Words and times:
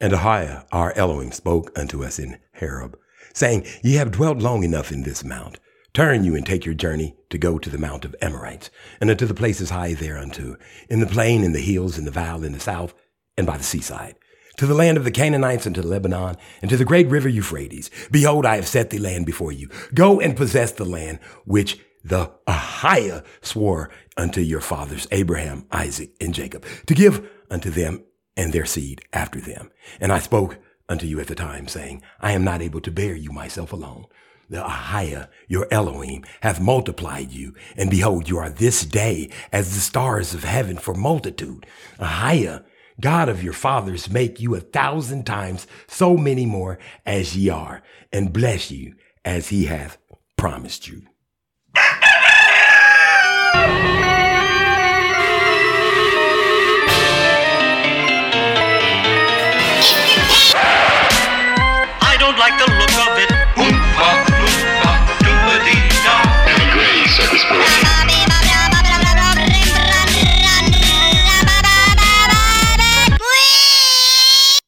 And 0.00 0.12
Ahiah, 0.12 0.66
our 0.72 0.92
Elohim, 0.92 1.32
spoke 1.32 1.76
unto 1.78 2.04
us 2.04 2.18
in 2.18 2.38
Horeb, 2.58 2.98
saying, 3.32 3.66
Ye 3.82 3.94
have 3.94 4.10
dwelt 4.10 4.38
long 4.38 4.62
enough 4.62 4.92
in 4.92 5.02
this 5.02 5.24
mount. 5.24 5.58
Turn 5.94 6.24
you 6.24 6.36
and 6.36 6.44
take 6.44 6.66
your 6.66 6.74
journey 6.74 7.16
to 7.30 7.38
go 7.38 7.58
to 7.58 7.70
the 7.70 7.78
mount 7.78 8.04
of 8.04 8.14
Amorites, 8.20 8.70
and 9.00 9.08
unto 9.08 9.24
the 9.24 9.32
places 9.32 9.70
high 9.70 9.94
thereunto, 9.94 10.56
in 10.90 11.00
the 11.00 11.06
plain, 11.06 11.42
in 11.42 11.52
the 11.52 11.60
hills, 11.60 11.96
in 11.96 12.04
the 12.04 12.10
vale, 12.10 12.44
in 12.44 12.52
the 12.52 12.60
south, 12.60 12.92
and 13.38 13.46
by 13.46 13.56
the 13.56 13.64
seaside, 13.64 14.16
to 14.58 14.66
the 14.66 14.74
land 14.74 14.98
of 14.98 15.04
the 15.04 15.10
Canaanites, 15.10 15.64
and 15.64 15.74
to 15.74 15.82
Lebanon, 15.82 16.36
and 16.60 16.70
to 16.70 16.76
the 16.76 16.84
great 16.84 17.08
river 17.08 17.30
Euphrates. 17.30 17.90
Behold, 18.10 18.44
I 18.44 18.56
have 18.56 18.68
set 18.68 18.90
the 18.90 18.98
land 18.98 19.24
before 19.24 19.52
you. 19.52 19.70
Go 19.94 20.20
and 20.20 20.36
possess 20.36 20.72
the 20.72 20.84
land 20.84 21.20
which 21.46 21.80
the 22.04 22.30
Ahiah 22.46 23.24
swore 23.40 23.88
unto 24.18 24.42
your 24.42 24.60
fathers, 24.60 25.06
Abraham, 25.10 25.66
Isaac, 25.72 26.10
and 26.20 26.34
Jacob, 26.34 26.66
to 26.86 26.94
give 26.94 27.26
unto 27.50 27.70
them 27.70 28.04
and 28.36 28.52
their 28.52 28.66
seed 28.66 29.02
after 29.12 29.40
them. 29.40 29.70
And 30.00 30.12
I 30.12 30.18
spoke 30.18 30.58
unto 30.88 31.06
you 31.06 31.18
at 31.20 31.26
the 31.26 31.34
time, 31.34 31.68
saying, 31.68 32.02
I 32.20 32.32
am 32.32 32.44
not 32.44 32.62
able 32.62 32.80
to 32.82 32.90
bear 32.90 33.14
you 33.14 33.30
myself 33.30 33.72
alone. 33.72 34.06
The 34.48 34.62
Ahiah, 34.62 35.28
your 35.48 35.66
Elohim, 35.72 36.24
hath 36.40 36.60
multiplied 36.60 37.32
you, 37.32 37.54
and 37.76 37.90
behold, 37.90 38.28
you 38.28 38.38
are 38.38 38.48
this 38.48 38.84
day 38.84 39.30
as 39.50 39.74
the 39.74 39.80
stars 39.80 40.34
of 40.34 40.44
heaven 40.44 40.76
for 40.76 40.94
multitude. 40.94 41.66
Ahiah, 41.98 42.64
God 43.00 43.28
of 43.28 43.42
your 43.42 43.52
fathers, 43.52 44.08
make 44.08 44.40
you 44.40 44.54
a 44.54 44.60
thousand 44.60 45.26
times 45.26 45.66
so 45.88 46.16
many 46.16 46.46
more 46.46 46.78
as 47.04 47.36
ye 47.36 47.48
are, 47.48 47.82
and 48.12 48.32
bless 48.32 48.70
you 48.70 48.94
as 49.24 49.48
he 49.48 49.64
hath 49.64 49.98
promised 50.36 50.86
you. 50.86 51.02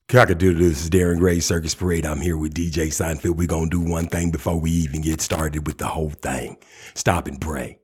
Cockadoodle, 0.08 0.60
this 0.60 0.84
is 0.84 0.88
Darren 0.88 1.18
Gray 1.18 1.38
Circus 1.38 1.74
Parade. 1.74 2.06
I'm 2.06 2.22
here 2.22 2.38
with 2.38 2.54
DJ 2.54 2.86
Seinfeld. 2.86 3.36
We're 3.36 3.46
going 3.46 3.68
to 3.68 3.84
do 3.84 3.90
one 3.90 4.06
thing 4.06 4.30
before 4.30 4.58
we 4.58 4.70
even 4.70 5.02
get 5.02 5.20
started 5.20 5.66
with 5.66 5.76
the 5.76 5.86
whole 5.86 6.08
thing. 6.08 6.56
Stop 6.94 7.28
and 7.28 7.38
pray. 7.38 7.78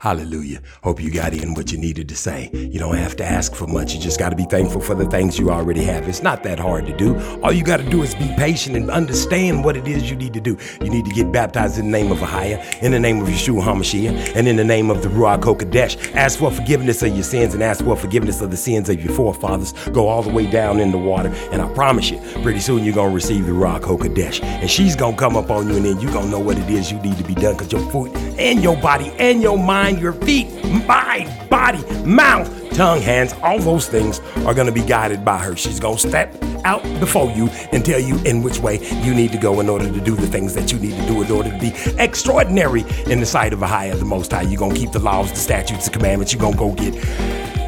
Hallelujah. 0.00 0.62
Hope 0.82 0.98
you 0.98 1.10
got 1.10 1.34
in 1.34 1.52
what 1.52 1.70
you 1.70 1.76
needed 1.76 2.08
to 2.08 2.16
say. 2.16 2.48
You 2.54 2.78
don't 2.78 2.96
have 2.96 3.16
to 3.16 3.24
ask 3.24 3.54
for 3.54 3.66
much. 3.66 3.92
You 3.92 4.00
just 4.00 4.18
got 4.18 4.30
to 4.30 4.36
be 4.36 4.44
thankful 4.44 4.80
for 4.80 4.94
the 4.94 5.04
things 5.04 5.38
you 5.38 5.50
already 5.50 5.84
have. 5.84 6.08
It's 6.08 6.22
not 6.22 6.42
that 6.44 6.58
hard 6.58 6.86
to 6.86 6.96
do. 6.96 7.18
All 7.42 7.52
you 7.52 7.62
got 7.62 7.80
to 7.80 7.90
do 7.90 8.02
is 8.02 8.14
be 8.14 8.32
patient 8.38 8.76
and 8.76 8.90
understand 8.90 9.62
what 9.62 9.76
it 9.76 9.86
is 9.86 10.08
you 10.08 10.16
need 10.16 10.32
to 10.32 10.40
do. 10.40 10.56
You 10.80 10.88
need 10.88 11.04
to 11.04 11.10
get 11.10 11.30
baptized 11.30 11.78
in 11.78 11.84
the 11.84 11.90
name 11.90 12.10
of 12.10 12.16
Ahiah, 12.20 12.82
in 12.82 12.92
the 12.92 12.98
name 12.98 13.20
of 13.20 13.28
Yeshua 13.28 13.62
HaMashiach, 13.62 14.36
and 14.36 14.48
in 14.48 14.56
the 14.56 14.64
name 14.64 14.88
of 14.88 15.02
the 15.02 15.10
Ruach 15.10 15.42
HaKodesh. 15.42 16.14
Ask 16.14 16.38
for 16.38 16.50
forgiveness 16.50 17.02
of 17.02 17.12
your 17.12 17.22
sins 17.22 17.52
and 17.52 17.62
ask 17.62 17.84
for 17.84 17.94
forgiveness 17.94 18.40
of 18.40 18.50
the 18.50 18.56
sins 18.56 18.88
of 18.88 19.04
your 19.04 19.12
forefathers. 19.12 19.74
Go 19.90 20.08
all 20.08 20.22
the 20.22 20.32
way 20.32 20.50
down 20.50 20.80
in 20.80 20.92
the 20.92 20.98
water, 20.98 21.28
and 21.52 21.60
I 21.60 21.70
promise 21.74 22.10
you, 22.10 22.18
pretty 22.42 22.60
soon 22.60 22.84
you're 22.84 22.94
going 22.94 23.10
to 23.10 23.14
receive 23.14 23.44
the 23.44 23.52
Ruach 23.52 23.82
HaKodesh. 23.82 24.42
And 24.42 24.70
she's 24.70 24.96
going 24.96 25.16
to 25.16 25.20
come 25.20 25.36
up 25.36 25.50
on 25.50 25.68
you, 25.68 25.76
and 25.76 25.84
then 25.84 26.00
you're 26.00 26.10
going 26.10 26.24
to 26.24 26.30
know 26.30 26.40
what 26.40 26.56
it 26.56 26.70
is 26.70 26.90
you 26.90 26.98
need 27.00 27.18
to 27.18 27.24
be 27.24 27.34
done 27.34 27.54
because 27.58 27.70
your 27.70 27.86
foot 27.90 28.16
and 28.16 28.62
your 28.62 28.78
body 28.78 29.12
and 29.18 29.42
your 29.42 29.58
mind, 29.58 29.89
your 29.98 30.12
feet, 30.12 30.48
mind, 30.86 31.48
body, 31.48 31.82
mouth, 32.04 32.48
tongue, 32.74 33.00
hands, 33.00 33.34
all 33.42 33.58
those 33.58 33.88
things 33.88 34.20
are 34.46 34.54
going 34.54 34.66
to 34.66 34.72
be 34.72 34.82
guided 34.82 35.24
by 35.24 35.38
her. 35.38 35.56
She's 35.56 35.80
going 35.80 35.96
to 35.96 36.08
step 36.08 36.34
out 36.64 36.82
before 37.00 37.30
you 37.30 37.48
and 37.72 37.84
tell 37.84 38.00
you 38.00 38.18
in 38.24 38.42
which 38.42 38.58
way 38.58 38.78
you 39.02 39.14
need 39.14 39.32
to 39.32 39.38
go 39.38 39.60
in 39.60 39.68
order 39.68 39.90
to 39.90 40.00
do 40.00 40.14
the 40.14 40.26
things 40.26 40.54
that 40.54 40.72
you 40.72 40.78
need 40.78 40.96
to 41.00 41.06
do 41.06 41.22
in 41.22 41.30
order 41.30 41.50
to 41.50 41.58
be 41.58 41.72
extraordinary 41.98 42.82
in 43.06 43.20
the 43.20 43.26
sight 43.26 43.52
of 43.52 43.62
a 43.62 43.66
higher, 43.66 43.94
the 43.94 44.04
most 44.04 44.32
high. 44.32 44.42
You're 44.42 44.58
going 44.58 44.74
to 44.74 44.80
keep 44.80 44.92
the 44.92 44.98
laws, 44.98 45.30
the 45.30 45.36
statutes, 45.36 45.86
the 45.86 45.90
commandments. 45.90 46.32
You're 46.32 46.40
going 46.40 46.54
to 46.54 46.58
go 46.58 46.72
get 46.72 46.94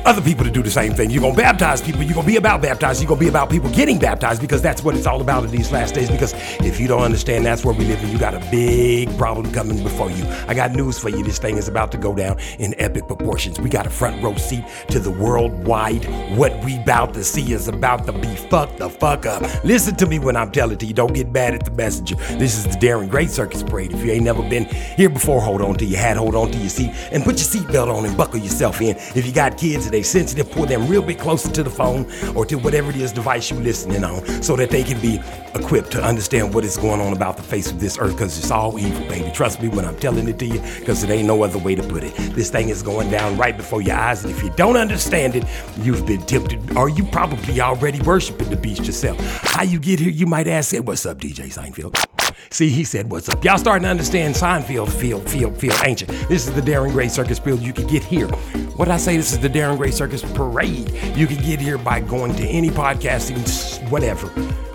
other 0.04 0.20
people 0.20 0.44
to 0.44 0.50
do 0.50 0.62
the 0.62 0.70
same 0.70 0.94
thing. 0.94 1.10
You're 1.10 1.20
going 1.20 1.34
to 1.34 1.40
baptize 1.40 1.80
people. 1.80 2.02
You're 2.02 2.14
going 2.14 2.26
to 2.26 2.32
be 2.32 2.36
about 2.36 2.62
baptized. 2.62 3.00
You're 3.00 3.08
going 3.08 3.20
to 3.20 3.24
be 3.24 3.28
about 3.28 3.50
people 3.50 3.70
getting 3.70 3.98
baptized 3.98 4.40
because 4.40 4.62
that's 4.62 4.82
what 4.82 4.96
it's 4.96 5.06
all 5.06 5.20
about 5.20 5.44
in 5.44 5.50
these 5.50 5.70
last 5.70 5.94
days. 5.94 6.10
Because 6.10 6.34
if 6.60 6.80
you 6.80 6.88
don't 6.88 7.02
understand 7.02 7.46
that's 7.46 7.64
where 7.64 7.74
we 7.74 7.84
live, 7.84 8.02
and 8.02 8.12
you 8.12 8.18
got 8.18 8.34
a 8.34 8.40
big 8.50 9.16
problem 9.16 9.52
coming 9.52 9.82
before 9.82 10.10
you. 10.10 10.24
I 10.48 10.54
got 10.54 10.72
news 10.72 10.98
for 10.98 11.08
you. 11.08 11.22
This 11.22 11.38
thing 11.38 11.56
is 11.56 11.68
about 11.68 11.92
to 11.92 11.98
go 11.98 12.14
down 12.14 12.38
in 12.58 12.74
epic 12.78 13.06
proportions. 13.06 13.60
We 13.60 13.70
got 13.70 13.86
a 13.86 13.90
front 13.90 14.22
row 14.22 14.34
seat 14.36 14.64
to 14.88 14.98
the 14.98 15.10
worldwide. 15.10 16.04
What 16.36 16.64
we 16.64 16.78
about 16.78 17.14
to 17.14 17.24
see 17.24 17.52
is 17.52 17.69
about 17.69 18.06
to 18.06 18.12
be 18.12 18.34
fucked 18.34 18.78
the 18.78 18.90
fuck 18.90 19.26
up. 19.26 19.42
Listen 19.64 19.94
to 19.96 20.06
me 20.06 20.19
when 20.19 20.36
I'm 20.36 20.50
telling 20.50 20.78
to 20.78 20.86
you. 20.86 20.94
Don't 20.94 21.14
get 21.14 21.30
mad 21.30 21.54
at 21.54 21.64
the 21.64 21.70
messenger. 21.70 22.16
This 22.38 22.56
is 22.56 22.64
the 22.64 22.78
Darren 22.78 23.08
Gray 23.08 23.26
Circus 23.26 23.62
Parade. 23.62 23.92
If 23.92 24.04
you 24.04 24.10
ain't 24.10 24.24
never 24.24 24.42
been 24.42 24.64
here 24.64 25.08
before, 25.08 25.40
hold 25.40 25.62
on 25.62 25.76
to 25.76 25.84
your 25.84 26.00
hat, 26.00 26.16
hold 26.16 26.34
on 26.34 26.50
to 26.50 26.58
your 26.58 26.69
seat, 26.69 26.90
and 27.12 27.22
put 27.22 27.36
your 27.38 27.62
seatbelt 27.62 27.94
on 27.94 28.04
and 28.04 28.16
buckle 28.16 28.40
yourself 28.40 28.80
in. 28.80 28.96
If 29.14 29.26
you 29.26 29.32
got 29.32 29.56
kids 29.56 29.91
they 29.92 30.03
sensitive, 30.03 30.50
pull 30.50 30.66
them 30.66 30.86
real 30.88 31.03
bit 31.03 31.19
closer 31.19 31.50
to 31.50 31.62
the 31.62 31.70
phone 31.70 32.06
or 32.34 32.44
to 32.47 32.56
whatever 32.56 32.91
it 32.91 32.97
is 32.97 33.12
device 33.12 33.50
you 33.50 33.58
listening 33.58 34.04
on 34.04 34.25
so 34.42 34.56
that 34.56 34.70
they 34.70 34.82
can 34.82 35.00
be 35.00 35.20
equipped 35.54 35.91
to 35.92 36.03
understand 36.03 36.54
what 36.54 36.64
is 36.64 36.76
going 36.76 37.00
on 37.00 37.12
about 37.12 37.36
the 37.36 37.42
face 37.42 37.70
of 37.70 37.78
this 37.78 37.98
earth 37.98 38.12
because 38.12 38.38
it's 38.38 38.50
all 38.50 38.78
evil, 38.78 39.06
baby. 39.08 39.31
Trust 39.32 39.60
me 39.60 39.69
when 39.69 39.84
I'm 39.84 39.97
telling 39.97 40.28
it 40.28 40.38
to 40.38 40.47
you 40.47 40.60
because 40.78 41.02
it 41.02 41.10
ain't 41.10 41.26
no 41.26 41.42
other 41.42 41.58
way 41.58 41.75
to 41.75 41.82
put 41.82 42.04
it. 42.04 42.14
This 42.34 42.50
thing 42.50 42.69
is 42.69 42.82
going 42.82 43.10
down 43.10 43.36
right 43.36 43.56
before 43.56 43.82
your 43.82 43.97
eyes, 43.97 44.25
and 44.25 44.34
if 44.34 44.42
you 44.42 44.50
don't 44.50 44.76
understand 44.76 45.36
it, 45.36 45.44
you've 45.78 46.06
been 46.06 46.22
tempted 46.22 46.76
or 46.76 46.88
you 46.88 47.04
probably 47.04 47.60
already 47.60 48.00
worshiping 48.00 48.48
the 48.50 48.56
beast 48.56 48.86
yourself. 48.86 49.19
How 49.42 49.62
you 49.62 49.78
get 49.78 50.00
here, 50.00 50.10
you 50.10 50.26
might 50.26 50.48
ask, 50.48 50.72
hey, 50.72 50.81
what's 50.81 51.06
up, 51.06 51.19
DJ 51.19 51.52
Seinfeld? 51.52 52.22
See, 52.50 52.69
he 52.69 52.84
said, 52.84 53.10
What's 53.10 53.28
up? 53.28 53.44
Y'all 53.44 53.59
starting 53.59 53.84
to 53.84 53.91
understand 53.91 54.34
Seinfeld 54.34 54.91
feel, 54.91 55.20
feel, 55.20 55.53
feel 55.53 55.75
ancient. 55.84 56.10
This 56.28 56.47
is 56.47 56.54
the 56.54 56.60
Darren 56.60 56.93
Gray 56.93 57.09
Circus 57.09 57.38
Parade. 57.38 57.60
You 57.60 57.72
can 57.72 57.87
get 57.87 58.03
here. 58.03 58.28
What 58.76 58.88
I 58.88 58.97
say? 58.97 59.16
This 59.16 59.32
is 59.32 59.38
the 59.38 59.48
Darren 59.48 59.76
Gray 59.76 59.91
Circus 59.91 60.22
Parade. 60.32 60.91
You 61.16 61.26
can 61.26 61.43
get 61.43 61.60
here 61.60 61.78
by 61.78 62.00
going 62.00 62.34
to 62.37 62.47
any 62.47 62.70
podcasting, 62.70 63.91
whatever. 63.91 64.28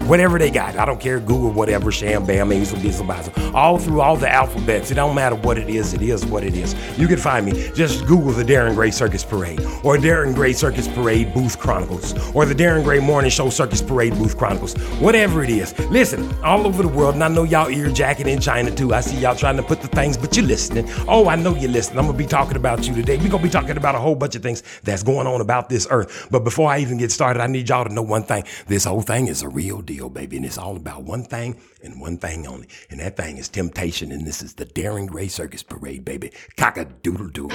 Whatever 0.08 0.40
they 0.40 0.50
got. 0.50 0.78
I 0.78 0.86
don't 0.86 1.00
care. 1.00 1.20
Google 1.20 1.52
whatever, 1.52 1.92
Sham 1.92 2.26
Bam, 2.26 2.50
Hazel, 2.50 2.80
Diesel. 2.80 3.08
All 3.54 3.78
through 3.78 4.02
all 4.02 4.16
the 4.16 4.30
alphabets. 4.30 4.92
It 4.92 4.96
don't 4.96 5.16
matter 5.16 5.36
what 5.36 5.58
it 5.58 5.70
is. 5.70 5.94
It 5.94 6.02
is 6.02 6.26
what 6.26 6.44
it 6.44 6.56
is. 6.56 6.76
You 6.98 7.08
can 7.08 7.18
find 7.18 7.46
me. 7.46 7.72
Just 7.74 8.06
Google 8.06 8.32
the 8.32 8.44
Darren 8.44 8.76
Gray 8.76 8.92
Circus 8.92 9.24
Parade 9.24 9.60
or 9.84 9.98
Darren 9.98 10.34
Gray 10.34 10.54
Circus 10.54 10.88
Parade 10.88 11.34
Booth 11.34 11.60
Chronicles 11.60 12.14
or 12.36 12.46
the 12.46 12.54
Darren 12.54 12.84
Gray 12.84 13.00
Morning 13.00 13.32
Show 13.32 13.50
Circus 13.50 13.82
Parade 13.82 14.14
Booth 14.14 14.38
Chronicles. 14.38 14.76
Whatever 15.00 15.44
it 15.44 15.50
is. 15.50 15.78
Listen, 15.90 16.32
all 16.44 16.68
over 16.68 16.84
the 16.84 16.90
world, 16.90 17.16
and 17.16 17.24
I 17.24 17.28
know 17.28 17.44
y'all 17.44 17.70
ear 17.70 17.90
jacking 17.90 18.28
in 18.28 18.40
China 18.40 18.72
too. 18.72 18.94
I 18.94 19.02
see 19.02 19.18
y'all 19.18 19.36
trying 19.36 19.58
to 19.58 19.64
put 19.64 19.82
the 19.82 19.88
things, 19.88 20.18
but 20.18 20.36
you're 20.36 20.46
listening. 20.46 20.86
Oh, 21.08 21.28
I 21.28 21.36
know 21.36 21.56
you're 21.56 21.72
listening. 21.72 22.00
I'm 22.00 22.06
gonna 22.06 22.18
be 22.18 22.26
talking 22.26 22.58
about 22.58 22.88
you 22.88 22.94
today. 22.94 23.18
We're 23.18 23.30
gonna 23.30 23.44
be 23.44 23.50
talking 23.50 23.78
about 23.78 23.96
a 23.96 24.00
whole 24.00 24.16
bunch 24.16 24.36
of 24.36 24.44
things 24.44 24.64
that's 24.84 25.04
going 25.04 25.28
on 25.28 25.42
about 25.42 25.70
this 25.70 25.88
earth. 25.90 26.28
But 26.30 26.44
before 26.44 26.70
I 26.70 26.80
even 26.80 26.98
get 26.98 27.12
started, 27.12 27.42
I 27.42 27.48
need 27.48 27.70
y'all 27.70 27.86
to 27.86 27.94
know 27.94 28.02
one 28.02 28.24
thing. 28.24 28.44
This 28.68 28.84
whole 28.86 29.02
thing 29.02 29.28
is 29.28 29.42
a 29.42 29.50
real 29.50 29.82
deal, 29.82 29.97
baby, 30.06 30.38
and 30.38 30.46
it's 30.46 30.58
all 30.58 30.76
about 30.78 31.04
one 31.04 31.24
thing 31.24 31.60
and 31.84 32.00
one 32.00 32.18
thing 32.18 32.46
only. 32.48 32.68
And 32.90 33.00
that 33.00 33.18
thing 33.18 33.38
is 33.38 33.50
temptation. 33.50 34.12
And 34.12 34.26
this 34.26 34.42
is 34.42 34.54
the 34.54 34.66
Darren 34.66 35.08
Gray 35.08 35.28
Circus 35.28 35.64
Parade, 35.64 36.06
baby. 36.06 36.32
Cock 36.56 36.78
a 36.78 36.86
doodle 36.86 37.30
doo. 37.30 37.50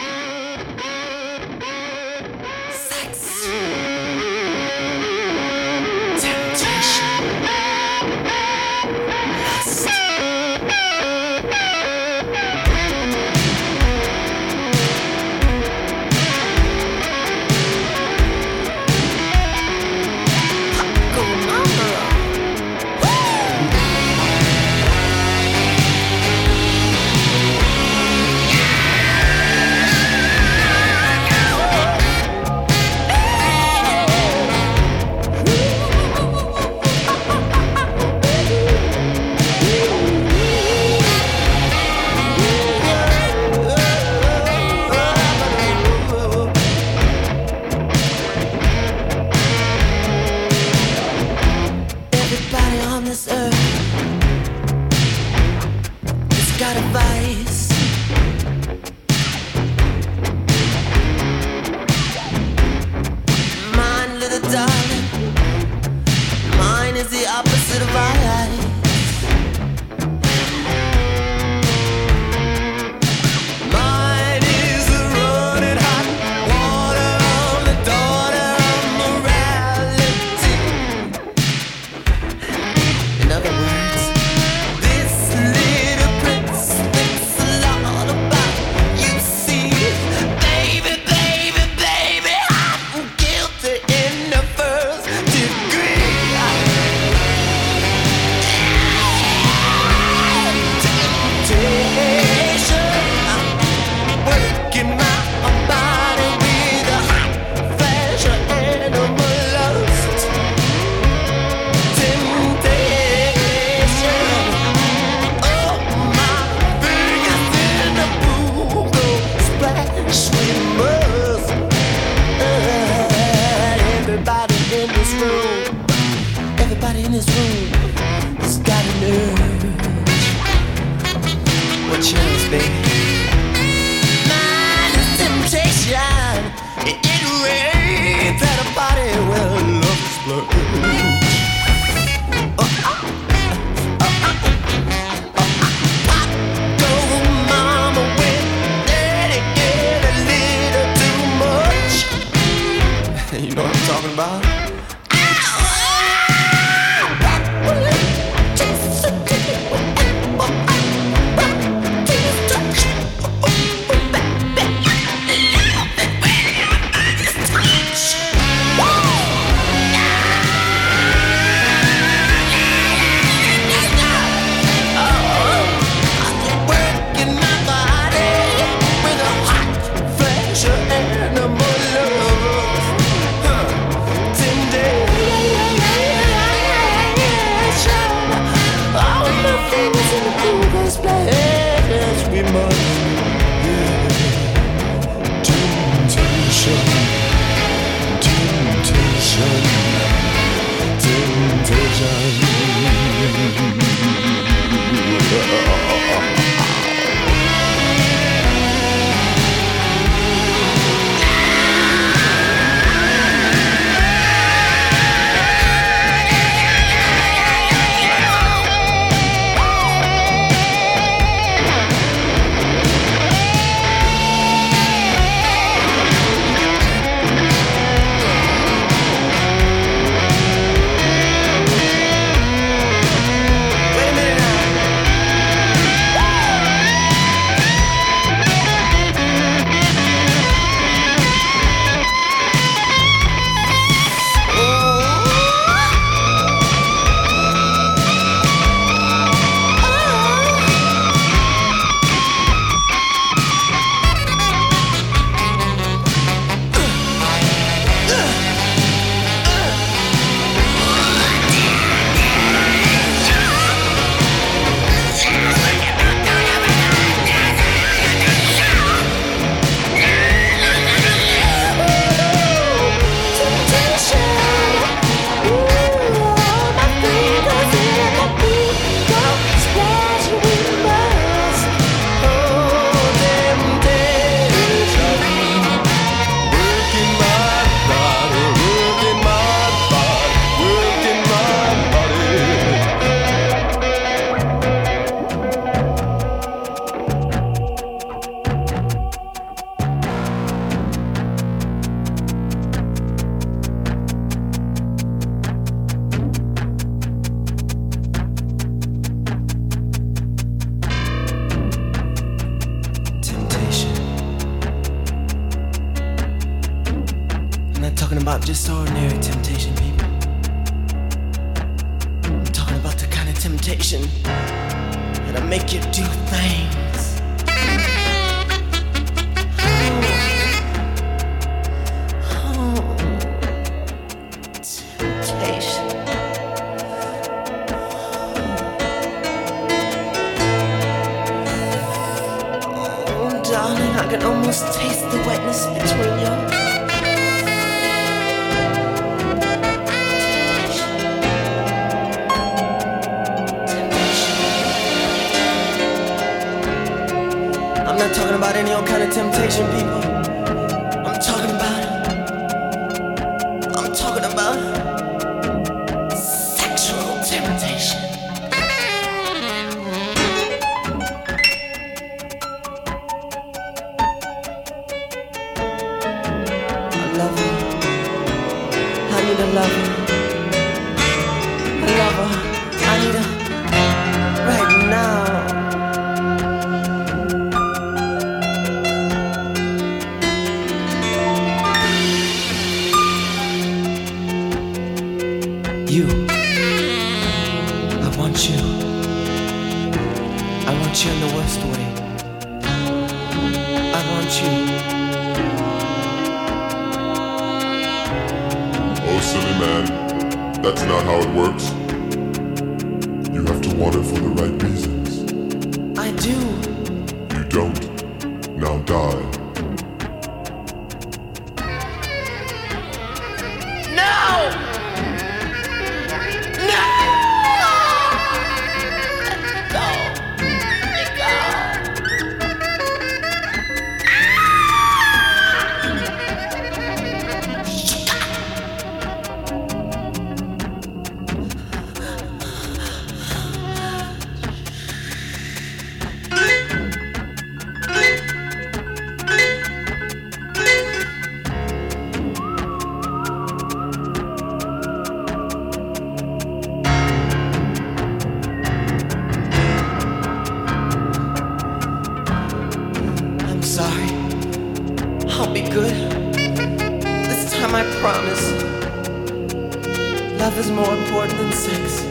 More 470.85 470.97
important 470.97 471.39
than 471.39 471.53
sex. 471.53 472.05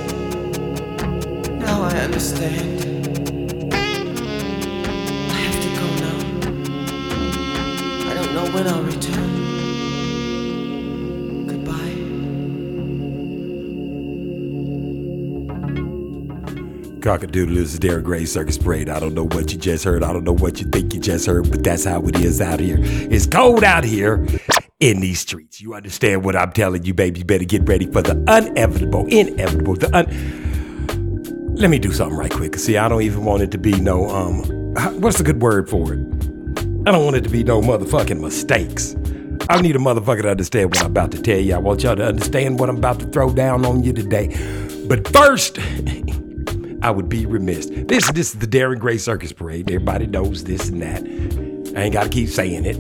Now 1.59 1.81
I 1.81 1.91
understand. 1.97 2.81
I 3.73 3.75
have 5.45 5.59
to 5.65 5.69
go 5.79 5.87
now. 6.05 6.17
I 8.09 8.13
don't 8.13 8.33
know 8.33 8.45
when 8.53 8.67
I'll 8.67 8.83
return. 8.83 9.31
Goodbye. 11.47 11.95
Cockadoodle 17.01 17.57
is 17.57 17.77
Darren 17.77 18.03
Gray 18.03 18.23
Circus 18.25 18.57
Parade. 18.57 18.87
I 18.87 18.99
don't 19.01 19.13
know 19.13 19.27
what 19.27 19.51
you 19.51 19.57
just 19.57 19.83
heard. 19.83 20.01
I 20.03 20.13
don't 20.13 20.23
know 20.23 20.35
what 20.35 20.61
you 20.61 20.67
think 20.69 20.93
you 20.93 21.01
just 21.01 21.25
heard, 21.25 21.49
but 21.51 21.61
that's 21.63 21.83
how 21.83 22.01
it 22.03 22.17
is 22.21 22.39
out 22.39 22.61
here. 22.61 22.77
It's 22.79 23.25
cold 23.25 23.65
out 23.65 23.83
here 23.83 24.25
in 24.81 25.00
these 25.00 25.21
streets. 25.21 25.61
You 25.61 25.75
understand 25.75 26.25
what 26.25 26.35
I'm 26.35 26.51
telling 26.51 26.83
you, 26.83 26.93
baby? 26.93 27.19
You 27.19 27.25
better 27.25 27.45
get 27.45 27.67
ready 27.67 27.85
for 27.85 28.01
the 28.01 28.17
inevitable, 28.27 29.05
inevitable, 29.07 29.75
the 29.75 29.95
un. 29.95 31.55
Let 31.55 31.69
me 31.69 31.79
do 31.79 31.91
something 31.93 32.17
right 32.17 32.31
quick. 32.31 32.55
See, 32.57 32.77
I 32.77 32.89
don't 32.89 33.03
even 33.03 33.23
want 33.23 33.43
it 33.43 33.51
to 33.51 33.57
be 33.57 33.79
no 33.79 34.09
um. 34.09 34.43
What's 35.00 35.19
a 35.19 35.23
good 35.23 35.41
word 35.41 35.69
for 35.69 35.93
it? 35.93 36.00
I 36.88 36.91
don't 36.91 37.05
want 37.05 37.15
it 37.15 37.23
to 37.23 37.29
be 37.29 37.43
no 37.43 37.61
motherfucking 37.61 38.19
mistakes. 38.19 38.95
I 39.50 39.61
need 39.61 39.75
a 39.75 39.79
motherfucker 39.79 40.23
to 40.23 40.31
understand 40.31 40.71
what 40.71 40.79
I'm 40.79 40.88
about 40.88 41.11
to 41.11 41.21
tell 41.21 41.38
you. 41.38 41.53
I 41.53 41.59
want 41.59 41.83
y'all 41.83 41.95
to 41.95 42.05
understand 42.05 42.59
what 42.59 42.69
I'm 42.69 42.77
about 42.77 43.00
to 43.01 43.05
throw 43.07 43.31
down 43.31 43.65
on 43.65 43.83
you 43.83 43.93
today. 43.93 44.27
But 44.88 45.07
first. 45.07 45.59
I 46.83 46.89
would 46.89 47.09
be 47.09 47.27
remiss. 47.27 47.67
This, 47.67 48.09
this 48.11 48.33
is 48.33 48.39
the 48.39 48.47
Darren 48.47 48.79
Gray 48.79 48.97
Circus 48.97 49.31
Parade. 49.31 49.69
Everybody 49.69 50.07
knows 50.07 50.45
this 50.45 50.67
and 50.67 50.81
that. 50.81 51.03
I 51.77 51.83
ain't 51.83 51.93
got 51.93 52.05
to 52.05 52.09
keep 52.09 52.27
saying 52.27 52.65
it. 52.65 52.75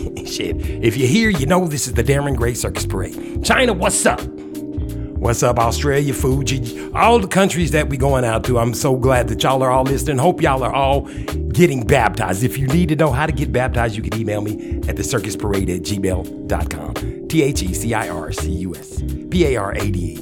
Shit. 0.30 0.56
If 0.60 0.96
you're 0.96 1.08
here, 1.08 1.28
you 1.28 1.46
know 1.46 1.66
this 1.66 1.88
is 1.88 1.94
the 1.94 2.04
Darren 2.04 2.36
Gray 2.36 2.54
Circus 2.54 2.86
Parade. 2.86 3.44
China, 3.44 3.72
what's 3.72 4.06
up? 4.06 4.20
What's 5.20 5.42
up, 5.42 5.58
Australia, 5.58 6.14
Fiji, 6.14 6.90
all 6.94 7.18
the 7.18 7.26
countries 7.26 7.72
that 7.72 7.90
we're 7.90 8.00
going 8.00 8.24
out 8.24 8.44
to. 8.44 8.58
I'm 8.58 8.72
so 8.72 8.96
glad 8.96 9.28
that 9.28 9.42
y'all 9.42 9.62
are 9.62 9.70
all 9.70 9.82
listening. 9.84 10.16
Hope 10.16 10.40
y'all 10.40 10.62
are 10.62 10.72
all 10.72 11.02
getting 11.52 11.86
baptized. 11.86 12.42
If 12.42 12.56
you 12.56 12.66
need 12.68 12.88
to 12.88 12.96
know 12.96 13.10
how 13.10 13.26
to 13.26 13.32
get 13.32 13.52
baptized, 13.52 13.96
you 13.96 14.02
can 14.02 14.18
email 14.18 14.40
me 14.40 14.80
at 14.88 14.96
the 14.96 15.04
circus 15.04 15.36
parade 15.36 15.68
at 15.68 15.82
gmail.com. 15.82 17.28
T 17.28 17.42
H 17.42 17.62
E 17.62 17.74
C 17.74 17.92
I 17.92 18.08
R 18.08 18.32
C 18.32 18.50
U 18.50 18.74
S 18.74 19.02
P 19.30 19.44
A 19.46 19.56
R 19.56 19.72
A 19.72 19.90
D 19.90 19.98
E 19.98 20.16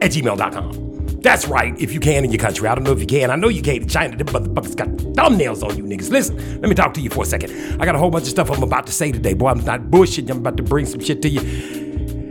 at 0.00 0.12
gmail.com. 0.12 0.89
That's 1.22 1.46
right, 1.46 1.78
if 1.78 1.92
you 1.92 2.00
can 2.00 2.24
in 2.24 2.32
your 2.32 2.40
country. 2.40 2.66
I 2.66 2.74
don't 2.74 2.84
know 2.84 2.92
if 2.92 3.00
you 3.00 3.06
can. 3.06 3.30
I 3.30 3.36
know 3.36 3.48
you 3.48 3.60
can't 3.60 3.82
in 3.82 3.88
China. 3.88 4.16
Them 4.16 4.26
motherfuckers 4.28 4.74
got 4.74 4.88
thumbnails 4.88 5.62
on 5.62 5.76
you 5.76 5.84
niggas. 5.84 6.10
Listen, 6.10 6.36
let 6.60 6.68
me 6.68 6.74
talk 6.74 6.94
to 6.94 7.00
you 7.00 7.10
for 7.10 7.24
a 7.24 7.26
second. 7.26 7.52
I 7.80 7.84
got 7.84 7.94
a 7.94 7.98
whole 7.98 8.10
bunch 8.10 8.24
of 8.24 8.30
stuff 8.30 8.50
I'm 8.50 8.62
about 8.62 8.86
to 8.86 8.92
say 8.92 9.12
today. 9.12 9.34
Boy, 9.34 9.50
I'm 9.50 9.62
not 9.64 9.82
bullshitting. 9.82 10.30
I'm 10.30 10.38
about 10.38 10.56
to 10.56 10.62
bring 10.62 10.86
some 10.86 11.00
shit 11.00 11.20
to 11.22 11.28
you. 11.28 11.40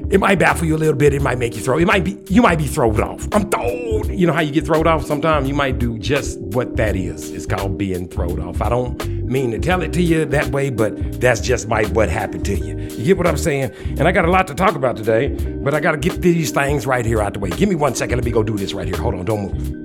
It 0.10 0.20
might 0.20 0.40
baffle 0.40 0.66
you 0.66 0.76
a 0.76 0.78
little 0.78 0.96
bit. 0.96 1.14
It 1.14 1.22
might 1.22 1.38
make 1.38 1.56
you 1.56 1.62
throw. 1.62 1.78
It 1.78 1.86
might 1.86 2.04
be. 2.04 2.18
You 2.30 2.42
might 2.42 2.58
be 2.58 2.66
thrown 2.66 3.00
off. 3.00 3.28
I'm 3.32 3.48
thrown. 3.52 4.18
You 4.18 4.26
know 4.26 4.34
how 4.34 4.42
you 4.42 4.52
get 4.52 4.66
thrown 4.66 4.88
off. 4.88 5.06
Sometimes 5.06 5.48
you 5.48 5.54
might 5.54 5.78
do 5.78 6.00
just 6.00 6.40
what 6.40 6.76
that 6.78 6.96
is. 6.96 7.30
It's 7.30 7.46
called 7.46 7.78
being 7.78 8.08
thrown 8.08 8.40
off. 8.42 8.60
I 8.60 8.70
don't 8.70 9.19
mean 9.30 9.52
to 9.52 9.60
tell 9.60 9.82
it 9.82 9.94
to 9.94 10.02
you 10.02 10.26
that 10.26 10.48
way, 10.48 10.70
but 10.70 11.22
that's 11.22 11.42
just 11.42 11.68
my 11.68 11.84
what 11.88 12.10
happened 12.10 12.46
to 12.46 12.56
you. 12.58 12.78
You 12.78 13.06
get 13.06 13.18
what 13.18 13.28
I'm 13.28 13.38
saying? 13.38 13.72
And 13.98 14.08
I 14.08 14.12
got 14.12 14.26
a 14.26 14.32
lot 14.32 14.48
to 14.48 14.56
talk 14.56 14.76
about 14.76 14.98
today, 14.98 15.30
but 15.30 15.74
I 15.74 15.80
got 15.80 15.92
to 15.92 15.98
get 15.98 16.22
these 16.22 16.52
things 16.52 16.86
right 16.86 17.06
here 17.06 17.22
out 17.22 17.34
the 17.34 17.40
way. 17.40 17.50
Give 17.50 17.70
me 17.70 17.76
one 17.76 17.96
second. 17.96 18.18
Let 18.18 18.26
me 18.26 18.32
go 18.32 18.44
do 18.44 18.58
this 18.58 18.74
right 18.74 18.88
here. 18.88 18.98
Hold 18.98 19.16
on. 19.16 19.26
Don't 19.26 19.54
move. 19.54 19.80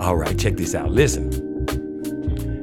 All 0.00 0.16
right, 0.16 0.36
check 0.36 0.56
this 0.56 0.74
out. 0.74 0.90
Listen. 0.90 1.30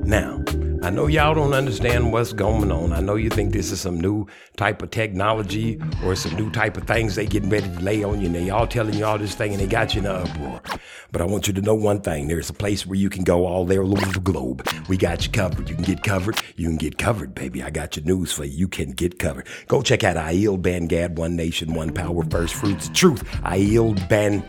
Now, 0.04 0.44
I 0.90 0.92
know 0.92 1.06
y'all 1.06 1.36
don't 1.36 1.54
understand 1.54 2.12
what's 2.12 2.34
going 2.34 2.72
on. 2.72 2.94
I 2.94 3.00
know 3.00 3.14
you 3.14 3.30
think 3.30 3.54
this 3.54 3.72
is 3.72 3.80
some 3.80 4.02
new 4.02 4.26
type 4.58 4.82
of 4.82 4.90
technology 4.90 5.80
or 6.04 6.16
some 6.16 6.34
new 6.34 6.50
type 6.50 6.78
of 6.78 6.88
things 6.88 7.14
they 7.14 7.28
getting 7.28 7.52
ready 7.52 7.70
to 7.70 7.80
lay 7.80 8.04
on 8.04 8.20
you 8.20 8.26
and 8.26 8.34
they 8.34 8.50
all 8.50 8.66
telling 8.66 8.96
you 8.96 9.06
all 9.06 9.20
this 9.20 9.36
thing 9.36 9.52
and 9.52 9.62
they 9.62 9.68
got 9.68 9.94
you 9.94 10.02
in 10.02 10.08
an 10.08 10.16
uproar. 10.16 10.64
But 11.12 11.22
I 11.22 11.26
want 11.26 11.46
you 11.46 11.54
to 11.54 11.62
know 11.62 11.76
one 11.76 12.02
thing. 12.02 12.28
There's 12.28 12.50
a 12.50 12.54
place 12.54 12.88
where 12.88 12.98
you 12.98 13.08
can 13.08 13.24
go 13.24 13.46
all 13.46 13.66
there 13.66 13.84
over 13.84 14.04
the 14.04 14.20
globe. 14.20 14.68
We 14.88 14.98
got 14.98 15.24
you 15.24 15.32
covered. 15.32 15.70
You 15.70 15.76
can 15.76 15.84
get 15.84 16.02
covered. 16.02 16.42
You 16.56 16.68
can 16.68 16.78
get 16.78 16.98
covered, 16.98 17.36
baby. 17.36 17.62
I 17.62 17.70
got 17.70 17.96
your 17.96 18.06
news 18.06 18.32
for 18.32 18.46
you. 18.46 18.58
You 18.58 18.68
can 18.68 18.90
get 18.90 19.20
covered. 19.20 19.46
Go 19.68 19.84
check 19.84 20.04
out 20.04 20.16
Aiel 20.16 20.60
Bangad, 20.60 21.18
One 21.18 21.36
Nation, 21.36 21.76
One 21.76 21.94
Power, 21.94 22.24
First 22.32 22.56
Fruits, 22.56 22.90
Truth. 22.96 23.26
Aiel 23.44 23.94
Ban 24.10 24.44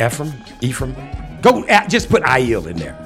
Ephraim? 0.00 0.32
Ephraim? 0.62 0.96
Go 1.42 1.62
uh, 1.66 1.86
just 1.86 2.08
put 2.08 2.24
Aiel 2.24 2.66
in 2.66 2.76
there. 2.76 2.98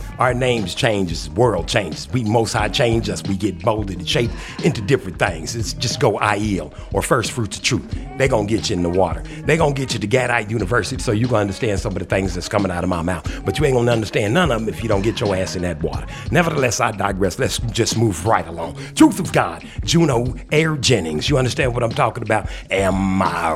Our 0.18 0.34
names 0.34 0.74
changes, 0.74 1.28
world 1.30 1.68
changes. 1.68 2.08
We 2.10 2.24
most 2.24 2.52
high 2.52 2.68
change 2.68 3.08
us. 3.10 3.22
We 3.22 3.36
get 3.36 3.64
molded 3.64 3.98
and 3.98 4.08
shaped 4.08 4.32
into 4.64 4.80
different 4.80 5.18
things. 5.18 5.54
It's 5.54 5.74
just 5.74 6.00
go 6.00 6.12
IEL 6.18 6.72
or 6.92 7.02
first 7.02 7.32
fruits 7.32 7.58
of 7.58 7.62
truth. 7.62 7.98
They 8.16 8.28
gonna 8.28 8.46
get 8.46 8.70
you 8.70 8.76
in 8.76 8.82
the 8.82 8.88
water. 8.88 9.22
They 9.44 9.56
gonna 9.56 9.74
get 9.74 9.92
you 9.92 10.00
to 10.00 10.06
Gadite 10.06 10.50
University 10.50 11.02
so 11.02 11.12
you 11.12 11.26
gonna 11.26 11.40
understand 11.40 11.80
some 11.80 11.92
of 11.92 11.98
the 11.98 12.04
things 12.04 12.34
that's 12.34 12.48
coming 12.48 12.70
out 12.70 12.82
of 12.82 12.90
my 12.90 13.02
mouth. 13.02 13.44
But 13.44 13.58
you 13.58 13.64
ain't 13.66 13.74
gonna 13.74 13.92
understand 13.92 14.32
none 14.32 14.50
of 14.50 14.60
them 14.60 14.68
if 14.68 14.82
you 14.82 14.88
don't 14.88 15.02
get 15.02 15.20
your 15.20 15.36
ass 15.36 15.54
in 15.54 15.62
that 15.62 15.82
water. 15.82 16.06
Nevertheless, 16.30 16.80
I 16.80 16.92
digress. 16.92 17.38
Let's 17.38 17.58
just 17.58 17.98
move 17.98 18.26
right 18.26 18.46
along. 18.46 18.76
Truth 18.94 19.20
of 19.20 19.32
God, 19.32 19.64
Juno 19.84 20.34
Air 20.50 20.76
Jennings. 20.76 21.28
You 21.28 21.36
understand 21.36 21.74
what 21.74 21.82
I'm 21.82 21.90
talking 21.90 22.22
about? 22.22 22.48
Am 22.70 23.20
I? 23.20 23.52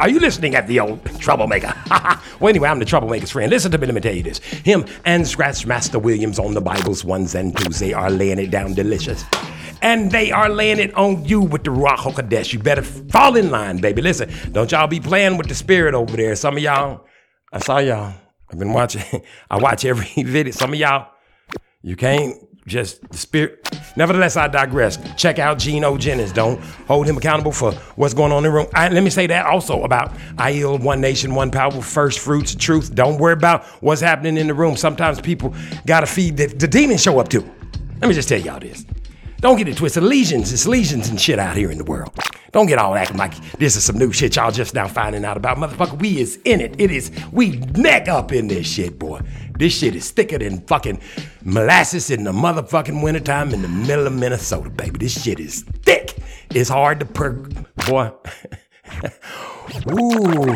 Are 0.00 0.08
you 0.08 0.18
listening 0.18 0.56
at 0.56 0.66
the 0.66 0.80
old 0.80 1.04
troublemaker? 1.20 1.72
well, 2.40 2.48
anyway, 2.48 2.68
I'm 2.68 2.78
the 2.80 2.84
troublemaker's 2.84 3.30
friend. 3.30 3.50
Listen 3.50 3.70
to 3.70 3.78
me. 3.78 3.86
Let 3.86 3.94
me 3.94 4.00
tell 4.00 4.14
you 4.14 4.24
this. 4.24 4.38
Him 4.38 4.86
and 5.04 5.26
Scratch 5.26 5.66
Master 5.66 5.99
Williams 6.00 6.38
on 6.38 6.54
the 6.54 6.60
Bibles 6.60 7.04
ones 7.04 7.34
and 7.34 7.56
twos. 7.56 7.78
They 7.78 7.92
are 7.92 8.10
laying 8.10 8.38
it 8.38 8.50
down 8.50 8.74
delicious. 8.74 9.24
And 9.82 10.10
they 10.10 10.30
are 10.30 10.48
laying 10.48 10.78
it 10.78 10.94
on 10.94 11.24
you 11.24 11.40
with 11.40 11.64
the 11.64 11.70
Ruach 11.70 11.96
HaKodesh. 11.96 12.52
You 12.52 12.58
better 12.58 12.82
fall 12.82 13.36
in 13.36 13.50
line, 13.50 13.78
baby. 13.78 14.02
Listen, 14.02 14.30
don't 14.52 14.70
y'all 14.70 14.86
be 14.86 15.00
playing 15.00 15.38
with 15.38 15.48
the 15.48 15.54
spirit 15.54 15.94
over 15.94 16.16
there. 16.16 16.36
Some 16.36 16.56
of 16.56 16.62
y'all, 16.62 17.06
I 17.52 17.60
saw 17.60 17.78
y'all. 17.78 18.12
I've 18.50 18.58
been 18.58 18.72
watching. 18.72 19.22
I 19.50 19.58
watch 19.58 19.84
every 19.84 20.22
video. 20.22 20.52
Some 20.52 20.72
of 20.72 20.78
y'all, 20.78 21.10
you 21.82 21.96
can't 21.96 22.34
just 22.70 23.06
the 23.10 23.18
spirit. 23.18 23.68
Nevertheless, 23.96 24.36
I 24.36 24.48
digress. 24.48 24.98
Check 25.16 25.38
out 25.38 25.58
Geno 25.58 25.98
Jennings. 25.98 26.32
Don't 26.32 26.60
hold 26.86 27.06
him 27.06 27.18
accountable 27.18 27.52
for 27.52 27.72
what's 27.96 28.14
going 28.14 28.32
on 28.32 28.38
in 28.38 28.44
the 28.44 28.50
room. 28.50 28.66
I, 28.74 28.88
let 28.88 29.02
me 29.02 29.10
say 29.10 29.26
that 29.26 29.44
also 29.44 29.82
about 29.82 30.14
IEL, 30.36 30.80
One 30.80 31.00
Nation, 31.00 31.34
One 31.34 31.50
Power, 31.50 31.82
First 31.82 32.20
Fruits, 32.20 32.54
Truth. 32.54 32.94
Don't 32.94 33.18
worry 33.18 33.34
about 33.34 33.64
what's 33.82 34.00
happening 34.00 34.36
in 34.36 34.46
the 34.46 34.54
room. 34.54 34.76
Sometimes 34.76 35.20
people 35.20 35.54
got 35.84 36.00
to 36.00 36.06
feed 36.06 36.36
the, 36.36 36.46
the 36.46 36.68
demons 36.68 37.02
show 37.02 37.18
up 37.18 37.28
too. 37.28 37.48
Let 38.00 38.08
me 38.08 38.14
just 38.14 38.28
tell 38.28 38.40
y'all 38.40 38.60
this. 38.60 38.86
Don't 39.40 39.56
get 39.56 39.68
it 39.68 39.76
twisted. 39.76 40.02
Lesions, 40.02 40.52
it's 40.52 40.66
lesions 40.66 41.08
and 41.08 41.20
shit 41.20 41.38
out 41.38 41.56
here 41.56 41.70
in 41.70 41.78
the 41.78 41.84
world. 41.84 42.12
Don't 42.52 42.66
get 42.66 42.78
all 42.78 42.94
acting 42.94 43.16
like 43.16 43.34
this 43.58 43.76
is 43.76 43.84
some 43.84 43.96
new 43.96 44.12
shit 44.12 44.36
y'all 44.36 44.50
just 44.50 44.74
now 44.74 44.88
finding 44.88 45.24
out 45.24 45.36
about. 45.36 45.56
Motherfucker, 45.56 45.98
we 45.98 46.18
is 46.18 46.38
in 46.44 46.60
it. 46.60 46.74
It 46.78 46.90
is, 46.90 47.10
we 47.32 47.56
neck 47.76 48.08
up 48.08 48.32
in 48.32 48.48
this 48.48 48.66
shit, 48.66 48.98
boy. 48.98 49.20
This 49.60 49.76
shit 49.76 49.94
is 49.94 50.10
thicker 50.10 50.38
than 50.38 50.62
fucking 50.62 51.02
molasses 51.44 52.10
in 52.10 52.24
the 52.24 52.32
motherfucking 52.32 53.02
wintertime 53.02 53.52
in 53.52 53.60
the 53.60 53.68
middle 53.68 54.06
of 54.06 54.14
Minnesota, 54.14 54.70
baby. 54.70 54.96
This 54.98 55.22
shit 55.22 55.38
is 55.38 55.64
thick. 55.82 56.16
It's 56.48 56.70
hard 56.70 57.00
to 57.00 57.04
per, 57.04 57.32
boy. 57.86 58.10
Ooh, 59.92 60.46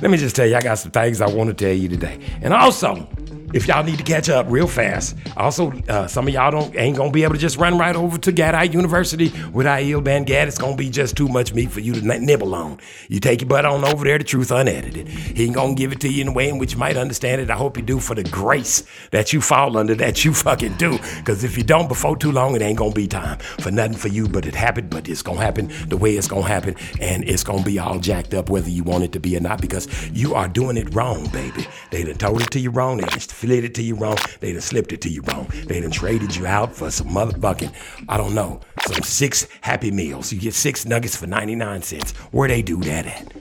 let 0.00 0.10
me 0.10 0.16
just 0.16 0.34
tell 0.34 0.46
you, 0.46 0.56
I 0.56 0.62
got 0.62 0.78
some 0.78 0.90
things 0.90 1.20
I 1.20 1.28
want 1.28 1.48
to 1.48 1.54
tell 1.54 1.74
you 1.74 1.90
today. 1.90 2.18
And 2.40 2.54
also, 2.54 3.06
if 3.52 3.66
y'all 3.66 3.82
need 3.82 3.98
to 3.98 4.04
catch 4.04 4.28
up 4.28 4.46
real 4.48 4.66
fast, 4.66 5.16
also 5.36 5.72
uh, 5.88 6.06
some 6.06 6.28
of 6.28 6.34
y'all 6.34 6.50
don't 6.50 6.74
ain't 6.76 6.96
gonna 6.96 7.10
be 7.10 7.24
able 7.24 7.34
to 7.34 7.40
just 7.40 7.56
run 7.56 7.78
right 7.78 7.96
over 7.96 8.18
to 8.18 8.32
Gadite 8.32 8.72
University 8.72 9.32
with 9.52 9.66
Aiel 9.66 10.02
Bangad. 10.02 10.46
It's 10.46 10.58
gonna 10.58 10.76
be 10.76 10.90
just 10.90 11.16
too 11.16 11.28
much 11.28 11.52
meat 11.54 11.70
for 11.70 11.80
you 11.80 11.94
to 11.94 12.18
nibble 12.20 12.54
on. 12.54 12.78
You 13.08 13.20
take 13.20 13.40
your 13.40 13.48
butt 13.48 13.64
on 13.64 13.84
over 13.84 14.04
there 14.04 14.18
to 14.18 14.24
Truth 14.24 14.50
Unedited. 14.50 15.08
He 15.08 15.46
ain't 15.46 15.54
gonna 15.54 15.74
give 15.74 15.92
it 15.92 16.00
to 16.00 16.08
you 16.08 16.22
in 16.22 16.28
a 16.28 16.32
way 16.32 16.48
in 16.48 16.58
which 16.58 16.72
you 16.72 16.78
might 16.78 16.96
understand 16.96 17.40
it. 17.40 17.50
I 17.50 17.56
hope 17.56 17.76
you 17.76 17.82
do 17.82 17.98
for 17.98 18.14
the 18.14 18.24
grace 18.24 18.84
that 19.10 19.32
you 19.32 19.40
fall 19.40 19.76
under, 19.76 19.94
that 19.96 20.24
you 20.24 20.32
fucking 20.32 20.74
do. 20.74 20.98
Because 21.16 21.44
if 21.44 21.56
you 21.56 21.64
don't 21.64 21.88
before 21.88 22.16
too 22.16 22.32
long, 22.32 22.54
it 22.54 22.62
ain't 22.62 22.78
gonna 22.78 22.92
be 22.92 23.06
time 23.06 23.38
for 23.60 23.70
nothing 23.70 23.96
for 23.96 24.08
you. 24.08 24.28
But 24.28 24.46
it 24.46 24.54
happened. 24.54 24.90
But 24.90 25.08
it's 25.08 25.22
gonna 25.22 25.40
happen 25.40 25.70
the 25.88 25.96
way 25.96 26.16
it's 26.16 26.28
gonna 26.28 26.46
happen, 26.46 26.76
and 27.00 27.28
it's 27.28 27.44
gonna 27.44 27.62
be 27.62 27.78
all 27.78 27.98
jacked 27.98 28.34
up 28.34 28.48
whether 28.48 28.70
you 28.70 28.84
want 28.84 29.04
it 29.04 29.12
to 29.12 29.20
be 29.20 29.36
or 29.36 29.40
not. 29.40 29.60
Because 29.60 29.88
you 30.10 30.34
are 30.34 30.48
doing 30.48 30.76
it 30.76 30.94
wrong, 30.94 31.28
baby. 31.30 31.66
They 31.90 32.04
done 32.04 32.16
told 32.16 32.42
it 32.42 32.50
to 32.52 32.60
you 32.60 32.70
wrong. 32.70 32.98
They 32.98 33.06
flitted 33.40 33.64
it 33.64 33.74
to 33.76 33.82
you 33.82 33.94
wrong. 33.94 34.18
They 34.40 34.52
done 34.52 34.60
slipped 34.60 34.92
it 34.92 35.00
to 35.02 35.08
you 35.08 35.22
wrong. 35.22 35.48
They 35.66 35.80
done 35.80 35.90
traded 35.90 36.36
you 36.36 36.46
out 36.46 36.74
for 36.74 36.90
some 36.90 37.08
motherfucking, 37.08 37.72
I 38.08 38.16
don't 38.18 38.34
know, 38.34 38.60
some 38.86 39.02
six 39.02 39.48
Happy 39.62 39.90
Meals. 39.90 40.32
You 40.32 40.40
get 40.40 40.54
six 40.54 40.84
nuggets 40.84 41.16
for 41.16 41.26
99 41.26 41.82
cents. 41.82 42.12
Where 42.32 42.48
they 42.48 42.60
do 42.60 42.76
that 42.82 43.06
at? 43.06 43.32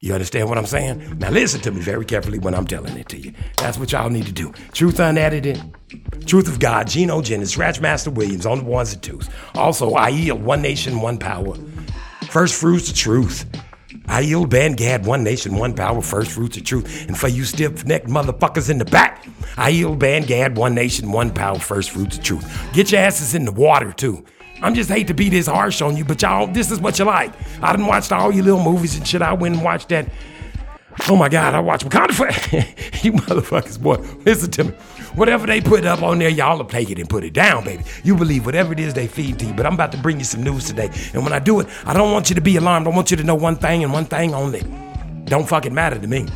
You 0.00 0.12
understand 0.12 0.48
what 0.48 0.58
I'm 0.58 0.66
saying? 0.66 1.18
Now 1.18 1.30
listen 1.30 1.60
to 1.62 1.70
me 1.70 1.80
very 1.80 2.04
carefully 2.04 2.38
when 2.38 2.54
I'm 2.54 2.66
telling 2.66 2.96
it 2.96 3.08
to 3.10 3.18
you. 3.18 3.32
That's 3.56 3.78
what 3.78 3.92
y'all 3.92 4.10
need 4.10 4.26
to 4.26 4.32
do. 4.32 4.52
Truth 4.72 4.98
unedited, 5.00 5.62
Truth 6.26 6.48
of 6.48 6.58
God, 6.58 6.88
Geno 6.88 7.22
Jennings, 7.22 7.52
Scratch 7.52 7.80
Master 7.80 8.10
Williams 8.10 8.46
on 8.46 8.58
the 8.58 8.64
ones 8.64 8.92
and 8.92 9.02
twos. 9.02 9.30
Also, 9.54 9.92
Aiel, 9.92 10.38
One 10.38 10.60
Nation, 10.60 11.00
One 11.00 11.18
Power. 11.18 11.56
First 12.28 12.60
Fruits 12.60 12.90
of 12.90 12.96
Truth. 12.96 13.46
I 14.08 14.20
yield 14.20 14.50
gad, 14.50 15.04
one 15.04 15.24
nation, 15.24 15.56
one 15.56 15.74
power, 15.74 16.00
first 16.00 16.30
fruits 16.32 16.56
of 16.56 16.64
truth. 16.64 17.06
And 17.06 17.18
for 17.18 17.28
you 17.28 17.44
stiff 17.44 17.84
necked 17.84 18.06
motherfuckers 18.06 18.70
in 18.70 18.78
the 18.78 18.84
back, 18.84 19.26
I 19.56 19.70
yield 19.70 20.00
gad, 20.00 20.56
one 20.56 20.74
nation, 20.74 21.12
one 21.12 21.32
power, 21.32 21.58
first 21.58 21.90
fruits 21.90 22.18
of 22.18 22.24
truth. 22.24 22.72
Get 22.72 22.92
your 22.92 23.00
asses 23.00 23.34
in 23.34 23.44
the 23.44 23.52
water 23.52 23.92
too. 23.92 24.24
I'm 24.62 24.74
just 24.74 24.88
hate 24.88 25.08
to 25.08 25.14
be 25.14 25.28
this 25.28 25.46
harsh 25.46 25.82
on 25.82 25.96
you, 25.96 26.04
but 26.04 26.22
y'all, 26.22 26.46
this 26.46 26.70
is 26.70 26.80
what 26.80 26.98
you 26.98 27.04
like. 27.04 27.32
I 27.62 27.76
done 27.76 27.86
watched 27.86 28.10
all 28.10 28.32
your 28.32 28.44
little 28.44 28.62
movies 28.62 28.96
and 28.96 29.06
shit. 29.06 29.20
I 29.20 29.34
went 29.34 29.56
and 29.56 29.64
watched 29.64 29.90
that. 29.90 30.08
Oh 31.08 31.16
my 31.16 31.28
God, 31.28 31.54
I 31.54 31.60
watched 31.60 31.84
Wakanda 31.84 32.12
Forever. 32.12 32.56
you 33.02 33.12
motherfuckers, 33.12 33.80
boy, 33.80 33.96
listen 34.24 34.50
to 34.52 34.64
me. 34.64 34.70
Whatever 35.14 35.46
they 35.46 35.60
put 35.60 35.84
up 35.84 36.02
on 36.02 36.18
there, 36.18 36.28
y'all 36.28 36.58
will 36.58 36.64
take 36.64 36.90
it 36.90 36.98
and 36.98 37.08
put 37.08 37.24
it 37.24 37.32
down, 37.32 37.64
baby. 37.64 37.84
You 38.02 38.16
believe 38.16 38.44
whatever 38.44 38.72
it 38.72 38.80
is 38.80 38.94
they 38.94 39.06
feed 39.06 39.38
to 39.38 39.46
you. 39.46 39.54
But 39.54 39.66
I'm 39.66 39.74
about 39.74 39.92
to 39.92 39.98
bring 39.98 40.18
you 40.18 40.24
some 40.24 40.42
news 40.42 40.64
today. 40.64 40.90
And 41.14 41.22
when 41.22 41.32
I 41.32 41.38
do 41.38 41.60
it, 41.60 41.68
I 41.84 41.92
don't 41.92 42.12
want 42.12 42.28
you 42.28 42.34
to 42.34 42.40
be 42.40 42.56
alarmed. 42.56 42.86
I 42.86 42.90
want 42.90 43.10
you 43.10 43.16
to 43.16 43.24
know 43.24 43.34
one 43.34 43.56
thing 43.56 43.84
and 43.84 43.92
one 43.92 44.06
thing 44.06 44.34
only. 44.34 44.62
Don't 45.24 45.48
fucking 45.48 45.74
matter 45.74 45.98
to 45.98 46.06
me. 46.06 46.26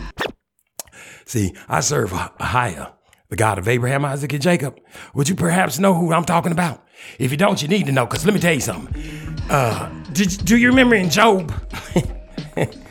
See, 1.24 1.54
I 1.68 1.80
serve 1.80 2.11
Ahia, 2.11 2.92
the 3.28 3.37
God 3.37 3.58
of 3.58 3.68
Abraham, 3.68 4.04
Isaac, 4.04 4.32
and 4.32 4.42
Jacob. 4.42 4.80
Would 5.14 5.28
you 5.28 5.35
perhaps 5.35 5.78
know 5.78 5.94
who 5.94 6.12
I'm 6.12 6.24
talking 6.24 6.52
about? 6.52 6.85
If 7.18 7.30
you 7.30 7.37
don't, 7.37 7.61
you 7.62 7.68
need 7.68 7.87
to 7.87 7.92
know, 7.92 8.06
because 8.06 8.24
let 8.24 8.35
me 8.35 8.40
tell 8.40 8.54
you 8.54 8.61
something. 8.61 8.94
Uh, 9.48 9.88
did, 10.12 10.44
do 10.44 10.56
you 10.56 10.68
remember 10.68 10.94
in 10.94 11.11
Job? 11.11 11.52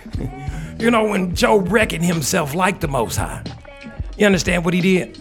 you 0.80 0.89
know, 0.89 1.04
when 1.04 1.36
Job 1.36 1.72
reckoned 1.72 2.06
himself 2.06 2.56
like 2.56 2.80
the 2.80 2.88
Most 2.88 3.18
High. 3.18 3.44
You 4.18 4.26
understand 4.26 4.65
what 4.65 4.74
he 4.74 4.82
did? 4.82 5.20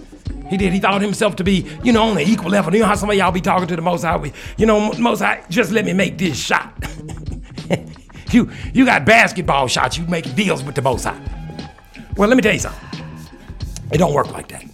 He 0.48 0.56
did. 0.56 0.72
He 0.72 0.80
thought 0.80 1.02
himself 1.02 1.36
to 1.36 1.44
be, 1.44 1.66
you 1.82 1.92
know, 1.92 2.04
on 2.04 2.16
an 2.16 2.26
equal 2.26 2.50
level. 2.50 2.72
You 2.72 2.80
know 2.80 2.86
how 2.86 2.94
some 2.94 3.10
of 3.10 3.16
y'all 3.16 3.32
be 3.32 3.40
talking 3.40 3.66
to 3.68 3.76
the 3.76 3.82
Most 3.82 4.02
High? 4.02 4.32
You 4.56 4.66
know, 4.66 4.92
Most 4.94 5.20
High, 5.20 5.44
just 5.50 5.72
let 5.72 5.84
me 5.84 5.92
make 5.92 6.16
this 6.16 6.38
shot. 6.38 6.72
you, 8.30 8.50
you 8.72 8.84
got 8.84 9.04
basketball 9.04 9.68
shots. 9.68 9.98
You 9.98 10.06
make 10.06 10.34
deals 10.34 10.62
with 10.62 10.74
the 10.74 10.82
Most 10.82 11.04
High. 11.04 11.20
Well, 12.16 12.28
let 12.28 12.36
me 12.36 12.42
tell 12.42 12.54
you 12.54 12.60
something. 12.60 12.88
It 13.92 13.98
don't 13.98 14.14
work 14.14 14.30
like 14.30 14.48
that. 14.48 14.64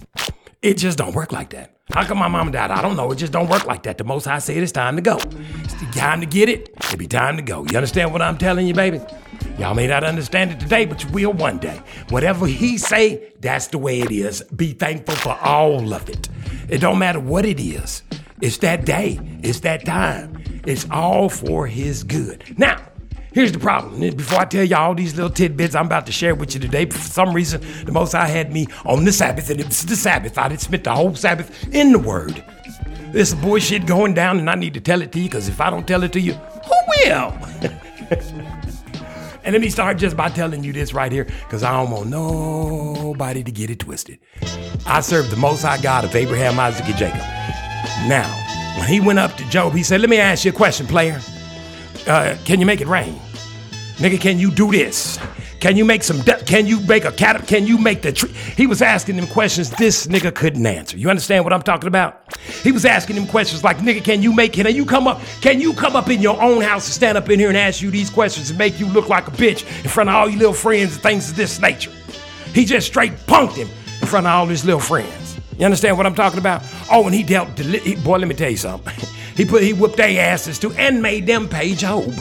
It 0.62 0.74
just 0.74 0.96
don't 0.96 1.14
work 1.14 1.32
like 1.32 1.50
that. 1.50 1.76
How 1.92 2.04
come 2.04 2.18
my 2.18 2.28
mom 2.28 2.50
died? 2.50 2.70
I 2.70 2.80
don't 2.80 2.96
know. 2.96 3.10
It 3.12 3.16
just 3.16 3.32
don't 3.32 3.48
work 3.48 3.66
like 3.66 3.82
that. 3.82 3.98
The 3.98 4.04
most 4.04 4.24
High 4.24 4.38
said 4.38 4.56
it's 4.56 4.72
time 4.72 4.96
to 4.96 5.02
go. 5.02 5.18
It's 5.62 5.96
time 5.96 6.20
to 6.20 6.26
get 6.26 6.48
it. 6.48 6.70
It 6.92 6.98
be 6.98 7.06
time 7.06 7.36
to 7.36 7.42
go. 7.42 7.66
You 7.70 7.76
understand 7.76 8.12
what 8.12 8.22
I'm 8.22 8.38
telling 8.38 8.66
you, 8.66 8.74
baby? 8.74 9.00
Y'all 9.58 9.74
may 9.74 9.86
not 9.86 10.02
understand 10.02 10.50
it 10.50 10.58
today, 10.58 10.84
but 10.84 11.04
you 11.04 11.10
will 11.10 11.32
one 11.32 11.58
day. 11.58 11.80
Whatever 12.08 12.46
he 12.46 12.76
say, 12.76 13.32
that's 13.40 13.68
the 13.68 13.78
way 13.78 14.00
it 14.00 14.10
is. 14.10 14.42
Be 14.54 14.72
thankful 14.72 15.14
for 15.14 15.38
all 15.40 15.94
of 15.94 16.08
it. 16.08 16.28
It 16.68 16.78
don't 16.78 16.98
matter 16.98 17.20
what 17.20 17.44
it 17.44 17.60
is. 17.60 18.02
It's 18.40 18.58
that 18.58 18.84
day. 18.84 19.20
It's 19.42 19.60
that 19.60 19.84
time. 19.84 20.62
It's 20.66 20.86
all 20.90 21.28
for 21.28 21.66
his 21.66 22.02
good. 22.02 22.58
Now, 22.58 22.80
Here's 23.32 23.50
the 23.50 23.58
problem. 23.58 23.98
Before 24.16 24.38
I 24.38 24.44
tell 24.44 24.62
you 24.62 24.76
all 24.76 24.94
these 24.94 25.16
little 25.16 25.28
tidbits 25.28 25.74
I'm 25.74 25.86
about 25.86 26.06
to 26.06 26.12
share 26.12 26.36
with 26.36 26.54
you 26.54 26.60
today, 26.60 26.86
for 26.86 26.98
some 26.98 27.34
reason, 27.34 27.60
the 27.84 27.90
Most 27.90 28.14
I 28.14 28.28
had 28.28 28.52
me 28.52 28.68
on 28.86 29.04
the 29.04 29.12
Sabbath, 29.12 29.50
and 29.50 29.58
it 29.58 29.66
was 29.66 29.84
the 29.84 29.96
Sabbath. 29.96 30.38
I 30.38 30.46
did 30.46 30.60
spent 30.60 30.84
the 30.84 30.94
whole 30.94 31.16
Sabbath 31.16 31.66
in 31.74 31.90
the 31.90 31.98
Word. 31.98 32.44
There's 33.10 33.34
bullshit 33.34 33.86
going 33.86 34.14
down, 34.14 34.38
and 34.38 34.48
I 34.48 34.54
need 34.54 34.74
to 34.74 34.80
tell 34.80 35.02
it 35.02 35.10
to 35.10 35.18
you, 35.18 35.24
because 35.24 35.48
if 35.48 35.60
I 35.60 35.68
don't 35.68 35.84
tell 35.84 36.04
it 36.04 36.12
to 36.12 36.20
you, 36.20 36.34
who 36.34 36.76
will? 37.06 37.30
and 39.44 39.52
let 39.52 39.60
me 39.60 39.68
start 39.68 39.98
just 39.98 40.16
by 40.16 40.30
telling 40.30 40.64
you 40.64 40.72
this 40.72 40.94
right 40.94 41.12
here, 41.12 41.24
because 41.24 41.62
I 41.62 41.72
don't 41.72 41.90
want 41.90 42.08
nobody 42.08 43.42
to 43.44 43.52
get 43.52 43.70
it 43.70 43.80
twisted. 43.80 44.18
I 44.86 45.00
serve 45.00 45.30
the 45.30 45.36
Most 45.36 45.62
High 45.62 45.80
God 45.80 46.04
of 46.04 46.14
Abraham, 46.14 46.58
Isaac, 46.58 46.86
and 46.86 46.96
Jacob. 46.96 47.20
Now, 48.08 48.28
when 48.78 48.88
he 48.88 49.00
went 49.00 49.18
up 49.18 49.36
to 49.36 49.48
Job, 49.50 49.72
he 49.74 49.82
said, 49.82 50.00
Let 50.00 50.10
me 50.10 50.18
ask 50.18 50.44
you 50.44 50.50
a 50.50 50.54
question, 50.54 50.86
player. 50.86 51.20
Uh, 52.06 52.36
can 52.44 52.58
you 52.58 52.66
make 52.66 52.80
it 52.80 52.88
rain? 52.88 53.18
Nigga, 53.96 54.20
can 54.20 54.38
you 54.38 54.50
do 54.50 54.70
this? 54.70 55.18
Can 55.64 55.78
you 55.78 55.86
make 55.86 56.02
some? 56.02 56.20
De- 56.20 56.44
can 56.44 56.66
you 56.66 56.78
make 56.80 57.06
a 57.06 57.10
cat? 57.10 57.46
Can 57.46 57.66
you 57.66 57.78
make 57.78 58.02
the 58.02 58.12
tree? 58.12 58.30
He 58.54 58.66
was 58.66 58.82
asking 58.82 59.16
them 59.16 59.26
questions 59.26 59.70
this 59.70 60.06
nigga 60.06 60.34
couldn't 60.34 60.66
answer. 60.66 60.98
You 60.98 61.08
understand 61.08 61.42
what 61.42 61.54
I'm 61.54 61.62
talking 61.62 61.88
about? 61.88 62.20
He 62.62 62.70
was 62.70 62.84
asking 62.84 63.16
him 63.16 63.26
questions 63.26 63.64
like, 63.64 63.78
nigga, 63.78 64.04
can 64.04 64.20
you 64.20 64.34
make? 64.34 64.52
Can 64.52 64.66
you 64.74 64.84
come 64.84 65.08
up? 65.08 65.22
Can 65.40 65.62
you 65.62 65.72
come 65.72 65.96
up 65.96 66.10
in 66.10 66.20
your 66.20 66.38
own 66.38 66.60
house 66.60 66.86
and 66.86 66.92
stand 66.92 67.16
up 67.16 67.30
in 67.30 67.38
here 67.38 67.48
and 67.48 67.56
ask 67.56 67.80
you 67.80 67.90
these 67.90 68.10
questions 68.10 68.50
and 68.50 68.58
make 68.58 68.78
you 68.78 68.84
look 68.88 69.08
like 69.08 69.26
a 69.26 69.30
bitch 69.30 69.62
in 69.82 69.88
front 69.88 70.10
of 70.10 70.16
all 70.16 70.28
your 70.28 70.38
little 70.38 70.52
friends 70.52 70.92
and 70.92 71.02
things 71.02 71.30
of 71.30 71.36
this 71.36 71.58
nature? 71.58 71.92
He 72.52 72.66
just 72.66 72.88
straight 72.88 73.12
punked 73.26 73.56
him 73.56 73.68
in 74.02 74.06
front 74.06 74.26
of 74.26 74.34
all 74.34 74.44
his 74.44 74.66
little 74.66 74.80
friends. 74.80 75.40
You 75.58 75.64
understand 75.64 75.96
what 75.96 76.04
I'm 76.04 76.14
talking 76.14 76.40
about? 76.40 76.62
Oh, 76.92 77.06
and 77.06 77.14
he 77.14 77.22
dealt. 77.22 77.56
Deli- 77.56 77.96
boy, 78.04 78.18
let 78.18 78.28
me 78.28 78.34
tell 78.34 78.50
you 78.50 78.58
something. 78.58 78.94
he 79.34 79.46
put 79.46 79.62
he 79.62 79.72
whooped 79.72 79.96
their 79.96 80.20
asses 80.30 80.58
too 80.58 80.72
and 80.72 81.00
made 81.00 81.26
them 81.26 81.48
pay 81.48 81.74
Job. 81.74 82.12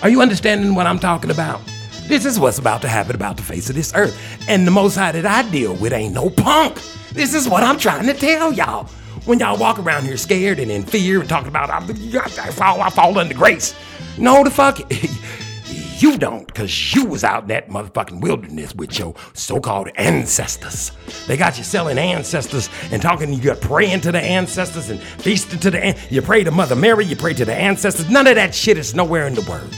Are 0.00 0.08
you 0.08 0.22
understanding 0.22 0.76
what 0.76 0.86
I'm 0.86 1.00
talking 1.00 1.32
about? 1.32 1.60
This 2.06 2.24
is 2.24 2.38
what's 2.38 2.58
about 2.58 2.82
to 2.82 2.88
happen 2.88 3.16
about 3.16 3.36
the 3.36 3.42
face 3.42 3.68
of 3.68 3.74
this 3.74 3.92
earth. 3.94 4.16
And 4.48 4.64
the 4.64 4.70
most 4.70 4.94
high 4.94 5.10
that 5.10 5.26
I 5.26 5.48
deal 5.50 5.74
with 5.74 5.92
ain't 5.92 6.14
no 6.14 6.30
punk. 6.30 6.80
This 7.12 7.34
is 7.34 7.48
what 7.48 7.64
I'm 7.64 7.78
trying 7.78 8.06
to 8.06 8.14
tell 8.14 8.52
y'all. 8.52 8.84
When 9.24 9.40
y'all 9.40 9.58
walk 9.58 9.80
around 9.80 10.04
here 10.04 10.16
scared 10.16 10.60
and 10.60 10.70
in 10.70 10.84
fear 10.84 11.18
and 11.18 11.28
talking 11.28 11.48
about, 11.48 11.68
I, 11.68 11.78
I, 11.78 12.50
fall, 12.52 12.80
I 12.80 12.90
fall 12.90 13.18
under 13.18 13.34
grace. 13.34 13.74
No, 14.18 14.44
the 14.44 14.50
fuck, 14.50 14.78
you 16.00 16.16
don't, 16.16 16.46
because 16.46 16.94
you 16.94 17.06
was 17.06 17.24
out 17.24 17.42
in 17.42 17.48
that 17.48 17.68
motherfucking 17.68 18.20
wilderness 18.20 18.72
with 18.72 18.96
your 19.00 19.16
so-called 19.34 19.88
ancestors. 19.96 20.92
They 21.26 21.36
got 21.36 21.58
you 21.58 21.64
selling 21.64 21.98
ancestors 21.98 22.70
and 22.92 23.02
talking, 23.02 23.32
you 23.32 23.40
got 23.40 23.60
praying 23.60 24.02
to 24.02 24.12
the 24.12 24.20
ancestors 24.20 24.90
and 24.90 25.00
feasting 25.00 25.58
to 25.58 25.72
the, 25.72 25.98
you 26.08 26.22
pray 26.22 26.44
to 26.44 26.52
Mother 26.52 26.76
Mary, 26.76 27.04
you 27.04 27.16
pray 27.16 27.34
to 27.34 27.44
the 27.44 27.54
ancestors. 27.54 28.08
None 28.08 28.28
of 28.28 28.36
that 28.36 28.54
shit 28.54 28.78
is 28.78 28.94
nowhere 28.94 29.26
in 29.26 29.34
the 29.34 29.42
word. 29.50 29.74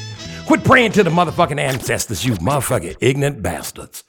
Quit 0.48 0.64
praying 0.64 0.92
to 0.92 1.02
the 1.02 1.10
motherfucking 1.10 1.60
ancestors, 1.60 2.24
you 2.24 2.32
motherfucking 2.36 2.96
ignorant 3.02 3.42
bastards. 3.42 4.02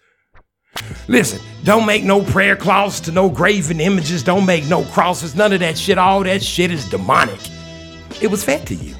Listen, 1.09 1.41
don't 1.65 1.85
make 1.85 2.05
no 2.05 2.23
prayer 2.23 2.55
cloths 2.55 3.01
to 3.01 3.11
no 3.11 3.29
graven 3.29 3.81
images. 3.81 4.23
Don't 4.23 4.45
make 4.45 4.65
no 4.69 4.85
crosses. 4.85 5.35
None 5.35 5.51
of 5.51 5.59
that 5.59 5.77
shit. 5.77 5.97
All 5.97 6.23
that 6.23 6.41
shit 6.41 6.71
is 6.71 6.87
demonic. 6.87 7.41
It 8.21 8.27
was 8.27 8.41
fed 8.41 8.65
to 8.67 8.75
you 8.75 8.95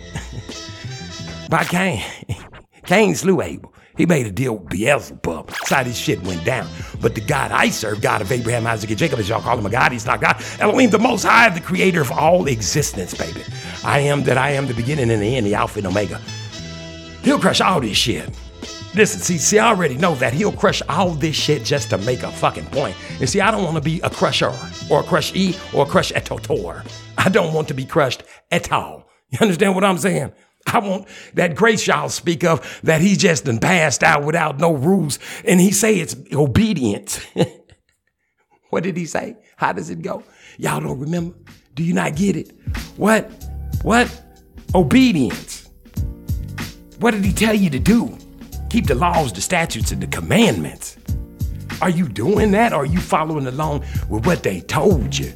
by 1.49 1.63
Cain. 1.63 2.03
Cain 2.85 3.15
slew 3.15 3.41
Abel. 3.41 3.73
He 3.95 4.05
made 4.05 4.27
a 4.27 4.31
deal 4.31 4.57
with 4.57 4.67
Beelzebub. 4.67 5.47
That's 5.47 5.69
how 5.69 5.83
this 5.83 5.97
shit 5.97 6.21
went 6.23 6.43
down. 6.43 6.67
But 6.99 7.15
the 7.15 7.21
God 7.21 7.51
I 7.53 7.69
serve, 7.69 8.01
God 8.01 8.21
of 8.21 8.33
Abraham, 8.33 8.67
Isaac, 8.67 8.89
and 8.89 8.99
Jacob, 8.99 9.17
as 9.17 9.29
y'all 9.29 9.39
call 9.39 9.57
him 9.57 9.65
a 9.65 9.69
God, 9.69 9.93
he's 9.93 10.05
not 10.05 10.19
God. 10.19 10.43
Elohim, 10.59 10.89
the 10.89 10.99
Most 10.99 11.23
High, 11.23 11.47
the 11.47 11.61
creator 11.61 12.01
of 12.01 12.11
all 12.11 12.47
existence, 12.47 13.13
baby. 13.13 13.43
I 13.85 13.99
am 13.99 14.23
that 14.23 14.37
I 14.37 14.49
am 14.49 14.67
the 14.67 14.73
beginning 14.73 15.09
and 15.09 15.21
the 15.21 15.37
end, 15.37 15.45
the 15.45 15.55
Alpha 15.55 15.79
and 15.79 15.87
Omega. 15.87 16.19
He'll 17.23 17.39
crush 17.39 17.61
all 17.61 17.81
this 17.81 17.97
shit. 17.97 18.29
Listen, 18.95 19.19
see, 19.19 19.37
see, 19.37 19.59
I 19.59 19.67
already 19.67 19.95
know 19.95 20.15
that 20.15 20.33
he'll 20.33 20.51
crush 20.51 20.81
all 20.89 21.11
this 21.11 21.35
shit 21.35 21.63
just 21.63 21.91
to 21.91 21.97
make 21.99 22.23
a 22.23 22.31
fucking 22.31 22.65
point. 22.67 22.95
And 23.19 23.29
see, 23.29 23.39
I 23.39 23.51
don't 23.51 23.63
want 23.63 23.75
to 23.75 23.81
be 23.81 23.99
a 24.01 24.09
crusher 24.09 24.51
or 24.89 25.01
a 25.01 25.03
crush 25.03 25.33
E 25.35 25.55
or 25.73 25.85
a 25.85 25.89
crush 25.89 26.11
etotor. 26.11 26.83
I 27.17 27.29
don't 27.29 27.53
want 27.53 27.67
to 27.67 27.73
be 27.73 27.85
crushed 27.85 28.23
at 28.51 28.71
all. 28.71 29.07
You 29.31 29.37
understand 29.41 29.75
what 29.75 29.83
I'm 29.83 29.99
saying? 29.99 30.31
I 30.65 30.79
want 30.79 31.07
that 31.35 31.55
grace 31.55 31.85
y'all 31.85 32.09
speak 32.09 32.43
of 32.43 32.79
that 32.83 32.99
he 33.01 33.15
just 33.15 33.45
done 33.45 33.59
passed 33.59 34.03
out 34.03 34.23
without 34.23 34.59
no 34.59 34.73
rules. 34.73 35.19
And 35.45 35.59
he 35.59 35.71
say 35.71 35.99
it's 35.99 36.15
obedience. 36.33 37.19
what 38.69 38.83
did 38.83 38.97
he 38.97 39.05
say? 39.05 39.37
How 39.55 39.71
does 39.71 39.89
it 39.89 40.01
go? 40.01 40.23
Y'all 40.57 40.81
don't 40.81 40.99
remember? 40.99 41.35
Do 41.75 41.83
you 41.83 41.93
not 41.93 42.15
get 42.15 42.35
it? 42.35 42.51
What? 42.97 43.31
What? 43.83 44.23
Obedience. 44.73 45.58
What 46.99 47.11
did 47.11 47.23
he 47.23 47.31
tell 47.31 47.53
you 47.53 47.69
to 47.69 47.79
do? 47.79 48.17
Keep 48.69 48.87
the 48.87 48.95
laws, 48.95 49.31
the 49.31 49.41
statutes, 49.41 49.91
and 49.91 50.01
the 50.01 50.07
commandments. 50.07 50.97
Are 51.81 51.89
you 51.89 52.09
doing 52.09 52.51
that? 52.51 52.73
Or 52.73 52.83
are 52.83 52.85
you 52.85 52.99
following 52.99 53.47
along 53.47 53.85
with 54.09 54.25
what 54.25 54.43
they 54.43 54.59
told 54.59 55.17
you? 55.17 55.33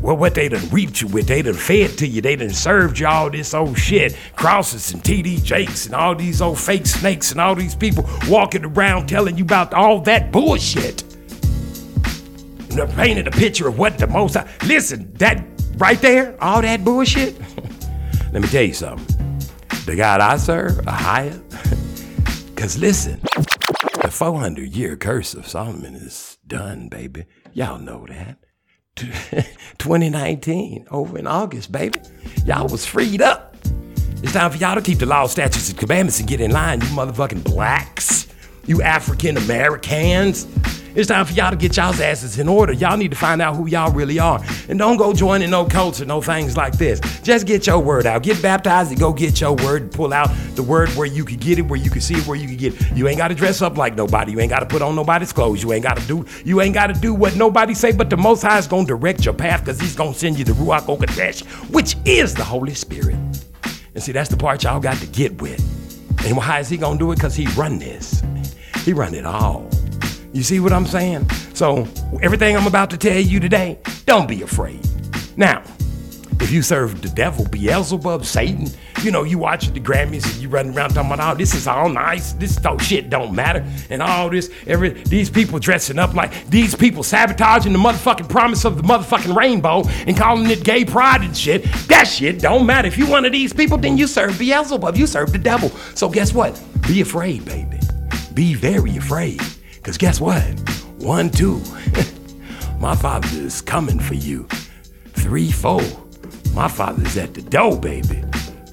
Well, 0.00 0.16
what 0.16 0.34
they 0.34 0.48
done 0.48 0.68
reaped 0.70 1.00
you 1.00 1.06
with, 1.08 1.28
they 1.28 1.42
done 1.42 1.54
fed 1.54 1.96
to 1.98 2.06
you, 2.06 2.20
they 2.20 2.36
done 2.36 2.50
served 2.50 2.98
you 2.98 3.06
all 3.06 3.30
this 3.30 3.54
old 3.54 3.78
shit. 3.78 4.16
Crosses 4.34 4.92
and 4.92 5.02
TD 5.02 5.42
Jakes 5.42 5.86
and 5.86 5.94
all 5.94 6.14
these 6.14 6.42
old 6.42 6.58
fake 6.58 6.86
snakes 6.86 7.30
and 7.30 7.40
all 7.40 7.54
these 7.54 7.74
people 7.74 8.06
walking 8.28 8.64
around 8.64 9.06
telling 9.06 9.38
you 9.38 9.44
about 9.44 9.72
all 9.72 10.00
that 10.00 10.32
bullshit. 10.32 11.02
And 11.02 12.72
they're 12.72 12.86
painting 12.88 13.28
a 13.28 13.30
picture 13.30 13.68
of 13.68 13.78
what 13.78 13.96
the 13.96 14.08
most. 14.08 14.36
Listen, 14.66 15.10
that 15.14 15.42
right 15.76 16.00
there, 16.00 16.36
all 16.42 16.60
that 16.60 16.84
bullshit. 16.84 17.38
Let 18.32 18.42
me 18.42 18.48
tell 18.48 18.64
you 18.64 18.74
something. 18.74 19.13
The 19.84 19.96
God 19.96 20.20
I 20.20 20.36
serve, 20.38 20.86
a 20.86 20.92
higher. 20.92 21.40
Because 22.54 22.78
listen, 22.78 23.20
the 24.00 24.10
400 24.10 24.70
year 24.74 24.96
curse 24.96 25.34
of 25.34 25.46
Solomon 25.46 25.96
is 25.96 26.38
done, 26.46 26.88
baby. 26.88 27.26
Y'all 27.52 27.78
know 27.78 28.06
that. 28.08 28.38
2019, 29.78 30.86
over 30.90 31.18
in 31.18 31.26
August, 31.26 31.72
baby. 31.72 32.00
Y'all 32.46 32.68
was 32.68 32.86
freed 32.86 33.20
up. 33.20 33.56
It's 34.22 34.32
time 34.32 34.50
for 34.50 34.56
y'all 34.56 34.76
to 34.76 34.80
keep 34.80 34.98
the 34.98 35.06
law, 35.06 35.26
statutes, 35.26 35.68
and 35.68 35.78
commandments 35.78 36.20
and 36.20 36.28
get 36.28 36.40
in 36.40 36.52
line, 36.52 36.80
you 36.80 36.86
motherfucking 36.86 37.44
blacks, 37.44 38.28
you 38.66 38.80
African 38.80 39.36
Americans, 39.36 40.46
It's 40.94 41.08
time 41.08 41.26
for 41.26 41.32
y'all 41.32 41.50
to 41.50 41.56
get 41.56 41.76
y'all's 41.76 41.98
asses 41.98 42.38
in 42.38 42.46
order. 42.46 42.72
Y'all 42.72 42.96
need 42.96 43.10
to 43.10 43.16
find 43.16 43.42
out 43.42 43.56
who 43.56 43.66
y'all 43.66 43.90
really 43.90 44.20
are. 44.20 44.40
And 44.68 44.78
don't 44.78 44.96
go 44.96 45.12
joining 45.12 45.50
no 45.50 45.64
cults 45.64 46.00
or 46.00 46.04
no 46.04 46.22
things 46.22 46.56
like 46.56 46.78
this. 46.78 47.00
Just 47.20 47.48
get 47.48 47.66
your 47.66 47.80
word 47.80 48.06
out. 48.06 48.22
Get 48.22 48.40
baptized 48.40 48.92
and 48.92 49.00
go 49.00 49.12
get 49.12 49.40
your 49.40 49.54
word 49.54 49.82
and 49.82 49.90
pull 49.90 50.12
out 50.12 50.30
the 50.54 50.62
word 50.62 50.90
where 50.90 51.08
you 51.08 51.24
can 51.24 51.38
get 51.38 51.58
it, 51.58 51.62
where 51.62 51.80
you 51.80 51.90
can 51.90 52.00
see 52.00 52.14
it, 52.14 52.24
where 52.28 52.36
you 52.36 52.46
can 52.46 52.56
get 52.56 52.80
it. 52.80 52.96
You 52.96 53.08
ain't 53.08 53.18
got 53.18 53.28
to 53.28 53.34
dress 53.34 53.60
up 53.60 53.76
like 53.76 53.96
nobody. 53.96 54.30
You 54.30 54.38
ain't 54.38 54.50
got 54.50 54.60
to 54.60 54.66
put 54.66 54.82
on 54.82 54.94
nobody's 54.94 55.32
clothes. 55.32 55.64
You 55.64 55.72
ain't 55.72 55.82
got 55.82 55.96
to 55.96 56.06
do 56.06 56.24
you 56.44 56.60
ain't 56.60 56.74
got 56.74 56.86
to 56.86 56.94
do 56.94 57.12
what 57.12 57.34
nobody 57.34 57.74
say, 57.74 57.90
but 57.90 58.08
the 58.08 58.16
Most 58.16 58.42
High 58.42 58.58
is 58.58 58.68
going 58.68 58.86
to 58.86 58.94
direct 58.96 59.24
your 59.24 59.34
path 59.34 59.60
because 59.60 59.80
he's 59.80 59.96
going 59.96 60.12
to 60.12 60.18
send 60.18 60.38
you 60.38 60.44
the 60.44 60.52
Ruach 60.52 60.82
HaKodesh, 60.82 61.44
which 61.72 61.96
is 62.04 62.34
the 62.34 62.44
Holy 62.44 62.74
Spirit. 62.74 63.16
And 63.94 64.02
see, 64.02 64.12
that's 64.12 64.30
the 64.30 64.36
part 64.36 64.62
y'all 64.62 64.78
got 64.78 64.98
to 64.98 65.08
get 65.08 65.42
with. 65.42 65.60
And 66.24 66.38
how 66.38 66.60
is 66.60 66.68
he 66.68 66.76
going 66.76 66.98
to 66.98 67.04
do 67.04 67.10
it? 67.10 67.16
Because 67.16 67.34
he 67.34 67.48
run 67.48 67.80
this. 67.80 68.22
He 68.84 68.92
run 68.92 69.14
it 69.14 69.26
all. 69.26 69.68
You 70.34 70.42
see 70.42 70.58
what 70.58 70.72
I'm 70.72 70.84
saying? 70.84 71.30
So 71.54 71.86
everything 72.20 72.56
I'm 72.56 72.66
about 72.66 72.90
to 72.90 72.96
tell 72.96 73.20
you 73.20 73.38
today, 73.38 73.78
don't 74.04 74.26
be 74.28 74.42
afraid. 74.42 74.80
Now, 75.36 75.62
if 76.40 76.50
you 76.50 76.60
serve 76.60 77.00
the 77.02 77.08
devil, 77.08 77.46
Beelzebub, 77.46 78.24
Satan, 78.24 78.66
you 79.04 79.12
know, 79.12 79.22
you 79.22 79.38
watch 79.38 79.68
the 79.68 79.78
Grammys 79.78 80.24
and 80.26 80.42
you 80.42 80.48
running 80.48 80.76
around 80.76 80.90
talking 80.90 81.12
about, 81.12 81.34
oh, 81.34 81.38
this 81.38 81.54
is 81.54 81.68
all 81.68 81.88
nice, 81.88 82.32
this 82.32 82.56
don't, 82.56 82.82
shit 82.82 83.10
don't 83.10 83.32
matter, 83.32 83.64
and 83.90 84.02
all 84.02 84.28
this, 84.28 84.50
every 84.66 84.90
these 85.04 85.30
people 85.30 85.60
dressing 85.60 86.00
up 86.00 86.14
like 86.14 86.48
these 86.50 86.74
people 86.74 87.04
sabotaging 87.04 87.72
the 87.72 87.78
motherfucking 87.78 88.28
promise 88.28 88.64
of 88.64 88.76
the 88.76 88.82
motherfucking 88.82 89.36
rainbow 89.36 89.84
and 90.08 90.16
calling 90.16 90.50
it 90.50 90.64
gay 90.64 90.84
pride 90.84 91.20
and 91.20 91.36
shit. 91.36 91.62
That 91.86 92.08
shit 92.08 92.40
don't 92.40 92.66
matter. 92.66 92.88
If 92.88 92.98
you 92.98 93.06
one 93.06 93.24
of 93.24 93.30
these 93.30 93.52
people, 93.52 93.78
then 93.78 93.96
you 93.96 94.08
serve 94.08 94.36
Beelzebub, 94.36 94.96
you 94.96 95.06
serve 95.06 95.30
the 95.30 95.38
devil. 95.38 95.68
So 95.94 96.08
guess 96.08 96.34
what? 96.34 96.60
Be 96.88 97.02
afraid, 97.02 97.44
baby. 97.44 97.78
Be 98.34 98.54
very 98.54 98.96
afraid. 98.96 99.40
Cause 99.84 99.98
guess 99.98 100.18
what? 100.18 100.42
One, 100.96 101.28
two. 101.28 101.60
My 102.80 102.96
father 102.96 103.28
is 103.36 103.60
coming 103.60 104.00
for 104.00 104.14
you. 104.14 104.48
Three, 105.12 105.52
four. 105.52 105.82
My 106.54 106.68
father's 106.68 107.18
at 107.18 107.34
the 107.34 107.42
door, 107.42 107.78
baby. 107.78 108.24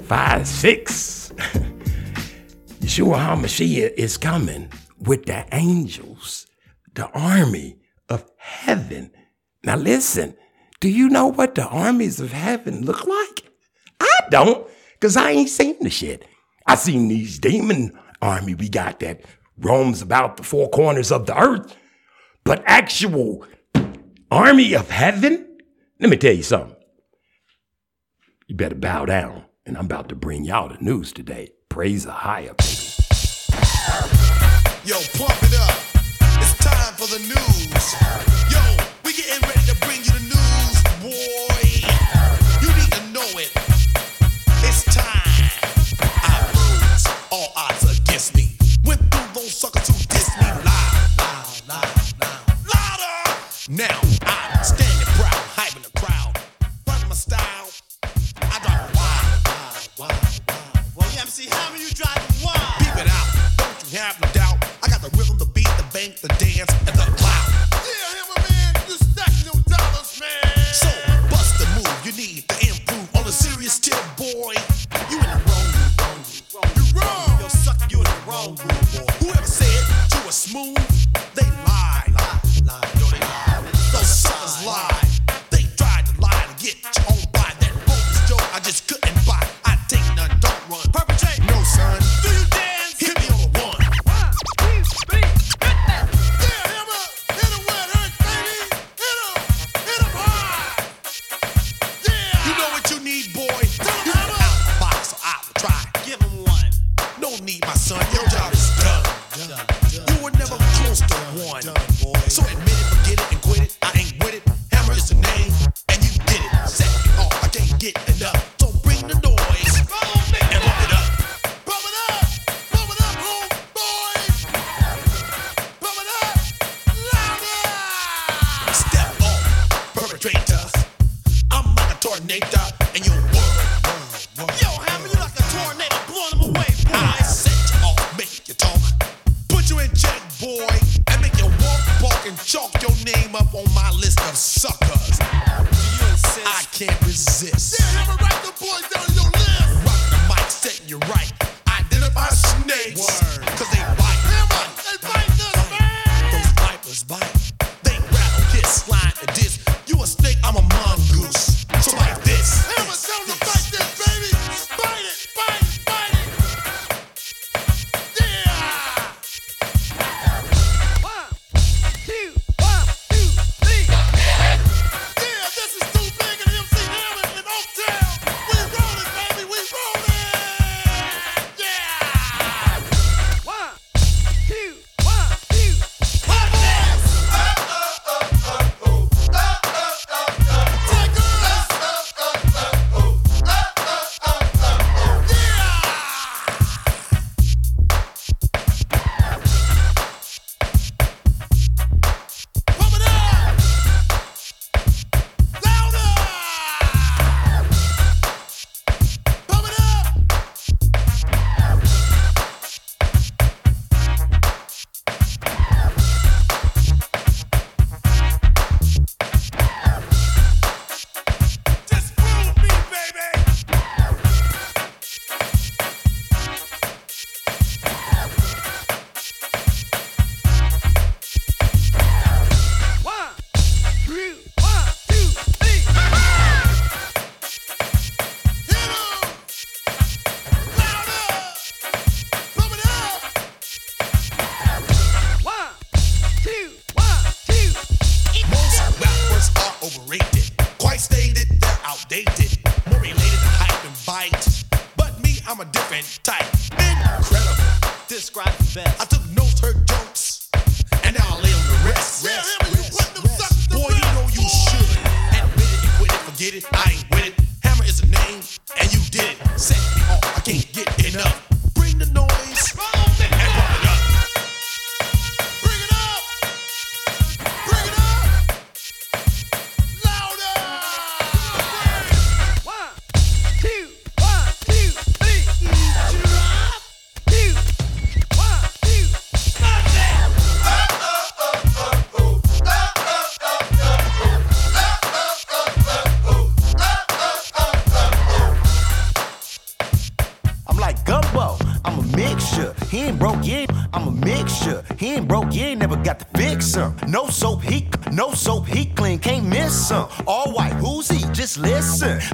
Five, 0.03 0.47
six. 0.47 1.33
Yeshua 2.79 3.17
HaMashiach 3.27 3.93
is 3.95 4.17
coming 4.17 4.71
with 4.99 5.25
the 5.25 5.45
angels, 5.51 6.47
the 6.93 7.07
army 7.09 7.77
of 8.07 8.23
heaven. 8.37 9.11
Now 9.65 9.75
listen, 9.75 10.35
do 10.79 10.87
you 10.87 11.09
know 11.09 11.27
what 11.27 11.55
the 11.55 11.67
armies 11.67 12.21
of 12.21 12.31
heaven 12.31 12.85
look 12.85 13.05
like? 13.05 13.51
I 13.99 14.19
don't, 14.29 14.65
because 14.93 15.17
I 15.17 15.31
ain't 15.31 15.49
seen 15.49 15.75
the 15.81 15.89
shit. 15.89 16.25
I 16.65 16.75
seen 16.75 17.09
these 17.09 17.37
demon 17.37 17.99
army 18.21 18.55
we 18.55 18.69
got 18.69 19.01
that 19.01 19.21
roams 19.61 20.01
about 20.01 20.37
the 20.37 20.43
four 20.43 20.69
corners 20.69 21.11
of 21.11 21.25
the 21.25 21.37
earth. 21.39 21.75
But 22.43 22.63
actual 22.65 23.45
army 24.29 24.73
of 24.73 24.89
heaven? 24.89 25.57
Let 25.99 26.09
me 26.09 26.17
tell 26.17 26.33
you 26.33 26.43
something. 26.43 26.75
You 28.47 28.55
better 28.55 28.75
bow 28.75 29.05
down, 29.05 29.45
and 29.65 29.77
I'm 29.77 29.85
about 29.85 30.09
to 30.09 30.15
bring 30.15 30.43
y'all 30.43 30.69
the 30.69 30.83
news 30.83 31.13
today. 31.13 31.53
Praise 31.69 32.05
the 32.05 32.11
higher. 32.11 32.55
Yo, 34.83 34.99
pump 35.13 35.50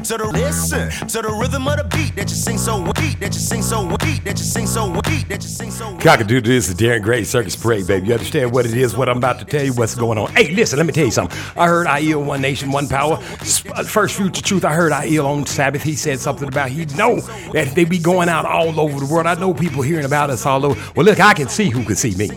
to 0.07 0.17
the 0.17 0.25
listen 0.27 0.89
to 1.09 1.21
the 1.21 1.29
rhythm 1.29 1.67
of 1.67 1.75
the 1.75 1.83
beat 1.83 2.15
that 2.15 2.29
you 2.29 2.35
sing 2.35 2.57
so 2.57 2.81
beat 2.93 3.19
that 3.19 3.33
you 3.33 3.41
sing 3.41 3.61
so 3.61 3.85
beat 3.97 4.23
that 4.23 4.37
you 4.37 4.45
sing 4.45 4.65
so 4.65 4.89
beat 5.01 5.27
that 5.27 5.43
you 5.43 5.49
sing 5.49 5.69
so. 5.69 5.97
Cockadoo, 5.97 6.41
this 6.41 6.69
is 6.69 6.75
Darren 6.75 7.01
Gray 7.01 7.25
Circus 7.25 7.57
Parade, 7.57 7.85
baby. 7.87 8.07
You 8.07 8.13
understand 8.13 8.53
what 8.53 8.65
it 8.65 8.73
is, 8.73 8.95
what 8.95 9.09
I'm 9.09 9.17
about 9.17 9.39
to 9.39 9.45
tell 9.45 9.65
you, 9.65 9.73
what's 9.73 9.95
going 9.95 10.17
on. 10.17 10.33
Hey, 10.33 10.53
listen, 10.55 10.77
let 10.77 10.85
me 10.85 10.93
tell 10.93 11.03
you 11.03 11.11
something. 11.11 11.37
I 11.57 11.67
heard 11.67 11.87
IEL 11.87 12.25
One 12.25 12.41
Nation, 12.41 12.71
One 12.71 12.87
Power. 12.87 13.15
Uh, 13.15 13.83
First 13.83 14.15
Future 14.15 14.41
Truth, 14.41 14.63
I 14.63 14.73
heard 14.73 14.93
IEL 14.93 15.25
on 15.25 15.45
Sabbath. 15.45 15.83
He 15.83 15.95
said 15.95 16.21
something 16.21 16.47
about 16.47 16.69
he 16.69 16.85
know 16.85 17.19
that 17.51 17.75
they 17.75 17.83
be 17.83 17.99
going 17.99 18.29
out 18.29 18.45
all 18.45 18.79
over 18.79 19.05
the 19.05 19.13
world. 19.13 19.27
I 19.27 19.35
know 19.35 19.53
people 19.53 19.81
hearing 19.81 20.05
about 20.05 20.29
us 20.29 20.45
all 20.45 20.65
over. 20.65 20.93
Well, 20.95 21.05
look, 21.05 21.19
I 21.19 21.33
can 21.33 21.49
see 21.49 21.69
who 21.69 21.83
can 21.83 21.97
see 21.97 22.15
me. 22.15 22.29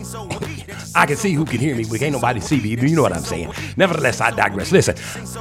I 0.93 1.05
can 1.05 1.15
see 1.15 1.33
who 1.33 1.45
can 1.45 1.59
hear 1.59 1.75
me, 1.75 1.85
but 1.89 1.99
can't 1.99 2.11
nobody 2.13 2.39
see 2.39 2.59
me. 2.59 2.69
You 2.69 2.95
know 2.95 3.01
what 3.01 3.13
I'm 3.13 3.23
saying. 3.23 3.51
Nevertheless, 3.77 4.19
I 4.19 4.31
digress. 4.31 4.71
Listen, 4.71 4.95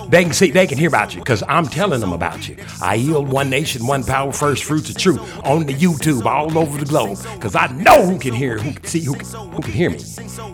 they 0.09 0.25
can 0.25 0.33
see, 0.33 0.51
they 0.51 0.67
can 0.67 0.79
hear 0.79 0.89
about 0.89 1.15
you 1.15 1.21
because 1.21 1.43
I'm 1.49 1.67
telling 1.67 2.01
them 2.01 2.13
about 2.13 2.49
you. 2.49 2.57
I 2.81 2.95
yield 2.95 3.29
one 3.29 3.51
nation, 3.51 3.87
one 3.87 4.05
power, 4.05 4.33
first 4.33 4.65
fruits 4.65 4.91
of 4.91 4.97
truth 4.97 5.21
on 5.45 5.67
the 5.67 5.75
YouTube 5.75 6.25
all 6.25 6.57
over 6.57 6.79
the 6.79 6.85
globe 6.87 7.19
because 7.35 7.57
I 7.57 7.67
know 7.69 8.07
who 8.07 8.19
can 8.19 8.33
hear, 8.35 8.59
who 8.59 8.73
can 8.73 8.85
see, 8.85 9.05
who 9.05 9.15
can, 9.15 9.27
who 9.27 9.61
can 9.61 9.73
hear 9.73 9.91
me. 9.91 9.99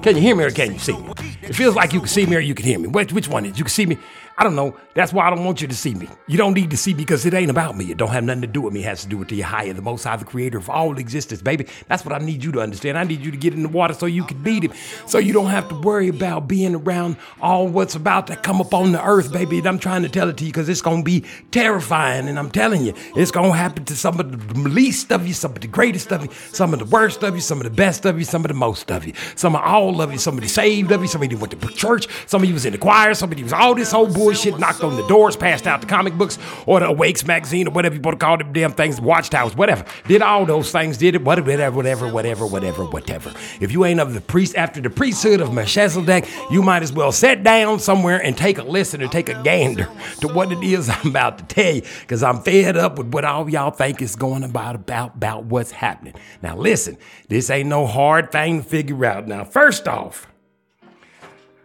Can 0.02 0.16
you 0.16 0.22
hear 0.22 0.36
me 0.36 0.44
or 0.44 0.50
can 0.50 0.72
you 0.72 0.78
see 0.78 0.96
me? 0.96 1.12
It 1.42 1.54
feels 1.54 1.74
like 1.74 1.92
you 1.92 2.00
can 2.00 2.08
see 2.08 2.26
me 2.26 2.36
or 2.36 2.40
you 2.40 2.54
can 2.54 2.64
hear 2.64 2.78
me. 2.78 2.88
Which, 2.88 3.12
which 3.12 3.28
one 3.28 3.44
is? 3.44 3.58
You 3.58 3.64
can 3.64 3.70
see 3.70 3.86
me. 3.86 3.98
I 4.38 4.44
don't 4.44 4.54
know. 4.54 4.76
That's 4.94 5.12
why 5.12 5.26
I 5.26 5.30
don't 5.30 5.44
want 5.44 5.62
you 5.62 5.68
to 5.68 5.74
see 5.74 5.94
me. 5.94 6.08
You 6.26 6.36
don't 6.36 6.52
need 6.52 6.70
to 6.70 6.76
see 6.76 6.92
me 6.92 6.98
because 6.98 7.24
it 7.24 7.32
ain't 7.32 7.50
about 7.50 7.76
me. 7.76 7.90
It 7.90 7.96
don't 7.96 8.10
have 8.10 8.24
nothing 8.24 8.42
to 8.42 8.46
do 8.46 8.60
with 8.60 8.74
me. 8.74 8.80
It 8.80 8.84
has 8.84 9.02
to 9.02 9.08
do 9.08 9.16
with 9.16 9.28
the 9.28 9.40
higher, 9.40 9.72
the 9.72 9.80
most 9.80 10.04
high, 10.04 10.16
the 10.16 10.26
creator 10.26 10.58
of 10.58 10.68
all 10.68 10.98
existence, 10.98 11.40
baby. 11.40 11.66
That's 11.88 12.04
what 12.04 12.14
I 12.14 12.18
need 12.24 12.44
you 12.44 12.52
to 12.52 12.60
understand. 12.60 12.98
I 12.98 13.04
need 13.04 13.20
you 13.20 13.30
to 13.30 13.36
get 13.36 13.54
in 13.54 13.62
the 13.62 13.68
water 13.68 13.94
so 13.94 14.04
you 14.04 14.24
can 14.24 14.42
beat 14.42 14.64
him. 14.64 14.72
So 15.06 15.18
you 15.18 15.32
don't 15.32 15.50
have 15.50 15.68
to 15.70 15.74
worry 15.80 16.08
about 16.08 16.48
being 16.48 16.74
around 16.74 17.16
all 17.40 17.66
what's 17.66 17.94
about 17.94 18.26
to 18.26 18.36
come 18.36 18.60
up 18.60 18.74
on 18.74 18.92
the 18.92 19.02
earth, 19.02 19.32
baby. 19.32 19.58
And 19.58 19.66
I'm 19.66 19.78
trying 19.78 20.02
to 20.02 20.08
tell 20.08 20.28
it 20.28 20.36
to 20.36 20.44
you 20.44 20.50
because 20.50 20.68
it's 20.68 20.82
going 20.82 20.98
to 21.00 21.04
be 21.04 21.24
terrifying. 21.50 22.28
And 22.28 22.38
I'm 22.38 22.50
telling 22.50 22.82
you, 22.84 22.92
it's 23.16 23.30
going 23.30 23.52
to 23.52 23.56
happen 23.56 23.86
to 23.86 23.96
some 23.96 24.20
of 24.20 24.30
the 24.30 24.58
least 24.68 25.12
of 25.12 25.26
you, 25.26 25.32
some 25.32 25.52
of 25.52 25.60
the 25.60 25.66
greatest 25.66 26.12
of 26.12 26.24
you, 26.24 26.30
some 26.52 26.74
of 26.74 26.78
the 26.78 26.84
worst 26.84 27.22
of 27.22 27.34
you, 27.34 27.40
some 27.40 27.58
of 27.58 27.64
the 27.64 27.70
best 27.70 28.04
of 28.04 28.18
you, 28.18 28.24
some 28.24 28.44
of 28.44 28.48
the 28.48 28.54
most 28.54 28.90
of 28.90 29.06
you, 29.06 29.14
some 29.34 29.56
of 29.56 29.62
all 29.62 30.02
of 30.02 30.12
you, 30.12 30.18
some 30.18 30.34
of 30.34 30.42
the 30.42 30.48
saved 30.48 30.92
of 30.92 31.00
you, 31.00 31.08
some 31.08 31.22
of 31.22 31.32
you 31.32 31.38
went 31.38 31.58
to 31.58 31.68
church, 31.68 32.06
some 32.26 32.42
of 32.42 32.48
you 32.48 32.54
was 32.54 32.66
in 32.66 32.72
the 32.72 32.78
choir, 32.78 33.14
some 33.14 33.32
of 33.32 33.38
you 33.38 33.44
was 33.44 33.52
all 33.52 33.74
this 33.74 33.92
whole 33.92 34.06
bullshit, 34.26 34.58
knocked 34.58 34.82
on 34.82 34.96
the 34.96 35.06
doors, 35.06 35.36
passed 35.36 35.66
out 35.66 35.80
the 35.80 35.86
comic 35.86 36.14
books 36.14 36.38
or 36.66 36.80
the 36.80 36.86
Awakes 36.86 37.24
magazine 37.24 37.68
or 37.68 37.70
whatever 37.70 37.94
you 37.94 38.00
want 38.00 38.18
to 38.18 38.24
call 38.24 38.36
them 38.36 38.52
damn 38.52 38.72
things, 38.72 39.00
watchtowers, 39.00 39.56
whatever. 39.56 39.84
Did 40.06 40.22
all 40.22 40.46
those 40.46 40.70
things, 40.70 40.98
did 40.98 41.14
it, 41.14 41.22
whatever, 41.22 41.50
whatever, 41.50 41.76
whatever, 41.76 42.46
whatever, 42.46 42.46
whatever. 42.46 42.84
whatever. 42.84 43.32
If 43.60 43.72
you 43.72 43.84
ain't 43.84 44.00
of 44.00 44.14
the 44.14 44.20
priest 44.20 44.56
after 44.56 44.80
the 44.80 44.90
priesthood 44.90 45.40
of 45.40 45.52
Melchizedek, 45.52 46.28
you 46.50 46.62
might 46.62 46.82
as 46.82 46.92
well 46.92 47.12
sit 47.12 47.42
down 47.42 47.78
somewhere 47.78 48.22
and 48.22 48.36
take 48.36 48.58
a 48.58 48.62
listen 48.62 49.02
or 49.02 49.08
take 49.08 49.28
a 49.28 49.42
gander 49.42 49.88
to 50.20 50.28
what 50.28 50.52
it 50.52 50.62
is 50.62 50.88
I'm 50.96 51.08
about 51.08 51.38
to 51.38 51.44
tell 51.44 51.74
you, 51.74 51.82
because 52.00 52.22
I'm 52.22 52.42
fed 52.42 52.76
up 52.76 52.98
with 52.98 53.12
what 53.12 53.24
all 53.24 53.48
y'all 53.48 53.70
think 53.70 54.02
is 54.02 54.16
going 54.16 54.44
about 54.44 54.74
about 54.74 55.16
about 55.16 55.44
what's 55.44 55.70
happening. 55.70 56.14
Now 56.42 56.56
listen, 56.56 56.96
this 57.28 57.50
ain't 57.50 57.68
no 57.68 57.86
hard 57.86 58.32
thing 58.32 58.62
to 58.62 58.68
figure 58.68 59.04
out. 59.04 59.26
Now, 59.26 59.44
first 59.44 59.88
off, 59.88 60.26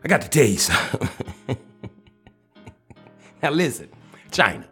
I 0.04 0.08
got 0.08 0.22
to 0.22 0.30
tell 0.30 0.46
you 0.46 0.58
something. 0.58 1.58
now 3.44 3.50
listen, 3.50 3.90
China. 4.32 4.66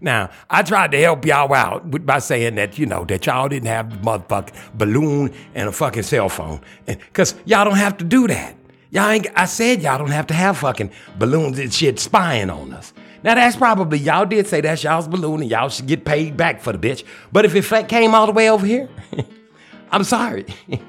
Now, 0.00 0.30
I 0.48 0.62
tried 0.62 0.92
to 0.92 1.00
help 1.00 1.26
y'all 1.26 1.52
out 1.52 2.06
by 2.06 2.20
saying 2.20 2.54
that, 2.54 2.78
you 2.78 2.86
know, 2.86 3.04
that 3.04 3.26
y'all 3.26 3.48
didn't 3.48 3.68
have 3.68 3.90
the 3.90 3.96
motherfucking 3.98 4.54
balloon 4.74 5.32
and 5.54 5.68
a 5.68 5.72
fucking 5.72 6.04
cell 6.04 6.30
phone. 6.30 6.62
Because 6.86 7.34
y'all 7.44 7.66
don't 7.66 7.76
have 7.76 7.98
to 7.98 8.04
do 8.04 8.26
that. 8.28 8.56
Y'all 8.90 9.10
ain't, 9.10 9.26
I 9.36 9.44
said 9.44 9.82
y'all 9.82 9.98
don't 9.98 10.10
have 10.10 10.26
to 10.28 10.34
have 10.34 10.56
fucking 10.58 10.90
balloons 11.18 11.58
and 11.58 11.72
shit 11.72 11.98
spying 11.98 12.48
on 12.48 12.72
us. 12.72 12.94
Now, 13.22 13.34
that's 13.34 13.56
probably, 13.56 13.98
y'all 13.98 14.24
did 14.24 14.46
say 14.46 14.62
that's 14.62 14.82
y'all's 14.82 15.06
balloon 15.06 15.42
and 15.42 15.50
y'all 15.50 15.68
should 15.68 15.86
get 15.86 16.06
paid 16.06 16.34
back 16.34 16.62
for 16.62 16.72
the 16.72 16.78
bitch. 16.78 17.04
But 17.30 17.44
if 17.44 17.54
it 17.54 17.88
came 17.88 18.14
all 18.14 18.24
the 18.24 18.32
way 18.32 18.48
over 18.48 18.64
here, 18.64 18.88
I'm 19.92 20.04
sorry. 20.04 20.46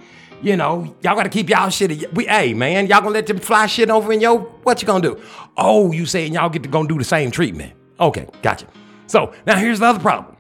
you 0.41 0.57
know, 0.57 0.95
y'all 1.01 1.15
gotta 1.15 1.29
keep 1.29 1.49
y'all 1.49 1.69
shit. 1.69 2.13
We, 2.13 2.25
hey 2.25 2.53
man, 2.53 2.87
y'all 2.87 3.01
gonna 3.01 3.11
let 3.11 3.27
them 3.27 3.39
fly 3.39 3.67
shit 3.67 3.89
over 3.89 4.11
in 4.11 4.21
yo? 4.21 4.39
What 4.63 4.81
you 4.81 4.87
gonna 4.87 5.01
do? 5.01 5.21
Oh, 5.57 5.91
you 5.91 6.05
saying 6.05 6.33
y'all 6.33 6.49
get 6.49 6.63
to 6.63 6.69
go 6.69 6.85
do 6.85 6.97
the 6.97 7.03
same 7.03 7.31
treatment? 7.31 7.73
Okay, 7.99 8.27
gotcha. 8.41 8.67
So 9.07 9.33
now 9.45 9.57
here's 9.57 9.79
the 9.79 9.85
other 9.85 9.99
problem. 9.99 10.37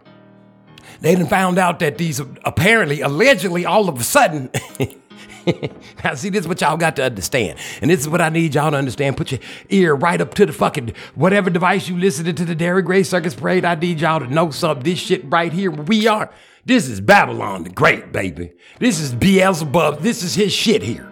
They 1.01 1.15
done 1.15 1.27
found 1.27 1.57
out 1.57 1.79
that 1.79 1.97
these 1.97 2.19
apparently, 2.19 3.01
allegedly, 3.01 3.65
all 3.65 3.89
of 3.89 3.99
a 3.99 4.03
sudden. 4.03 4.51
now, 6.03 6.13
see, 6.13 6.29
this 6.29 6.41
is 6.41 6.47
what 6.47 6.61
y'all 6.61 6.77
got 6.77 6.95
to 6.97 7.03
understand. 7.03 7.57
And 7.81 7.89
this 7.89 7.99
is 7.99 8.07
what 8.07 8.21
I 8.21 8.29
need 8.29 8.53
y'all 8.53 8.69
to 8.69 8.77
understand. 8.77 9.17
Put 9.17 9.31
your 9.31 9.41
ear 9.69 9.95
right 9.95 10.21
up 10.21 10.35
to 10.35 10.45
the 10.45 10.53
fucking 10.53 10.93
whatever 11.15 11.49
device 11.49 11.87
you 11.87 11.97
listening 11.97 12.35
to 12.35 12.45
the 12.45 12.55
Darren 12.55 12.85
Gray 12.85 13.01
Circus 13.01 13.33
Parade. 13.33 13.65
I 13.65 13.73
need 13.75 13.99
y'all 13.99 14.19
to 14.19 14.27
know 14.27 14.51
something. 14.51 14.83
This 14.83 14.99
shit 14.99 15.23
right 15.25 15.51
here, 15.51 15.71
we 15.71 16.07
are. 16.07 16.29
This 16.65 16.87
is 16.87 17.01
Babylon 17.01 17.63
the 17.63 17.71
Great, 17.71 18.11
baby. 18.11 18.53
This 18.79 18.99
is 18.99 19.13
Beelzebub. 19.15 20.01
This 20.01 20.21
is 20.21 20.35
his 20.35 20.53
shit 20.53 20.83
here. 20.83 21.11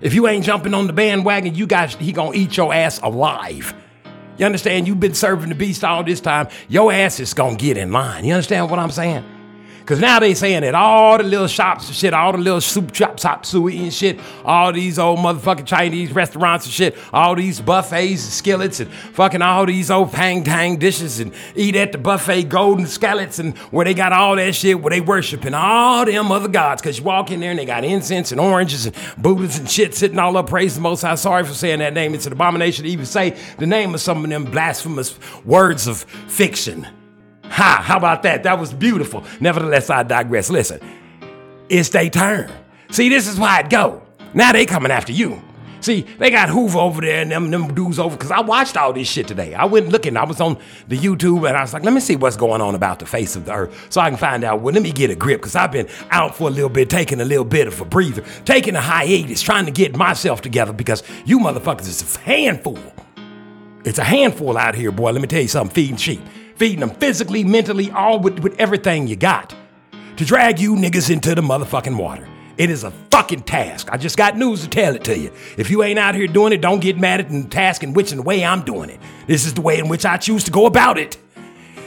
If 0.00 0.12
you 0.12 0.26
ain't 0.26 0.44
jumping 0.44 0.74
on 0.74 0.86
the 0.86 0.92
bandwagon, 0.92 1.54
you 1.54 1.66
guys, 1.66 1.94
he 1.94 2.12
gonna 2.12 2.36
eat 2.36 2.56
your 2.56 2.74
ass 2.74 3.00
alive. 3.00 3.74
You 4.38 4.46
understand? 4.46 4.86
You've 4.86 5.00
been 5.00 5.14
serving 5.14 5.48
the 5.48 5.54
beast 5.54 5.84
all 5.84 6.02
this 6.04 6.20
time. 6.20 6.48
Your 6.68 6.92
ass 6.92 7.20
is 7.20 7.34
gonna 7.34 7.56
get 7.56 7.76
in 7.76 7.92
line. 7.92 8.24
You 8.24 8.34
understand 8.34 8.70
what 8.70 8.78
I'm 8.78 8.90
saying? 8.90 9.24
Because 9.88 10.00
now 10.00 10.20
they 10.20 10.34
saying 10.34 10.60
that 10.60 10.74
all 10.74 11.16
the 11.16 11.24
little 11.24 11.46
shops 11.46 11.86
and 11.86 11.96
shit, 11.96 12.12
all 12.12 12.32
the 12.32 12.36
little 12.36 12.60
soup 12.60 12.92
chop, 12.92 13.16
chop 13.16 13.46
suey 13.46 13.78
and 13.78 13.94
shit, 13.94 14.20
all 14.44 14.70
these 14.70 14.98
old 14.98 15.18
motherfucking 15.18 15.64
Chinese 15.64 16.12
restaurants 16.12 16.66
and 16.66 16.74
shit, 16.74 16.94
all 17.10 17.34
these 17.34 17.58
buffets 17.62 18.22
and 18.22 18.32
skillets 18.34 18.80
and 18.80 18.92
fucking 18.92 19.40
all 19.40 19.64
these 19.64 19.90
old 19.90 20.12
pang 20.12 20.44
tang 20.44 20.76
dishes 20.76 21.20
and 21.20 21.32
eat 21.56 21.74
at 21.74 21.92
the 21.92 21.96
buffet 21.96 22.50
golden 22.50 22.86
skillets 22.86 23.38
and 23.38 23.56
where 23.70 23.86
they 23.86 23.94
got 23.94 24.12
all 24.12 24.36
that 24.36 24.54
shit 24.54 24.78
where 24.78 24.90
they 24.90 25.00
worshiping 25.00 25.54
all 25.54 26.04
them 26.04 26.30
other 26.30 26.48
gods. 26.48 26.82
Because 26.82 26.98
you 26.98 27.04
walk 27.04 27.30
in 27.30 27.40
there 27.40 27.52
and 27.52 27.58
they 27.58 27.64
got 27.64 27.82
incense 27.82 28.30
and 28.30 28.38
oranges 28.38 28.84
and 28.84 28.94
Buddhas 29.16 29.58
and 29.58 29.70
shit 29.70 29.94
sitting 29.94 30.18
all 30.18 30.36
up 30.36 30.50
praising 30.50 30.82
the 30.82 30.86
Most 30.86 31.00
High. 31.00 31.14
Sorry 31.14 31.44
for 31.44 31.54
saying 31.54 31.78
that 31.78 31.94
name. 31.94 32.12
It's 32.12 32.26
an 32.26 32.34
abomination 32.34 32.84
to 32.84 32.90
even 32.90 33.06
say 33.06 33.38
the 33.56 33.66
name 33.66 33.94
of 33.94 34.02
some 34.02 34.22
of 34.22 34.28
them 34.28 34.44
blasphemous 34.44 35.18
words 35.46 35.86
of 35.86 36.02
fiction. 36.26 36.86
Ha, 37.58 37.82
how 37.84 37.96
about 37.96 38.22
that? 38.22 38.44
That 38.44 38.60
was 38.60 38.72
beautiful. 38.72 39.24
Nevertheless, 39.40 39.90
I 39.90 40.04
digress. 40.04 40.48
Listen, 40.48 40.80
it's 41.68 41.88
their 41.88 42.08
turn. 42.08 42.52
See, 42.92 43.08
this 43.08 43.26
is 43.26 43.36
why 43.36 43.58
it 43.58 43.68
go. 43.68 44.00
Now 44.32 44.52
they 44.52 44.64
coming 44.64 44.92
after 44.92 45.10
you. 45.10 45.42
See, 45.80 46.02
they 46.02 46.30
got 46.30 46.48
Hoover 46.48 46.78
over 46.78 47.00
there 47.00 47.22
and 47.22 47.32
them, 47.32 47.50
them 47.50 47.74
dudes 47.74 47.98
over, 47.98 48.16
because 48.16 48.30
I 48.30 48.40
watched 48.42 48.76
all 48.76 48.92
this 48.92 49.08
shit 49.08 49.26
today. 49.26 49.54
I 49.54 49.64
went 49.64 49.88
looking, 49.88 50.16
I 50.16 50.24
was 50.24 50.40
on 50.40 50.58
the 50.86 50.96
YouTube 50.96 51.48
and 51.48 51.56
I 51.56 51.62
was 51.62 51.72
like, 51.72 51.82
let 51.84 51.92
me 51.92 52.00
see 52.00 52.14
what's 52.14 52.36
going 52.36 52.60
on 52.60 52.76
about 52.76 53.00
the 53.00 53.06
face 53.06 53.34
of 53.34 53.44
the 53.44 53.52
earth 53.52 53.86
so 53.90 54.00
I 54.00 54.08
can 54.08 54.18
find 54.18 54.44
out. 54.44 54.60
Well, 54.60 54.74
let 54.74 54.82
me 54.82 54.92
get 54.92 55.10
a 55.10 55.16
grip, 55.16 55.40
because 55.40 55.56
I've 55.56 55.72
been 55.72 55.88
out 56.10 56.36
for 56.36 56.48
a 56.48 56.50
little 56.50 56.68
bit, 56.68 56.90
taking 56.90 57.20
a 57.20 57.24
little 57.24 57.44
bit 57.44 57.66
of 57.66 57.80
a 57.80 57.84
breather, 57.84 58.24
taking 58.44 58.76
a 58.76 58.80
hiatus, 58.80 59.42
trying 59.42 59.66
to 59.66 59.72
get 59.72 59.96
myself 59.96 60.42
together, 60.42 60.72
because 60.72 61.02
you 61.24 61.40
motherfuckers 61.40 61.88
is 61.88 62.16
a 62.16 62.20
handful. 62.20 62.78
It's 63.84 63.98
a 63.98 64.04
handful 64.04 64.56
out 64.58 64.74
here, 64.74 64.90
boy. 64.90 65.12
Let 65.12 65.22
me 65.22 65.28
tell 65.28 65.42
you 65.42 65.48
something 65.48 65.74
feeding 65.74 65.96
sheep, 65.96 66.20
feeding 66.58 66.80
them 66.80 66.90
physically, 66.90 67.44
mentally, 67.44 67.90
all 67.92 68.18
with, 68.18 68.40
with 68.40 68.58
everything 68.58 69.06
you 69.06 69.16
got 69.16 69.54
to 70.16 70.24
drag 70.24 70.58
you 70.58 70.74
niggas 70.74 71.10
into 71.10 71.34
the 71.34 71.40
motherfucking 71.40 71.96
water. 71.96 72.28
It 72.56 72.70
is 72.70 72.82
a 72.82 72.90
fucking 73.12 73.42
task. 73.42 73.88
I 73.92 73.96
just 73.96 74.16
got 74.16 74.36
news 74.36 74.62
to 74.62 74.68
tell 74.68 74.96
it 74.96 75.04
to 75.04 75.16
you. 75.16 75.30
If 75.56 75.70
you 75.70 75.84
ain't 75.84 75.98
out 75.98 76.16
here 76.16 76.26
doing 76.26 76.52
it, 76.52 76.60
don't 76.60 76.80
get 76.80 76.98
mad 76.98 77.20
at 77.20 77.30
the 77.30 77.44
task 77.44 77.84
in 77.84 77.92
which 77.92 78.10
and 78.10 78.18
the 78.18 78.24
way 78.24 78.44
I'm 78.44 78.64
doing 78.64 78.90
it. 78.90 78.98
This 79.28 79.46
is 79.46 79.54
the 79.54 79.60
way 79.60 79.78
in 79.78 79.88
which 79.88 80.04
I 80.04 80.16
choose 80.16 80.42
to 80.44 80.50
go 80.50 80.66
about 80.66 80.98
it. 80.98 81.16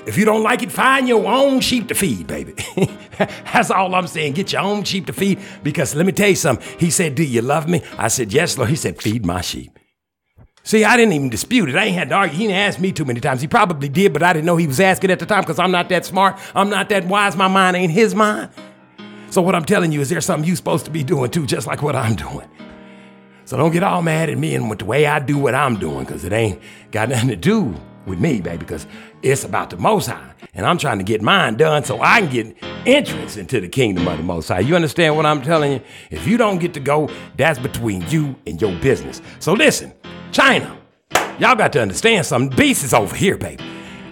If 0.05 0.17
you 0.17 0.23
don't 0.23 0.43
like 0.43 0.63
it, 0.63 0.71
find 0.71 1.09
your 1.09 1.27
own 1.27 1.59
sheep 1.59 1.89
to 1.89 1.93
feed, 1.93 2.25
baby. 2.25 2.55
That's 3.17 3.69
all 3.69 3.93
I'm 3.93 4.07
saying. 4.07 4.33
Get 4.33 4.53
your 4.53 4.61
own 4.61 4.85
sheep 4.85 5.07
to 5.07 5.13
feed. 5.13 5.39
Because 5.61 5.93
let 5.93 6.05
me 6.05 6.13
tell 6.13 6.29
you 6.29 6.35
something. 6.35 6.65
He 6.79 6.89
said, 6.89 7.15
Do 7.15 7.23
you 7.23 7.41
love 7.41 7.67
me? 7.67 7.83
I 7.97 8.07
said, 8.07 8.31
Yes, 8.31 8.57
Lord. 8.57 8.69
He 8.69 8.77
said, 8.77 8.99
Feed 8.99 9.25
my 9.25 9.41
sheep. 9.41 9.77
See, 10.63 10.83
I 10.83 10.95
didn't 10.95 11.13
even 11.13 11.29
dispute 11.29 11.69
it. 11.69 11.75
I 11.75 11.85
ain't 11.85 11.95
had 11.95 12.09
to 12.09 12.15
argue. 12.15 12.37
He 12.37 12.43
didn't 12.47 12.59
ask 12.59 12.79
me 12.79 12.91
too 12.91 13.03
many 13.03 13.19
times. 13.19 13.41
He 13.41 13.47
probably 13.47 13.89
did, 13.89 14.13
but 14.13 14.21
I 14.21 14.31
didn't 14.31 14.45
know 14.45 14.57
he 14.57 14.67
was 14.67 14.79
asking 14.79 15.09
at 15.09 15.19
the 15.19 15.25
time 15.25 15.41
because 15.41 15.57
I'm 15.57 15.71
not 15.71 15.89
that 15.89 16.05
smart. 16.05 16.39
I'm 16.53 16.69
not 16.69 16.89
that 16.89 17.05
wise. 17.05 17.35
My 17.35 17.47
mind 17.47 17.75
ain't 17.75 17.91
his 17.91 18.13
mind. 18.13 18.51
So 19.31 19.41
what 19.41 19.55
I'm 19.55 19.65
telling 19.65 19.91
you 19.91 20.01
is 20.01 20.09
there's 20.09 20.25
something 20.25 20.47
you 20.47 20.55
supposed 20.55 20.85
to 20.85 20.91
be 20.91 21.03
doing 21.03 21.31
too, 21.31 21.45
just 21.47 21.65
like 21.65 21.81
what 21.81 21.95
I'm 21.95 22.15
doing. 22.15 22.47
So 23.45 23.57
don't 23.57 23.71
get 23.71 23.81
all 23.81 24.01
mad 24.01 24.29
at 24.29 24.37
me 24.37 24.53
and 24.55 24.69
with 24.69 24.79
the 24.79 24.85
way 24.85 25.07
I 25.07 25.19
do 25.19 25.37
what 25.37 25.55
I'm 25.55 25.77
doing, 25.77 26.05
because 26.05 26.23
it 26.23 26.31
ain't 26.31 26.61
got 26.91 27.09
nothing 27.09 27.29
to 27.29 27.35
do 27.35 27.75
with 28.05 28.19
me, 28.19 28.41
baby, 28.41 28.57
because 28.57 28.87
it's 29.21 29.43
about 29.43 29.69
the 29.69 29.77
Most 29.77 30.07
High. 30.07 30.33
And 30.53 30.65
I'm 30.65 30.77
trying 30.77 30.97
to 30.97 31.03
get 31.03 31.21
mine 31.21 31.55
done 31.55 31.83
so 31.83 32.01
I 32.01 32.21
can 32.21 32.29
get 32.29 32.57
entrance 32.85 33.37
into 33.37 33.61
the 33.61 33.69
kingdom 33.69 34.07
of 34.07 34.17
the 34.17 34.23
Most 34.23 34.47
High. 34.47 34.59
You 34.59 34.75
understand 34.75 35.15
what 35.15 35.25
I'm 35.25 35.41
telling 35.41 35.73
you? 35.73 35.81
If 36.09 36.27
you 36.27 36.37
don't 36.37 36.59
get 36.59 36.73
to 36.73 36.79
go, 36.79 37.09
that's 37.37 37.59
between 37.59 38.03
you 38.09 38.35
and 38.45 38.61
your 38.61 38.75
business. 38.79 39.21
So 39.39 39.53
listen, 39.53 39.93
China, 40.31 40.77
y'all 41.39 41.55
got 41.55 41.73
to 41.73 41.81
understand 41.81 42.25
something. 42.25 42.55
Beast 42.57 42.83
is 42.83 42.93
over 42.93 43.15
here, 43.15 43.37
baby. 43.37 43.63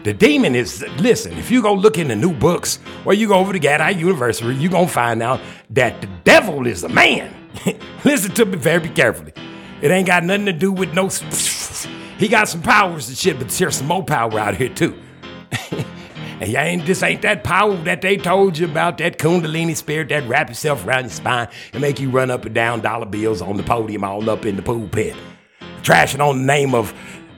The 0.03 0.13
demon 0.13 0.55
is, 0.55 0.81
listen, 0.97 1.37
if 1.37 1.51
you 1.51 1.61
go 1.61 1.73
look 1.73 1.97
in 1.97 2.07
the 2.07 2.15
new 2.15 2.33
books 2.33 2.79
or 3.03 3.13
you 3.13 3.27
go 3.27 3.35
over 3.35 3.51
to 3.51 3.59
Gadai 3.59 3.99
University, 3.99 4.55
you're 4.55 4.71
going 4.71 4.87
to 4.87 4.93
find 4.93 5.21
out 5.21 5.41
that 5.71 5.99
the 5.99 6.07
devil 6.23 6.65
is 6.67 6.83
a 6.83 6.89
man. 6.89 7.33
Listen 8.05 8.31
to 8.35 8.45
me 8.45 8.57
very 8.57 8.87
carefully. 8.89 9.33
It 9.81 9.91
ain't 9.91 10.07
got 10.07 10.23
nothing 10.23 10.45
to 10.45 10.53
do 10.53 10.71
with 10.71 10.93
no. 10.93 11.09
He 12.19 12.27
got 12.27 12.49
some 12.49 12.61
powers 12.61 13.07
and 13.07 13.17
shit, 13.17 13.39
but 13.39 13.47
there's 13.47 13.77
some 13.77 13.87
more 13.87 14.03
power 14.03 14.37
out 14.37 14.57
here 14.57 14.67
too. 14.67 14.93
and 15.71 16.51
you 16.51 16.57
ain't 16.57 16.85
this 16.85 17.01
ain't 17.01 17.21
that 17.21 17.45
power 17.45 17.73
that 17.83 18.01
they 18.01 18.17
told 18.17 18.57
you 18.57 18.65
about 18.65 18.97
that 18.97 19.17
Kundalini 19.17 19.73
spirit 19.73 20.09
that 20.09 20.27
wrap 20.27 20.49
itself 20.49 20.85
around 20.85 21.03
your 21.03 21.11
spine 21.11 21.47
and 21.71 21.81
make 21.81 21.97
you 21.97 22.09
run 22.09 22.29
up 22.29 22.43
and 22.43 22.53
down 22.53 22.81
dollar 22.81 23.05
bills 23.05 23.41
on 23.41 23.55
the 23.55 23.63
podium 23.63 24.03
all 24.03 24.29
up 24.29 24.45
in 24.45 24.57
the 24.57 24.61
pool 24.61 24.89
pit, 24.89 25.15
trashing 25.81 26.19
on 26.19 26.39
the 26.39 26.43
name 26.43 26.75
of. 26.75 26.93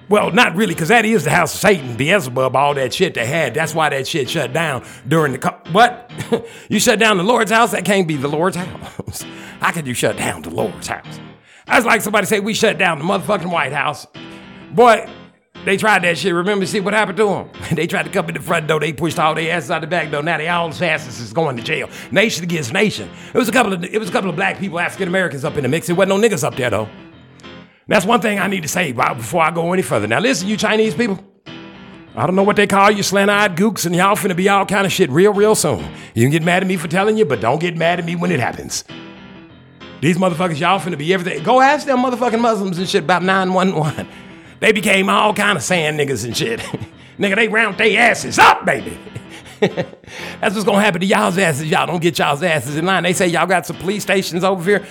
Well, 0.10 0.32
not 0.32 0.56
really, 0.56 0.74
because 0.74 0.90
that 0.90 1.06
is 1.06 1.24
the 1.26 1.30
house 1.30 1.54
of 1.54 1.62
Satan, 1.62 1.96
Beelzebub, 1.96 2.54
all 2.54 2.74
that 2.74 2.94
shit 2.94 3.14
they 3.14 3.26
had. 3.28 3.54
That's 3.54 3.74
why 3.74 3.88
that 3.90 4.08
shit 4.08 4.30
shut 4.30 4.52
down 4.52 4.84
during 5.08 5.32
the. 5.32 5.38
Co- 5.38 5.62
what? 5.72 6.12
you 6.70 6.80
shut 6.80 6.98
down 6.98 7.18
the 7.18 7.24
Lord's 7.24 7.52
house? 7.52 7.72
That 7.72 7.86
can't 7.86 8.08
be 8.08 8.18
the 8.18 8.28
Lord's 8.28 8.58
house. 8.58 9.22
How 9.60 9.72
could 9.72 9.86
you 9.86 9.94
shut 9.94 10.18
down 10.18 10.42
the 10.42 10.50
Lord's 10.50 10.88
house? 10.88 11.20
That's 11.68 11.86
like 11.86 12.02
somebody 12.02 12.26
say 12.26 12.40
we 12.40 12.56
shut 12.56 12.80
down 12.80 12.98
the 12.98 13.06
motherfucking 13.06 13.50
White 13.50 13.74
House. 13.74 14.08
Boy, 14.74 15.08
they 15.66 15.78
tried 15.78 16.04
that 16.04 16.18
shit. 16.18 16.34
Remember, 16.34 16.66
see 16.66 16.80
what 16.80 16.94
happened 16.94 17.18
to 17.18 17.26
them? 17.26 17.50
they 17.76 17.86
tried 17.86 18.04
to 18.04 18.10
come 18.10 18.28
in 18.30 18.34
the 18.34 18.42
front 18.42 18.68
door. 18.68 18.80
They 18.80 18.94
pushed 18.94 19.20
all 19.20 19.36
their 19.36 19.56
asses 19.56 19.70
out 19.70 19.82
the 19.82 19.88
back 19.88 20.10
door. 20.10 20.24
Now 20.24 20.38
they 20.38 20.48
all 20.48 20.70
asses 20.70 21.20
is 21.20 21.34
going 21.34 21.58
to 21.58 21.64
jail. 21.64 21.90
Nation 22.12 22.44
against 22.44 22.74
nation. 22.74 23.10
It 23.34 23.38
was 23.38 23.50
a 23.50 23.52
couple 23.52 23.74
of 23.74 23.84
it 23.84 24.00
was 24.00 24.10
a 24.10 24.12
couple 24.12 24.30
of 24.30 24.36
black 24.36 24.58
people, 24.58 24.80
African 24.80 25.08
Americans 25.08 25.46
up 25.46 25.58
in 25.58 25.64
the 25.64 25.70
mix. 25.70 25.90
It 25.90 25.94
wasn't 25.94 26.20
no 26.20 26.28
niggas 26.28 26.44
up 26.44 26.56
there 26.56 26.70
though. 26.70 26.90
That's 27.88 28.06
one 28.06 28.22
thing 28.22 28.40
I 28.40 28.48
need 28.48 28.62
to 28.62 28.70
say 28.70 28.92
before 28.94 29.42
I 29.42 29.52
go 29.52 29.74
any 29.74 29.82
further. 29.82 30.08
Now 30.08 30.20
listen, 30.20 30.48
you 30.48 30.58
Chinese 30.58 30.96
people. 30.96 31.20
I 32.14 32.26
don't 32.26 32.36
know 32.36 32.44
what 32.44 32.58
they 32.58 32.68
call 32.68 32.92
you, 32.92 33.04
slant-eyed 33.04 33.56
gooks, 33.56 33.86
and 33.86 33.96
y'all 33.96 34.18
finna 34.18 34.36
be 34.36 34.50
all 34.50 34.66
kind 34.66 34.86
of 34.86 34.92
shit 34.92 35.10
real, 35.10 35.34
real 35.34 35.56
soon. 35.56 35.80
You 36.14 36.24
can 36.24 36.32
get 36.32 36.44
mad 36.44 36.62
at 36.62 36.68
me 36.68 36.76
for 36.76 36.90
telling 36.90 37.18
you, 37.18 37.24
but 37.24 37.40
don't 37.40 37.60
get 37.60 37.78
mad 37.78 38.00
at 38.00 38.06
me 38.06 38.18
when 38.18 38.32
it 38.32 38.40
happens. 38.42 38.84
These 40.02 40.18
motherfuckers, 40.18 40.60
y'all 40.60 40.80
finna 40.80 40.98
be 40.98 41.14
everything. 41.14 41.42
Go 41.44 41.62
ask 41.62 41.86
them 41.86 42.00
motherfucking 42.00 42.42
Muslims 42.42 42.78
and 42.80 42.90
shit 42.90 43.04
about 43.04 43.24
911. 43.24 44.08
They 44.62 44.72
became 44.72 45.10
all 45.10 45.34
kind 45.34 45.58
of 45.58 45.64
sand 45.64 46.00
niggas 46.00 46.24
and 46.24 46.38
shit. 46.38 46.60
Nigga, 47.20 47.36
they 47.36 47.48
round 47.48 47.78
their 47.78 48.00
asses 48.00 48.38
up, 48.38 48.64
baby. 48.64 48.98
That's 49.60 50.56
what's 50.56 50.64
gonna 50.64 50.82
happen 50.82 51.02
to 51.02 51.06
y'all's 51.06 51.38
asses. 51.38 51.66
Y'all 51.66 51.88
don't 51.88 52.02
get 52.02 52.18
y'all's 52.18 52.44
asses 52.44 52.78
in 52.78 52.86
line. 52.86 53.04
They 53.04 53.14
say 53.14 53.28
y'all 53.28 53.48
got 53.48 53.66
some 53.66 53.78
police 53.78 54.04
stations 54.04 54.44
over 54.44 54.64
here. 54.64 54.86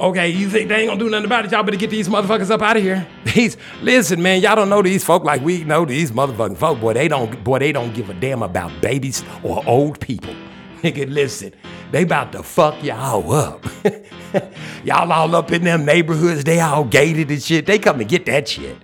Okay, 0.00 0.28
you 0.28 0.50
think 0.50 0.68
they 0.68 0.80
ain't 0.80 0.88
gonna 0.88 0.98
do 0.98 1.08
nothing 1.08 1.26
about 1.26 1.44
it? 1.44 1.52
Y'all 1.52 1.62
better 1.62 1.76
get 1.76 1.90
these 1.90 2.08
motherfuckers 2.08 2.50
up 2.50 2.62
out 2.62 2.76
of 2.76 2.82
here. 2.82 3.06
These, 3.34 3.56
listen, 3.80 4.22
man, 4.22 4.40
y'all 4.40 4.54
don't 4.54 4.68
know 4.68 4.82
these 4.82 5.04
folk 5.04 5.24
like 5.24 5.40
we 5.40 5.64
know 5.64 5.84
these 5.84 6.12
motherfucking 6.12 6.56
folk. 6.56 6.80
Boy, 6.80 6.92
they 6.92 7.08
don't, 7.08 7.42
boy, 7.42 7.58
they 7.58 7.72
don't 7.72 7.92
give 7.92 8.10
a 8.10 8.14
damn 8.14 8.42
about 8.44 8.80
babies 8.80 9.24
or 9.42 9.62
old 9.66 9.98
people. 9.98 10.34
Nigga, 10.84 11.10
listen, 11.10 11.54
they 11.92 12.02
about 12.02 12.32
to 12.32 12.42
fuck 12.42 12.84
y'all 12.84 13.32
up. 13.32 13.64
y'all 14.84 15.10
all 15.10 15.34
up 15.34 15.50
in 15.50 15.64
them 15.64 15.86
neighborhoods, 15.86 16.44
they 16.44 16.60
all 16.60 16.84
gated 16.84 17.30
and 17.30 17.42
shit. 17.42 17.64
They 17.64 17.78
come 17.78 17.96
to 17.96 18.04
get 18.04 18.26
that 18.26 18.46
shit. 18.46 18.76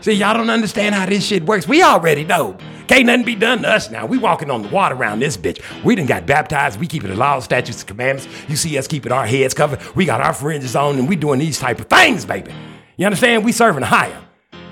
See, 0.00 0.14
y'all 0.14 0.34
don't 0.34 0.50
understand 0.50 0.96
how 0.96 1.06
this 1.06 1.24
shit 1.24 1.44
works. 1.44 1.68
We 1.68 1.84
already 1.84 2.24
know. 2.24 2.58
Can't 2.88 3.06
nothing 3.06 3.24
be 3.24 3.36
done 3.36 3.62
to 3.62 3.68
us 3.68 3.92
now. 3.92 4.06
We 4.06 4.18
walking 4.18 4.50
on 4.50 4.62
the 4.62 4.68
water 4.70 4.96
around 4.96 5.20
this 5.20 5.36
bitch. 5.36 5.62
We 5.84 5.94
done 5.94 6.06
got 6.06 6.26
baptized. 6.26 6.80
We 6.80 6.88
keeping 6.88 7.10
the 7.10 7.16
law, 7.16 7.38
statutes, 7.38 7.78
and 7.82 7.86
commandments. 7.86 8.28
You 8.48 8.56
see 8.56 8.76
us 8.76 8.88
keeping 8.88 9.12
our 9.12 9.24
heads 9.24 9.54
covered. 9.54 9.80
We 9.94 10.04
got 10.04 10.20
our 10.20 10.32
fringes 10.32 10.74
on, 10.74 10.98
and 10.98 11.08
we 11.08 11.14
doing 11.14 11.38
these 11.38 11.60
type 11.60 11.78
of 11.78 11.86
things, 11.86 12.24
baby. 12.24 12.52
You 12.96 13.06
understand? 13.06 13.44
We 13.44 13.52
serving 13.52 13.84
higher. 13.84 14.25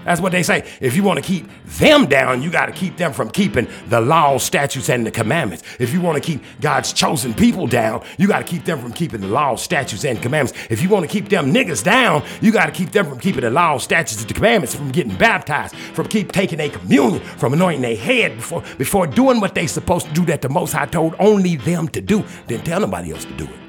That's 0.05 0.21
what 0.21 0.33
they 0.33 0.43
say. 0.43 0.69
If 0.81 0.97
you 0.97 1.03
want 1.03 1.19
to 1.19 1.25
keep 1.25 1.49
them 1.65 2.07
down, 2.07 2.43
you 2.43 2.51
got 2.51 2.67
to 2.67 2.73
keep 2.73 2.97
them 2.97 3.13
from 3.13 3.31
keeping 3.31 3.69
the 3.89 4.01
law, 4.01 4.39
statutes, 4.39 4.89
and 4.89 5.07
the 5.07 5.11
commandments. 5.11 5.63
If 5.79 5.93
you 5.93 6.01
want 6.01 6.23
to 6.23 6.27
keep 6.27 6.43
God's 6.61 6.93
chosen 6.93 7.35
people 7.35 7.67
down, 7.67 8.05
you 8.19 8.29
got 8.29 8.39
to 8.39 8.45
keep 8.45 8.65
them 8.65 8.81
from 8.81 8.93
keeping 8.93 9.21
the 9.21 9.29
law, 9.29 9.57
statutes, 9.57 10.05
and 10.05 10.21
commandments. 10.21 10.59
If 10.71 10.83
you 10.83 10.89
want 10.89 11.05
to 11.05 11.11
keep 11.11 11.29
them 11.29 11.53
niggas 11.53 11.83
down, 11.83 12.23
you 12.41 12.53
got 12.53 12.67
to 12.67 12.73
keep 12.73 12.91
them 12.91 13.07
from 13.07 13.19
keeping 13.19 13.43
the 13.43 13.51
law, 13.51 13.79
statutes, 13.79 14.21
and 14.21 14.29
the 14.29 14.35
commandments, 14.35 14.75
from 14.75 14.91
getting 14.91 15.17
baptized, 15.17 15.75
from 15.77 16.07
keep 16.07 16.33
taking 16.33 16.61
a 16.61 16.69
communion, 16.69 17.21
from 17.21 17.53
anointing 17.53 17.83
their 17.83 17.97
head 17.97 18.37
before 18.37 18.63
before 18.79 19.07
doing 19.07 19.41
what 19.41 19.55
they 19.55 19.67
supposed 19.67 20.07
to 20.07 20.13
do 20.13 20.25
that 20.27 20.43
the 20.43 20.49
Most 20.49 20.73
High 20.73 20.87
told 20.87 21.15
only 21.19 21.57
them 21.57 21.89
to 21.89 22.01
do. 22.01 22.25
Then 22.47 22.63
tell 22.63 22.81
nobody 22.81 23.13
else 23.13 23.25
to 23.25 23.33
do 23.35 23.45
it. 23.45 23.64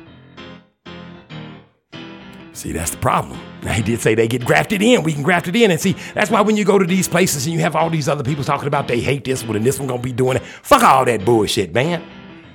See, 2.56 2.72
that's 2.72 2.92
the 2.92 2.98
problem. 2.98 3.38
Now, 3.64 3.74
he 3.74 3.82
did 3.82 4.00
say 4.00 4.16
they 4.16 4.30
get 4.30 4.46
grafted 4.46 4.82
in. 4.82 5.04
We 5.04 5.12
can 5.12 5.24
graft 5.24 5.50
it 5.50 5.56
in. 5.58 5.72
And 5.72 5.80
see, 5.80 5.94
that's 6.14 6.32
why 6.32 6.40
when 6.40 6.56
you 6.56 6.64
go 6.64 6.80
to 6.80 6.86
these 6.86 7.08
places 7.08 7.46
and 7.46 7.54
you 7.54 7.60
have 7.60 7.76
all 7.76 7.90
these 7.90 8.08
other 8.08 8.24
people 8.24 8.46
talking 8.46 8.68
about 8.68 8.88
they 8.88 9.02
hate 9.02 9.26
this 9.26 9.44
one 9.44 9.58
and 9.58 9.66
this 9.66 9.78
one 9.78 9.90
gonna 9.90 10.02
be 10.02 10.14
doing 10.14 10.38
it, 10.38 10.44
fuck 10.44 10.82
all 10.82 11.04
that 11.04 11.26
bullshit, 11.26 11.74
man. 11.74 12.02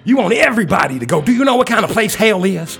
You 0.05 0.17
want 0.17 0.33
everybody 0.33 0.99
to 0.99 1.05
go. 1.05 1.21
Do 1.21 1.33
you 1.33 1.45
know 1.45 1.57
what 1.57 1.67
kind 1.67 1.85
of 1.85 1.91
place 1.91 2.15
hell 2.15 2.45
is? 2.45 2.79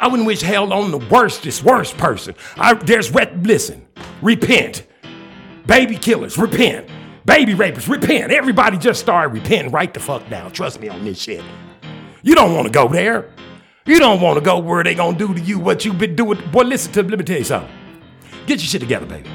I 0.00 0.08
wouldn't 0.08 0.26
wish 0.26 0.40
hell 0.40 0.72
on 0.72 0.90
the 0.90 0.98
worstest, 0.98 1.62
worst 1.62 1.96
person. 1.96 2.34
I, 2.56 2.74
there's, 2.74 3.14
re- 3.14 3.32
listen, 3.42 3.86
repent. 4.22 4.84
Baby 5.66 5.96
killers, 5.96 6.36
repent. 6.36 6.88
Baby 7.24 7.54
rapists, 7.54 7.88
repent. 7.88 8.32
Everybody 8.32 8.76
just 8.76 9.00
start 9.00 9.30
repenting 9.30 9.70
right 9.70 9.94
the 9.94 10.00
fuck 10.00 10.28
now. 10.30 10.48
Trust 10.48 10.80
me 10.80 10.88
on 10.88 11.04
this 11.04 11.20
shit. 11.20 11.44
You 12.22 12.34
don't 12.34 12.54
want 12.54 12.66
to 12.66 12.72
go 12.72 12.88
there. 12.88 13.30
You 13.86 14.00
don't 14.00 14.20
want 14.20 14.36
to 14.36 14.44
go 14.44 14.58
where 14.58 14.82
they 14.82 14.96
gonna 14.96 15.16
do 15.16 15.32
to 15.32 15.40
you 15.40 15.60
what 15.60 15.84
you've 15.84 15.98
been 15.98 16.16
doing. 16.16 16.42
Boy, 16.50 16.62
listen 16.62 16.92
to 16.94 17.02
let 17.04 17.18
me 17.18 17.24
tell 17.24 17.38
you 17.38 17.44
something. 17.44 17.72
Get 18.46 18.58
your 18.58 18.66
shit 18.66 18.80
together, 18.80 19.06
baby. 19.06 19.30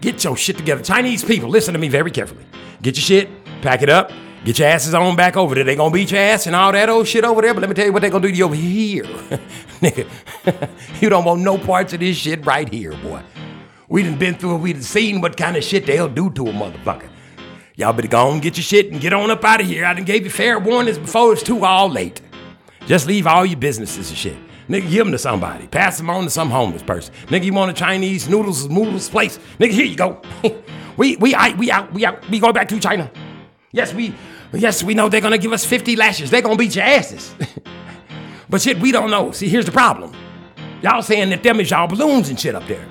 Get 0.00 0.24
your 0.24 0.34
shit 0.34 0.56
together. 0.56 0.82
Chinese 0.82 1.22
people, 1.22 1.50
listen 1.50 1.74
to 1.74 1.78
me 1.78 1.88
very 1.88 2.10
carefully. 2.10 2.46
Get 2.80 2.96
your 2.96 3.02
shit, 3.02 3.28
pack 3.60 3.82
it 3.82 3.90
up, 3.90 4.10
get 4.44 4.58
your 4.58 4.66
asses 4.66 4.94
on 4.94 5.14
back 5.14 5.36
over 5.36 5.54
there. 5.54 5.62
They 5.62 5.76
gonna 5.76 5.92
beat 5.92 6.10
your 6.10 6.20
ass 6.20 6.46
and 6.46 6.56
all 6.56 6.72
that 6.72 6.88
old 6.88 7.06
shit 7.06 7.22
over 7.22 7.42
there, 7.42 7.52
but 7.52 7.60
let 7.60 7.68
me 7.68 7.74
tell 7.74 7.84
you 7.84 7.92
what 7.92 8.00
they 8.00 8.08
gonna 8.08 8.22
do 8.22 8.30
to 8.32 8.36
you 8.36 8.46
over 8.46 8.54
here. 8.54 9.04
Nigga, 9.82 10.08
you 11.02 11.10
don't 11.10 11.26
want 11.26 11.42
no 11.42 11.58
parts 11.58 11.92
of 11.92 12.00
this 12.00 12.16
shit 12.16 12.44
right 12.46 12.68
here, 12.68 12.92
boy. 12.96 13.22
We 13.90 14.04
done 14.04 14.18
been 14.18 14.36
through 14.36 14.54
it, 14.54 14.58
we 14.58 14.72
done 14.72 14.82
seen 14.82 15.20
what 15.20 15.36
kind 15.36 15.54
of 15.54 15.62
shit 15.62 15.84
they'll 15.84 16.08
do 16.08 16.30
to 16.30 16.46
a 16.46 16.52
motherfucker. 16.52 17.10
Y'all 17.76 17.92
better 17.92 18.08
go 18.08 18.28
on, 18.28 18.40
get 18.40 18.56
your 18.56 18.64
shit, 18.64 18.90
and 18.90 19.02
get 19.02 19.12
on 19.12 19.30
up 19.30 19.44
out 19.44 19.60
of 19.60 19.66
here. 19.66 19.84
I 19.84 19.92
done 19.92 20.04
gave 20.04 20.24
you 20.24 20.30
fair 20.30 20.58
warnings 20.58 20.98
before 20.98 21.34
it's 21.34 21.42
too 21.42 21.64
all 21.64 21.90
late. 21.90 22.22
Just 22.86 23.06
leave 23.06 23.26
all 23.26 23.46
your 23.46 23.58
businesses 23.58 24.08
and 24.08 24.18
shit. 24.18 24.36
Nigga, 24.68 24.88
give 24.90 25.04
them 25.04 25.12
to 25.12 25.18
somebody. 25.18 25.66
Pass 25.66 25.98
them 25.98 26.08
on 26.10 26.24
to 26.24 26.30
some 26.30 26.50
homeless 26.50 26.82
person. 26.82 27.12
Nigga, 27.26 27.44
you 27.44 27.52
want 27.52 27.70
a 27.70 27.74
Chinese 27.74 28.28
noodles 28.28 28.68
noodles 28.68 29.08
place? 29.08 29.38
Nigga, 29.58 29.70
here 29.70 29.84
you 29.84 29.96
go. 29.96 30.22
we 30.96 31.16
we 31.16 31.34
I, 31.34 31.54
we 31.54 31.70
out 31.70 31.92
we 31.92 32.04
out 32.06 32.28
we 32.30 32.38
go 32.38 32.52
back 32.52 32.68
to 32.68 32.80
China. 32.80 33.10
Yes, 33.72 33.92
we 33.92 34.14
yes 34.52 34.82
we 34.82 34.94
know 34.94 35.08
they're 35.08 35.20
gonna 35.20 35.38
give 35.38 35.52
us 35.52 35.64
50 35.64 35.96
lashes. 35.96 36.30
They're 36.30 36.42
gonna 36.42 36.56
beat 36.56 36.76
your 36.76 36.84
asses. 36.84 37.34
but 38.48 38.62
shit, 38.62 38.78
we 38.78 38.92
don't 38.92 39.10
know. 39.10 39.32
See, 39.32 39.48
here's 39.48 39.66
the 39.66 39.72
problem. 39.72 40.14
Y'all 40.82 41.02
saying 41.02 41.30
that 41.30 41.42
them 41.42 41.60
is 41.60 41.70
y'all 41.70 41.86
balloons 41.86 42.28
and 42.28 42.38
shit 42.38 42.54
up 42.54 42.66
there. 42.66 42.86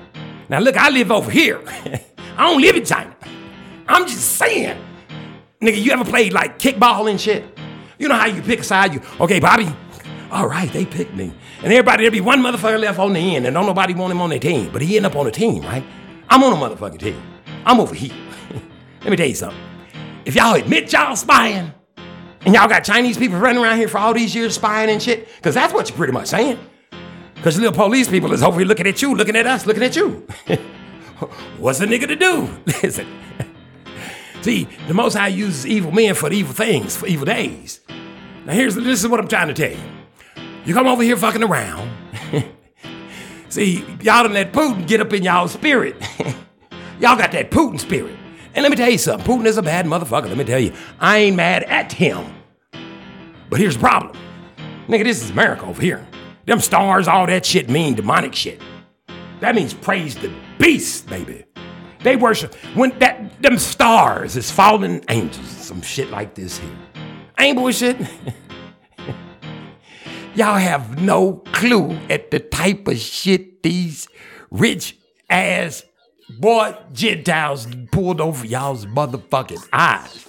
Now 0.48 0.60
look, 0.60 0.76
I 0.76 0.90
live 0.90 1.10
over 1.10 1.30
here. 1.30 1.62
I 2.36 2.50
don't 2.50 2.60
live 2.60 2.76
in 2.76 2.84
China. 2.84 3.14
I'm 3.88 4.06
just 4.06 4.36
saying. 4.36 4.78
Nigga, 5.60 5.80
you 5.80 5.92
ever 5.92 6.04
played 6.04 6.32
like 6.32 6.58
kickball 6.58 7.08
and 7.10 7.20
shit? 7.20 7.44
You 8.02 8.08
know 8.08 8.16
how 8.16 8.26
you 8.26 8.42
pick 8.42 8.58
a 8.58 8.64
side? 8.64 8.94
You 8.94 9.00
okay, 9.20 9.38
Bobby? 9.38 9.72
All 10.32 10.48
right, 10.48 10.68
they 10.72 10.84
picked 10.84 11.14
me. 11.14 11.32
And 11.62 11.66
everybody, 11.72 12.02
there'll 12.02 12.10
be 12.10 12.20
one 12.20 12.40
motherfucker 12.40 12.80
left 12.80 12.98
on 12.98 13.12
the 13.12 13.36
end, 13.36 13.46
and 13.46 13.54
don't 13.54 13.64
nobody 13.64 13.94
want 13.94 14.10
him 14.10 14.20
on 14.20 14.28
their 14.28 14.40
team. 14.40 14.70
But 14.72 14.82
he 14.82 14.96
end 14.96 15.06
up 15.06 15.14
on 15.14 15.28
a 15.28 15.30
team, 15.30 15.62
right? 15.62 15.84
I'm 16.28 16.42
on 16.42 16.52
a 16.52 16.56
motherfucking 16.56 16.98
team. 16.98 17.22
I'm 17.64 17.78
over 17.78 17.94
here. 17.94 18.12
Let 19.02 19.10
me 19.10 19.16
tell 19.16 19.28
you 19.28 19.36
something. 19.36 19.60
If 20.24 20.34
y'all 20.34 20.56
admit 20.56 20.92
y'all 20.92 21.14
spying, 21.14 21.72
and 22.40 22.52
y'all 22.52 22.68
got 22.68 22.80
Chinese 22.80 23.16
people 23.16 23.38
running 23.38 23.62
around 23.62 23.76
here 23.76 23.86
for 23.86 23.98
all 23.98 24.12
these 24.12 24.34
years 24.34 24.56
spying 24.56 24.90
and 24.90 25.00
shit, 25.00 25.28
because 25.36 25.54
that's 25.54 25.72
what 25.72 25.88
you're 25.88 25.96
pretty 25.96 26.12
much 26.12 26.26
saying. 26.26 26.58
Because 27.36 27.56
little 27.56 27.72
police 27.72 28.08
people 28.08 28.32
is 28.32 28.40
here 28.40 28.50
looking 28.50 28.88
at 28.88 29.00
you, 29.00 29.14
looking 29.14 29.36
at 29.36 29.46
us, 29.46 29.64
looking 29.64 29.84
at 29.84 29.94
you. 29.94 30.26
What's 31.58 31.78
a 31.78 31.86
nigga 31.86 32.08
to 32.08 32.16
do? 32.16 32.48
Listen. 32.82 33.06
See, 34.40 34.66
the 34.88 34.94
Most 34.94 35.14
High 35.14 35.28
uses 35.28 35.68
evil 35.68 35.92
men 35.92 36.16
for 36.16 36.32
evil 36.32 36.52
things, 36.52 36.96
for 36.96 37.06
evil 37.06 37.26
days. 37.26 37.78
Now, 38.44 38.54
here's 38.54 38.74
this 38.74 39.02
is 39.02 39.08
what 39.08 39.20
I'm 39.20 39.28
trying 39.28 39.48
to 39.48 39.54
tell 39.54 39.70
you. 39.70 40.44
You 40.64 40.74
come 40.74 40.86
over 40.86 41.02
here 41.02 41.16
fucking 41.16 41.42
around. 41.42 41.90
See, 43.48 43.84
y'all 44.00 44.24
done 44.24 44.32
let 44.32 44.52
Putin 44.52 44.86
get 44.86 45.00
up 45.00 45.12
in 45.12 45.22
y'all 45.22 45.46
spirit. 45.46 45.96
y'all 47.00 47.16
got 47.16 47.32
that 47.32 47.50
Putin 47.50 47.78
spirit. 47.78 48.16
And 48.54 48.62
let 48.62 48.70
me 48.70 48.76
tell 48.76 48.90
you 48.90 48.98
something. 48.98 49.26
Putin 49.26 49.46
is 49.46 49.58
a 49.58 49.62
bad 49.62 49.86
motherfucker. 49.86 50.26
Let 50.26 50.36
me 50.36 50.44
tell 50.44 50.58
you. 50.58 50.72
I 50.98 51.18
ain't 51.18 51.36
mad 51.36 51.62
at 51.64 51.92
him. 51.92 52.26
But 53.48 53.60
here's 53.60 53.74
the 53.74 53.80
problem. 53.80 54.16
Nigga, 54.88 55.04
this 55.04 55.22
is 55.22 55.30
America 55.30 55.64
over 55.66 55.80
here. 55.80 56.06
Them 56.46 56.58
stars, 56.58 57.06
all 57.06 57.26
that 57.26 57.46
shit 57.46 57.70
mean 57.70 57.94
demonic 57.94 58.34
shit. 58.34 58.60
That 59.40 59.54
means 59.54 59.74
praise 59.74 60.16
the 60.16 60.32
beast, 60.58 61.08
baby. 61.08 61.44
They 62.02 62.16
worship 62.16 62.54
when 62.74 62.98
that 62.98 63.40
them 63.40 63.58
stars 63.58 64.36
is 64.36 64.50
fallen 64.50 65.04
angels, 65.08 65.46
some 65.46 65.82
shit 65.82 66.10
like 66.10 66.34
this 66.34 66.58
here. 66.58 66.70
Ain't 67.42 67.58
bullshit. 67.58 67.96
Y'all 70.36 70.58
have 70.58 71.02
no 71.02 71.42
clue 71.52 71.98
at 72.08 72.30
the 72.30 72.38
type 72.38 72.86
of 72.86 72.96
shit 72.96 73.64
these 73.64 74.06
rich 74.52 74.96
ass 75.28 75.82
boy 76.38 76.76
Gentiles 76.92 77.66
pulled 77.90 78.20
over 78.20 78.46
y'all's 78.46 78.86
motherfucking 78.86 79.68
eyes. 79.72 80.24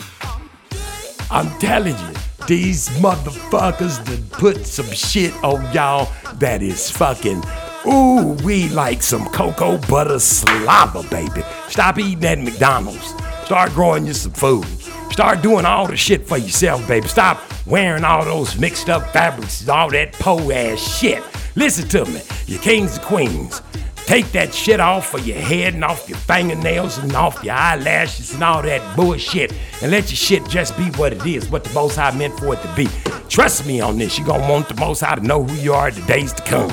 I'm 1.30 1.52
telling 1.60 1.96
you. 1.96 2.14
these 2.48 2.90
motherfuckers 2.98 4.04
that 4.06 4.32
put 4.32 4.66
some 4.66 4.92
shit 4.92 5.36
on 5.44 5.72
y'all 5.72 6.12
that 6.40 6.64
is 6.64 6.90
fucking. 6.90 7.44
Ooh, 7.86 8.36
we 8.44 8.70
like 8.70 9.04
some 9.04 9.28
cocoa 9.28 9.78
butter 9.88 10.18
slobber, 10.18 11.04
baby. 11.10 11.44
Stop 11.70 12.00
eating 12.00 12.26
at 12.26 12.40
McDonald's. 12.40 13.14
Start 13.46 13.72
growing 13.74 14.06
you 14.06 14.14
some 14.14 14.32
food. 14.32 14.66
Start 15.12 15.42
doing 15.42 15.66
all 15.66 15.86
the 15.86 15.98
shit 15.98 16.28
for 16.28 16.38
yourself, 16.38 16.88
baby. 16.88 17.08
Stop 17.08 17.42
wearing 17.66 18.04
all 18.04 18.24
those 18.24 18.58
mixed 18.58 18.90
up 18.90 19.08
fabrics 19.12 19.68
all 19.68 19.90
that 19.92 20.14
po 20.14 20.52
ass 20.52 20.80
shit. 20.80 21.22
Listen 21.56 21.88
to 21.90 22.06
me, 22.06 22.22
you 22.48 22.58
kings 22.58 22.98
and 22.98 23.06
queens. 23.06 23.62
Take 24.06 24.32
that 24.32 24.54
shit 24.54 24.80
off 24.80 25.14
of 25.14 25.26
your 25.28 25.38
head 25.38 25.76
and 25.76 25.84
off 25.84 26.10
your 26.10 26.18
fingernails 26.18 26.98
and 26.98 27.14
off 27.16 27.44
your 27.44 27.54
eyelashes 27.54 28.34
and 28.34 28.44
all 28.44 28.62
that 28.62 28.96
bullshit 28.96 29.54
and 29.82 29.92
let 29.92 30.10
your 30.10 30.18
shit 30.18 30.48
just 30.50 30.76
be 30.78 30.86
what 30.98 31.14
it 31.14 31.26
is, 31.26 31.50
what 31.50 31.64
the 31.64 31.74
Most 31.74 31.96
High 31.96 32.16
meant 32.18 32.38
for 32.40 32.54
it 32.54 32.62
to 32.62 32.74
be. 32.76 32.88
Trust 33.30 33.66
me 33.66 33.82
on 33.82 33.98
this, 33.98 34.18
you're 34.18 34.28
gonna 34.28 34.50
want 34.50 34.68
the 34.68 34.76
Most 34.76 35.02
High 35.02 35.16
to 35.16 35.22
know 35.22 35.44
who 35.44 35.56
you 35.56 35.74
are 35.74 35.92
the 35.92 36.02
days 36.02 36.34
to 36.34 36.44
come. 36.44 36.72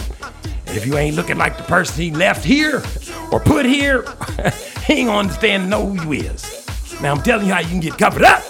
And 0.66 0.76
if 0.76 0.86
you 0.86 0.96
ain't 0.96 1.16
looking 1.16 1.36
like 1.36 1.56
the 1.56 1.64
person 1.64 2.02
he 2.02 2.10
left 2.10 2.44
here 2.44 2.82
or 3.30 3.40
put 3.40 3.66
here, 3.66 4.04
he 4.86 4.94
ain't 4.94 5.08
gonna 5.08 5.18
understand 5.18 5.62
and 5.62 5.70
know 5.70 5.86
who 5.86 6.14
you 6.14 6.24
is. 6.24 6.59
Now 7.02 7.14
I'm 7.14 7.22
telling 7.22 7.46
you 7.46 7.52
how 7.52 7.60
you 7.60 7.68
can 7.68 7.80
get 7.80 7.96
covered 7.96 8.22
up. 8.22 8.42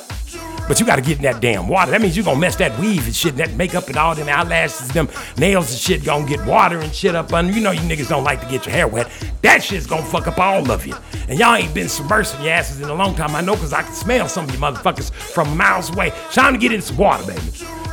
But 0.70 0.78
you 0.78 0.86
gotta 0.86 1.02
get 1.02 1.16
in 1.16 1.24
that 1.24 1.40
damn 1.40 1.66
water. 1.66 1.90
That 1.90 2.00
means 2.00 2.16
you're 2.16 2.24
gonna 2.24 2.38
mess 2.38 2.54
that 2.56 2.78
weave 2.78 3.04
and 3.04 3.14
shit, 3.14 3.32
and 3.32 3.40
that 3.40 3.54
makeup 3.54 3.88
and 3.88 3.96
all 3.96 4.14
them 4.14 4.28
eyelashes, 4.28 4.86
them 4.90 5.08
nails 5.36 5.72
and 5.72 5.80
shit 5.80 6.04
gonna 6.04 6.24
get 6.28 6.46
water 6.46 6.78
and 6.78 6.94
shit 6.94 7.16
up 7.16 7.32
under. 7.32 7.52
You 7.52 7.60
know 7.60 7.72
you 7.72 7.80
niggas 7.80 8.08
don't 8.08 8.22
like 8.22 8.40
to 8.40 8.46
get 8.46 8.66
your 8.66 8.72
hair 8.72 8.86
wet. 8.86 9.10
That 9.42 9.64
shit's 9.64 9.88
gonna 9.88 10.04
fuck 10.04 10.28
up 10.28 10.38
all 10.38 10.70
of 10.70 10.86
you. 10.86 10.94
And 11.28 11.40
y'all 11.40 11.56
ain't 11.56 11.74
been 11.74 11.88
submersing 11.88 12.44
your 12.44 12.52
asses 12.52 12.80
in 12.80 12.88
a 12.88 12.94
long 12.94 13.16
time. 13.16 13.34
I 13.34 13.40
know 13.40 13.56
cause 13.56 13.72
I 13.72 13.82
can 13.82 13.94
smell 13.94 14.28
some 14.28 14.44
of 14.44 14.52
you 14.52 14.60
motherfuckers 14.60 15.10
from 15.10 15.56
miles 15.56 15.90
away. 15.90 16.12
Time 16.30 16.52
to 16.52 16.58
get 16.60 16.72
in 16.72 16.80
some 16.82 16.98
water, 16.98 17.26
baby. 17.26 17.42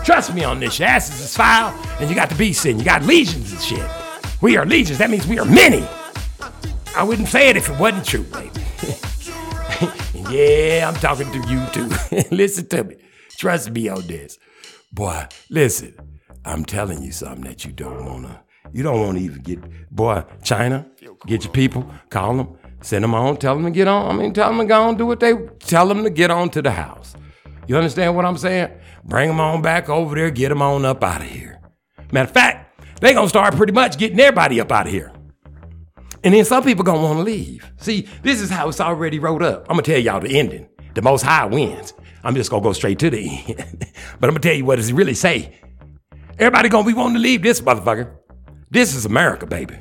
Trust 0.05 0.35
me 0.35 0.43
on 0.43 0.59
this. 0.59 0.77
Your 0.77 0.87
asses 0.87 1.19
is 1.19 1.35
foul, 1.35 1.73
and 1.99 2.09
you 2.11 2.15
got 2.15 2.29
the 2.29 2.35
beast 2.35 2.63
in. 2.67 2.77
You 2.77 2.85
got 2.85 3.01
legions 3.01 3.53
and 3.53 3.61
shit. 3.61 3.89
We 4.39 4.55
are 4.55 4.67
legions. 4.67 4.99
That 4.99 5.09
means 5.09 5.25
we 5.25 5.39
are 5.39 5.45
many. 5.45 5.83
I 6.95 7.01
wouldn't 7.01 7.27
say 7.27 7.49
it 7.49 7.57
if 7.57 7.69
it 7.71 7.79
wasn't 7.79 8.05
true, 8.05 8.21
baby. 8.21 8.66
Yeah, 10.29 10.89
I'm 10.89 10.95
talking 10.95 11.31
to 11.31 11.39
you 11.47 11.65
too. 11.71 11.89
listen 12.35 12.67
to 12.67 12.83
me. 12.83 12.95
Trust 13.37 13.71
me 13.71 13.87
on 13.87 14.05
this. 14.07 14.37
Boy, 14.91 15.25
listen. 15.49 15.95
I'm 16.43 16.65
telling 16.65 17.01
you 17.01 17.11
something 17.13 17.45
that 17.45 17.63
you 17.63 17.71
don't 17.71 18.05
wanna. 18.05 18.41
You 18.73 18.83
don't 18.83 18.99
wanna 18.99 19.19
even 19.19 19.41
get. 19.41 19.59
Boy, 19.89 20.23
China, 20.43 20.85
get 21.25 21.45
your 21.45 21.53
people, 21.53 21.89
call 22.09 22.35
them, 22.35 22.57
send 22.81 23.03
them 23.03 23.13
on, 23.13 23.37
tell 23.37 23.55
them 23.55 23.65
to 23.65 23.71
get 23.71 23.87
on. 23.87 24.13
I 24.13 24.17
mean, 24.19 24.33
tell 24.33 24.49
them 24.49 24.59
to 24.59 24.65
go 24.65 24.83
on, 24.83 24.97
do 24.97 25.05
what 25.05 25.21
they. 25.21 25.33
Tell 25.59 25.87
them 25.87 26.03
to 26.03 26.09
get 26.09 26.29
on 26.29 26.49
to 26.51 26.61
the 26.61 26.71
house. 26.71 27.15
You 27.67 27.77
understand 27.77 28.15
what 28.15 28.25
I'm 28.25 28.37
saying? 28.37 28.71
Bring 29.05 29.29
them 29.29 29.39
on 29.39 29.61
back 29.61 29.87
over 29.87 30.15
there, 30.15 30.29
get 30.29 30.49
them 30.49 30.61
on 30.61 30.83
up 30.83 31.03
out 31.03 31.21
of 31.21 31.27
here. 31.27 31.61
Matter 32.11 32.27
of 32.27 32.33
fact, 32.33 32.81
they 32.99 33.13
gonna 33.13 33.29
start 33.29 33.55
pretty 33.55 33.73
much 33.73 33.97
getting 33.97 34.19
everybody 34.19 34.59
up 34.59 34.71
out 34.71 34.87
of 34.87 34.91
here. 34.91 35.11
And 36.23 36.33
then 36.33 36.45
some 36.45 36.63
people 36.63 36.83
gonna 36.83 37.01
wanna 37.01 37.21
leave. 37.21 37.69
See, 37.77 38.07
this 38.23 38.41
is 38.41 38.49
how 38.49 38.69
it's 38.69 38.81
already 38.81 39.19
wrote 39.19 39.41
up. 39.43 39.61
I'm 39.63 39.75
gonna 39.75 39.83
tell 39.83 39.99
y'all 39.99 40.19
the 40.19 40.37
ending. 40.37 40.67
The 40.95 41.01
most 41.01 41.21
high 41.21 41.45
wins. 41.45 41.93
I'm 42.23 42.35
just 42.35 42.49
gonna 42.49 42.63
go 42.63 42.73
straight 42.73 42.99
to 42.99 43.09
the 43.09 43.19
end. 43.47 43.85
but 44.19 44.27
I'm 44.27 44.33
gonna 44.33 44.39
tell 44.39 44.55
you 44.55 44.65
what 44.65 44.79
it 44.79 44.91
really 44.91 45.13
say. 45.13 45.59
Everybody 46.39 46.69
gonna 46.69 46.87
be 46.87 46.93
wanting 46.93 47.15
to 47.15 47.19
leave 47.19 47.41
this 47.41 47.61
motherfucker. 47.61 48.11
This 48.69 48.95
is 48.95 49.05
America, 49.05 49.45
baby. 49.45 49.77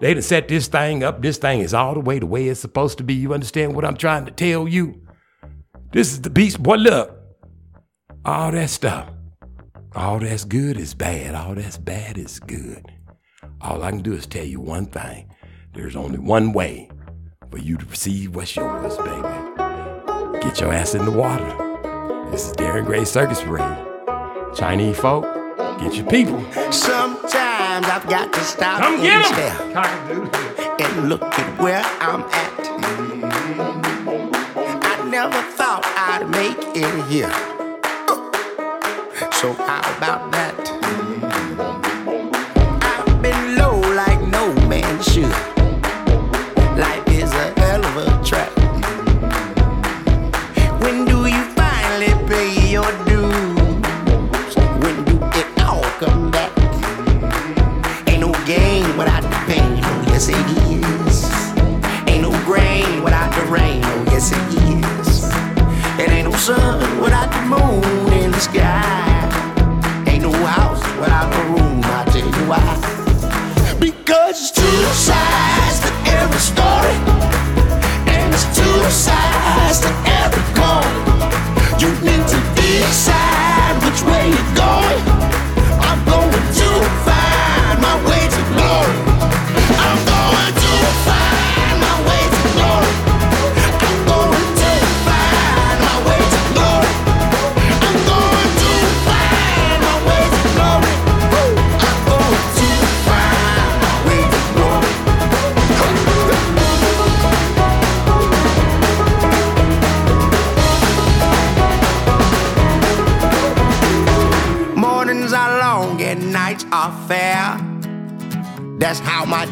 They 0.00 0.14
done 0.14 0.22
set 0.22 0.48
this 0.48 0.66
thing 0.66 1.04
up. 1.04 1.22
This 1.22 1.38
thing 1.38 1.60
is 1.60 1.72
all 1.72 1.94
the 1.94 2.00
way 2.00 2.18
the 2.18 2.26
way 2.26 2.48
it's 2.48 2.60
supposed 2.60 2.98
to 2.98 3.04
be. 3.04 3.14
You 3.14 3.32
understand 3.34 3.74
what 3.74 3.84
I'm 3.84 3.96
trying 3.96 4.26
to 4.26 4.32
tell 4.32 4.66
you? 4.66 5.00
This 5.92 6.12
is 6.12 6.22
the 6.22 6.30
beast. 6.30 6.62
Boy, 6.62 6.76
look. 6.76 7.18
All 8.24 8.50
that 8.50 8.70
stuff. 8.70 9.08
All 9.94 10.18
that's 10.18 10.44
good 10.44 10.76
is 10.76 10.94
bad. 10.94 11.34
All 11.34 11.54
that's 11.54 11.78
bad 11.78 12.18
is 12.18 12.40
good. 12.40 12.84
All 13.60 13.82
I 13.82 13.90
can 13.90 14.02
do 14.02 14.12
is 14.12 14.26
tell 14.26 14.44
you 14.44 14.60
one 14.60 14.86
thing. 14.86 15.28
There's 15.74 15.96
only 15.96 16.18
one 16.18 16.52
way 16.52 16.90
for 17.50 17.56
you 17.56 17.78
to 17.78 17.86
receive 17.86 18.36
what's 18.36 18.54
yours, 18.54 18.94
baby. 18.98 19.22
Get 20.42 20.60
your 20.60 20.70
ass 20.70 20.94
in 20.94 21.06
the 21.06 21.10
water. 21.10 21.50
This 22.30 22.46
is 22.46 22.52
Darren 22.52 22.84
Gray 22.84 23.06
Circus 23.06 23.40
Parade. 23.40 23.78
Chinese 24.54 24.98
folk, 24.98 25.24
get 25.80 25.94
your 25.94 26.04
people. 26.10 26.44
Sometimes 26.70 27.86
I've 27.86 28.06
got 28.06 28.34
to 28.34 28.40
stop 28.40 28.80
Come 28.80 28.94
and 28.96 29.02
get 29.02 29.24
stare 29.24 29.56
and 30.78 31.08
look 31.08 31.22
at 31.22 31.62
where 31.62 31.82
I'm 32.00 32.20
at. 32.20 32.52
I 34.84 35.08
never 35.08 35.42
thought 35.52 35.84
I'd 35.96 36.28
make 36.28 36.58
it 36.76 37.06
here. 37.06 37.32
So 39.32 39.54
how 39.54 39.80
about 39.96 40.30
that? 40.32 40.51
Oh 64.24 64.30
it 64.30 65.00
is. 65.00 65.24
It 65.98 66.10
ain't 66.10 66.30
no 66.30 66.36
sun 66.36 67.00
without 67.00 67.32
the 67.32 67.42
moon 67.42 68.12
in 68.12 68.30
the 68.30 68.38
sky. 68.38 69.01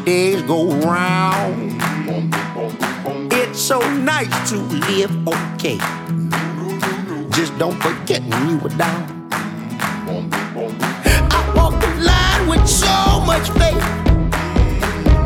Days 0.05 0.41
go 0.43 0.71
round. 0.79 1.73
It's 3.33 3.59
so 3.59 3.79
nice 3.99 4.49
to 4.49 4.57
live 4.57 5.27
okay. 5.27 5.77
Just 7.31 7.57
don't 7.57 7.79
forget 7.81 8.21
when 8.23 8.49
you 8.49 8.57
were 8.57 8.69
down. 8.69 9.29
I 11.33 11.53
walk 11.55 11.79
the 11.81 11.87
line 12.03 12.47
with 12.47 12.67
so 12.67 13.21
much 13.25 13.49
faith. 13.51 13.83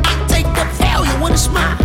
I 0.06 0.26
take 0.28 0.48
the 0.54 0.66
failure 0.78 1.18
with 1.24 1.34
a 1.34 1.38
smile. 1.38 1.78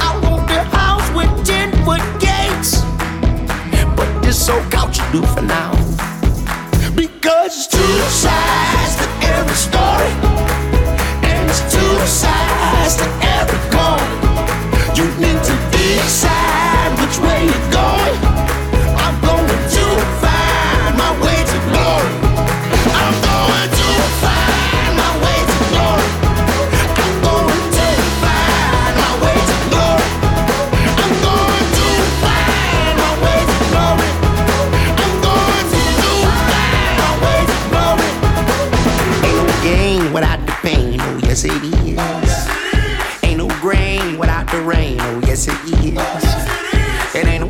I 0.00 0.20
want 0.22 0.48
the 0.48 0.62
house 0.76 1.08
with 1.16 1.46
ten 1.46 1.72
foot 1.84 2.02
gates. 2.20 2.82
But 3.96 4.22
this 4.22 4.44
so 4.44 4.60
couch 4.70 4.98
will 5.12 5.22
do 5.22 5.26
for 5.26 5.42
now. 5.42 5.72
Because 6.94 7.56
it's 7.56 7.66
two 7.66 8.00
sides 8.10 8.96
to 8.96 9.06
every 9.26 9.54
story, 9.54 10.27
it's 12.08 12.57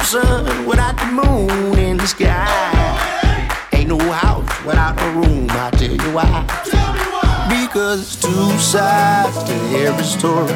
sun 0.08 0.64
without 0.64 0.96
the 0.96 1.04
moon 1.04 1.78
in 1.78 1.98
the 1.98 2.06
sky. 2.06 2.48
Ain't 3.74 3.90
no 3.90 3.98
house 3.98 4.48
without 4.64 4.98
a 4.98 5.10
room, 5.10 5.46
I'll 5.50 5.70
tell 5.72 5.90
you 5.90 6.10
why. 6.16 6.46
Because 7.50 8.00
it's 8.00 8.16
two 8.16 8.50
sides 8.58 9.36
to 9.44 9.54
every 9.84 10.04
story. 10.04 10.54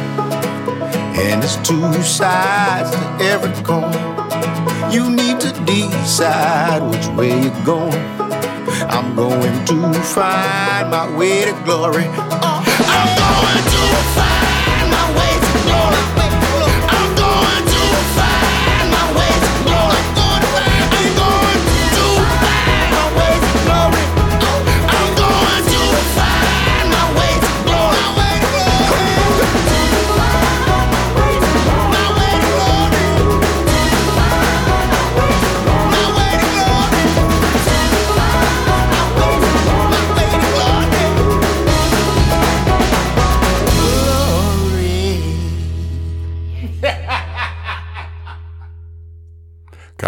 And 1.21 1.45
it's 1.45 1.57
two 1.69 1.93
sides 2.03 2.93
to 2.93 3.03
every 3.33 3.53
coin. 3.63 3.93
You 4.91 5.11
need 5.11 5.39
to 5.41 5.53
decide 5.67 6.81
which 6.91 7.07
way 7.09 7.33
you're 7.43 7.65
going. 7.65 8.03
I'm 8.89 9.15
going 9.15 9.65
to 9.67 9.93
find 10.17 10.91
my 10.91 11.15
way 11.15 11.45
to 11.45 11.53
glory. 11.67 12.07
Uh, 12.09 12.65
I'm 12.99 13.11
going 13.21 13.65
to 13.75 13.85
find 14.17 14.87
my 14.97 15.07
way 15.19 15.32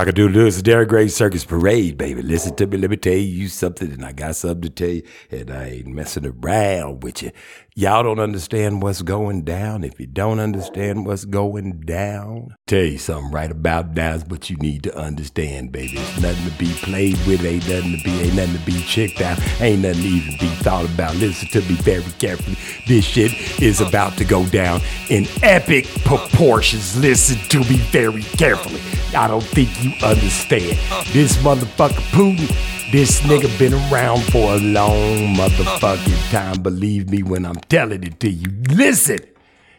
Cockadoodle, 0.05 0.47
it's 0.47 0.61
the 0.61 0.71
Darren 0.71 0.87
Gray 0.87 1.09
Circus 1.09 1.47
Parade, 1.47 1.97
baby. 1.97 2.21
Listen 2.21 2.55
to 2.57 2.67
me, 2.67 2.77
let 2.77 2.91
me 2.91 2.97
tell 2.99 3.15
you 3.15 3.49
something, 3.49 3.91
and 3.91 4.05
I 4.05 4.13
got 4.13 4.37
something 4.37 4.61
to 4.61 4.69
tell 4.69 4.91
you, 4.91 5.03
and 5.31 5.51
I 5.51 5.69
ain't 5.69 5.87
messing 5.87 6.27
around 6.27 7.03
with 7.03 7.23
you. 7.23 7.31
Y'all 7.77 8.05
don't 8.05 8.21
understand 8.21 8.81
what's 8.83 9.03
going 9.03 9.43
down. 9.43 9.83
If 9.83 9.99
you 9.99 10.07
don't 10.07 10.39
understand 10.39 11.05
what's 11.07 11.25
going 11.25 11.81
down, 11.81 12.55
tell 12.69 12.85
you 12.85 12.99
something 12.99 13.33
right 13.33 13.51
about 13.51 13.97
now's 13.97 14.25
what 14.27 14.49
you 14.49 14.57
need 14.59 14.85
to 14.85 14.97
understand, 14.97 15.73
baby. 15.73 15.95
It's 15.97 16.21
nothing 16.21 16.53
to 16.53 16.57
be 16.57 16.73
played 16.75 17.19
with, 17.27 17.45
ain't 17.45 17.69
nothing 17.69 17.99
to 17.99 18.05
be, 18.05 18.13
ain't 18.21 18.37
nothing 18.37 18.57
to 18.57 18.65
be 18.65 18.81
checked 18.83 19.21
out, 19.21 19.41
ain't 19.61 19.83
nothing 19.83 20.03
to 20.03 20.09
even 20.09 20.39
be 20.39 20.55
thought 20.63 20.85
about. 20.85 21.17
Listen 21.17 21.49
to 21.49 21.69
me 21.69 21.75
very 21.79 22.05
carefully. 22.21 22.57
This 22.87 23.05
shit 23.05 23.33
is 23.61 23.81
about 23.81 24.17
to 24.19 24.25
go 24.25 24.47
down 24.47 24.81
in 25.11 25.27
epic 25.43 25.87
proportions. 26.05 26.97
Listen 26.97 27.39
to 27.49 27.59
me 27.69 27.79
very 27.91 28.23
carefully. 28.23 28.81
I 29.17 29.27
don't 29.27 29.43
think 29.43 29.69
you 29.83 29.91
understand. 30.07 30.79
This 31.13 31.37
motherfucker 31.39 32.03
Putin, 32.13 32.49
this 32.95 33.23
nigga 33.23 33.59
been 33.59 33.75
around 33.75 34.23
for 34.23 34.55
a 34.55 34.59
long 34.59 35.35
motherfucking 35.35 36.31
time. 36.31 36.63
Believe 36.63 37.11
me 37.11 37.25
when 37.25 37.45
I'm 37.45 37.57
telling 37.69 38.05
it 38.05 38.21
to 38.21 38.31
you. 38.31 38.47
Listen. 38.69 39.19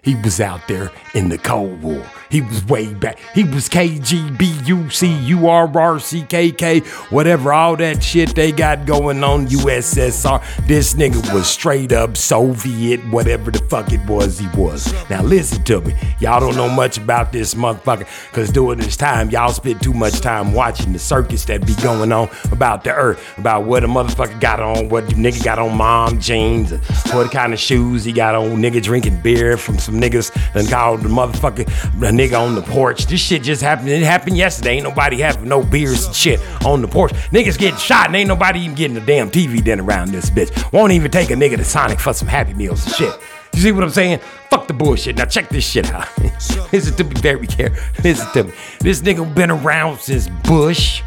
He 0.02 0.16
was 0.16 0.42
out 0.42 0.68
there 0.68 0.92
in 1.14 1.30
the 1.30 1.38
Cold 1.38 1.82
War. 1.82 2.06
He 2.30 2.42
was 2.42 2.66
way 2.66 2.94
back. 2.94 3.20
He 3.34 3.44
was 3.44 3.70
KGB, 3.70 4.38
UC, 4.38 5.28
URR, 5.28 6.86
whatever, 7.12 7.54
all 7.54 7.76
that 7.78 8.04
shit 8.04 8.36
they 8.36 8.52
got 8.52 8.86
going 8.86 9.24
on, 9.24 9.48
USSR. 9.48 10.68
This 10.68 10.94
nigga 10.96 11.34
was 11.34 11.48
straight 11.48 11.92
up 11.92 12.18
Soviet, 12.18 13.00
whatever 13.10 13.52
the 13.52 13.60
fuck 13.60 13.92
it 13.92 14.06
was 14.08 14.40
he 14.40 14.48
was. 14.58 14.94
Now 15.10 15.22
listen 15.24 15.64
to 15.66 15.82
me. 15.82 15.96
Y'all 16.20 16.40
don't 16.40 16.56
know 16.56 16.70
much 16.70 16.98
about 16.98 17.32
this 17.32 17.54
motherfucker, 17.54 18.08
because 18.30 18.50
during 18.52 18.80
this 18.80 18.98
time, 18.98 19.30
y'all 19.30 19.52
spent 19.52 19.82
too 19.82 19.94
much 19.94 20.20
time 20.22 20.54
watching 20.54 20.94
the 20.94 21.00
circus 21.00 21.46
that 21.46 21.66
be 21.66 21.76
going 21.76 22.12
on 22.12 22.30
about 22.52 22.84
the 22.84 22.94
earth, 22.94 23.22
about 23.38 23.66
what 23.66 23.84
a 23.84 23.88
motherfucker 23.88 24.40
got 24.40 24.60
on, 24.60 24.90
what 24.90 25.08
the 25.08 25.14
nigga 25.16 25.44
got 25.44 25.60
on 25.60 25.76
mom 25.78 26.20
jeans, 26.20 26.72
what 27.14 27.32
kind 27.32 27.54
of 27.54 27.60
shoes 27.60 28.04
he 28.04 28.12
got 28.12 28.36
on, 28.36 28.50
nigga 28.58 28.82
drinking 28.82 29.22
beer 29.22 29.58
from 29.58 29.78
some 29.78 30.00
niggas 30.00 30.32
and 30.56 30.70
called 30.70 31.02
the 31.02 31.10
motherfucker 31.10 31.66
the 32.00 32.08
nigga 32.16 32.40
on 32.40 32.56
the 32.56 32.62
porch. 32.62 33.06
This 33.06 33.20
shit 33.20 33.44
just 33.44 33.62
happened. 33.62 33.90
It 33.90 34.04
happened 34.04 34.38
yesterday. 34.38 34.76
Ain't 34.76 34.84
nobody 34.84 35.20
having 35.20 35.48
no 35.48 35.64
beers 35.64 36.06
and 36.06 36.16
shit 36.16 36.40
on 36.66 36.82
the 36.82 36.88
porch. 36.88 37.12
Niggas 37.32 37.58
getting 37.58 37.78
shot 37.80 38.08
and 38.08 38.16
ain't 38.16 38.28
nobody 38.28 38.62
even 38.62 38.76
getting 38.76 38.98
a 38.98 39.06
damn 39.06 39.30
TV 39.30 39.64
dinner 39.64 39.84
around 39.84 40.12
this 40.12 40.30
bitch. 40.30 40.72
Won't 40.72 40.94
even 40.94 41.12
take 41.12 41.30
a 41.30 41.34
nigga 41.34 41.58
to 41.58 41.64
Sonic 41.64 42.00
for 42.00 42.14
some 42.14 42.28
Happy 42.28 42.54
Meals 42.54 42.86
and 42.86 42.96
shit. 42.96 43.20
You 43.54 43.62
see 43.62 43.72
what 43.72 43.84
I'm 43.84 43.90
saying? 43.90 44.20
Fuck 44.50 44.68
the 44.68 44.74
bullshit. 44.74 45.18
Now 45.18 45.26
check 45.26 45.50
this 45.50 45.66
shit 45.66 45.92
out. 45.92 46.08
Listen 46.74 46.96
to 46.98 47.04
me 47.04 47.14
very 47.22 47.48
careful. 47.48 47.82
Listen 48.04 48.32
to 48.34 48.44
me. 48.46 48.54
This 48.82 49.02
nigga 49.02 49.34
been 49.34 49.52
around 49.52 50.00
since 50.00 50.28
Bush, 50.28 51.02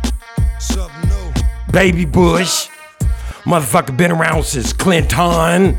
Baby 1.71 2.07
Bush. 2.07 2.69
Motherfucker 3.45 3.97
been 3.97 4.13
around 4.13 4.45
since 4.45 4.73
Clinton. 4.73 5.77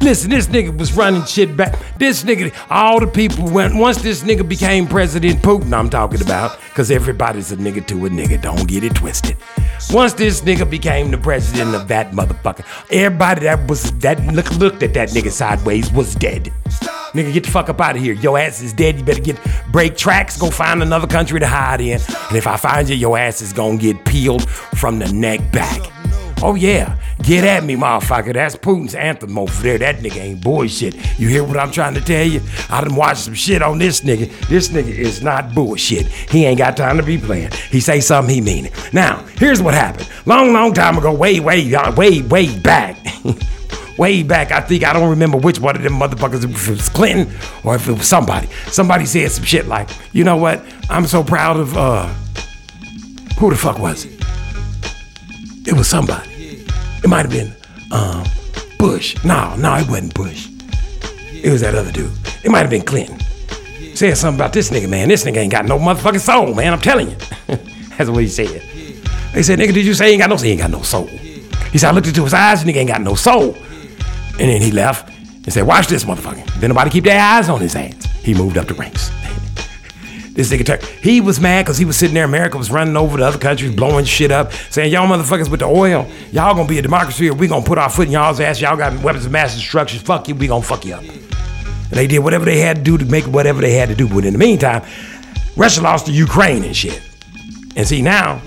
Listen, 0.00 0.30
this 0.30 0.46
nigga 0.46 0.76
was 0.76 0.96
running 0.96 1.24
shit 1.24 1.56
back. 1.56 1.78
This 1.98 2.22
nigga, 2.22 2.54
all 2.70 3.00
the 3.00 3.06
people 3.06 3.48
went, 3.50 3.74
once 3.74 4.02
this 4.02 4.22
nigga 4.22 4.48
became 4.48 4.86
President 4.86 5.42
Putin, 5.42 5.72
I'm 5.72 5.90
talking 5.90 6.22
about, 6.22 6.58
because 6.68 6.90
everybody's 6.90 7.50
a 7.52 7.56
nigga 7.56 7.86
to 7.88 8.06
a 8.06 8.08
nigga, 8.08 8.40
don't 8.40 8.68
get 8.68 8.84
it 8.84 8.94
twisted. 8.94 9.36
Once 9.90 10.12
this 10.14 10.40
nigga 10.42 10.68
became 10.68 11.10
the 11.10 11.18
president 11.18 11.74
of 11.74 11.88
that 11.88 12.12
motherfucker, 12.12 12.64
everybody 12.90 13.42
that 13.42 13.68
was, 13.68 13.92
that 13.98 14.20
look, 14.34 14.50
looked 14.58 14.82
at 14.82 14.94
that 14.94 15.10
nigga 15.10 15.30
sideways 15.30 15.90
was 15.92 16.14
dead. 16.14 16.52
Nigga, 17.12 17.32
get 17.32 17.44
the 17.44 17.50
fuck 17.50 17.68
up 17.68 17.80
out 17.80 17.96
of 17.96 18.02
here. 18.02 18.12
Your 18.12 18.38
ass 18.38 18.60
is 18.60 18.74
dead. 18.74 18.98
You 18.98 19.04
better 19.04 19.22
get 19.22 19.38
break 19.72 19.96
tracks, 19.96 20.36
go 20.38 20.50
find 20.50 20.82
another 20.82 21.06
country 21.06 21.40
to 21.40 21.46
hide 21.46 21.80
in. 21.80 22.00
And 22.28 22.36
if 22.36 22.46
I 22.46 22.56
find 22.56 22.88
you, 22.88 22.96
your 22.96 23.16
ass 23.16 23.40
is 23.40 23.52
gonna 23.52 23.78
get 23.78 24.04
peeled 24.04 24.48
from 24.50 24.98
the 24.98 25.10
neck 25.12 25.50
back. 25.50 25.95
Oh 26.42 26.54
yeah, 26.54 26.98
get 27.22 27.44
at 27.44 27.64
me, 27.64 27.76
motherfucker. 27.76 28.34
That's 28.34 28.56
Putin's 28.56 28.94
anthem 28.94 29.38
over 29.38 29.62
there. 29.62 29.78
That 29.78 29.96
nigga 29.96 30.18
ain't 30.18 30.42
bullshit. 30.42 30.94
You 31.18 31.28
hear 31.28 31.42
what 31.42 31.56
I'm 31.56 31.70
trying 31.70 31.94
to 31.94 32.00
tell 32.00 32.26
you? 32.26 32.42
I 32.68 32.82
done 32.82 32.94
watched 32.94 33.20
some 33.20 33.34
shit 33.34 33.62
on 33.62 33.78
this 33.78 34.02
nigga. 34.02 34.30
This 34.48 34.68
nigga 34.68 34.88
is 34.88 35.22
not 35.22 35.54
bullshit. 35.54 36.06
He 36.06 36.44
ain't 36.44 36.58
got 36.58 36.76
time 36.76 36.98
to 36.98 37.02
be 37.02 37.16
playing. 37.16 37.52
He 37.70 37.80
say 37.80 38.00
something, 38.00 38.34
he 38.34 38.40
mean 38.42 38.66
it. 38.66 38.92
Now, 38.92 39.24
here's 39.38 39.62
what 39.62 39.72
happened. 39.72 40.08
Long, 40.26 40.52
long 40.52 40.74
time 40.74 40.98
ago, 40.98 41.12
way, 41.12 41.40
way, 41.40 41.74
uh, 41.74 41.94
way, 41.94 42.20
way 42.20 42.58
back. 42.60 42.98
way 43.98 44.22
back, 44.22 44.52
I 44.52 44.60
think 44.60 44.84
I 44.84 44.92
don't 44.92 45.08
remember 45.08 45.38
which 45.38 45.58
one 45.58 45.74
of 45.74 45.82
them 45.82 45.94
motherfuckers, 45.94 46.44
if 46.44 46.68
it 46.68 46.70
was 46.70 46.88
Clinton 46.90 47.34
or 47.64 47.76
if 47.76 47.88
it 47.88 47.92
was 47.92 48.06
somebody. 48.06 48.48
Somebody 48.66 49.06
said 49.06 49.30
some 49.30 49.44
shit 49.44 49.66
like, 49.66 49.88
you 50.12 50.22
know 50.22 50.36
what? 50.36 50.62
I'm 50.90 51.06
so 51.06 51.24
proud 51.24 51.56
of 51.56 51.76
uh 51.76 52.06
who 53.38 53.50
the 53.50 53.56
fuck 53.56 53.78
was 53.78 54.04
it? 54.04 54.15
It 55.66 55.74
was 55.74 55.88
somebody. 55.88 56.30
It 57.02 57.08
might 57.08 57.22
have 57.22 57.30
been 57.30 57.52
um, 57.90 58.24
Bush. 58.78 59.16
No, 59.24 59.56
no, 59.56 59.74
it 59.76 59.88
wasn't 59.88 60.14
Bush. 60.14 60.48
It 61.32 61.50
was 61.50 61.60
that 61.60 61.74
other 61.74 61.92
dude. 61.92 62.12
It 62.44 62.50
might 62.50 62.60
have 62.60 62.70
been 62.70 62.82
Clinton. 62.82 63.18
Said 63.94 64.16
something 64.16 64.38
about 64.38 64.52
this 64.52 64.70
nigga, 64.70 64.88
man. 64.88 65.08
This 65.08 65.24
nigga 65.24 65.38
ain't 65.38 65.52
got 65.52 65.64
no 65.64 65.78
motherfucking 65.78 66.20
soul, 66.20 66.54
man. 66.54 66.72
I'm 66.72 66.80
telling 66.80 67.10
you. 67.10 67.16
That's 67.96 68.10
what 68.10 68.22
he 68.22 68.28
said. 68.28 68.62
They 69.32 69.42
said, 69.42 69.58
nigga, 69.58 69.72
did 69.72 69.86
you 69.86 69.94
say 69.94 70.06
he 70.06 70.12
ain't 70.12 70.20
got 70.20 70.30
no 70.30 70.36
soul? 70.36 70.44
He 70.44 70.52
ain't 70.52 70.60
got 70.60 70.70
no 70.70 70.82
soul. 70.82 71.06
He 71.06 71.78
said, 71.78 71.90
I 71.90 71.92
looked 71.92 72.06
into 72.06 72.22
his 72.24 72.34
eyes, 72.34 72.64
nigga 72.64 72.76
ain't 72.76 72.90
got 72.90 73.00
no 73.00 73.14
soul. 73.14 73.54
And 73.54 74.50
then 74.50 74.62
he 74.62 74.70
left 74.70 75.08
and 75.08 75.52
said, 75.52 75.66
watch 75.66 75.88
this 75.88 76.04
motherfucker. 76.04 76.44
Then 76.60 76.70
nobody 76.70 76.90
keep 76.90 77.04
their 77.04 77.20
eyes 77.20 77.48
on 77.48 77.60
his 77.60 77.74
ass. 77.74 78.04
He 78.22 78.34
moved 78.34 78.56
up 78.56 78.66
the 78.66 78.74
ranks. 78.74 79.10
This 80.36 80.52
nigga, 80.52 80.66
turned- 80.66 80.82
he 81.02 81.22
was 81.22 81.40
mad 81.40 81.64
because 81.64 81.78
he 81.78 81.86
was 81.86 81.96
sitting 81.96 82.14
there. 82.14 82.24
America 82.26 82.58
was 82.58 82.70
running 82.70 82.94
over 82.94 83.16
the 83.16 83.24
other 83.26 83.38
countries, 83.38 83.74
blowing 83.74 84.04
shit 84.04 84.30
up, 84.30 84.52
saying, 84.70 84.92
Y'all 84.92 85.08
motherfuckers 85.08 85.48
with 85.50 85.60
the 85.60 85.66
oil, 85.66 86.06
y'all 86.30 86.54
gonna 86.54 86.68
be 86.68 86.78
a 86.78 86.82
democracy 86.82 87.28
or 87.30 87.34
we 87.34 87.48
gonna 87.48 87.64
put 87.64 87.78
our 87.78 87.88
foot 87.88 88.06
in 88.06 88.12
y'all's 88.12 88.38
ass. 88.38 88.60
Y'all 88.60 88.76
got 88.76 88.92
weapons 89.02 89.24
of 89.24 89.32
mass 89.32 89.54
destruction. 89.54 89.98
Fuck 89.98 90.28
you, 90.28 90.34
we 90.34 90.46
gonna 90.46 90.62
fuck 90.62 90.84
you 90.84 90.94
up. 90.94 91.02
And 91.02 91.92
they 91.92 92.06
did 92.06 92.18
whatever 92.18 92.44
they 92.44 92.58
had 92.60 92.76
to 92.76 92.82
do 92.82 92.98
to 92.98 93.04
make 93.06 93.24
whatever 93.24 93.62
they 93.62 93.72
had 93.72 93.88
to 93.88 93.94
do. 93.94 94.06
But 94.08 94.26
in 94.26 94.34
the 94.34 94.38
meantime, 94.38 94.82
Russia 95.56 95.80
lost 95.80 96.04
to 96.06 96.12
Ukraine 96.12 96.64
and 96.64 96.76
shit. 96.76 97.00
And 97.74 97.88
see, 97.88 98.02
now 98.02 98.42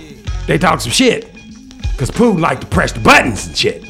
they 0.45 0.59
talk 0.59 0.81
some 0.81 0.91
shit 0.91 1.33
because 1.91 2.11
Putin 2.11 2.39
like 2.39 2.61
to 2.61 2.67
press 2.67 2.91
the 2.91 2.99
buttons 2.99 3.47
and 3.47 3.57
shit. 3.57 3.83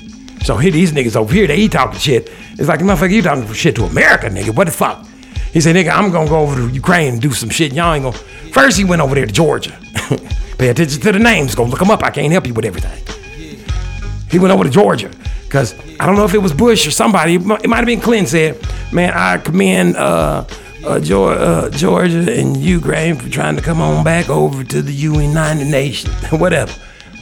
So 0.44 0.56
here 0.56 0.72
these 0.72 0.94
niggas 0.94 1.18
over 1.18 1.34
here, 1.34 1.48
they 1.48 1.58
he 1.58 1.68
talking 1.68 2.00
shit. 2.00 2.32
It's 2.52 2.70
like, 2.70 2.80
motherfucker, 2.80 3.12
you 3.12 3.22
talking 3.22 3.52
shit 3.54 3.76
to 3.76 3.84
America, 3.84 4.30
nigga. 4.30 4.56
What 4.56 4.68
the 4.68 4.72
fuck? 4.72 5.06
He 5.52 5.62
said, 5.62 5.76
nigga, 5.76 5.92
I'm 5.92 6.12
gonna 6.12 6.30
go 6.30 6.40
over 6.40 6.56
to 6.56 6.70
Ukraine 6.70 7.14
and 7.14 7.22
do 7.22 7.32
some 7.32 7.50
shit. 7.50 7.74
Y'all 7.74 7.94
ain't 7.94 8.04
gonna. 8.04 8.18
First, 8.54 8.78
he 8.78 8.86
went 8.86 9.02
over 9.02 9.16
there 9.16 9.26
to 9.26 9.32
Georgia. 9.32 9.78
Pay 10.58 10.70
attention 10.70 11.02
to 11.02 11.12
the 11.12 11.20
names. 11.20 11.56
Go 11.56 11.64
look 11.64 11.80
them 11.80 11.90
up. 11.90 12.04
I 12.04 12.12
can't 12.12 12.32
help 12.32 12.46
you 12.46 12.54
with 12.54 12.66
everything. 12.66 13.02
He 14.30 14.38
went 14.38 14.54
over 14.54 14.64
to 14.64 14.70
Georgia 14.70 15.10
because 15.46 15.74
I 16.00 16.06
don't 16.06 16.16
know 16.16 16.26
if 16.26 16.34
it 16.34 16.40
was 16.40 16.54
Bush 16.54 16.86
or 16.86 16.92
somebody. 16.92 17.36
It 17.36 17.44
might 17.44 17.78
have 17.78 17.86
been 17.86 18.00
Clinton 18.00 18.28
said, 18.28 18.68
man, 18.94 19.12
I 19.16 19.40
commend 19.40 19.96
uh, 19.96 20.46
uh, 20.84 21.00
uh, 21.00 21.70
Georgia 21.72 22.32
and 22.32 22.56
Ukraine 22.58 23.16
for 23.16 23.30
trying 23.30 23.56
to 23.56 23.62
come 23.62 23.82
on 23.82 24.04
back 24.04 24.30
over 24.30 24.64
to 24.64 24.82
the 24.82 24.94
United 24.94 25.66
Nations. 25.66 26.14
Whatever. 26.32 26.74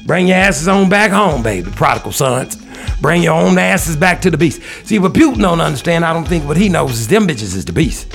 Bring 0.05 0.27
your 0.27 0.37
asses 0.37 0.67
on 0.67 0.89
back 0.89 1.11
home, 1.11 1.43
baby, 1.43 1.71
prodigal 1.71 2.11
sons. 2.11 2.57
Bring 3.01 3.23
your 3.23 3.33
own 3.33 3.57
asses 3.57 3.95
back 3.95 4.21
to 4.21 4.31
the 4.31 4.37
beast. 4.37 4.61
See, 4.85 4.99
what 4.99 5.13
Putin 5.13 5.41
don't 5.41 5.61
understand, 5.61 6.05
I 6.05 6.13
don't 6.13 6.27
think 6.27 6.45
what 6.45 6.57
he 6.57 6.69
knows 6.69 6.99
is 6.99 7.07
them 7.07 7.27
bitches 7.27 7.55
is 7.55 7.65
the 7.65 7.73
beast. 7.73 8.11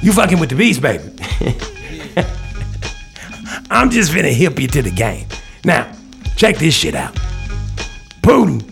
You 0.00 0.12
fucking 0.12 0.38
with 0.38 0.50
the 0.50 0.56
beast, 0.56 0.80
baby. 0.80 1.04
I'm 3.70 3.90
just 3.90 4.12
finna 4.12 4.32
hip 4.32 4.58
you 4.58 4.68
to 4.68 4.82
the 4.82 4.90
game. 4.90 5.26
Now, 5.64 5.92
check 6.36 6.56
this 6.56 6.74
shit 6.74 6.94
out. 6.94 7.14
Putin 8.22 8.62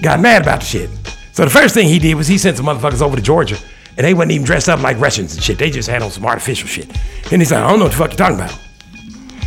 got 0.00 0.20
mad 0.20 0.42
about 0.42 0.60
the 0.60 0.66
shit. 0.66 0.90
So 1.32 1.44
the 1.44 1.50
first 1.50 1.74
thing 1.74 1.88
he 1.88 1.98
did 1.98 2.14
was 2.14 2.28
he 2.28 2.38
sent 2.38 2.56
some 2.56 2.66
motherfuckers 2.66 3.02
over 3.02 3.16
to 3.16 3.22
Georgia, 3.22 3.58
and 3.96 4.06
they 4.06 4.14
wasn't 4.14 4.32
even 4.32 4.46
dressed 4.46 4.68
up 4.68 4.80
like 4.80 4.98
Russians 4.98 5.34
and 5.34 5.42
shit. 5.42 5.58
They 5.58 5.70
just 5.70 5.88
had 5.88 6.02
on 6.02 6.10
some 6.10 6.24
artificial 6.24 6.68
shit. 6.68 6.88
And 7.32 7.42
he's 7.42 7.50
like, 7.50 7.62
I 7.62 7.68
don't 7.68 7.78
know 7.78 7.86
what 7.86 7.92
the 7.92 7.98
fuck 7.98 8.10
you're 8.10 8.16
talking 8.16 8.36
about. 8.36 8.56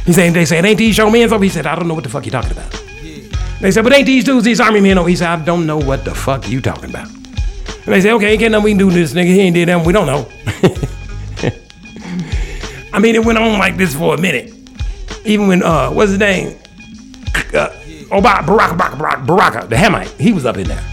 He 0.05 0.13
said, 0.13 0.33
they 0.33 0.45
said, 0.45 0.65
ain't 0.65 0.77
these 0.77 0.97
your 0.97 1.11
men 1.11 1.31
over? 1.31 1.43
He 1.43 1.49
said, 1.49 1.65
I 1.65 1.75
don't 1.75 1.87
know 1.87 1.93
what 1.93 2.03
the 2.03 2.09
fuck 2.09 2.25
you're 2.25 2.31
talking 2.31 2.51
about. 2.51 2.90
They 3.61 3.71
said, 3.71 3.83
but 3.83 3.93
ain't 3.93 4.07
these 4.07 4.23
dudes 4.23 4.43
these 4.43 4.59
army 4.59 4.81
men 4.81 4.97
Oh, 4.97 5.05
He 5.05 5.15
said, 5.15 5.29
I 5.29 5.43
don't 5.43 5.67
know 5.67 5.77
what 5.77 6.03
the 6.03 6.15
fuck 6.15 6.49
you 6.49 6.61
talking 6.61 6.89
about. 6.89 7.07
And 7.09 7.93
they 7.93 8.01
said, 8.01 8.13
okay, 8.13 8.33
ain't 8.33 8.51
nothing 8.51 8.63
we 8.63 8.71
can 8.71 8.79
do 8.79 8.89
this 8.89 9.13
nigga. 9.13 9.25
He 9.25 9.39
ain't 9.39 9.53
did 9.53 9.69
that. 9.69 9.85
We 9.85 9.93
don't 9.93 10.07
know. 10.07 10.27
I 12.93 12.99
mean, 12.99 13.15
it 13.15 13.23
went 13.23 13.37
on 13.37 13.59
like 13.59 13.77
this 13.77 13.95
for 13.95 14.15
a 14.15 14.17
minute. 14.17 14.53
Even 15.25 15.47
when, 15.47 15.63
uh, 15.63 15.91
what's 15.91 16.09
his 16.09 16.19
name? 16.19 16.57
Uh, 17.53 17.69
Obama, 18.09 18.45
Barack, 18.45 18.77
Barack, 18.77 18.97
Barack, 18.97 19.25
Baraka, 19.25 19.67
the 19.67 19.75
Hamite, 19.75 20.09
he 20.19 20.33
was 20.33 20.45
up 20.45 20.57
in 20.57 20.67
there. 20.67 20.83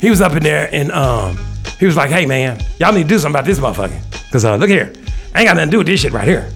He 0.00 0.10
was 0.10 0.20
up 0.20 0.32
in 0.32 0.42
there 0.42 0.68
and 0.72 0.90
um, 0.90 1.38
he 1.78 1.86
was 1.86 1.96
like, 1.96 2.10
hey 2.10 2.26
man, 2.26 2.60
y'all 2.80 2.92
need 2.92 3.04
to 3.04 3.08
do 3.08 3.18
something 3.18 3.38
about 3.38 3.46
this 3.46 3.60
motherfucker. 3.60 4.30
Cause 4.32 4.44
uh, 4.44 4.56
look 4.56 4.70
here, 4.70 4.92
I 5.34 5.40
ain't 5.40 5.48
got 5.48 5.56
nothing 5.56 5.68
to 5.68 5.70
do 5.70 5.78
with 5.78 5.86
this 5.86 6.00
shit 6.00 6.12
right 6.12 6.26
here. 6.26 6.50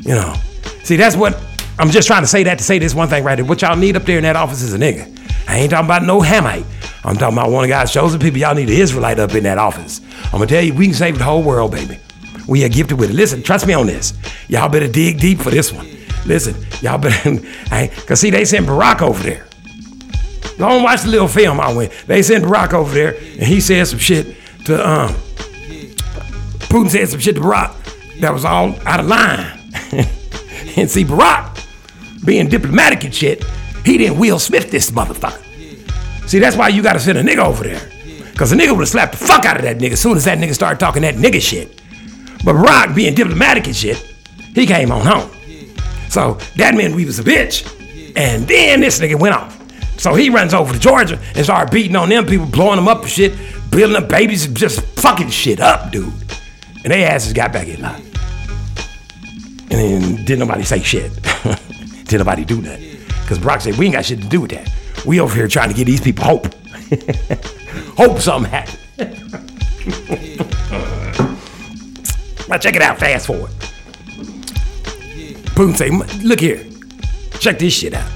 You 0.00 0.14
know, 0.14 0.34
see, 0.82 0.96
that's 0.96 1.16
what 1.16 1.40
I'm 1.82 1.90
just 1.90 2.06
trying 2.06 2.22
to 2.22 2.28
say 2.28 2.44
that 2.44 2.58
to 2.58 2.64
say 2.64 2.78
this 2.78 2.94
one 2.94 3.08
thing 3.08 3.24
right 3.24 3.34
there. 3.34 3.44
What 3.44 3.60
y'all 3.60 3.74
need 3.74 3.96
up 3.96 4.04
there 4.04 4.16
in 4.16 4.22
that 4.22 4.36
office 4.36 4.62
is 4.62 4.72
a 4.72 4.78
nigga. 4.78 5.02
I 5.48 5.56
ain't 5.56 5.72
talking 5.72 5.86
about 5.86 6.04
no 6.04 6.20
Hamite. 6.20 6.64
I'm 7.04 7.16
talking 7.16 7.36
about 7.36 7.50
one 7.50 7.64
of 7.64 7.68
God's 7.68 7.92
chosen 7.92 8.20
people. 8.20 8.38
Y'all 8.38 8.54
need 8.54 8.68
an 8.68 8.76
Israelite 8.76 9.18
up 9.18 9.34
in 9.34 9.42
that 9.42 9.58
office. 9.58 10.00
I'm 10.26 10.30
gonna 10.34 10.46
tell 10.46 10.62
you, 10.62 10.74
we 10.74 10.86
can 10.86 10.94
save 10.94 11.18
the 11.18 11.24
whole 11.24 11.42
world, 11.42 11.72
baby. 11.72 11.98
We 12.46 12.64
are 12.64 12.68
gifted 12.68 13.00
with 13.00 13.10
it. 13.10 13.14
Listen, 13.14 13.42
trust 13.42 13.66
me 13.66 13.74
on 13.74 13.88
this. 13.88 14.14
Y'all 14.46 14.68
better 14.68 14.86
dig 14.86 15.18
deep 15.18 15.40
for 15.40 15.50
this 15.50 15.72
one. 15.72 15.88
Listen, 16.24 16.54
y'all 16.82 16.98
better, 16.98 17.40
I, 17.72 17.88
cause 18.06 18.20
see, 18.20 18.30
they 18.30 18.44
sent 18.44 18.68
Barack 18.68 19.02
over 19.02 19.20
there. 19.20 19.48
Go 20.58 20.68
and 20.68 20.84
watch 20.84 21.02
the 21.02 21.08
little 21.08 21.26
film 21.26 21.58
I 21.58 21.74
went. 21.74 21.90
They 22.06 22.22
sent 22.22 22.44
Barack 22.44 22.74
over 22.74 22.94
there, 22.94 23.16
and 23.16 23.42
he 23.42 23.60
said 23.60 23.88
some 23.88 23.98
shit 23.98 24.36
to 24.66 24.88
um. 24.88 25.08
Putin 26.68 26.90
said 26.90 27.08
some 27.08 27.18
shit 27.18 27.34
to 27.34 27.40
Barack 27.40 28.20
that 28.20 28.32
was 28.32 28.44
all 28.44 28.76
out 28.86 29.00
of 29.00 29.06
line. 29.06 29.58
and 30.76 30.88
see, 30.88 31.04
Barack, 31.04 31.51
being 32.24 32.48
diplomatic 32.48 33.04
and 33.04 33.14
shit, 33.14 33.44
he 33.84 33.98
didn't 33.98 34.18
Will 34.18 34.38
Smith 34.38 34.70
this 34.70 34.90
motherfucker. 34.90 35.42
See, 36.28 36.38
that's 36.38 36.56
why 36.56 36.68
you 36.68 36.82
gotta 36.82 37.00
send 37.00 37.18
a 37.18 37.22
nigga 37.22 37.44
over 37.44 37.64
there. 37.64 37.88
Cause 38.36 38.50
the 38.50 38.56
nigga 38.56 38.70
would 38.70 38.80
have 38.80 38.88
slapped 38.88 39.12
the 39.12 39.18
fuck 39.24 39.44
out 39.44 39.56
of 39.56 39.62
that 39.62 39.78
nigga 39.78 39.92
as 39.92 40.00
soon 40.00 40.16
as 40.16 40.24
that 40.24 40.38
nigga 40.38 40.54
started 40.54 40.80
talking 40.80 41.02
that 41.02 41.16
nigga 41.16 41.40
shit. 41.40 41.80
But 42.44 42.54
Barack, 42.54 42.94
being 42.94 43.14
diplomatic 43.14 43.66
and 43.66 43.76
shit, 43.76 43.98
he 44.54 44.66
came 44.66 44.90
on 44.90 45.04
home. 45.06 45.30
So 46.08 46.34
that 46.56 46.74
meant 46.74 46.94
we 46.94 47.04
was 47.04 47.18
a 47.18 47.22
bitch. 47.22 47.66
And 48.16 48.46
then 48.46 48.80
this 48.80 49.00
nigga 49.00 49.18
went 49.18 49.34
off. 49.34 49.58
So 49.98 50.14
he 50.14 50.30
runs 50.30 50.54
over 50.54 50.72
to 50.72 50.78
Georgia 50.78 51.18
and 51.34 51.44
started 51.44 51.72
beating 51.72 51.96
on 51.96 52.08
them 52.08 52.26
people, 52.26 52.46
blowing 52.46 52.76
them 52.76 52.88
up 52.88 53.02
and 53.02 53.10
shit, 53.10 53.32
building 53.70 53.96
up 53.96 54.08
babies, 54.08 54.46
just 54.48 54.80
fucking 55.00 55.30
shit 55.30 55.60
up, 55.60 55.92
dude. 55.92 56.12
And 56.84 56.92
they 56.92 57.04
asses 57.04 57.32
got 57.32 57.52
back 57.52 57.68
in 57.68 57.80
line. 57.80 58.02
And 59.70 59.70
then 59.70 60.16
didn't 60.24 60.40
nobody 60.40 60.64
say 60.64 60.80
shit. 60.80 61.12
didn't 62.12 62.26
nobody 62.26 62.44
do 62.44 62.60
nothing. 62.60 62.98
Because 63.22 63.38
Barack 63.38 63.62
said, 63.62 63.76
we 63.76 63.86
ain't 63.86 63.94
got 63.94 64.04
shit 64.04 64.20
to 64.20 64.28
do 64.28 64.42
with 64.42 64.50
that. 64.50 64.70
We 65.04 65.20
over 65.20 65.34
here 65.34 65.48
trying 65.48 65.70
to 65.70 65.74
give 65.74 65.86
these 65.86 66.00
people 66.00 66.24
hope. 66.24 66.54
hope 67.96 68.20
something 68.20 68.50
happens. 68.50 68.78
now 72.48 72.58
check 72.58 72.76
it 72.76 72.82
out, 72.82 72.98
fast 72.98 73.26
forward. 73.26 73.50
Putin 75.54 75.76
say, 75.76 75.90
look 76.22 76.40
here, 76.40 76.64
check 77.40 77.58
this 77.58 77.72
shit 77.72 77.94
out. 77.94 78.10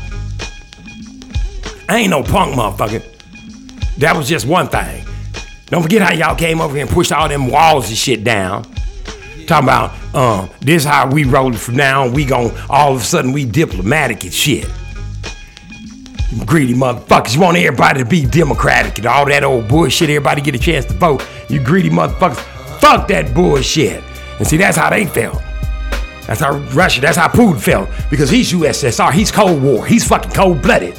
I 1.88 1.98
ain't 1.98 2.10
no 2.10 2.22
punk 2.22 2.54
motherfucker. 2.54 3.02
That 3.98 4.16
was 4.16 4.28
just 4.28 4.46
one 4.46 4.68
thing. 4.68 5.04
Don't 5.66 5.82
forget 5.82 6.02
how 6.02 6.12
y'all 6.12 6.36
came 6.36 6.60
over 6.60 6.74
here 6.74 6.84
and 6.84 6.94
pushed 6.94 7.12
all 7.12 7.28
them 7.28 7.48
walls 7.48 7.88
and 7.88 7.96
shit 7.96 8.24
down. 8.24 8.66
Talking 9.46 9.68
about, 9.68 10.14
um, 10.14 10.50
this 10.60 10.84
how 10.84 11.08
we 11.08 11.24
roll 11.24 11.54
it 11.54 11.58
from 11.58 11.76
now 11.76 12.04
on. 12.04 12.12
We 12.12 12.24
gon' 12.24 12.52
all 12.68 12.94
of 12.94 13.02
a 13.02 13.04
sudden 13.04 13.32
we 13.32 13.44
diplomatic 13.44 14.24
and 14.24 14.32
shit. 14.32 14.68
Greedy 16.44 16.74
motherfuckers. 16.74 17.34
You 17.34 17.40
want 17.40 17.56
everybody 17.56 18.00
to 18.00 18.04
be 18.04 18.26
democratic 18.26 18.98
and 18.98 19.06
all 19.06 19.24
that 19.26 19.44
old 19.44 19.68
bullshit. 19.68 20.10
Everybody 20.10 20.40
get 20.42 20.54
a 20.54 20.58
chance 20.58 20.84
to 20.86 20.94
vote. 20.94 21.26
You 21.48 21.62
greedy 21.62 21.90
motherfuckers. 21.90 22.36
Fuck 22.80 23.08
that 23.08 23.32
bullshit. 23.34 24.02
And 24.38 24.46
see, 24.46 24.56
that's 24.56 24.76
how 24.76 24.90
they 24.90 25.06
felt. 25.06 25.40
That's 26.26 26.40
how 26.40 26.56
Russia, 26.74 27.00
that's 27.00 27.16
how 27.16 27.28
Putin 27.28 27.60
felt. 27.60 27.88
Because 28.10 28.28
he's 28.28 28.52
USSR. 28.52 29.12
He's 29.12 29.30
Cold 29.30 29.62
War. 29.62 29.86
He's 29.86 30.06
fucking 30.06 30.32
cold 30.32 30.60
blooded. 30.60 30.98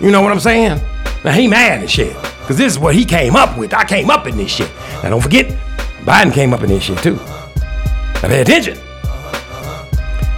You 0.00 0.10
know 0.10 0.22
what 0.22 0.32
I'm 0.32 0.40
saying? 0.40 0.80
Now 1.24 1.32
he 1.32 1.48
mad 1.48 1.80
and 1.80 1.90
shit. 1.90 2.14
Cause 2.46 2.56
this 2.56 2.72
is 2.72 2.78
what 2.78 2.94
he 2.94 3.04
came 3.04 3.36
up 3.36 3.58
with. 3.58 3.74
I 3.74 3.84
came 3.84 4.10
up 4.10 4.26
in 4.26 4.36
this 4.36 4.50
shit. 4.50 4.70
Now 5.02 5.10
don't 5.10 5.20
forget, 5.20 5.46
Biden 6.00 6.32
came 6.32 6.54
up 6.54 6.62
in 6.62 6.68
this 6.68 6.84
shit 6.84 6.98
too. 6.98 7.18
Now 8.22 8.28
pay 8.28 8.40
attention. 8.42 8.78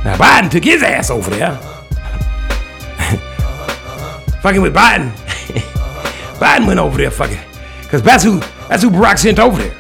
Now 0.05 0.17
Biden 0.17 0.51
took 0.51 0.65
his 0.65 0.83
ass 0.83 1.11
over 1.11 1.31
there. 1.31 1.57
fucking 4.43 4.63
with 4.63 4.75
Biden. 4.75 5.11
Biden 6.39 6.67
went 6.67 6.81
over 6.81 6.99
there 6.99 7.11
fucking. 7.11 7.39
Cause 7.89 8.03
that's 8.03 8.25
who 8.25 8.41
that's 8.69 8.83
who 8.83 8.91
Barack 8.91 9.19
sent 9.19 9.39
over 9.39 9.63
there. 9.63 9.77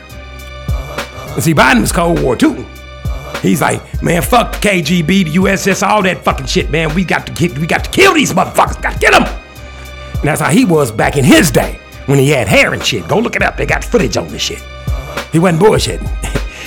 And 1.34 1.42
see, 1.42 1.54
Biden 1.54 1.80
was 1.80 1.92
Cold 1.92 2.22
War 2.22 2.36
too. 2.36 2.66
He's 3.40 3.60
like, 3.60 4.02
man, 4.02 4.22
fuck 4.22 4.52
the 4.52 4.58
KGB, 4.58 5.06
the 5.06 5.34
USS, 5.34 5.86
all 5.86 6.02
that 6.02 6.22
fucking 6.22 6.46
shit, 6.46 6.70
man. 6.70 6.94
We 6.94 7.04
got 7.04 7.26
to 7.26 7.32
get, 7.32 7.58
we 7.58 7.66
got 7.66 7.84
to 7.84 7.90
kill 7.90 8.14
these 8.14 8.32
motherfuckers. 8.32 8.80
Got 8.80 8.92
to 8.92 8.98
get 9.00 9.12
them. 9.12 9.24
And 9.24 10.22
that's 10.22 10.40
how 10.40 10.50
he 10.50 10.64
was 10.64 10.92
back 10.92 11.16
in 11.16 11.24
his 11.24 11.50
day 11.50 11.80
when 12.06 12.20
he 12.20 12.30
had 12.30 12.46
hair 12.46 12.72
and 12.72 12.84
shit. 12.84 13.08
Go 13.08 13.18
look 13.18 13.34
it 13.34 13.42
up. 13.42 13.56
They 13.56 13.66
got 13.66 13.82
footage 13.82 14.16
on 14.16 14.28
this 14.28 14.42
shit. 14.42 14.62
He 15.32 15.40
wasn't 15.40 15.62
bullshitting. 15.62 16.21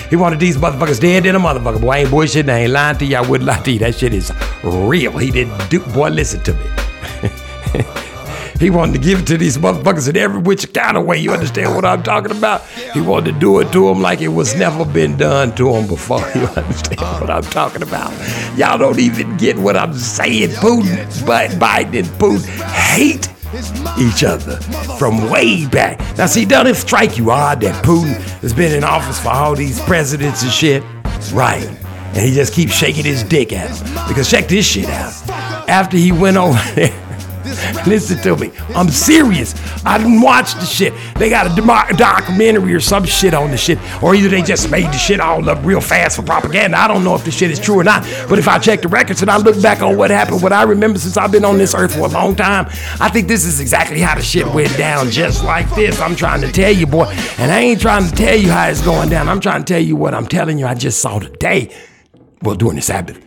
He 0.10 0.16
wanted 0.16 0.40
these 0.40 0.58
motherfuckers 0.58 1.00
dead 1.00 1.24
than 1.24 1.36
a 1.36 1.40
motherfucker. 1.40 1.82
Boy, 1.82 1.92
I 1.92 1.98
ain't 2.00 2.10
bullshitting. 2.10 2.50
I 2.50 2.60
ain't 2.60 2.72
lying 2.72 2.98
to 2.98 3.06
you. 3.06 3.18
I 3.18 3.22
wouldn't 3.22 3.48
lie 3.48 3.60
to 3.60 3.72
you. 3.72 3.80
That 3.80 3.96
shit 3.96 4.14
is 4.14 4.32
real. 4.64 5.18
He 5.18 5.32
didn't 5.32 5.70
do. 5.70 5.80
Boy, 5.80 6.10
listen 6.10 6.42
to 6.44 6.54
me. 6.54 7.82
He 8.60 8.70
wanted 8.70 8.94
to 8.94 9.00
give 9.00 9.20
it 9.20 9.28
to 9.28 9.38
these 9.38 9.58
motherfuckers 9.58 10.08
in 10.08 10.16
every 10.16 10.40
which 10.40 10.72
kind 10.74 10.96
of 10.96 11.06
way. 11.06 11.18
You 11.18 11.34
understand 11.34 11.76
what 11.76 11.84
I'm 11.84 12.04
talking 12.04 12.32
about? 12.32 12.66
He 12.94 13.02
wanted 13.02 13.34
to 13.34 13.40
do 13.40 13.60
it 13.60 13.72
to 13.74 13.88
them 13.88 14.02
like 14.02 14.22
it 14.22 14.30
was 14.30 14.56
never 14.56 14.86
been 14.86 15.18
done 15.18 15.54
to 15.56 15.72
them 15.74 15.88
before. 15.88 16.22
You 16.36 16.48
understand 16.48 17.22
what 17.22 17.30
I'm 17.30 17.44
talking 17.44 17.82
about? 17.82 18.12
Y'all 18.58 18.78
don't 18.78 19.00
even 19.00 19.38
get 19.38 19.58
what 19.58 19.76
I'm 19.76 19.94
saying. 19.94 20.50
Putin, 20.50 21.06
Biden 21.60 22.00
and 22.00 22.08
Putin 22.20 22.46
hate 22.66 23.30
each 24.00 24.24
other 24.24 24.58
from 24.98 25.30
way 25.30 25.66
back. 25.68 26.00
Now, 26.18 26.26
see, 26.26 26.46
doesn't 26.46 26.68
it 26.68 26.76
strike 26.76 27.18
you 27.18 27.32
odd 27.32 27.62
that 27.62 27.84
Putin 27.84 28.16
has 28.42 28.54
been 28.54 28.74
in 28.74 28.84
office 28.84 29.20
for 29.20 29.30
all 29.30 29.56
these 29.56 29.80
presidents 29.82 30.44
and 30.44 30.52
shit? 30.52 30.84
Right. 31.34 31.68
And 32.16 32.18
he 32.18 32.34
just 32.34 32.54
keeps 32.54 32.74
shaking 32.74 33.04
his 33.04 33.24
dick 33.24 33.52
at 33.52 33.70
him. 33.70 34.08
Because 34.08 34.30
check 34.30 34.48
this 34.48 34.66
shit 34.66 34.90
out. 34.90 35.14
After 35.68 35.98
he 35.98 36.12
went 36.12 36.38
over 36.38 36.60
there, 36.76 37.05
Listen 37.88 38.18
to 38.24 38.36
me. 38.38 38.52
I'm 38.76 38.90
serious. 38.90 39.54
I 39.86 39.98
didn't 39.98 40.22
watch 40.22 40.54
the 40.56 40.66
shit. 40.66 40.94
They 41.16 41.30
got 41.30 41.46
a 41.46 41.62
doc- 41.62 41.98
documentary 41.98 42.74
or 42.74 42.80
some 42.80 43.06
shit 43.06 43.34
on 43.34 43.52
the 43.52 43.58
shit. 43.58 43.78
Or 44.02 44.16
either 44.16 44.30
they 44.30 44.42
just 44.42 44.70
made 44.72 44.86
the 44.86 44.98
shit 44.98 45.20
all 45.20 45.48
up 45.50 45.64
real 45.64 45.82
fast 45.82 46.16
for 46.16 46.24
propaganda. 46.24 46.78
I 46.78 46.88
don't 46.88 47.04
know 47.04 47.16
if 47.16 47.24
the 47.24 47.32
shit 47.32 47.52
is 47.52 47.60
true 47.60 47.80
or 47.80 47.84
not. 47.84 48.04
But 48.30 48.40
if 48.40 48.48
I 48.48 48.60
check 48.60 48.82
the 48.82 48.88
records 48.88 49.22
and 49.22 49.30
I 49.30 49.38
look 49.38 49.62
back 49.62 49.82
on 49.82 49.98
what 49.98 50.10
happened, 50.10 50.42
what 50.42 50.54
I 50.54 50.64
remember 50.64 51.00
since 51.00 51.18
I've 51.18 51.32
been 51.32 51.46
on 51.46 51.58
this 51.58 51.76
earth 51.76 51.94
for 51.94 52.02
a 52.02 52.10
long 52.10 52.36
time, 52.36 52.66
I 53.00 53.10
think 53.10 53.28
this 53.28 53.46
is 53.46 53.60
exactly 53.60 54.00
how 54.00 54.16
the 54.16 54.22
shit 54.22 54.48
went 54.48 54.76
down. 54.78 55.10
Just 55.12 55.44
like 55.44 55.70
this. 55.76 56.00
I'm 56.00 56.16
trying 56.16 56.42
to 56.42 56.52
tell 56.52 56.72
you, 56.72 56.88
boy. 56.88 57.06
And 57.38 57.52
I 57.52 57.60
ain't 57.60 57.82
trying 57.82 58.08
to 58.08 58.16
tell 58.16 58.36
you 58.36 58.50
how 58.52 58.68
it's 58.68 58.82
going 58.82 59.10
down. 59.10 59.30
I'm 59.30 59.40
trying 59.40 59.64
to 59.64 59.74
tell 59.74 59.82
you 59.82 59.96
what 59.96 60.14
I'm 60.14 60.28
telling 60.28 60.58
you. 60.60 60.66
I 60.66 60.74
just 60.76 61.00
saw 61.00 61.20
today. 61.20 61.74
Well, 62.42 62.56
during 62.56 62.76
the 62.76 62.82
Sabbath. 62.82 63.20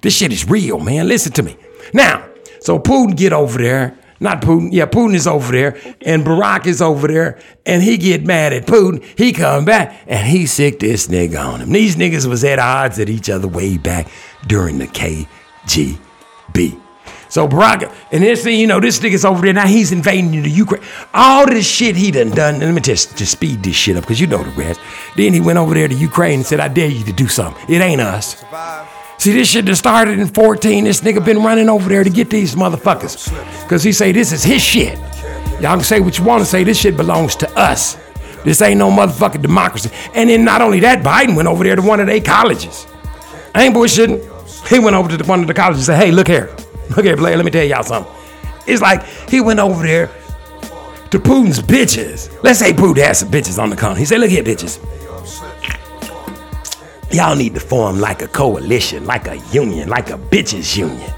This 0.00 0.16
shit 0.16 0.32
is 0.32 0.48
real, 0.48 0.80
man. 0.80 1.06
Listen 1.08 1.32
to 1.32 1.42
me. 1.42 1.56
Now, 1.94 2.28
so 2.62 2.78
Putin 2.78 3.16
get 3.16 3.32
over 3.32 3.58
there. 3.58 3.98
Not 4.20 4.40
Putin. 4.40 4.68
Yeah, 4.70 4.86
Putin 4.86 5.14
is 5.14 5.26
over 5.26 5.50
there, 5.50 5.76
and 6.00 6.24
Barack 6.24 6.66
is 6.66 6.80
over 6.80 7.08
there, 7.08 7.40
and 7.66 7.82
he 7.82 7.96
get 7.96 8.24
mad 8.24 8.52
at 8.52 8.66
Putin. 8.66 9.04
He 9.18 9.32
come 9.32 9.64
back 9.64 10.00
and 10.06 10.24
he 10.24 10.46
sick 10.46 10.78
this 10.78 11.08
nigga 11.08 11.44
on 11.44 11.60
him. 11.60 11.72
These 11.72 11.96
niggas 11.96 12.26
was 12.26 12.44
at 12.44 12.60
odds 12.60 13.00
at 13.00 13.08
each 13.08 13.28
other 13.28 13.48
way 13.48 13.78
back 13.78 14.06
during 14.46 14.78
the 14.78 14.86
KGB. 14.86 16.80
So 17.28 17.48
Barack, 17.48 17.92
and 18.12 18.22
this 18.22 18.44
thing, 18.44 18.60
you 18.60 18.68
know, 18.68 18.78
this 18.78 19.00
nigga's 19.00 19.24
over 19.24 19.42
there 19.42 19.54
now. 19.54 19.66
He's 19.66 19.90
invading 19.90 20.30
the 20.42 20.50
Ukraine. 20.50 20.82
All 21.12 21.46
this 21.46 21.66
shit 21.66 21.96
he 21.96 22.12
done 22.12 22.30
done. 22.30 22.60
Let 22.60 22.72
me 22.72 22.80
just 22.80 23.16
just 23.16 23.32
speed 23.32 23.64
this 23.64 23.74
shit 23.74 23.96
up 23.96 24.04
because 24.04 24.20
you 24.20 24.28
know 24.28 24.44
the 24.44 24.50
rest. 24.50 24.78
Then 25.16 25.32
he 25.32 25.40
went 25.40 25.58
over 25.58 25.74
there 25.74 25.88
to 25.88 25.94
Ukraine 25.94 26.40
and 26.40 26.46
said, 26.46 26.60
"I 26.60 26.68
dare 26.68 26.88
you 26.88 27.02
to 27.04 27.12
do 27.12 27.26
something. 27.26 27.74
It 27.74 27.80
ain't 27.80 28.00
us." 28.00 28.44
See, 29.22 29.32
this 29.32 29.48
shit 29.48 29.66
that 29.66 29.76
started 29.76 30.18
in 30.18 30.26
14. 30.26 30.82
This 30.82 31.00
nigga 31.00 31.24
been 31.24 31.44
running 31.44 31.68
over 31.68 31.88
there 31.88 32.02
to 32.02 32.10
get 32.10 32.28
these 32.28 32.56
motherfuckers. 32.56 33.30
Because 33.62 33.84
he 33.84 33.92
say 33.92 34.10
this 34.10 34.32
is 34.32 34.42
his 34.42 34.60
shit. 34.60 34.98
Y'all 35.60 35.76
can 35.76 35.84
say 35.84 36.00
what 36.00 36.18
you 36.18 36.24
want 36.24 36.40
to 36.40 36.44
say. 36.44 36.64
This 36.64 36.76
shit 36.76 36.96
belongs 36.96 37.36
to 37.36 37.48
us. 37.56 37.96
This 38.44 38.60
ain't 38.60 38.78
no 38.78 38.90
motherfucking 38.90 39.40
democracy. 39.40 39.90
And 40.12 40.28
then 40.28 40.44
not 40.44 40.60
only 40.60 40.80
that, 40.80 41.04
Biden 41.04 41.36
went 41.36 41.46
over 41.46 41.62
there 41.62 41.76
to 41.76 41.82
one 41.82 42.00
of 42.00 42.08
their 42.08 42.20
colleges. 42.20 42.84
I 43.54 43.62
ain't 43.62 43.76
bullshitting. 43.76 44.68
he 44.68 44.80
went 44.80 44.96
over 44.96 45.08
to 45.08 45.16
the, 45.16 45.22
one 45.22 45.40
of 45.40 45.46
the 45.46 45.54
colleges 45.54 45.88
and 45.88 45.96
said, 45.96 46.04
hey, 46.04 46.10
look 46.10 46.26
here. 46.26 46.52
Look 46.96 47.04
here, 47.04 47.16
Blair, 47.16 47.36
let 47.36 47.44
me 47.44 47.52
tell 47.52 47.62
y'all 47.62 47.84
something. 47.84 48.12
It's 48.66 48.82
like 48.82 49.04
he 49.30 49.40
went 49.40 49.60
over 49.60 49.84
there 49.86 50.08
to 51.12 51.20
Putin's 51.20 51.60
bitches. 51.60 52.42
Let's 52.42 52.58
say 52.58 52.72
Putin 52.72 53.04
has 53.04 53.20
some 53.20 53.30
bitches 53.30 53.62
on 53.62 53.70
the 53.70 53.76
corner. 53.76 53.94
He 53.94 54.04
said, 54.04 54.18
look 54.18 54.30
here, 54.30 54.42
bitches. 54.42 54.80
Y'all 57.12 57.36
need 57.36 57.52
to 57.54 57.60
form 57.60 58.00
like 58.00 58.22
a 58.22 58.28
coalition, 58.28 59.04
like 59.04 59.28
a 59.28 59.36
union, 59.52 59.88
like 59.88 60.08
a 60.08 60.16
bitches 60.16 60.76
union. 60.76 61.12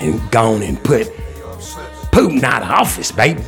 And 0.00 0.30
go 0.32 0.54
on 0.54 0.62
and 0.62 0.82
put 0.82 1.06
Putin 2.10 2.42
out 2.42 2.62
of 2.62 2.70
office, 2.70 3.12
baby. 3.12 3.42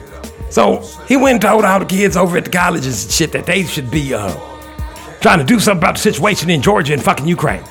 So 0.51 0.83
he 1.09 1.17
went 1.17 1.35
and 1.35 1.43
told 1.43 1.65
all 1.65 1.81
the 1.81 1.87
kids 1.87 2.17
over 2.17 2.37
at 2.37 2.45
the 2.45 2.51
colleges 2.51 3.05
and 3.05 3.13
shit 3.13 3.33
that 3.33 3.47
they 3.47 3.65
should 3.65 3.91
be 3.91 4.15
uh, 4.15 4.33
trying 5.21 5.39
to 5.39 5.45
do 5.45 5.59
something 5.59 5.83
about 5.83 5.97
the 5.97 6.01
situation 6.01 6.49
in 6.51 6.63
Georgia 6.63 6.93
and 6.93 7.03
fucking 7.03 7.27
Ukraine. 7.27 7.63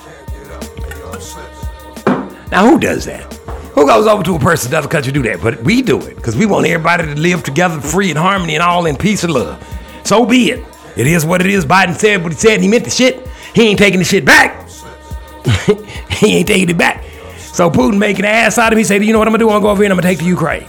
Now, 2.52 2.70
who 2.70 2.80
does 2.80 3.06
that? 3.06 3.34
Who 3.76 3.86
goes 3.86 4.08
over 4.08 4.24
to 4.24 4.36
a 4.36 4.40
person 4.40 4.70
in 4.70 4.74
another 4.74 4.90
country 4.90 5.14
to 5.14 5.22
do 5.22 5.30
that? 5.30 5.42
But 5.42 5.64
we 5.64 5.82
do 5.82 6.02
it 6.02 6.16
because 6.18 6.36
we 6.36 6.46
want 6.46 6.66
everybody 6.68 7.06
to 7.06 7.16
live 7.16 7.44
together 7.44 7.80
free 7.80 8.10
and 8.10 8.18
harmony 8.18 8.56
and 8.56 8.64
all 8.64 8.86
in 8.86 8.98
peace 8.98 9.24
and 9.24 9.34
love. 9.34 9.64
So 10.04 10.26
be 10.26 10.52
it. 10.52 10.66
It 10.98 11.08
is 11.08 11.26
what 11.26 11.40
it 11.40 11.48
is. 11.48 11.66
Biden 11.66 11.96
said 11.96 12.24
what 12.24 12.34
he 12.34 12.38
said. 12.38 12.60
He 12.60 12.68
meant 12.68 12.84
the 12.84 12.90
shit. 12.90 13.29
He 13.54 13.68
ain't 13.68 13.80
taking 13.80 14.00
the 14.00 14.06
shit 14.06 14.26
back. 14.26 14.68
he 16.12 16.38
ain't 16.38 16.48
taking 16.48 16.70
it 16.70 16.78
back. 16.78 17.04
So 17.38 17.70
Putin 17.70 17.98
making 17.98 18.26
an 18.26 18.32
ass 18.32 18.58
out 18.58 18.72
of. 18.72 18.78
He 18.78 18.84
said, 18.84 19.04
you 19.04 19.14
know 19.14 19.20
what 19.20 19.28
I'm 19.28 19.34
gonna 19.34 19.44
do? 19.44 19.50
I'm 19.50 19.56
gonna 19.56 19.64
go 19.64 19.70
over 19.72 19.84
here 19.84 19.92
and 19.92 19.94
I'm 19.94 19.98
gonna 19.98 20.10
take 20.10 20.20
the 20.20 20.26
Ukraine. 20.26 20.68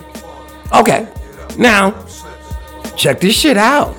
Okay. 0.74 1.08
Now, 1.58 2.06
check 2.96 3.20
this 3.20 3.34
shit 3.34 3.56
out. 3.56 3.96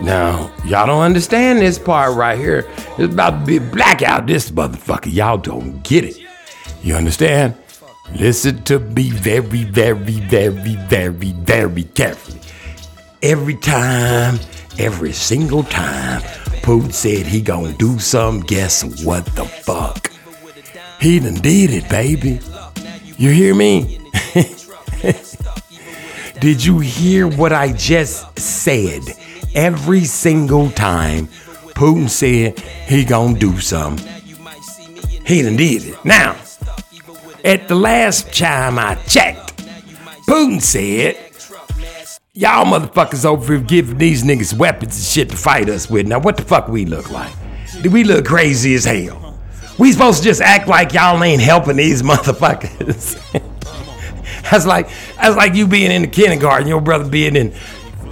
Now, 0.00 0.52
y'all 0.64 0.86
don't 0.86 1.02
understand 1.02 1.60
this 1.60 1.78
part 1.78 2.14
right 2.14 2.38
here. 2.38 2.68
It's 2.98 3.12
about 3.12 3.40
to 3.40 3.46
be 3.46 3.58
blackout, 3.58 4.26
this 4.26 4.50
motherfucker. 4.50 5.12
Y'all 5.12 5.38
don't 5.38 5.82
get 5.82 6.04
it. 6.04 6.18
You 6.82 6.94
understand? 6.94 7.56
Listen 8.14 8.62
to 8.64 8.78
me 8.78 9.10
very, 9.10 9.64
very, 9.64 10.20
very, 10.20 10.76
very, 10.76 11.32
very 11.32 11.84
carefully. 11.84 12.40
Every 13.22 13.56
time, 13.56 14.38
every 14.78 15.12
single 15.12 15.62
time, 15.62 16.22
Putin 16.64 16.94
said 16.94 17.26
he 17.26 17.42
gonna 17.42 17.74
do 17.74 17.98
something, 17.98 18.46
guess 18.46 19.04
what 19.04 19.26
the 19.36 19.44
fuck? 19.44 20.10
He 20.98 21.20
done 21.20 21.34
did 21.34 21.70
it, 21.70 21.86
baby. 21.90 22.40
You 23.18 23.32
hear 23.32 23.54
me? 23.54 24.00
Did 26.40 26.64
you 26.64 26.78
hear 26.78 27.28
what 27.28 27.52
I 27.52 27.74
just 27.74 28.38
said? 28.38 29.02
Every 29.54 30.06
single 30.06 30.70
time 30.70 31.26
Putin 31.74 32.08
said 32.08 32.58
he 32.58 33.04
gonna 33.04 33.38
do 33.38 33.60
something, 33.60 34.08
he 35.26 35.42
done 35.42 35.56
did 35.56 35.84
it. 35.84 36.02
Now, 36.02 36.34
at 37.44 37.68
the 37.68 37.74
last 37.74 38.32
time 38.32 38.78
I 38.78 38.94
checked, 39.06 39.54
Putin 40.26 40.62
said, 40.62 41.23
Y'all 42.36 42.64
motherfuckers 42.64 43.24
over 43.24 43.52
here 43.52 43.62
giving 43.62 43.96
these 43.96 44.24
niggas 44.24 44.58
weapons 44.58 44.96
and 44.96 45.04
shit 45.04 45.30
to 45.30 45.36
fight 45.36 45.68
us 45.68 45.88
with. 45.88 46.04
Now, 46.08 46.18
what 46.18 46.36
the 46.36 46.42
fuck 46.42 46.66
we 46.66 46.84
look 46.84 47.08
like? 47.12 47.32
Do 47.80 47.90
we 47.90 48.02
look 48.02 48.24
crazy 48.24 48.74
as 48.74 48.84
hell? 48.84 49.38
We 49.78 49.92
supposed 49.92 50.18
to 50.18 50.24
just 50.24 50.40
act 50.40 50.66
like 50.66 50.92
y'all 50.92 51.22
ain't 51.22 51.40
helping 51.40 51.76
these 51.76 52.02
motherfuckers. 52.10 53.14
that's 54.50 54.66
like 54.66 54.88
that's 55.14 55.36
like 55.36 55.54
you 55.54 55.68
being 55.68 55.92
in 55.92 56.02
the 56.02 56.08
kindergarten, 56.08 56.66
your 56.66 56.80
brother 56.80 57.08
being 57.08 57.36
in 57.36 57.50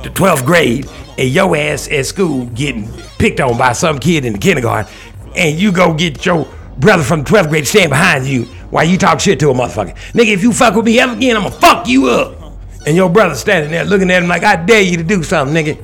the 0.04 0.10
12th 0.10 0.46
grade, 0.46 0.88
and 1.18 1.28
your 1.28 1.56
ass 1.56 1.90
at 1.90 2.06
school 2.06 2.46
getting 2.46 2.88
picked 3.18 3.40
on 3.40 3.58
by 3.58 3.72
some 3.72 3.98
kid 3.98 4.24
in 4.24 4.34
the 4.34 4.38
kindergarten, 4.38 4.88
and 5.34 5.58
you 5.58 5.72
go 5.72 5.92
get 5.94 6.24
your 6.24 6.46
brother 6.78 7.02
from 7.02 7.24
12th 7.24 7.48
grade 7.48 7.66
stand 7.66 7.90
behind 7.90 8.24
you 8.24 8.44
while 8.70 8.84
you 8.84 8.96
talk 8.96 9.18
shit 9.18 9.40
to 9.40 9.50
a 9.50 9.52
motherfucker. 9.52 9.96
Nigga, 10.12 10.28
if 10.28 10.44
you 10.44 10.52
fuck 10.52 10.76
with 10.76 10.84
me 10.84 11.00
ever 11.00 11.14
again, 11.14 11.36
I'ma 11.36 11.50
fuck 11.50 11.88
you 11.88 12.06
up. 12.06 12.41
And 12.86 12.96
your 12.96 13.08
brother 13.08 13.34
standing 13.34 13.70
there 13.70 13.84
looking 13.84 14.10
at 14.10 14.22
him 14.22 14.28
like, 14.28 14.42
I 14.42 14.56
dare 14.56 14.82
you 14.82 14.96
to 14.96 15.04
do 15.04 15.22
something, 15.22 15.54
nigga. 15.54 15.78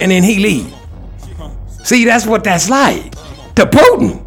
And 0.00 0.10
then 0.10 0.22
he 0.22 0.38
leave. 0.38 0.74
See, 1.84 2.04
that's 2.04 2.26
what 2.26 2.44
that's 2.44 2.68
like 2.68 3.12
to 3.54 3.66
Putin. 3.66 4.24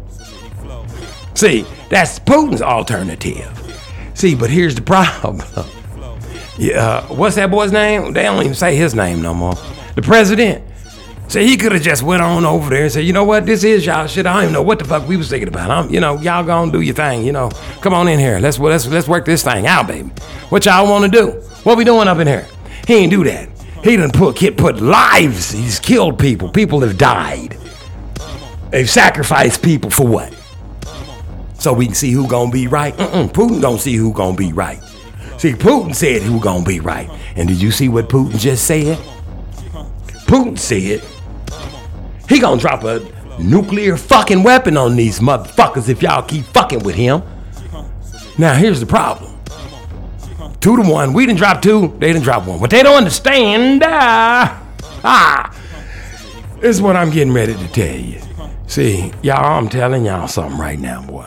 See, 1.36 1.64
that's 1.88 2.18
Putin's 2.18 2.62
alternative. 2.62 3.58
See, 4.14 4.34
but 4.34 4.50
here's 4.50 4.74
the 4.74 4.82
problem. 4.94 5.42
yeah, 6.58 6.80
uh, 6.80 7.02
what's 7.14 7.36
that 7.36 7.50
boy's 7.50 7.72
name? 7.72 8.12
They 8.12 8.22
don't 8.22 8.42
even 8.42 8.54
say 8.54 8.76
his 8.76 8.94
name 8.94 9.22
no 9.22 9.34
more. 9.34 9.54
The 9.94 10.02
president. 10.02 10.64
See, 11.28 11.46
he 11.46 11.56
could 11.56 11.72
have 11.72 11.82
just 11.82 12.02
went 12.02 12.20
on 12.20 12.44
over 12.44 12.68
there 12.68 12.82
and 12.82 12.92
said, 12.92 13.04
you 13.04 13.14
know 13.14 13.24
what, 13.24 13.46
this 13.46 13.64
is 13.64 13.86
y'all 13.86 14.06
shit. 14.06 14.26
I 14.26 14.34
don't 14.34 14.42
even 14.42 14.52
know 14.52 14.62
what 14.62 14.78
the 14.78 14.84
fuck 14.84 15.08
we 15.08 15.16
was 15.16 15.30
thinking 15.30 15.48
about. 15.48 15.70
I'm, 15.70 15.88
you 15.88 15.98
know, 15.98 16.18
y'all 16.20 16.44
gonna 16.44 16.70
do 16.70 16.82
your 16.82 16.94
thing. 16.94 17.24
You 17.24 17.32
know, 17.32 17.48
come 17.80 17.94
on 17.94 18.06
in 18.08 18.18
here. 18.18 18.38
Let's 18.38 18.58
let's 18.58 18.86
let's 18.86 19.08
work 19.08 19.24
this 19.24 19.42
thing 19.42 19.66
out, 19.66 19.86
baby. 19.86 20.10
What 20.50 20.66
y'all 20.66 20.86
want 20.86 21.10
to 21.10 21.10
do? 21.10 21.42
What 21.64 21.78
we 21.78 21.84
doing 21.84 22.08
up 22.08 22.18
in 22.18 22.26
here? 22.26 22.46
He 22.86 22.94
ain't 22.94 23.10
do 23.10 23.24
that. 23.24 23.48
He 23.84 23.96
done 23.96 24.10
put 24.10 24.36
kid 24.36 24.56
put 24.56 24.80
lives. 24.80 25.50
He's 25.50 25.78
killed 25.78 26.18
people. 26.18 26.48
People 26.48 26.80
have 26.80 26.98
died. 26.98 27.56
They've 28.70 28.88
sacrificed 28.88 29.62
people 29.62 29.90
for 29.90 30.06
what? 30.06 30.34
So 31.54 31.72
we 31.72 31.86
can 31.86 31.94
see 31.94 32.10
who 32.10 32.26
gonna 32.26 32.50
be 32.50 32.66
right. 32.66 32.96
Mm-mm, 32.96 33.32
Putin 33.32 33.60
gonna 33.60 33.78
see 33.78 33.94
who 33.94 34.12
gonna 34.12 34.36
be 34.36 34.52
right. 34.52 34.80
See, 35.38 35.52
Putin 35.52 35.94
said 35.94 36.22
who 36.22 36.40
gonna 36.40 36.64
be 36.64 36.80
right. 36.80 37.10
And 37.36 37.48
did 37.48 37.60
you 37.60 37.70
see 37.70 37.88
what 37.88 38.08
Putin 38.08 38.38
just 38.38 38.66
said? 38.66 38.98
Putin 40.26 40.58
said 40.58 41.02
he 42.28 42.40
gonna 42.40 42.60
drop 42.60 42.84
a 42.84 43.00
nuclear 43.38 43.96
fucking 43.96 44.42
weapon 44.42 44.76
on 44.76 44.96
these 44.96 45.20
motherfuckers 45.20 45.88
if 45.88 46.02
y'all 46.02 46.22
keep 46.22 46.44
fucking 46.46 46.82
with 46.82 46.94
him. 46.94 47.22
Now 48.38 48.54
here's 48.54 48.80
the 48.80 48.86
problem. 48.86 49.31
Two 50.62 50.76
to 50.76 50.88
one. 50.88 51.12
We 51.12 51.26
didn't 51.26 51.38
drop 51.38 51.60
two. 51.60 51.88
They 51.98 52.12
didn't 52.12 52.22
drop 52.22 52.46
one. 52.46 52.60
What 52.60 52.70
they 52.70 52.84
don't 52.84 52.96
understand, 52.96 53.82
uh, 53.82 54.56
ah, 55.02 55.58
is 56.62 56.80
what 56.80 56.94
I'm 56.94 57.10
getting 57.10 57.32
ready 57.32 57.54
to 57.54 57.68
tell 57.72 57.96
you. 57.96 58.20
See, 58.68 59.12
y'all, 59.22 59.58
I'm 59.58 59.68
telling 59.68 60.04
y'all 60.04 60.28
something 60.28 60.56
right 60.56 60.78
now, 60.78 61.02
boy. 61.02 61.26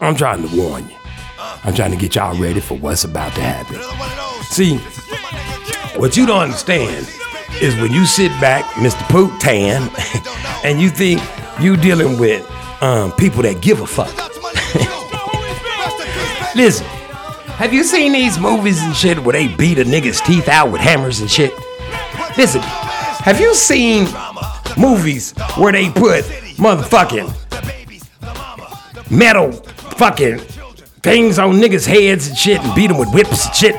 I'm 0.00 0.14
trying 0.14 0.46
to 0.46 0.54
warn 0.54 0.86
you. 0.86 0.96
I'm 1.64 1.74
trying 1.74 1.92
to 1.92 1.96
get 1.96 2.14
y'all 2.14 2.38
ready 2.38 2.60
for 2.60 2.76
what's 2.76 3.04
about 3.04 3.34
to 3.36 3.40
happen. 3.40 3.80
See, 4.42 4.76
what 5.98 6.18
you 6.18 6.26
don't 6.26 6.42
understand 6.42 7.08
is 7.62 7.74
when 7.76 7.90
you 7.90 8.04
sit 8.04 8.38
back, 8.38 8.66
Mr. 8.74 9.00
Poot 9.08 9.40
Tan, 9.40 9.90
and 10.62 10.78
you 10.78 10.90
think 10.90 11.22
you're 11.58 11.78
dealing 11.78 12.18
with 12.18 12.46
um, 12.82 13.12
people 13.12 13.40
that 13.44 13.62
give 13.62 13.80
a 13.80 13.86
fuck. 13.86 14.14
Listen, 16.54 16.86
have 17.56 17.72
you 17.72 17.84
seen 17.84 18.12
these 18.12 18.38
movies 18.38 18.82
and 18.82 18.94
shit 18.94 19.18
where 19.18 19.32
they 19.32 19.48
beat 19.48 19.78
a 19.78 19.84
nigga's 19.84 20.20
teeth 20.20 20.48
out 20.48 20.72
with 20.72 20.80
hammers 20.80 21.20
and 21.20 21.30
shit? 21.30 21.52
Listen, 22.36 22.60
have 22.62 23.40
you 23.40 23.54
seen 23.54 24.08
movies 24.76 25.32
where 25.56 25.72
they 25.72 25.88
put 25.90 26.24
motherfucking 26.56 27.30
metal 29.10 29.52
fucking 29.52 30.38
things 31.02 31.38
on 31.38 31.54
niggas' 31.54 31.86
heads 31.86 32.26
and 32.28 32.36
shit 32.36 32.60
and 32.60 32.74
beat 32.74 32.88
them 32.88 32.98
with 32.98 33.12
whips 33.14 33.46
and 33.46 33.54
shit 33.54 33.76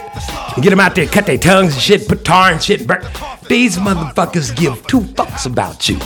and 0.56 0.64
get 0.64 0.70
them 0.70 0.80
out 0.80 0.96
there, 0.96 1.08
cut 1.08 1.26
their 1.26 1.38
tongues 1.38 1.74
and 1.74 1.82
shit, 1.82 2.08
put 2.08 2.24
tar 2.24 2.52
and 2.52 2.64
shit. 2.64 2.88
Burn. 2.88 3.04
These 3.50 3.78
motherfuckers 3.78 4.56
give 4.56 4.88
two 4.88 5.02
fucks 5.02 5.46
about 5.46 5.90
you. 5.90 5.98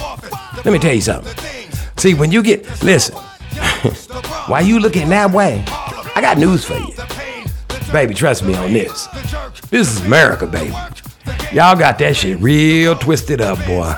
Let 0.65 0.74
me 0.74 0.80
tell 0.80 0.93
you 0.93 1.01
something. 1.01 1.34
See, 1.97 2.13
when 2.15 2.32
you 2.32 2.41
get, 2.41 2.65
listen, 2.84 3.15
why 4.47 4.61
you 4.61 4.80
looking 4.80 5.09
that 5.09 5.32
way, 5.32 5.63
I 5.67 6.22
got 6.22 6.38
news 6.38 6.65
for 6.65 6.76
you. 6.76 7.18
Baby, 7.91 8.13
trust 8.13 8.43
me 8.43 8.53
on 8.53 8.71
this. 8.71 9.07
This 9.69 9.89
is 9.89 10.05
America, 10.05 10.45
baby. 10.45 10.75
Y'all 11.51 11.75
got 11.75 11.97
that 11.99 12.15
shit 12.15 12.39
real 12.39 12.95
twisted 12.95 13.41
up, 13.41 13.57
boy. 13.65 13.93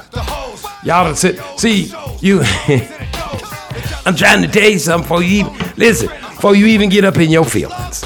Y'all 0.84 1.04
done 1.04 1.16
sit, 1.16 1.40
see, 1.58 1.92
you, 2.22 2.42
I'm 4.06 4.16
trying 4.16 4.42
to 4.44 4.48
tell 4.48 4.70
you 4.70 4.80
something 4.80 5.04
before 5.04 5.22
you 5.22 5.46
even, 5.46 5.54
listen, 5.76 6.08
before 6.08 6.56
you 6.56 6.68
even 6.68 6.90
get 6.90 7.04
up 7.04 7.18
in 7.18 7.30
your 7.30 7.44
feelings. 7.44 8.02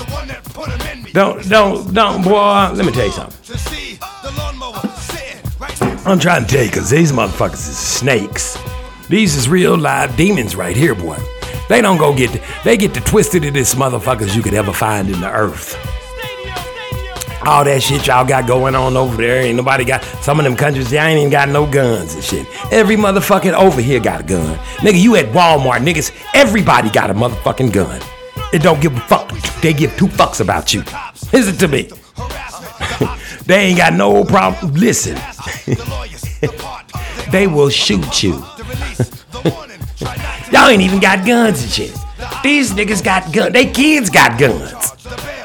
Don't, 1.13 1.47
don't, 1.47 1.93
don't, 1.93 2.23
boy, 2.23 2.71
let 2.73 2.85
me 2.85 2.91
tell 2.91 3.05
you 3.05 3.11
something. 3.11 3.35
I'm 6.07 6.19
trying 6.19 6.45
to 6.45 6.49
tell 6.49 6.63
you, 6.63 6.69
because 6.69 6.89
these 6.89 7.11
motherfuckers 7.11 7.53
is 7.53 7.77
snakes. 7.77 8.57
These 9.07 9.35
is 9.35 9.47
real 9.47 9.77
live 9.77 10.17
demons 10.17 10.55
right 10.55 10.75
here, 10.75 10.95
boy. 10.95 11.17
They 11.67 11.81
don't 11.81 11.97
go 11.97 12.15
get, 12.15 12.41
they 12.63 12.77
get 12.77 12.93
the 12.93 12.99
twistedest 12.99 13.75
motherfuckers 13.75 14.35
you 14.35 14.43
could 14.43 14.53
ever 14.53 14.71
find 14.71 15.09
in 15.09 15.19
the 15.19 15.31
earth. 15.31 15.75
All 17.45 17.63
that 17.63 17.83
shit 17.83 18.07
y'all 18.07 18.25
got 18.25 18.47
going 18.47 18.75
on 18.75 18.97
over 18.97 19.17
there, 19.17 19.43
ain't 19.43 19.57
nobody 19.57 19.85
got, 19.85 20.03
some 20.21 20.39
of 20.39 20.45
them 20.45 20.55
countries, 20.55 20.89
they 20.89 20.97
ain't 20.97 21.19
even 21.19 21.29
got 21.31 21.49
no 21.49 21.69
guns 21.69 22.15
and 22.15 22.23
shit. 22.23 22.47
Every 22.71 22.95
motherfucking 22.95 23.53
over 23.53 23.81
here 23.81 23.99
got 23.99 24.21
a 24.21 24.23
gun. 24.23 24.57
Nigga, 24.77 25.01
you 25.01 25.15
at 25.15 25.25
Walmart, 25.27 25.85
niggas, 25.85 26.11
everybody 26.33 26.89
got 26.89 27.09
a 27.09 27.13
motherfucking 27.13 27.71
gun. 27.71 28.01
It 28.53 28.61
don't 28.61 28.81
give 28.81 28.95
a 28.95 28.99
fuck. 29.01 29.31
They 29.61 29.73
give 29.73 29.95
two 29.97 30.07
fucks 30.07 30.41
about 30.41 30.73
you. 30.73 30.81
Listen 31.33 31.55
to 31.57 31.67
me. 31.67 31.89
they 33.45 33.65
ain't 33.65 33.77
got 33.77 33.93
no 33.93 34.23
problem. 34.23 34.73
Listen. 34.73 35.15
they 37.31 37.47
will 37.47 37.69
shoot 37.69 38.23
you. 38.23 38.43
Y'all 40.55 40.69
ain't 40.69 40.81
even 40.81 41.01
got 41.01 41.25
guns 41.25 41.61
and 41.61 41.69
shit. 41.69 41.93
These 42.41 42.71
niggas 42.71 43.03
got 43.03 43.33
guns. 43.33 43.51
They 43.51 43.69
kids 43.69 44.09
got 44.09 44.39
guns. 44.39 44.93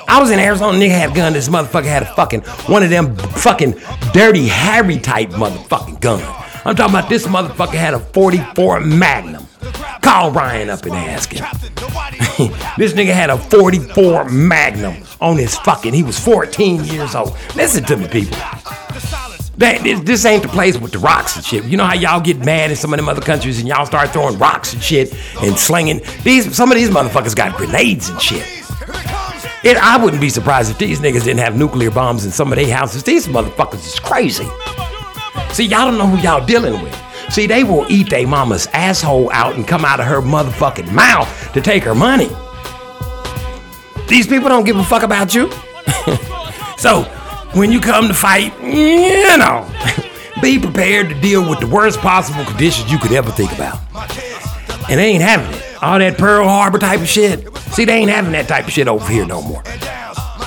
I 0.07 0.21
was 0.21 0.31
in 0.31 0.39
Arizona, 0.39 0.79
nigga 0.79 0.91
had 0.91 1.11
a 1.11 1.15
gun. 1.15 1.33
This 1.33 1.49
motherfucker 1.49 1.87
had 1.87 2.05
a 2.05 2.15
fucking 2.15 2.43
one 2.69 2.85
of 2.85 2.91
them 2.91 3.17
fucking 3.17 3.75
dirty 4.13 4.47
Harry 4.47 4.99
type 5.01 5.31
motherfucking 5.31 6.01
gun. 6.01 6.23
I'm 6.65 6.77
talking 6.77 6.95
about 6.95 7.09
this 7.09 7.27
motherfucker 7.27 7.75
had 7.75 7.95
a 7.95 7.99
44 7.99 8.79
Magnum. 8.83 9.49
Call 10.01 10.31
Ryan 10.31 10.71
up 10.71 10.85
and 10.85 10.95
ask 10.95 11.33
him. 11.33 11.45
this 12.79 12.93
nigga 12.93 13.13
had 13.13 13.31
a 13.31 13.37
44 13.37 14.29
Magnum 14.29 14.95
on 15.21 15.37
his 15.37 15.57
fucking. 15.59 15.93
He 15.93 16.05
was 16.05 16.21
14 16.21 16.85
years 16.85 17.17
old. 17.17 17.37
Listen 17.57 17.83
to 17.87 17.97
me, 17.97 18.07
people. 18.07 18.39
That, 19.61 19.83
this, 19.83 20.01
this 20.01 20.25
ain't 20.25 20.43
the 20.43 20.49
place 20.49 20.79
with 20.79 20.93
the 20.93 20.99
rocks 20.99 21.37
and 21.37 21.45
shit. 21.45 21.65
You 21.65 21.77
know 21.77 21.85
how 21.85 21.93
y'all 21.93 22.23
get 22.23 22.39
mad 22.39 22.71
in 22.71 22.77
some 22.77 22.95
of 22.95 22.97
them 22.97 23.11
other 23.11 23.21
countries 23.21 23.59
and 23.59 23.69
y'all 23.69 23.85
start 23.85 24.09
throwing 24.09 24.39
rocks 24.39 24.73
and 24.73 24.83
shit 24.83 25.13
and 25.43 25.55
slinging. 25.59 26.01
These 26.25 26.57
some 26.57 26.73
of 26.73 26.79
these 26.79 26.89
motherfuckers 26.89 27.37
got 27.37 27.55
grenades 27.55 28.09
and 28.09 28.21
shit. 28.23 28.43
It, 29.63 29.77
I 29.77 30.03
wouldn't 30.03 30.23
be 30.23 30.31
surprised 30.31 30.71
if 30.71 30.79
these 30.79 31.01
niggas 31.01 31.25
didn't 31.25 31.41
have 31.41 31.59
nuclear 31.59 31.91
bombs 31.91 32.25
in 32.25 32.31
some 32.31 32.51
of 32.51 32.57
their 32.57 32.75
houses. 32.75 33.03
These 33.03 33.27
motherfuckers 33.27 33.87
is 33.87 34.01
crazy. 34.01 34.49
See, 35.53 35.67
y'all 35.67 35.91
don't 35.91 35.99
know 35.99 36.07
who 36.07 36.17
y'all 36.23 36.45
dealing 36.45 36.83
with. 36.83 36.99
See, 37.29 37.47
they 37.47 37.63
will 37.63 37.85
eat 37.91 38.09
their 38.09 38.27
mama's 38.27 38.67
asshole 38.69 39.31
out 39.31 39.57
and 39.57 39.69
come 39.69 39.85
out 39.85 40.01
of 40.01 40.07
her 40.07 40.23
motherfucking 40.23 40.91
mouth 40.91 41.53
to 41.53 41.61
take 41.61 41.83
her 41.83 41.95
money. 41.95 42.31
These 44.09 44.27
people 44.27 44.49
don't 44.49 44.65
give 44.65 44.77
a 44.77 44.85
fuck 44.85 45.03
about 45.03 45.35
you. 45.35 45.51
so, 46.79 47.05
when 47.55 47.73
you 47.73 47.81
come 47.81 48.09
to 48.09 48.15
fight, 48.15 48.53
you 48.63 49.37
know, 49.39 49.69
be 50.43 50.59
prepared 50.59 51.09
to 51.09 51.21
deal 51.21 51.49
with 51.49 51.61
the 51.61 51.67
worst 51.67 51.99
possible 52.01 52.45
conditions 52.45 52.91
you 52.91 52.99
could 52.99 53.13
ever 53.13 53.31
think 53.31 53.53
about. 53.53 53.79
And 54.89 54.99
they 54.99 55.07
ain't 55.07 55.23
having 55.23 55.53
it. 55.55 55.83
All 55.83 55.99
that 55.99 56.19
Pearl 56.19 56.49
Harbor 56.49 56.79
type 56.79 57.01
of 57.01 57.09
shit. 57.09 57.57
See, 57.73 57.85
they 57.85 57.95
ain't 57.95 58.11
having 58.11 58.33
that 58.33 58.49
type 58.49 58.67
of 58.67 58.73
shit 58.73 58.89
over 58.89 59.07
here 59.11 59.25
no 59.25 59.43
more. 59.43 59.63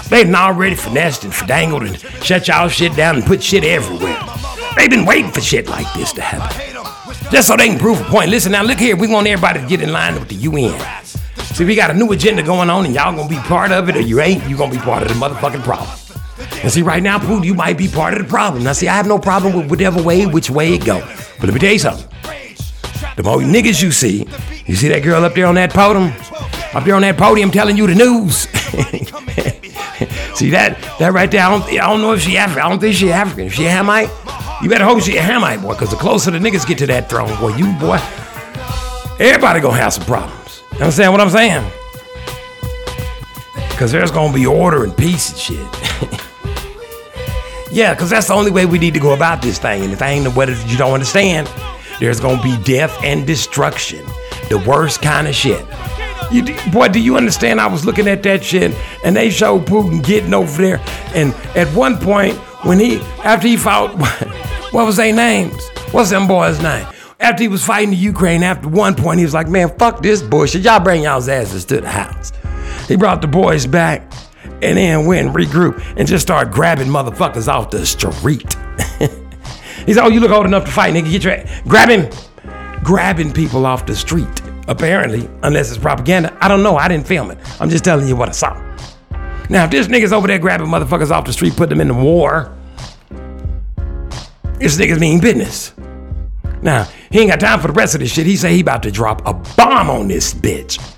They've 0.10 0.32
already 0.34 0.76
finessed 0.76 1.24
and 1.24 1.34
fandangled 1.34 1.84
and 1.84 2.00
shut 2.24 2.48
y'all 2.48 2.68
shit 2.70 2.96
down 2.96 3.16
and 3.16 3.26
put 3.26 3.42
shit 3.42 3.64
everywhere. 3.64 4.20
They've 4.76 4.90
been 4.90 5.06
waiting 5.06 5.32
for 5.32 5.42
shit 5.42 5.68
like 5.68 5.92
this 5.94 6.14
to 6.14 6.22
happen. 6.22 6.74
Just 7.32 7.48
so 7.48 7.58
they 7.58 7.68
can 7.68 7.80
prove 7.80 8.00
a 8.00 8.04
point. 8.04 8.30
Listen, 8.30 8.52
now 8.52 8.64
look 8.64 8.78
here, 8.78 8.96
we 8.96 9.08
want 9.08 9.28
everybody 9.28 9.60
to 9.62 9.68
get 9.68 9.82
in 9.82 9.92
line 9.92 10.16
with 10.16 10.30
the 10.30 10.36
UN. 10.36 11.04
See, 11.54 11.66
we 11.66 11.76
got 11.76 11.92
a 11.92 11.94
new 11.94 12.12
agenda 12.12 12.44
going 12.44 12.70
on 12.70 12.86
and 12.86 12.94
y'all 12.94 13.16
gonna 13.16 13.30
be 13.30 13.38
part 13.38 13.72
of 13.72 13.90
it 13.90 13.96
or 13.96 14.02
you 14.02 14.20
ain't, 14.22 14.48
you 14.48 14.58
gonna 14.58 14.72
be 14.72 14.80
part 14.80 15.02
of 15.04 15.08
the 15.08 15.14
motherfucking 15.16 15.64
problem. 15.64 15.90
And 16.62 16.72
see, 16.72 16.82
right 16.82 17.04
now, 17.04 17.18
Putin, 17.20 17.46
you 17.46 17.54
might 17.54 17.78
be 17.78 17.88
part 17.88 18.14
of 18.14 18.20
the 18.20 18.26
problem. 18.26 18.64
Now, 18.64 18.74
see, 18.74 18.88
I 18.88 18.96
have 18.96 19.08
no 19.08 19.20
problem 19.20 19.56
with 19.56 19.70
whatever 19.70 20.02
way, 20.02 20.26
which 20.26 20.50
way 20.50 20.74
it 20.74 20.86
go. 20.86 21.00
But 21.40 21.46
let 21.46 21.54
me 21.54 21.60
tell 21.60 21.74
you 21.74 21.80
something. 21.80 22.08
The 23.16 23.24
more 23.24 23.38
niggas 23.38 23.82
you 23.84 23.92
see, 23.92 24.28
you 24.66 24.76
see 24.76 24.88
that 24.88 25.04
girl 25.04 25.24
up 25.24 25.36
there 25.36 25.46
on 25.46 25.56
that 25.56 25.72
podium? 25.72 26.14
Up 26.74 26.84
there 26.84 26.96
on 26.96 27.02
that 27.04 27.18
podium 27.18 27.52
telling 27.52 27.78
you 27.78 27.86
the 27.86 27.96
news. 27.96 28.48
see 30.36 30.50
that 30.50 30.78
that 30.98 31.14
right 31.14 31.30
there? 31.30 31.42
I 31.46 31.50
don't, 31.50 31.64
I 31.64 31.88
don't 31.88 32.02
know 32.02 32.14
if 32.14 32.22
she 32.22 32.38
African. 32.38 32.64
I 32.66 32.70
don't 32.70 32.80
think 32.80 32.96
she 32.96 33.12
African. 33.12 33.46
If 33.46 33.54
she 33.54 33.64
Hamite, 33.64 34.10
you 34.64 34.70
better 34.70 34.86
hope 34.86 35.04
she 35.04 35.18
a 35.18 35.22
Hamite, 35.22 35.62
boy, 35.62 35.74
because 35.74 35.92
the 35.92 35.96
closer 35.96 36.32
the 36.32 36.40
niggas 36.40 36.66
get 36.66 36.80
to 36.80 36.88
that 36.88 37.10
throne, 37.10 37.38
boy, 37.40 37.56
you, 37.56 37.72
boy, 37.74 38.00
everybody 39.20 39.60
gonna 39.60 39.78
have 39.78 39.94
some 39.94 40.06
problems. 40.06 40.64
You 40.72 40.80
understand 40.80 41.12
what 41.12 41.22
I'm 41.22 41.30
saying? 41.30 41.70
Because 43.70 43.92
there's 43.92 44.10
gonna 44.10 44.34
be 44.34 44.46
order 44.46 44.84
and 44.84 44.96
peace 44.96 45.30
and 45.32 45.40
shit. 45.40 46.20
yeah, 47.74 47.94
because 47.94 48.10
that's 48.10 48.28
the 48.28 48.34
only 48.34 48.52
way 48.52 48.66
we 48.66 48.78
need 48.78 48.94
to 48.94 49.00
go 49.00 49.14
about 49.14 49.42
this 49.42 49.58
thing. 49.58 49.84
And 49.84 49.92
the 49.92 49.98
thing 49.98 50.24
that 50.24 50.66
you 50.68 50.78
don't 50.78 50.94
understand, 50.94 51.50
there's 52.00 52.20
gonna 52.20 52.42
be 52.42 52.56
death 52.64 52.96
and 53.04 53.26
destruction. 53.26 54.06
The 54.50 54.64
worst 54.68 55.02
kind 55.02 55.28
of 55.28 55.34
shit. 55.34 55.66
You, 56.32 56.44
boy, 56.72 56.90
do 56.90 57.00
you 57.00 57.18
understand? 57.18 57.60
I 57.60 57.68
was 57.68 57.86
looking 57.86 58.08
at 58.08 58.24
that 58.24 58.44
shit, 58.44 58.76
and 59.04 59.16
they 59.16 59.30
showed 59.30 59.66
Putin 59.66 60.04
getting 60.04 60.34
over 60.34 60.62
there. 60.62 60.80
And 61.14 61.34
at 61.56 61.68
one 61.76 61.98
point, 61.98 62.36
when 62.64 62.80
he, 62.80 62.98
after 63.24 63.48
he 63.48 63.58
fought, 63.58 63.96
what 64.72 64.86
was 64.86 64.98
their 64.98 65.14
names? 65.14 65.70
What's 65.92 66.10
them 66.12 66.28
boys' 66.28 66.62
name? 66.62 66.88
After 67.20 67.44
he 67.44 67.48
was 67.48 67.64
fighting 67.64 67.92
the 67.92 67.96
Ukraine, 67.96 68.44
after 68.44 68.68
one 68.68 68.96
point, 68.96 69.20
he 69.20 69.26
was 69.26 69.34
like, 69.34 69.48
man, 69.48 69.70
fuck 69.78 70.02
this 70.02 70.22
bullshit. 70.22 70.62
Y'all 70.62 70.80
bring 70.80 71.04
y'all's 71.04 71.30
asses 71.30 71.66
to 71.66 71.82
the 71.82 71.90
house. 71.90 72.32
He 72.88 72.96
brought 72.96 73.22
the 73.22 73.28
boys 73.28 73.66
back 73.66 74.12
and 74.62 74.78
then 74.78 75.06
went 75.06 75.28
and 75.28 75.36
regroup 75.36 75.84
and 75.98 76.08
just 76.08 76.24
started 76.24 76.54
grabbing 76.54 76.88
motherfuckers 76.88 77.48
off 77.48 77.70
the 77.70 77.86
street. 77.86 78.56
he 79.86 79.94
said, 79.94 80.04
oh, 80.04 80.10
you 80.10 80.20
look 80.20 80.32
old 80.32 80.46
enough 80.46 80.66
to 80.66 80.72
fight, 80.72 80.94
nigga. 80.94 81.12
Get 81.12 81.24
your, 81.24 81.64
grab 81.68 81.90
him. 81.90 82.10
Grabbing 82.84 83.32
people 83.32 83.66
off 83.66 83.86
the 83.86 83.96
street, 83.96 84.42
apparently, 84.68 85.30
unless 85.44 85.70
it's 85.70 85.78
propaganda. 85.78 86.38
I 86.42 86.48
don't 86.48 86.64
know. 86.64 86.76
I 86.76 86.88
didn't 86.88 87.08
film 87.08 87.32
it. 87.32 87.38
I'm 87.62 87.70
just 87.70 87.86
telling 87.86 88.08
you 88.08 88.16
what 88.16 88.30
I 88.30 88.34
saw. 88.34 88.54
Now, 89.50 89.66
if 89.66 89.72
this 89.72 89.88
nigga's 89.88 90.12
over 90.12 90.28
there 90.28 90.40
grabbing 90.40 90.68
motherfuckers 90.68 91.12
off 91.12 91.26
the 91.26 91.34
street, 91.34 91.56
putting 91.56 91.78
them 91.78 91.82
in 91.82 91.88
the 91.90 91.94
war, 91.94 92.54
this 94.60 94.78
nigga's 94.78 95.00
mean 95.00 95.20
business. 95.20 95.74
Now, 96.62 96.88
he 97.12 97.20
ain't 97.20 97.30
got 97.30 97.40
time 97.40 97.60
for 97.60 97.68
the 97.68 97.74
rest 97.74 97.94
of 97.94 98.02
this 98.02 98.12
shit. 98.12 98.26
He 98.26 98.38
say 98.38 98.54
he 98.54 98.62
about 98.62 98.84
to 98.84 98.92
drop 98.92 99.22
a 99.26 99.34
bomb 99.56 99.90
on 99.90 100.08
this 100.08 100.34
bitch. 100.34 100.93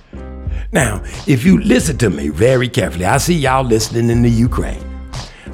Now, 0.76 1.02
if 1.26 1.46
you 1.46 1.62
listen 1.62 1.98
to 2.00 2.10
me 2.10 2.28
very 2.28 2.68
carefully, 2.68 3.06
I 3.06 3.16
see 3.18 3.34
y'all 3.34 3.64
listening 3.64 4.10
in 4.10 4.22
the 4.22 4.30
Ukraine. 4.30 4.84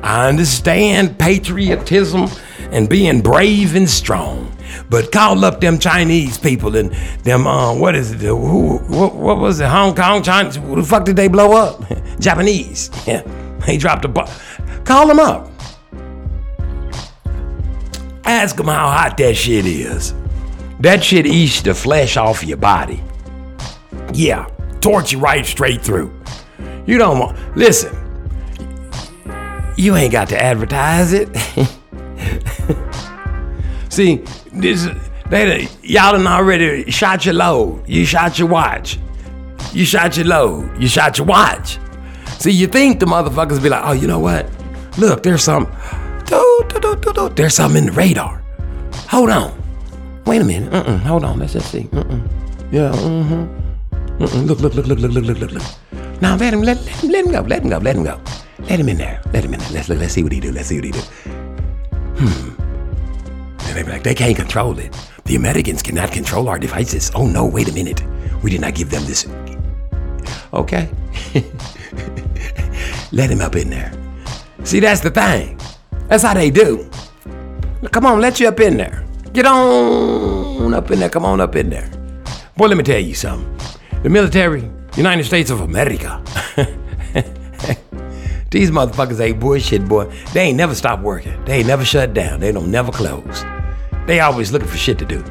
I 0.02 0.28
understand 0.28 1.20
patriotism 1.20 2.28
and 2.72 2.90
being 2.90 3.22
brave 3.22 3.76
and 3.76 3.88
strong. 3.88 4.52
But 4.90 5.12
call 5.12 5.46
up 5.46 5.62
them 5.62 5.78
Chinese 5.78 6.40
people 6.40 6.76
and 6.76 6.92
them, 7.24 7.46
uh, 7.46 7.72
what 7.76 7.94
is 7.94 8.14
it? 8.14 8.22
Who, 8.22 8.80
what, 8.80 9.14
what 9.14 9.38
was 9.38 9.60
it? 9.60 9.68
Hong 9.68 9.94
Kong, 9.94 10.24
China? 10.24 10.50
Who 10.50 10.78
the 10.78 10.84
fuck 10.84 11.06
did 11.06 11.18
they 11.18 11.28
blow 11.28 11.54
up? 11.54 11.84
Japanese. 12.20 12.90
Yeah. 13.06 13.22
They 13.68 13.78
dropped 13.78 14.06
a 14.06 14.08
bomb. 14.08 14.28
Call 14.86 15.06
them 15.06 15.20
up. 15.20 15.52
Ask 18.26 18.56
them 18.56 18.66
how 18.66 18.90
hot 18.90 19.18
that 19.18 19.36
shit 19.36 19.68
is. 19.68 20.16
That 20.80 21.04
shit 21.04 21.28
eats 21.28 21.62
the 21.62 21.76
flesh 21.76 22.18
off 22.18 22.44
your 22.44 22.58
body. 22.58 23.04
Yeah, 24.16 24.48
torch 24.82 25.12
you 25.12 25.20
right 25.20 25.46
straight 25.46 25.82
through. 25.82 26.14
You 26.86 26.98
don't 26.98 27.20
want, 27.20 27.58
listen, 27.58 27.96
you 29.78 29.96
ain't 29.96 30.12
got 30.12 30.30
to 30.30 30.42
advertise 30.42 31.14
it. 31.14 31.30
See, 33.90 34.24
this 34.54 34.88
they 35.30 35.68
y'all 35.82 36.12
done 36.12 36.28
already 36.28 36.92
shot 36.92 37.26
your 37.26 37.36
load. 37.36 37.88
You 37.88 38.06
shot 38.06 38.38
your 38.38 38.50
watch. 38.50 39.00
You 39.74 39.86
shot 39.86 40.18
your 40.18 40.26
load. 40.26 40.78
You 40.82 40.88
shot 40.90 41.18
your 41.18 41.26
watch. 41.26 41.80
See, 42.40 42.52
you 42.52 42.68
think 42.68 43.00
the 43.00 43.06
motherfuckers 43.06 43.64
be 43.64 43.70
like, 43.70 43.84
oh, 43.86 43.94
you 43.94 44.08
know 44.08 44.20
what? 44.20 44.50
Look, 44.98 45.24
there's 45.24 45.44
some, 45.44 45.72
there's 47.36 47.54
something 47.54 47.78
in 47.78 47.86
the 47.86 47.94
radar. 47.94 48.44
Hold 49.08 49.30
on. 49.30 49.54
Wait 50.26 50.42
a 50.42 50.44
minute. 50.44 50.74
Hold 51.04 51.24
on. 51.24 51.40
Let's 51.40 51.54
just 51.54 51.72
see. 51.72 51.88
Yeah. 52.72 52.92
Mm-hmm. 52.92 53.61
Look, 54.20 54.34
look, 54.34 54.60
look, 54.60 54.74
look, 54.76 54.88
look, 54.88 55.00
look, 55.00 55.14
look, 55.14 55.40
look, 55.40 55.52
look. 55.52 55.64
Now 56.22 56.36
let 56.36 56.54
him, 56.54 56.62
let, 56.62 56.78
let 57.04 57.04
him, 57.04 57.12
let 57.12 57.26
him 57.26 57.32
go. 57.32 57.42
Let 57.42 57.64
him 57.64 57.70
go. 57.70 57.78
Let 57.78 57.96
him 57.96 58.04
go. 58.04 58.22
Let 58.70 58.80
him 58.80 58.90
in 58.90 58.98
there. 58.98 59.22
Let 59.34 59.44
him 59.44 59.54
in 59.54 59.60
there. 59.60 59.72
Let's 59.72 59.90
look. 59.90 60.00
Let's 60.00 60.14
see 60.14 60.24
what 60.24 60.32
he 60.32 60.40
do. 60.40 60.52
Let's 60.52 60.68
see 60.70 60.78
what 60.78 60.86
he 60.86 60.92
do. 60.92 61.00
Hmm. 61.00 62.62
And 63.68 63.78
they 63.78 63.84
be 63.84 63.90
like, 63.90 64.04
they 64.04 64.14
can't 64.14 64.36
control 64.36 64.78
it. 64.80 64.96
The 65.26 65.36
Americans 65.36 65.82
cannot 65.82 66.12
control 66.12 66.50
our 66.50 66.60
devices. 66.60 67.12
Oh 67.16 67.26
no! 67.26 67.46
Wait 67.46 67.70
a 67.70 67.74
minute. 67.74 68.04
We 68.44 68.52
did 68.52 68.62
not 68.62 68.76
give 68.76 68.90
them 68.90 69.04
this. 69.06 69.28
Okay. 70.54 70.90
let 73.12 73.30
him 73.30 73.42
up 73.42 73.56
in 73.56 73.70
there. 73.70 73.94
See, 74.64 74.80
that's 74.80 75.02
the 75.02 75.10
thing. 75.10 75.60
That's 76.08 76.24
how 76.24 76.34
they 76.34 76.52
do. 76.52 76.90
Come 77.92 78.06
on, 78.06 78.20
let 78.20 78.40
you 78.40 78.48
up 78.48 78.60
in 78.60 78.78
there. 78.78 79.06
Get 79.34 79.46
on 79.46 80.74
up 80.74 80.92
in 80.92 81.00
there. 81.00 81.10
Come 81.10 81.26
on 81.26 81.40
up 81.40 81.56
in 81.56 81.70
there. 81.70 81.90
Boy, 82.58 82.68
let 82.68 82.78
me 82.78 82.84
tell 82.84 83.00
you 83.00 83.16
something. 83.16 83.48
The 84.04 84.10
military, 84.10 84.70
United 84.98 85.26
States 85.26 85.52
of 85.52 85.62
America. 85.62 86.24
These 88.52 88.72
motherfuckers 88.72 89.20
ain't 89.22 89.40
bullshit, 89.40 89.88
boy. 89.88 90.12
They 90.34 90.42
ain't 90.42 90.58
never 90.58 90.74
stop 90.76 91.02
working. 91.02 91.46
They 91.46 91.60
ain't 91.60 91.68
never 91.68 91.86
shut 91.86 92.14
down. 92.14 92.40
They 92.40 92.52
don't 92.52 92.72
never 92.72 92.92
close. 92.92 93.46
They 94.08 94.20
always 94.20 94.52
looking 94.52 94.68
for 94.68 94.78
shit 94.78 94.98
to 95.00 95.06
do. 95.06 95.24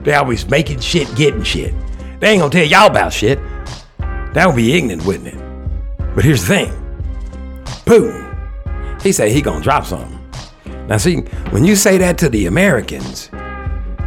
They 0.00 0.14
always 0.14 0.48
making 0.48 0.80
shit, 0.80 1.14
getting 1.16 1.42
shit. 1.42 1.74
They 2.18 2.30
ain't 2.30 2.40
gonna 2.40 2.50
tell 2.50 2.64
y'all 2.64 2.86
about 2.86 3.12
shit. 3.12 3.38
That 4.32 4.46
would 4.46 4.56
be 4.56 4.72
ignorant, 4.74 5.04
wouldn't 5.04 5.28
it? 5.28 6.14
But 6.14 6.24
here's 6.24 6.40
the 6.40 6.54
thing. 6.54 6.72
Putin, 7.84 9.02
he 9.02 9.12
say 9.12 9.32
he 9.32 9.42
gonna 9.42 9.62
drop 9.62 9.84
something. 9.84 10.18
Now 10.88 10.96
see, 10.96 11.18
when 11.50 11.64
you 11.64 11.76
say 11.76 11.98
that 11.98 12.16
to 12.18 12.28
the 12.28 12.46
Americans, 12.46 13.30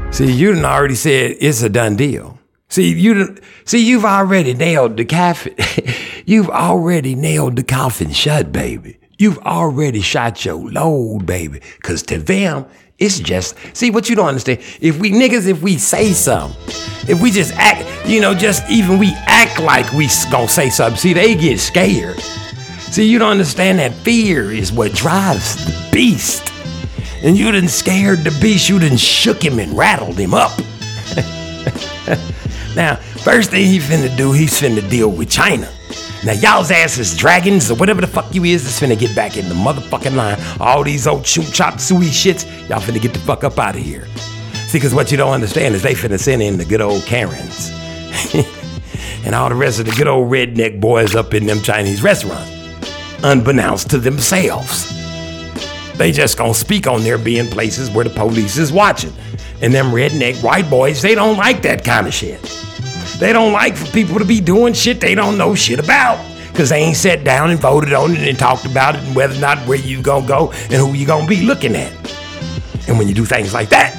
see, 0.09 0.31
you 0.31 0.53
done 0.53 0.65
already 0.65 0.95
said 0.95 1.37
it's 1.39 1.61
a 1.61 1.69
done 1.69 1.95
deal. 1.95 2.40
See, 2.71 2.93
you 2.93 3.35
see, 3.65 3.85
you've 3.85 4.05
already 4.05 4.53
nailed 4.53 4.95
the 4.95 5.03
coffin. 5.03 5.53
you've 6.25 6.49
already 6.49 7.15
nailed 7.15 7.57
the 7.57 7.63
coffin 7.63 8.11
shut, 8.11 8.53
baby. 8.53 8.97
You've 9.17 9.39
already 9.39 9.99
shot 9.99 10.45
your 10.45 10.55
load, 10.55 11.25
baby. 11.25 11.59
Cause 11.83 12.01
to 12.03 12.17
them, 12.17 12.65
it's 12.97 13.19
just 13.19 13.57
see 13.73 13.91
what 13.91 14.07
you 14.07 14.15
don't 14.15 14.29
understand. 14.29 14.61
If 14.79 14.99
we 14.99 15.11
niggas, 15.11 15.47
if 15.47 15.61
we 15.61 15.77
say 15.77 16.13
something, 16.13 16.57
If 17.09 17.21
we 17.21 17.29
just 17.29 17.53
act, 17.55 17.83
you 18.07 18.21
know, 18.21 18.33
just 18.33 18.63
even 18.69 18.99
we 18.99 19.11
act 19.25 19.59
like 19.59 19.91
we 19.91 20.07
gonna 20.31 20.47
say 20.47 20.69
something, 20.69 20.97
see, 20.97 21.11
they 21.11 21.35
get 21.35 21.59
scared. 21.59 22.21
See, 22.89 23.05
you 23.05 23.19
don't 23.19 23.31
understand 23.31 23.79
that 23.79 23.91
fear 23.95 24.49
is 24.49 24.71
what 24.71 24.93
drives 24.93 25.57
the 25.65 25.89
beast. 25.91 26.53
And 27.21 27.37
you 27.37 27.51
done 27.51 27.67
scared 27.67 28.19
the 28.19 28.31
beast, 28.41 28.69
you 28.69 28.79
done 28.79 28.95
shook 28.95 29.43
him 29.43 29.59
and 29.59 29.77
rattled 29.77 30.17
him 30.17 30.33
up. 30.33 30.57
now, 32.75 32.95
first 32.95 33.51
thing 33.51 33.65
he 33.65 33.79
finna 33.79 34.15
do, 34.15 34.31
he's 34.31 34.59
finna 34.59 34.87
deal 34.89 35.09
with 35.09 35.29
China. 35.29 35.69
Now, 36.23 36.33
y'all's 36.33 36.71
asses 36.71 37.17
dragons 37.17 37.71
or 37.71 37.75
whatever 37.75 37.99
the 37.99 38.07
fuck 38.07 38.33
you 38.33 38.43
is, 38.43 38.65
is 38.65 38.79
finna 38.79 38.97
get 38.97 39.15
back 39.15 39.37
in 39.37 39.49
the 39.49 39.55
motherfucking 39.55 40.15
line. 40.15 40.37
All 40.59 40.83
these 40.83 41.07
old 41.07 41.25
shoot 41.25 41.51
chop 41.51 41.79
suey 41.79 42.05
shits, 42.05 42.45
y'all 42.69 42.79
finna 42.79 43.01
get 43.01 43.13
the 43.13 43.19
fuck 43.19 43.43
up 43.43 43.57
out 43.57 43.75
of 43.75 43.81
here. 43.81 44.05
See, 44.67 44.77
because 44.77 44.93
what 44.93 45.11
you 45.11 45.17
don't 45.17 45.33
understand 45.33 45.75
is 45.75 45.81
they 45.81 45.93
finna 45.93 46.19
send 46.19 46.41
in 46.41 46.57
the 46.57 46.65
good 46.65 46.79
old 46.79 47.03
Karens. 47.03 47.71
and 49.25 49.35
all 49.35 49.49
the 49.49 49.55
rest 49.55 49.79
of 49.79 49.85
the 49.85 49.91
good 49.93 50.07
old 50.07 50.31
redneck 50.31 50.79
boys 50.79 51.15
up 51.15 51.33
in 51.33 51.45
them 51.45 51.59
Chinese 51.61 52.01
restaurants, 52.01 52.51
unbeknownst 53.23 53.89
to 53.89 53.97
themselves. 53.97 54.89
They 55.97 56.11
just 56.11 56.37
gonna 56.37 56.53
speak 56.53 56.87
on 56.87 57.03
there 57.03 57.17
being 57.17 57.47
places 57.49 57.89
where 57.91 58.03
the 58.03 58.11
police 58.11 58.57
is 58.57 58.71
watching. 58.71 59.13
And 59.61 59.73
them 59.73 59.87
redneck 59.87 60.43
white 60.43 60.69
boys, 60.69 61.01
they 61.01 61.15
don't 61.15 61.37
like 61.37 61.61
that 61.63 61.83
kind 61.83 62.07
of 62.07 62.13
shit. 62.13 62.41
They 63.19 63.33
don't 63.33 63.53
like 63.53 63.75
for 63.75 63.85
people 63.91 64.17
to 64.17 64.25
be 64.25 64.41
doing 64.41 64.73
shit 64.73 64.99
they 64.99 65.13
don't 65.13 65.37
know 65.37 65.53
shit 65.53 65.79
about. 65.79 66.17
Cause 66.55 66.69
they 66.69 66.79
ain't 66.79 66.97
sat 66.97 67.23
down 67.23 67.49
and 67.49 67.59
voted 67.59 67.93
on 67.93 68.11
it 68.11 68.27
and 68.27 68.37
talked 68.37 68.65
about 68.65 68.95
it 68.95 69.03
and 69.03 69.15
whether 69.15 69.35
or 69.35 69.39
not 69.39 69.57
where 69.67 69.77
you 69.77 70.01
gonna 70.01 70.27
go 70.27 70.51
and 70.51 70.73
who 70.73 70.93
you 70.93 71.05
gonna 71.05 71.27
be 71.27 71.41
looking 71.43 71.75
at. 71.75 71.93
And 72.87 72.97
when 72.97 73.07
you 73.07 73.13
do 73.13 73.23
things 73.23 73.53
like 73.53 73.69
that, 73.69 73.95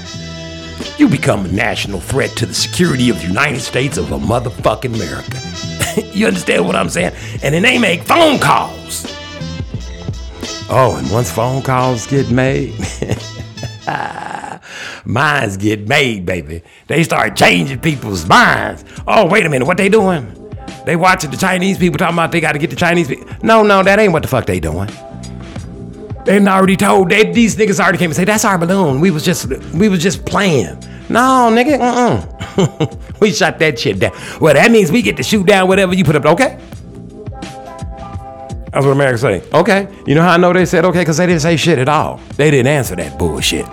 you 0.99 1.09
become 1.09 1.47
a 1.47 1.49
national 1.49 2.01
threat 2.01 2.31
to 2.37 2.47
the 2.47 2.55
security 2.55 3.09
of 3.09 3.21
the 3.21 3.27
United 3.27 3.61
States 3.61 3.97
of 3.97 4.13
a 4.13 4.19
motherfucking 4.19 4.95
America. 4.95 6.13
you 6.17 6.27
understand 6.27 6.67
what 6.67 6.77
I'm 6.77 6.89
saying? 6.89 7.13
And 7.43 7.55
then 7.55 7.63
they 7.63 7.79
make 7.79 8.03
phone 8.03 8.39
calls. 8.39 9.07
Oh, 10.69 10.97
and 10.99 11.11
once 11.11 11.31
phone 11.31 11.63
calls 11.63 12.07
get 12.07 12.31
made, 12.31 12.75
minds 15.05 15.57
get 15.57 15.89
made, 15.89 16.27
baby. 16.27 16.63
They 16.87 17.03
start 17.05 17.37
changing 17.37 17.81
people's 17.81 18.27
minds. 18.27 18.85
Oh, 19.07 19.27
wait 19.27 19.47
a 19.47 19.49
minute, 19.49 19.67
what 19.67 19.77
they 19.77 19.89
doing? 19.89 20.39
They 20.85 20.97
watching 20.97 21.31
the 21.31 21.37
Chinese 21.37 21.79
people 21.79 21.99
talking 21.99 22.15
about 22.15 22.33
they 22.33 22.41
got 22.41 22.53
to 22.53 22.59
get 22.59 22.71
the 22.71 22.77
Chinese 22.77 23.09
people. 23.09 23.27
No, 23.43 23.63
no, 23.63 23.83
that 23.83 23.99
ain't 23.99 24.13
what 24.13 24.23
the 24.23 24.29
fuck 24.29 24.47
they 24.47 24.61
doing. 24.61 24.91
They 26.25 26.39
already 26.47 26.77
told 26.77 27.11
they, 27.11 27.33
these 27.33 27.57
niggas 27.57 27.81
already 27.81 27.99
came 27.99 28.11
and 28.11 28.17
say 28.17 28.25
that's 28.25 28.45
our 28.45 28.57
balloon. 28.59 29.01
We 29.01 29.11
was 29.11 29.25
just 29.25 29.47
we 29.75 29.89
was 29.89 30.01
just 30.01 30.25
playing. 30.25 30.79
No, 31.09 31.51
nigga, 31.53 31.81
uh-uh. 31.81 32.97
we 33.21 33.33
shot 33.33 33.59
that 33.59 33.79
shit 33.79 33.99
down. 33.99 34.13
Well, 34.41 34.55
that 34.55 34.71
means 34.71 34.93
we 34.93 35.03
get 35.03 35.17
to 35.17 35.23
shoot 35.23 35.47
down 35.47 35.69
whatever 35.69 35.95
you 35.95 36.05
put 36.05 36.17
up. 36.17 36.25
Okay. 36.25 36.59
That's 38.73 38.87
what 38.87 38.93
America 38.93 39.19
say. 39.19 39.43
Okay. 39.53 39.89
You 40.07 40.15
know 40.15 40.23
how 40.23 40.31
I 40.31 40.37
know 40.39 40.53
they 40.53 40.65
said 40.65 40.85
okay? 40.87 41.01
Because 41.01 41.19
they 41.19 41.27
didn't 41.27 41.43
say 41.43 41.57
shit 41.57 41.79
at 41.79 41.89
all. 41.89 42.19
They 42.37 42.51
didn't 42.51 42.69
answer 42.69 42.97
that 42.97 43.19
bullshit. 43.19 43.67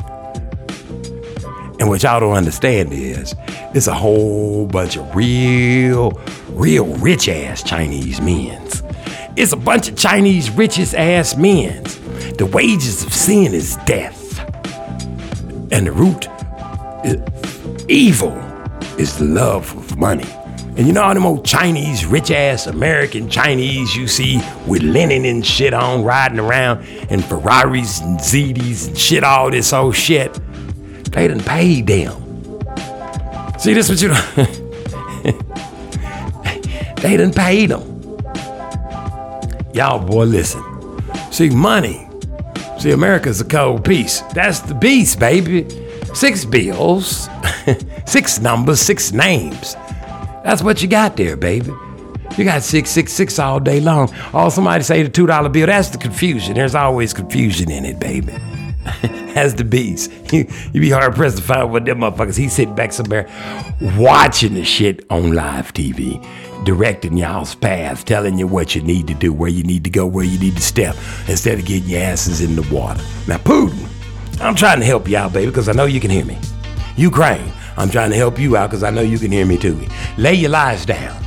And 1.80 1.88
what 1.88 2.04
y'all 2.04 2.20
don't 2.20 2.36
understand 2.36 2.92
is 2.92 3.36
it's 3.74 3.88
a 3.88 3.94
whole 3.94 4.68
bunch 4.68 4.98
of 4.98 5.16
real, 5.16 6.12
real 6.50 6.86
rich 6.98 7.30
ass 7.30 7.64
Chinese 7.64 8.20
men's. 8.20 8.84
It's 9.38 9.54
a 9.54 9.58
bunch 9.58 9.88
of 9.88 9.96
Chinese 9.96 10.50
richest 10.50 10.94
ass 10.94 11.38
men's. 11.38 11.98
The 12.38 12.46
wages 12.46 13.04
of 13.04 13.14
sin 13.14 13.54
is 13.54 13.78
death. 13.86 14.40
And 15.72 15.88
the 15.88 15.92
root 15.92 16.28
evil 17.90 18.38
is 18.98 19.18
the 19.18 19.26
love 19.26 19.76
of 19.78 19.98
money. 19.98 20.28
And 20.76 20.88
you 20.88 20.94
know 20.94 21.04
all 21.04 21.14
them 21.14 21.26
old 21.26 21.46
Chinese, 21.46 22.06
rich 22.06 22.32
ass 22.32 22.68
American 22.68 23.30
Chinese 23.30 23.96
you 23.96 24.08
see 24.08 24.42
with 24.68 24.82
linen 24.82 25.26
and 25.26 25.46
shit 25.46 25.74
on 25.74 26.04
riding 26.04 26.40
around 26.40 26.86
and 27.10 27.24
Ferraris 27.24 28.00
and 28.02 28.20
ZDs 28.20 28.88
and 28.88 28.98
shit, 28.98 29.24
all 29.24 29.52
this 29.52 29.74
old 29.74 29.96
shit. 29.96 30.40
They 31.20 31.28
done 31.28 31.42
paid 31.42 31.86
them. 31.86 32.16
See, 33.60 33.74
this 33.74 33.90
what 33.90 34.02
you? 34.02 34.14
They 37.02 37.18
didn't 37.18 37.36
pay 37.36 37.66
them. 37.66 37.82
Y'all, 39.74 40.00
boy, 40.00 40.24
listen. 40.24 40.64
See, 41.30 41.50
money. 41.50 42.08
See, 42.78 42.92
America's 42.92 43.42
a 43.42 43.46
cold 43.46 43.84
piece. 43.84 44.22
That's 44.34 44.62
the 44.62 44.74
beast, 44.74 45.20
baby. 45.20 45.68
Six 46.14 46.46
bills, 46.46 47.28
six 48.06 48.40
numbers, 48.40 48.80
six 48.80 49.12
names. 49.12 49.76
That's 50.46 50.64
what 50.64 50.82
you 50.82 50.88
got 50.88 51.18
there, 51.18 51.36
baby. 51.36 51.74
You 52.38 52.46
got 52.46 52.64
six, 52.64 52.90
six, 52.92 53.12
six 53.12 53.40
all 53.40 53.60
day 53.60 53.82
long. 53.82 54.14
All 54.32 54.52
somebody 54.52 54.86
say 54.86 55.04
the 55.04 55.10
two 55.10 55.28
dollar 55.28 55.50
bill. 55.50 55.68
That's 55.68 55.90
the 55.90 55.98
confusion. 55.98 56.54
There's 56.54 56.76
always 56.76 57.14
confusion 57.14 57.70
in 57.72 57.84
it, 57.84 58.00
baby. 58.00 58.34
That's 59.34 59.54
the 59.54 59.64
beast. 59.64 60.12
You, 60.32 60.48
you 60.74 60.82
be 60.82 60.92
hard 60.92 61.16
pressed 61.16 61.38
to 61.38 61.44
find 61.44 61.72
what 61.72 61.86
them 61.86 62.02
motherfuckers. 62.02 62.38
He's 62.38 62.54
sitting 62.54 62.76
back 62.76 62.94
somewhere 62.94 63.28
watching 63.98 64.54
the 64.54 64.64
shit 64.64 65.04
on 65.10 65.34
live 65.34 65.74
TV, 65.74 66.24
directing 66.66 67.18
y'all's 67.18 67.56
path, 67.56 68.06
telling 68.06 68.38
you 68.38 68.46
what 68.46 68.76
you 68.76 68.84
need 68.84 69.08
to 69.08 69.16
do, 69.16 69.34
where 69.34 69.50
you 69.50 69.64
need 69.64 69.84
to 69.86 69.90
go, 69.90 70.06
where 70.06 70.24
you 70.24 70.38
need 70.38 70.56
to 70.56 70.62
step, 70.62 70.96
instead 71.28 71.58
of 71.58 71.66
getting 71.66 71.90
your 71.90 72.02
asses 72.02 72.42
in 72.42 72.56
the 72.56 72.62
water. 72.72 73.04
Now, 73.28 73.38
Putin, 73.40 73.90
I'm 74.40 74.54
trying 74.54 74.82
to 74.82 74.86
help 74.86 75.08
you 75.10 75.18
out, 75.18 75.34
baby, 75.34 75.48
because 75.48 75.68
I 75.68 75.72
know 75.72 75.86
you 75.86 76.00
can 76.00 76.12
hear 76.12 76.26
me. 76.26 76.38
Ukraine, 76.96 77.52
I'm 77.76 77.90
trying 77.90 78.12
to 78.12 78.18
help 78.18 78.38
you 78.38 78.56
out 78.56 78.70
because 78.70 78.84
I 78.84 78.92
know 78.92 79.02
you 79.02 79.18
can 79.18 79.32
hear 79.32 79.48
me 79.48 79.58
too. 79.58 79.84
Lay 80.20 80.36
your 80.36 80.52
lives 80.52 80.86
down. 80.86 81.20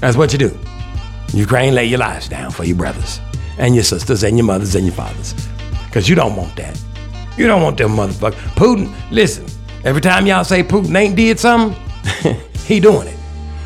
That's 0.00 0.16
what 0.16 0.32
you 0.32 0.38
do. 0.38 0.58
Ukraine, 1.34 1.74
lay 1.74 1.84
your 1.84 1.98
lives 1.98 2.28
down 2.28 2.50
for 2.50 2.64
your 2.64 2.76
brothers 2.76 3.20
and 3.58 3.74
your 3.74 3.84
sisters 3.84 4.22
and 4.22 4.38
your 4.38 4.46
mothers 4.46 4.74
and 4.74 4.86
your 4.86 4.94
fathers. 4.94 5.34
Because 5.92 6.08
you 6.08 6.14
don't 6.14 6.34
want 6.36 6.56
that. 6.56 6.80
You 7.36 7.46
don't 7.46 7.60
want 7.60 7.76
them 7.76 7.90
motherfuckers. 7.90 8.32
Putin, 8.54 8.94
listen, 9.10 9.44
every 9.84 10.00
time 10.00 10.26
y'all 10.26 10.42
say 10.42 10.62
Putin 10.62 10.96
ain't 10.96 11.14
did 11.14 11.38
something, 11.38 11.78
he 12.64 12.80
doing 12.80 13.08
it. 13.08 13.16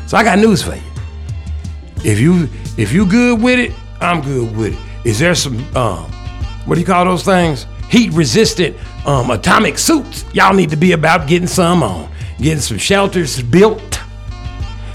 So 0.07 0.17
I 0.17 0.25
got 0.25 0.37
news 0.37 0.61
for 0.61 0.75
you. 0.75 0.81
If 2.03 2.19
you 2.19 2.49
if 2.77 2.91
you 2.91 3.05
good 3.05 3.41
with 3.41 3.59
it, 3.59 3.71
I'm 4.01 4.19
good 4.21 4.57
with 4.57 4.73
it. 4.73 5.07
Is 5.07 5.19
there 5.19 5.35
some 5.35 5.57
um 5.73 6.11
what 6.65 6.75
do 6.75 6.81
you 6.81 6.85
call 6.85 7.05
those 7.05 7.23
things? 7.23 7.65
Heat 7.89 8.11
resistant 8.11 8.75
um 9.05 9.31
atomic 9.31 9.77
suits. 9.77 10.25
Y'all 10.33 10.53
need 10.53 10.69
to 10.71 10.75
be 10.75 10.91
about 10.91 11.29
getting 11.29 11.47
some 11.47 11.81
on. 11.81 12.11
Getting 12.39 12.59
some 12.59 12.77
shelters 12.77 13.41
built. 13.41 14.01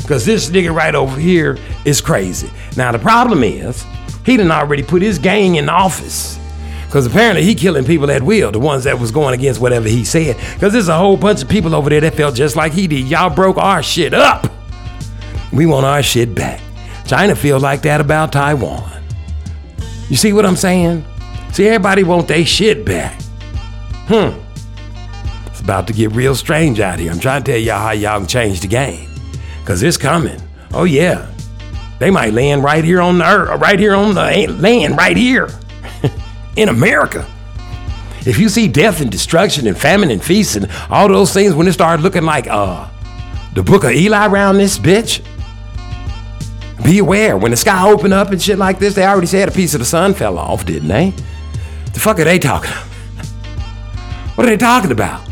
Cause 0.07 0.27
this 0.27 0.51
nigga 0.51 0.75
right 0.75 0.95
over 0.95 1.19
here 1.19 1.57
is 1.87 2.03
crazy. 2.03 2.51
Now 2.77 2.93
the 2.93 2.99
problem 2.99 3.43
is, 3.43 3.87
he 4.27 4.37
done 4.37 4.51
already 4.51 4.83
put 4.83 5.01
his 5.01 5.19
gang 5.19 5.55
in 5.55 5.71
office. 5.71 6.39
Cause 6.93 7.07
apparently 7.07 7.43
he 7.43 7.55
killing 7.55 7.87
people 7.87 8.11
at 8.11 8.23
will, 8.23 8.53
the 8.53 8.59
ones 8.59 8.85
that 8.85 8.99
was 9.01 9.11
going 9.11 9.33
against 9.33 9.63
whatever 9.63 9.89
he 9.89 10.05
said. 10.05 10.37
Cause 10.61 10.75
there's 10.75 10.89
a 10.89 10.95
whole 10.99 11.17
bunch 11.17 11.43
of 11.43 11.49
people 11.49 11.75
over 11.75 11.89
there 11.89 12.03
that 12.03 12.15
felt 12.15 12.35
just 12.35 12.55
like 12.55 12.75
he 12.75 12.87
did. 12.87 13.09
Y'all 13.09 13.35
broke 13.35 13.57
our 13.57 13.83
shit 13.83 14.13
up. 14.13 14.53
We 15.55 15.65
want 15.65 15.87
our 15.87 16.03
shit 16.03 16.35
back. 16.35 16.61
China 17.07 17.35
feel 17.35 17.59
like 17.59 17.81
that 17.83 18.03
about 18.03 18.31
Taiwan. 18.31 19.03
You 20.11 20.17
see 20.17 20.35
what 20.35 20.45
I'm 20.45 20.55
saying? 20.55 21.03
See, 21.53 21.67
everybody 21.67 22.05
want 22.05 22.29
their 22.29 22.45
shit 22.45 22.85
back. 22.85 23.19
Hmm. 24.09 24.39
It's 25.47 25.61
about 25.61 25.87
to 25.87 25.95
get 25.95 26.13
real 26.13 26.35
strange 26.35 26.79
out 26.79 26.99
here. 26.99 27.11
I'm 27.11 27.21
trying 27.21 27.43
to 27.43 27.53
tell 27.53 27.61
y'all 27.61 27.79
how 27.79 27.93
y'all 27.93 28.19
can 28.19 28.29
change 28.29 28.61
the 28.61 28.69
game. 28.69 29.09
Cause 29.65 29.83
it's 29.83 29.97
coming. 29.97 30.43
Oh 30.75 30.85
yeah. 30.85 31.27
They 32.01 32.11
might 32.11 32.35
land 32.35 32.63
right 32.63 32.85
here 32.85 33.01
on 33.01 33.17
the 33.17 33.25
earth, 33.25 33.63
right 33.63 33.79
here 33.79 33.95
on 33.95 34.15
the 34.15 34.47
land, 34.61 34.99
right 34.99 35.17
here 35.17 35.49
in 36.57 36.69
America. 36.69 37.27
If 38.25 38.39
you 38.39 38.49
see 38.49 38.69
death 38.69 39.01
and 39.01 39.11
destruction 39.11 39.67
and 39.67 39.77
famine 39.77 40.11
and 40.11 40.23
feast 40.23 40.57
and 40.57 40.69
all 40.91 41.09
those 41.09 41.33
things 41.33 41.55
when 41.55 41.67
it 41.67 41.73
started 41.73 42.03
looking 42.03 42.25
like 42.25 42.47
uh 42.47 42.89
the 43.55 43.63
book 43.63 43.85
of 43.85 43.91
Eli 43.91 44.27
around 44.27 44.59
this 44.59 44.79
bitch, 44.79 45.23
be 46.85 46.99
aware 46.99 47.37
when 47.37 47.51
the 47.51 47.57
sky 47.57 47.91
opened 47.91 48.15
up 48.15 48.31
and 48.31 48.41
shit 48.41 48.59
like 48.59 48.79
this, 48.79 48.95
they 48.95 49.05
already 49.05 49.27
said 49.27 49.49
a 49.49 49.53
piece 49.53 49.75
of 49.75 49.81
the 49.81 49.87
sun 49.87 50.15
fell 50.15 50.39
off, 50.39 50.65
didn't 50.65 50.89
they? 50.89 51.11
The 51.93 52.01
fuck 52.01 52.19
are 52.19 52.25
they 52.25 52.39
talking? 52.39 52.71
What 54.35 54.47
are 54.47 54.51
they 54.51 54.57
talking 54.57 54.93
about? 54.93 55.29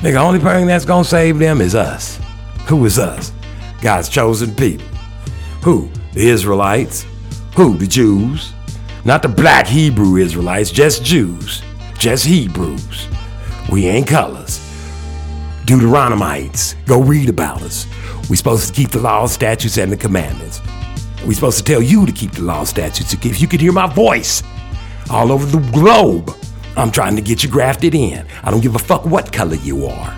Nigga, 0.00 0.16
only 0.16 0.38
person 0.38 0.68
that's 0.68 0.84
gonna 0.84 1.02
save 1.02 1.38
them 1.38 1.62
is 1.62 1.74
us. 1.74 2.20
Who 2.66 2.84
is 2.84 2.98
us? 2.98 3.32
God's 3.80 4.10
chosen 4.10 4.54
people. 4.54 4.86
Who? 5.62 5.90
The 6.12 6.28
Israelites. 6.28 7.06
Who? 7.56 7.78
The 7.78 7.86
Jews. 7.86 8.52
Not 9.08 9.22
the 9.22 9.28
black 9.28 9.66
Hebrew 9.66 10.16
Israelites, 10.16 10.70
just 10.70 11.02
Jews. 11.02 11.62
Just 11.98 12.26
Hebrews. 12.26 13.08
We 13.72 13.86
ain't 13.86 14.06
colors. 14.06 14.58
Deuteronomites. 15.64 16.74
Go 16.84 17.00
read 17.00 17.30
about 17.30 17.62
us. 17.62 17.86
We 18.28 18.36
supposed 18.36 18.68
to 18.68 18.74
keep 18.74 18.90
the 18.90 18.98
laws, 18.98 19.32
statutes, 19.32 19.78
and 19.78 19.90
the 19.90 19.96
commandments. 19.96 20.60
We 21.26 21.32
supposed 21.32 21.56
to 21.56 21.64
tell 21.64 21.80
you 21.80 22.04
to 22.04 22.12
keep 22.12 22.32
the 22.32 22.42
law, 22.42 22.64
statutes. 22.64 23.14
If 23.14 23.40
you 23.40 23.48
could 23.48 23.62
hear 23.62 23.72
my 23.72 23.86
voice 23.86 24.42
all 25.08 25.32
over 25.32 25.46
the 25.46 25.66
globe, 25.72 26.30
I'm 26.76 26.90
trying 26.90 27.16
to 27.16 27.22
get 27.22 27.42
you 27.42 27.48
grafted 27.48 27.94
in. 27.94 28.26
I 28.42 28.50
don't 28.50 28.60
give 28.60 28.74
a 28.74 28.78
fuck 28.78 29.06
what 29.06 29.32
color 29.32 29.56
you 29.56 29.86
are. 29.86 30.14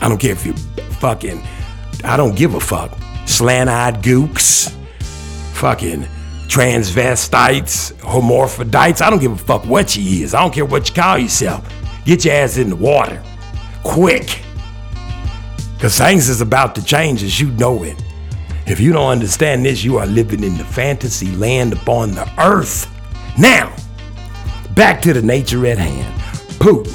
I 0.00 0.08
don't 0.08 0.16
care 0.16 0.32
if 0.32 0.46
you're 0.46 0.56
fucking, 0.98 1.42
I 2.04 2.16
don't 2.16 2.36
give 2.36 2.54
a 2.54 2.60
fuck. 2.60 2.96
Slant 3.26 3.68
eyed 3.68 3.96
gooks, 3.96 4.70
fucking 5.52 6.08
transvestites, 6.46 7.92
homorphidites. 7.94 9.00
I 9.02 9.10
don't 9.10 9.20
give 9.20 9.32
a 9.32 9.36
fuck 9.36 9.64
what 9.66 9.96
you 9.96 10.24
is. 10.24 10.34
I 10.34 10.42
don't 10.42 10.54
care 10.54 10.64
what 10.64 10.88
you 10.88 10.94
call 10.94 11.18
yourself. 11.18 11.68
Get 12.04 12.24
your 12.24 12.34
ass 12.34 12.56
in 12.56 12.70
the 12.70 12.76
water. 12.76 13.22
Quick. 13.82 14.42
Because 15.74 15.98
things 15.98 16.28
is 16.28 16.40
about 16.40 16.74
to 16.76 16.84
change 16.84 17.22
as 17.22 17.40
you 17.40 17.50
know 17.52 17.82
it. 17.82 18.00
If 18.66 18.80
you 18.80 18.92
don't 18.92 19.10
understand 19.10 19.64
this, 19.64 19.84
you 19.84 19.98
are 19.98 20.06
living 20.06 20.42
in 20.42 20.56
the 20.56 20.64
fantasy 20.64 21.30
land 21.36 21.72
upon 21.72 22.12
the 22.12 22.28
earth. 22.38 22.90
Now, 23.38 23.74
back 24.74 25.02
to 25.02 25.12
the 25.12 25.22
nature 25.22 25.66
at 25.66 25.78
hand. 25.78 26.20
Putin, 26.58 26.92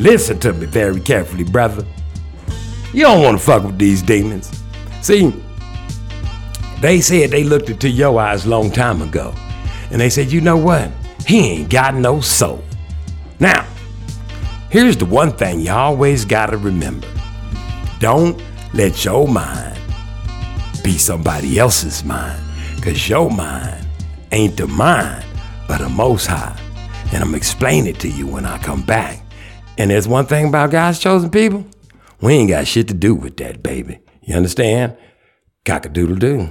listen 0.00 0.38
to 0.40 0.52
me 0.52 0.66
very 0.66 1.00
carefully, 1.00 1.44
brother. 1.44 1.86
You 2.92 3.02
don't 3.02 3.22
want 3.22 3.38
to 3.38 3.44
fuck 3.44 3.64
with 3.64 3.78
these 3.78 4.02
demons. 4.02 4.62
See, 5.00 5.32
they 6.82 7.00
said 7.00 7.30
they 7.30 7.44
looked 7.44 7.70
into 7.70 7.88
your 7.88 8.20
eyes 8.20 8.44
a 8.44 8.48
long 8.48 8.70
time 8.70 9.00
ago. 9.02 9.32
And 9.90 10.00
they 10.00 10.10
said, 10.10 10.32
you 10.32 10.40
know 10.40 10.56
what? 10.56 10.90
He 11.26 11.38
ain't 11.38 11.70
got 11.70 11.94
no 11.94 12.20
soul. 12.20 12.62
Now, 13.38 13.66
here's 14.68 14.96
the 14.96 15.04
one 15.04 15.32
thing 15.32 15.60
you 15.60 15.70
always 15.70 16.24
gotta 16.24 16.56
remember. 16.56 17.06
Don't 18.00 18.42
let 18.74 19.04
your 19.04 19.28
mind 19.28 19.78
be 20.82 20.98
somebody 20.98 21.58
else's 21.58 22.04
mind. 22.04 22.42
Cause 22.82 23.08
your 23.08 23.30
mind 23.30 23.86
ain't 24.32 24.56
the 24.56 24.66
mind 24.66 25.24
of 25.68 25.78
the 25.78 25.88
most 25.88 26.26
high. 26.26 26.58
And 27.12 27.22
I'm 27.22 27.36
explaining 27.36 27.94
it 27.94 28.00
to 28.00 28.08
you 28.08 28.26
when 28.26 28.44
I 28.44 28.58
come 28.58 28.82
back. 28.82 29.24
And 29.78 29.90
there's 29.90 30.08
one 30.08 30.26
thing 30.26 30.48
about 30.48 30.72
God's 30.72 30.98
chosen 30.98 31.30
people. 31.30 31.64
We 32.20 32.34
ain't 32.34 32.48
got 32.48 32.66
shit 32.66 32.88
to 32.88 32.94
do 32.94 33.14
with 33.14 33.36
that, 33.36 33.62
baby. 33.62 34.00
You 34.22 34.34
understand? 34.34 34.96
Cock 35.64 35.86
a 35.86 35.88
doodle 35.88 36.16
doo. 36.16 36.48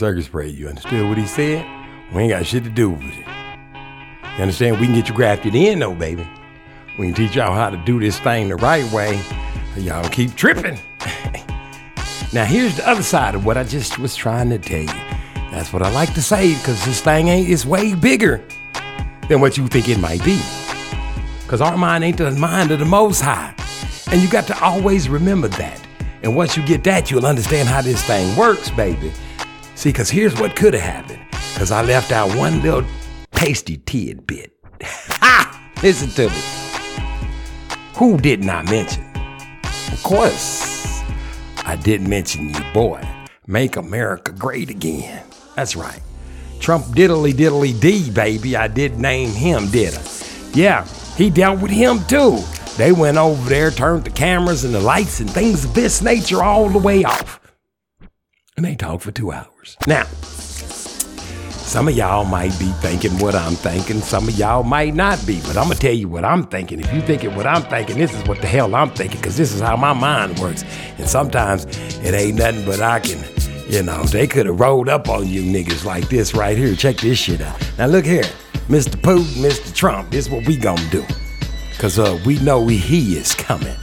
Circus 0.00 0.28
parade. 0.28 0.56
You 0.56 0.68
understood 0.68 1.06
what 1.06 1.18
he 1.18 1.26
said? 1.26 1.64
We 2.14 2.22
ain't 2.22 2.30
got 2.30 2.46
shit 2.46 2.64
to 2.64 2.70
do 2.70 2.90
with 2.90 3.02
it. 3.02 3.26
You 3.26 4.42
understand? 4.42 4.80
We 4.80 4.86
can 4.86 4.94
get 4.94 5.08
you 5.10 5.14
grafted 5.14 5.54
in 5.54 5.78
though, 5.78 5.94
baby. 5.94 6.26
We 6.98 7.06
can 7.06 7.14
teach 7.14 7.36
y'all 7.36 7.52
how 7.52 7.68
to 7.68 7.76
do 7.84 8.00
this 8.00 8.18
thing 8.18 8.48
the 8.48 8.56
right 8.56 8.90
way. 8.92 9.20
Y'all 9.76 10.08
keep 10.08 10.34
tripping. 10.34 10.80
now 12.32 12.46
here's 12.46 12.76
the 12.76 12.88
other 12.88 13.02
side 13.02 13.34
of 13.34 13.44
what 13.44 13.58
I 13.58 13.64
just 13.64 13.98
was 13.98 14.16
trying 14.16 14.48
to 14.48 14.58
tell 14.58 14.80
you. 14.80 14.86
That's 15.50 15.70
what 15.70 15.82
I 15.82 15.90
like 15.90 16.14
to 16.14 16.22
say, 16.22 16.54
because 16.54 16.82
this 16.86 17.02
thing 17.02 17.28
ain't 17.28 17.50
it's 17.50 17.66
way 17.66 17.94
bigger 17.94 18.42
than 19.28 19.42
what 19.42 19.58
you 19.58 19.68
think 19.68 19.88
it 19.90 19.98
might 19.98 20.24
be. 20.24 20.40
Because 21.42 21.60
our 21.60 21.76
mind 21.76 22.04
ain't 22.04 22.16
the 22.16 22.30
mind 22.30 22.70
of 22.70 22.78
the 22.78 22.86
most 22.86 23.20
high. 23.20 23.54
And 24.10 24.22
you 24.22 24.30
got 24.30 24.46
to 24.46 24.58
always 24.64 25.10
remember 25.10 25.48
that. 25.48 25.78
And 26.22 26.34
once 26.34 26.56
you 26.56 26.64
get 26.64 26.84
that, 26.84 27.10
you'll 27.10 27.26
understand 27.26 27.68
how 27.68 27.82
this 27.82 28.02
thing 28.02 28.34
works, 28.34 28.70
baby. 28.70 29.12
See, 29.80 29.88
because 29.88 30.10
here's 30.10 30.38
what 30.38 30.56
could 30.56 30.74
have 30.74 30.82
happened. 30.82 31.22
Because 31.54 31.70
I 31.70 31.80
left 31.80 32.12
out 32.12 32.36
one 32.36 32.60
little 32.60 32.84
tasty 33.32 33.78
tidbit. 33.78 34.52
Ha! 34.82 35.72
Listen 35.82 36.10
to 36.10 36.28
me. 36.28 36.42
Who 37.96 38.18
didn't 38.18 38.50
I 38.50 38.62
mention? 38.64 39.02
Of 39.90 40.02
course, 40.02 41.00
I 41.64 41.76
didn't 41.82 42.10
mention 42.10 42.50
you, 42.50 42.60
boy. 42.74 43.02
Make 43.46 43.76
America 43.76 44.32
great 44.32 44.68
again. 44.68 45.24
That's 45.56 45.74
right. 45.74 46.02
Trump 46.58 46.84
diddly 46.88 47.32
diddly 47.32 47.80
D, 47.80 48.10
baby. 48.10 48.56
I 48.56 48.68
did 48.68 48.98
name 48.98 49.30
him, 49.30 49.70
did 49.70 49.94
I? 49.94 50.02
Yeah, 50.52 50.84
he 51.16 51.30
dealt 51.30 51.62
with 51.62 51.70
him 51.70 52.04
too. 52.04 52.40
They 52.76 52.92
went 52.92 53.16
over 53.16 53.48
there, 53.48 53.70
turned 53.70 54.04
the 54.04 54.10
cameras 54.10 54.64
and 54.64 54.74
the 54.74 54.80
lights 54.80 55.20
and 55.20 55.30
things 55.30 55.64
of 55.64 55.72
this 55.72 56.02
nature 56.02 56.42
all 56.42 56.68
the 56.68 56.78
way 56.78 57.02
off. 57.02 57.39
And 58.60 58.66
they 58.66 58.74
talked 58.74 59.04
for 59.04 59.10
two 59.10 59.32
hours. 59.32 59.78
Now, 59.86 60.04
some 60.04 61.88
of 61.88 61.96
y'all 61.96 62.26
might 62.26 62.50
be 62.58 62.70
thinking 62.82 63.18
what 63.18 63.34
I'm 63.34 63.54
thinking. 63.54 64.02
Some 64.02 64.28
of 64.28 64.36
y'all 64.36 64.64
might 64.64 64.94
not 64.94 65.26
be, 65.26 65.40
but 65.46 65.56
I'm 65.56 65.68
gonna 65.68 65.76
tell 65.76 65.94
you 65.94 66.08
what 66.08 66.26
I'm 66.26 66.44
thinking. 66.44 66.78
If 66.78 66.92
you 66.92 67.00
thinking 67.00 67.34
what 67.34 67.46
I'm 67.46 67.62
thinking, 67.62 67.96
this 67.96 68.12
is 68.12 68.22
what 68.28 68.42
the 68.42 68.46
hell 68.46 68.74
I'm 68.74 68.90
thinking, 68.90 69.16
because 69.18 69.38
this 69.38 69.54
is 69.54 69.62
how 69.62 69.76
my 69.76 69.94
mind 69.94 70.38
works. 70.40 70.62
And 70.98 71.08
sometimes 71.08 71.64
it 72.04 72.12
ain't 72.12 72.36
nothing 72.36 72.66
but 72.66 72.82
I 72.82 73.00
can, 73.00 73.24
you 73.66 73.82
know, 73.82 74.02
they 74.02 74.26
could 74.26 74.44
have 74.44 74.60
rolled 74.60 74.90
up 74.90 75.08
on 75.08 75.26
you 75.26 75.40
niggas 75.40 75.86
like 75.86 76.10
this 76.10 76.34
right 76.34 76.58
here. 76.58 76.74
Check 76.74 76.98
this 76.98 77.18
shit 77.18 77.40
out. 77.40 77.58
Now 77.78 77.86
look 77.86 78.04
here, 78.04 78.24
Mr. 78.68 79.00
Putin, 79.00 79.42
Mr. 79.42 79.74
Trump, 79.74 80.10
this 80.10 80.26
is 80.26 80.30
what 80.30 80.46
we 80.46 80.58
gonna 80.58 80.86
do. 80.90 81.02
Cause 81.78 81.98
uh, 81.98 82.20
we 82.26 82.38
know 82.40 82.66
he 82.66 83.16
is 83.16 83.34
coming. 83.34 83.78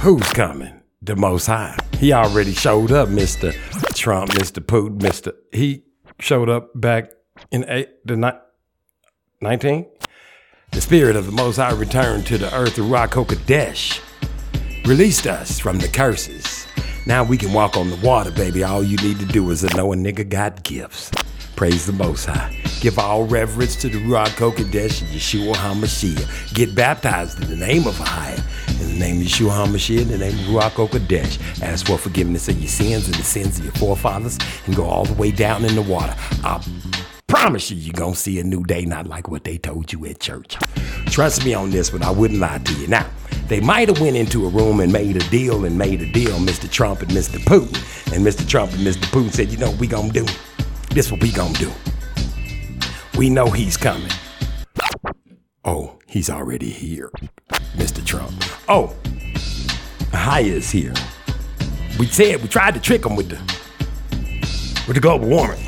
Who's 0.00 0.30
coming? 0.34 0.73
The 1.04 1.16
Most 1.16 1.46
High. 1.46 1.76
He 1.98 2.14
already 2.14 2.54
showed 2.54 2.90
up, 2.90 3.10
Mr. 3.10 3.52
Trump, 3.94 4.30
Mr. 4.30 4.64
Putin, 4.64 4.98
Mr. 5.00 5.32
He 5.52 5.82
showed 6.18 6.48
up 6.48 6.70
back 6.74 7.10
in 7.50 7.66
eight, 7.68 7.90
the 8.06 8.16
ni- 8.16 8.30
19. 9.42 9.86
The 10.72 10.80
Spirit 10.80 11.14
of 11.16 11.26
the 11.26 11.32
Most 11.32 11.56
High 11.56 11.72
returned 11.72 12.26
to 12.28 12.38
the 12.38 12.52
earth, 12.54 12.76
Ruach 12.76 13.10
HaKodesh, 13.10 14.00
released 14.86 15.26
us 15.26 15.58
from 15.58 15.78
the 15.78 15.88
curses. 15.88 16.66
Now 17.06 17.22
we 17.22 17.36
can 17.36 17.52
walk 17.52 17.76
on 17.76 17.90
the 17.90 17.96
water, 17.96 18.30
baby. 18.30 18.64
All 18.64 18.82
you 18.82 18.96
need 18.96 19.18
to 19.18 19.26
do 19.26 19.50
is 19.50 19.60
to 19.60 19.76
know 19.76 19.92
a 19.92 19.96
nigga 19.96 20.26
got 20.26 20.62
gifts. 20.62 21.10
Praise 21.56 21.86
the 21.86 21.92
Most 21.92 22.26
High. 22.26 22.52
Give 22.80 22.98
all 22.98 23.24
reverence 23.24 23.76
to 23.76 23.88
the 23.88 23.98
Ruach 23.98 24.26
HaKodesh 24.26 25.02
and 25.02 25.10
Yeshua 25.10 25.54
HaMashiach. 25.54 26.52
Get 26.52 26.74
baptized 26.74 27.40
in 27.42 27.48
the 27.48 27.56
name 27.56 27.86
of 27.86 27.94
Ahia, 27.94 28.38
in 28.80 28.92
the 28.92 28.98
name 28.98 29.20
of 29.20 29.26
Yeshua 29.28 29.64
HaMashiach, 29.64 30.02
in 30.02 30.08
the 30.08 30.18
name 30.18 30.32
of 30.32 30.46
Ruach 30.46 30.88
HaKodesh. 30.88 31.62
Ask 31.62 31.86
for 31.86 31.96
forgiveness 31.96 32.48
of 32.48 32.58
your 32.58 32.68
sins 32.68 33.06
and 33.06 33.14
the 33.14 33.22
sins 33.22 33.58
of 33.58 33.64
your 33.64 33.74
forefathers 33.74 34.36
and 34.66 34.74
go 34.74 34.84
all 34.84 35.04
the 35.04 35.14
way 35.14 35.30
down 35.30 35.64
in 35.64 35.76
the 35.76 35.82
water. 35.82 36.14
I 36.42 36.60
promise 37.28 37.70
you, 37.70 37.76
you're 37.76 37.92
going 37.92 38.14
to 38.14 38.18
see 38.18 38.40
a 38.40 38.44
new 38.44 38.64
day, 38.64 38.84
not 38.84 39.06
like 39.06 39.28
what 39.28 39.44
they 39.44 39.56
told 39.56 39.92
you 39.92 40.04
at 40.06 40.18
church. 40.18 40.56
Trust 41.06 41.44
me 41.44 41.54
on 41.54 41.70
this 41.70 41.92
one, 41.92 42.02
I 42.02 42.10
wouldn't 42.10 42.40
lie 42.40 42.58
to 42.58 42.74
you. 42.74 42.88
Now, 42.88 43.08
they 43.46 43.60
might 43.60 43.88
have 43.88 44.00
went 44.00 44.16
into 44.16 44.44
a 44.46 44.48
room 44.48 44.80
and 44.80 44.92
made 44.92 45.16
a 45.16 45.30
deal 45.30 45.64
and 45.64 45.78
made 45.78 46.00
a 46.00 46.10
deal, 46.10 46.36
Mr. 46.38 46.68
Trump 46.68 47.02
and 47.02 47.10
Mr. 47.12 47.38
Putin. 47.44 47.76
And 48.12 48.26
Mr. 48.26 48.48
Trump 48.48 48.72
and 48.72 48.80
Mr. 48.80 49.04
Putin 49.12 49.32
said, 49.32 49.52
you 49.52 49.58
know 49.58 49.70
what 49.70 49.78
we 49.78 49.86
going 49.86 50.10
to 50.10 50.24
do? 50.24 50.32
This 50.94 51.10
what 51.10 51.20
we 51.22 51.32
to 51.32 51.52
do. 51.54 51.72
We 53.18 53.28
know 53.28 53.46
he's 53.46 53.76
coming. 53.76 54.12
Oh, 55.64 55.98
he's 56.06 56.30
already 56.30 56.70
here, 56.70 57.10
Mr. 57.74 58.06
Trump. 58.06 58.32
Oh, 58.68 58.94
Haya 60.12 60.44
is 60.44 60.70
here. 60.70 60.94
We 61.98 62.06
said 62.06 62.40
we 62.42 62.46
tried 62.46 62.74
to 62.74 62.80
trick 62.80 63.04
him 63.04 63.16
with 63.16 63.28
the 63.28 63.38
with 64.86 64.94
the 64.94 65.00
global 65.00 65.26
warming, 65.26 65.64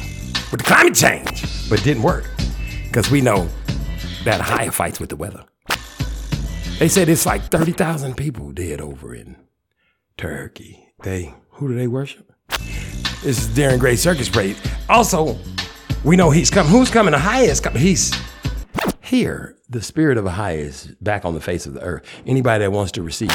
with 0.53 0.59
the 0.61 0.65
climate 0.65 0.94
change, 0.94 1.43
but 1.69 1.81
it 1.81 1.85
didn't 1.85 2.05
work 2.05 2.31
because 2.85 3.11
we 3.11 3.20
know 3.20 3.48
that 4.23 4.40
Haya 4.40 4.70
fights 4.70 5.01
with 5.01 5.09
the 5.11 5.16
weather. 5.16 5.44
They 6.78 6.86
said 6.86 7.09
it's 7.09 7.27
like 7.27 7.51
thirty 7.51 7.73
thousand 7.73 8.16
people 8.16 8.53
dead 8.53 8.81
over 8.81 9.12
in 9.12 9.35
Turkey. 10.16 10.93
They 11.03 11.35
who 11.51 11.66
do 11.66 11.74
they 11.74 11.89
worship? 11.89 12.32
This 13.22 13.38
is 13.38 13.48
Darren 13.48 13.78
Gray 13.78 13.97
Circus 13.97 14.28
Parade. 14.28 14.56
Also, 14.88 15.36
we 16.05 16.16
know 16.16 16.30
he's 16.30 16.51
coming. 16.51 16.70
Who's 16.70 16.90
coming? 16.90 17.12
The 17.12 17.18
highest. 17.18 17.66
He's 17.68 18.14
here. 19.01 19.56
The 19.68 19.82
spirit 19.82 20.16
of 20.18 20.26
Ahia 20.26 20.59
is 20.59 20.86
back 21.01 21.24
on 21.24 21.34
the 21.34 21.40
face 21.40 21.66
of 21.66 21.74
the 21.74 21.82
earth. 21.82 22.05
Anybody 22.26 22.64
that 22.64 22.70
wants 22.70 22.93
to 22.93 23.02
receive 23.02 23.30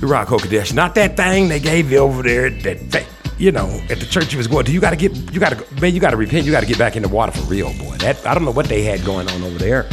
the 0.00 0.06
Ruach 0.06 0.26
HaKodesh, 0.26 0.72
not 0.72 0.94
that 0.94 1.16
thing 1.16 1.48
they 1.48 1.60
gave 1.60 1.90
you 1.90 1.98
over 1.98 2.22
there 2.22 2.48
that, 2.48 2.90
that 2.92 3.06
you 3.36 3.52
know 3.52 3.68
at 3.90 3.98
the 4.00 4.06
church 4.06 4.32
you 4.32 4.38
was 4.38 4.46
going 4.46 4.64
to. 4.64 4.72
You 4.72 4.80
got 4.80 4.90
to 4.90 4.96
get, 4.96 5.14
you 5.32 5.40
got 5.40 5.52
to, 5.52 5.80
man, 5.80 5.92
you 5.92 6.00
got 6.00 6.10
to 6.10 6.16
repent. 6.16 6.46
You 6.46 6.52
got 6.52 6.60
to 6.60 6.66
get 6.66 6.78
back 6.78 6.96
in 6.96 7.02
the 7.02 7.08
water 7.08 7.32
for 7.32 7.42
real, 7.42 7.76
boy. 7.76 7.96
That 7.98 8.24
I 8.26 8.32
don't 8.32 8.44
know 8.44 8.52
what 8.52 8.66
they 8.66 8.82
had 8.82 9.04
going 9.04 9.28
on 9.28 9.42
over 9.42 9.58
there. 9.58 9.86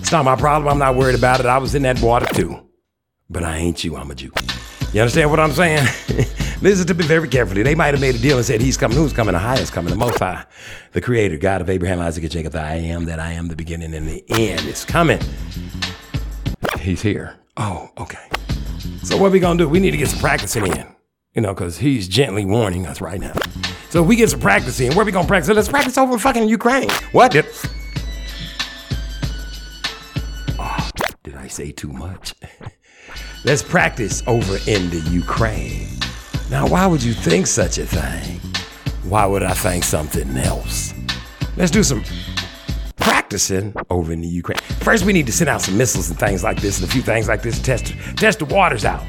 It's 0.00 0.10
not 0.10 0.24
my 0.24 0.34
problem. 0.34 0.72
I'm 0.72 0.78
not 0.78 0.96
worried 0.96 1.16
about 1.16 1.38
it. 1.38 1.46
I 1.46 1.58
was 1.58 1.74
in 1.74 1.82
that 1.82 2.00
water 2.00 2.26
too, 2.34 2.60
but 3.30 3.44
I 3.44 3.58
ain't 3.58 3.84
you. 3.84 3.96
I'm 3.96 4.10
a 4.10 4.14
Jew. 4.16 4.32
You 4.92 5.02
understand 5.02 5.30
what 5.30 5.38
I'm 5.38 5.52
saying? 5.52 5.86
Listen 6.60 6.88
to 6.88 6.94
me 6.94 7.04
very 7.04 7.28
carefully. 7.28 7.62
They 7.62 7.76
might 7.76 7.94
have 7.94 8.00
made 8.00 8.16
a 8.16 8.18
deal 8.18 8.36
and 8.36 8.44
said, 8.44 8.60
He's 8.60 8.76
coming. 8.76 8.96
Who's 8.96 9.12
coming? 9.12 9.32
The 9.32 9.38
highest 9.38 9.72
coming, 9.72 9.90
the 9.90 9.96
most 9.96 10.18
high. 10.18 10.44
The 10.92 11.00
creator, 11.00 11.36
God 11.36 11.60
of 11.60 11.70
Abraham, 11.70 12.00
Isaac, 12.00 12.24
and 12.24 12.32
Jacob. 12.32 12.56
I 12.56 12.74
am 12.74 13.04
that 13.04 13.20
I 13.20 13.32
am 13.32 13.46
the 13.46 13.54
beginning 13.54 13.94
and 13.94 14.08
the 14.08 14.24
end. 14.28 14.66
is 14.66 14.84
coming. 14.84 15.20
He's 16.80 17.00
here. 17.00 17.36
Oh, 17.56 17.88
okay. 17.98 18.28
So 19.04 19.16
what 19.16 19.30
we 19.30 19.38
gonna 19.38 19.58
do? 19.58 19.68
We 19.68 19.78
need 19.78 19.92
to 19.92 19.96
get 19.96 20.08
some 20.08 20.18
practicing 20.18 20.66
in. 20.66 20.86
You 21.34 21.42
know, 21.42 21.54
because 21.54 21.78
he's 21.78 22.08
gently 22.08 22.44
warning 22.44 22.86
us 22.86 23.00
right 23.00 23.20
now. 23.20 23.34
So 23.90 24.02
we 24.02 24.16
get 24.16 24.30
some 24.30 24.40
practice 24.40 24.80
in, 24.80 24.94
where 24.94 25.04
we 25.04 25.12
gonna 25.12 25.28
practice? 25.28 25.54
Let's 25.54 25.68
practice 25.68 25.96
over 25.96 26.18
fucking 26.18 26.48
Ukraine. 26.48 26.90
What? 27.12 27.30
Did, 27.32 27.46
oh, 30.58 30.90
did 31.22 31.36
I 31.36 31.46
say 31.46 31.70
too 31.70 31.92
much? 31.92 32.34
Let's 33.44 33.62
practice 33.62 34.24
over 34.26 34.58
in 34.66 34.90
the 34.90 35.00
Ukraine. 35.10 35.97
Now, 36.50 36.66
why 36.66 36.86
would 36.86 37.02
you 37.02 37.12
think 37.12 37.46
such 37.46 37.76
a 37.76 37.84
thing? 37.84 38.40
Why 39.08 39.26
would 39.26 39.42
I 39.42 39.52
think 39.52 39.84
something 39.84 40.34
else? 40.38 40.94
Let's 41.56 41.70
do 41.70 41.82
some 41.82 42.02
practicing 42.96 43.74
over 43.90 44.12
in 44.12 44.22
the 44.22 44.28
Ukraine. 44.28 44.58
First, 44.80 45.04
we 45.04 45.12
need 45.12 45.26
to 45.26 45.32
send 45.32 45.50
out 45.50 45.60
some 45.60 45.76
missiles 45.76 46.08
and 46.08 46.18
things 46.18 46.42
like 46.42 46.60
this, 46.62 46.80
and 46.80 46.88
a 46.88 46.90
few 46.90 47.02
things 47.02 47.28
like 47.28 47.42
this. 47.42 47.58
to 47.58 47.62
Test 47.64 47.86
test 48.16 48.38
the 48.38 48.46
waters 48.46 48.86
out. 48.86 49.04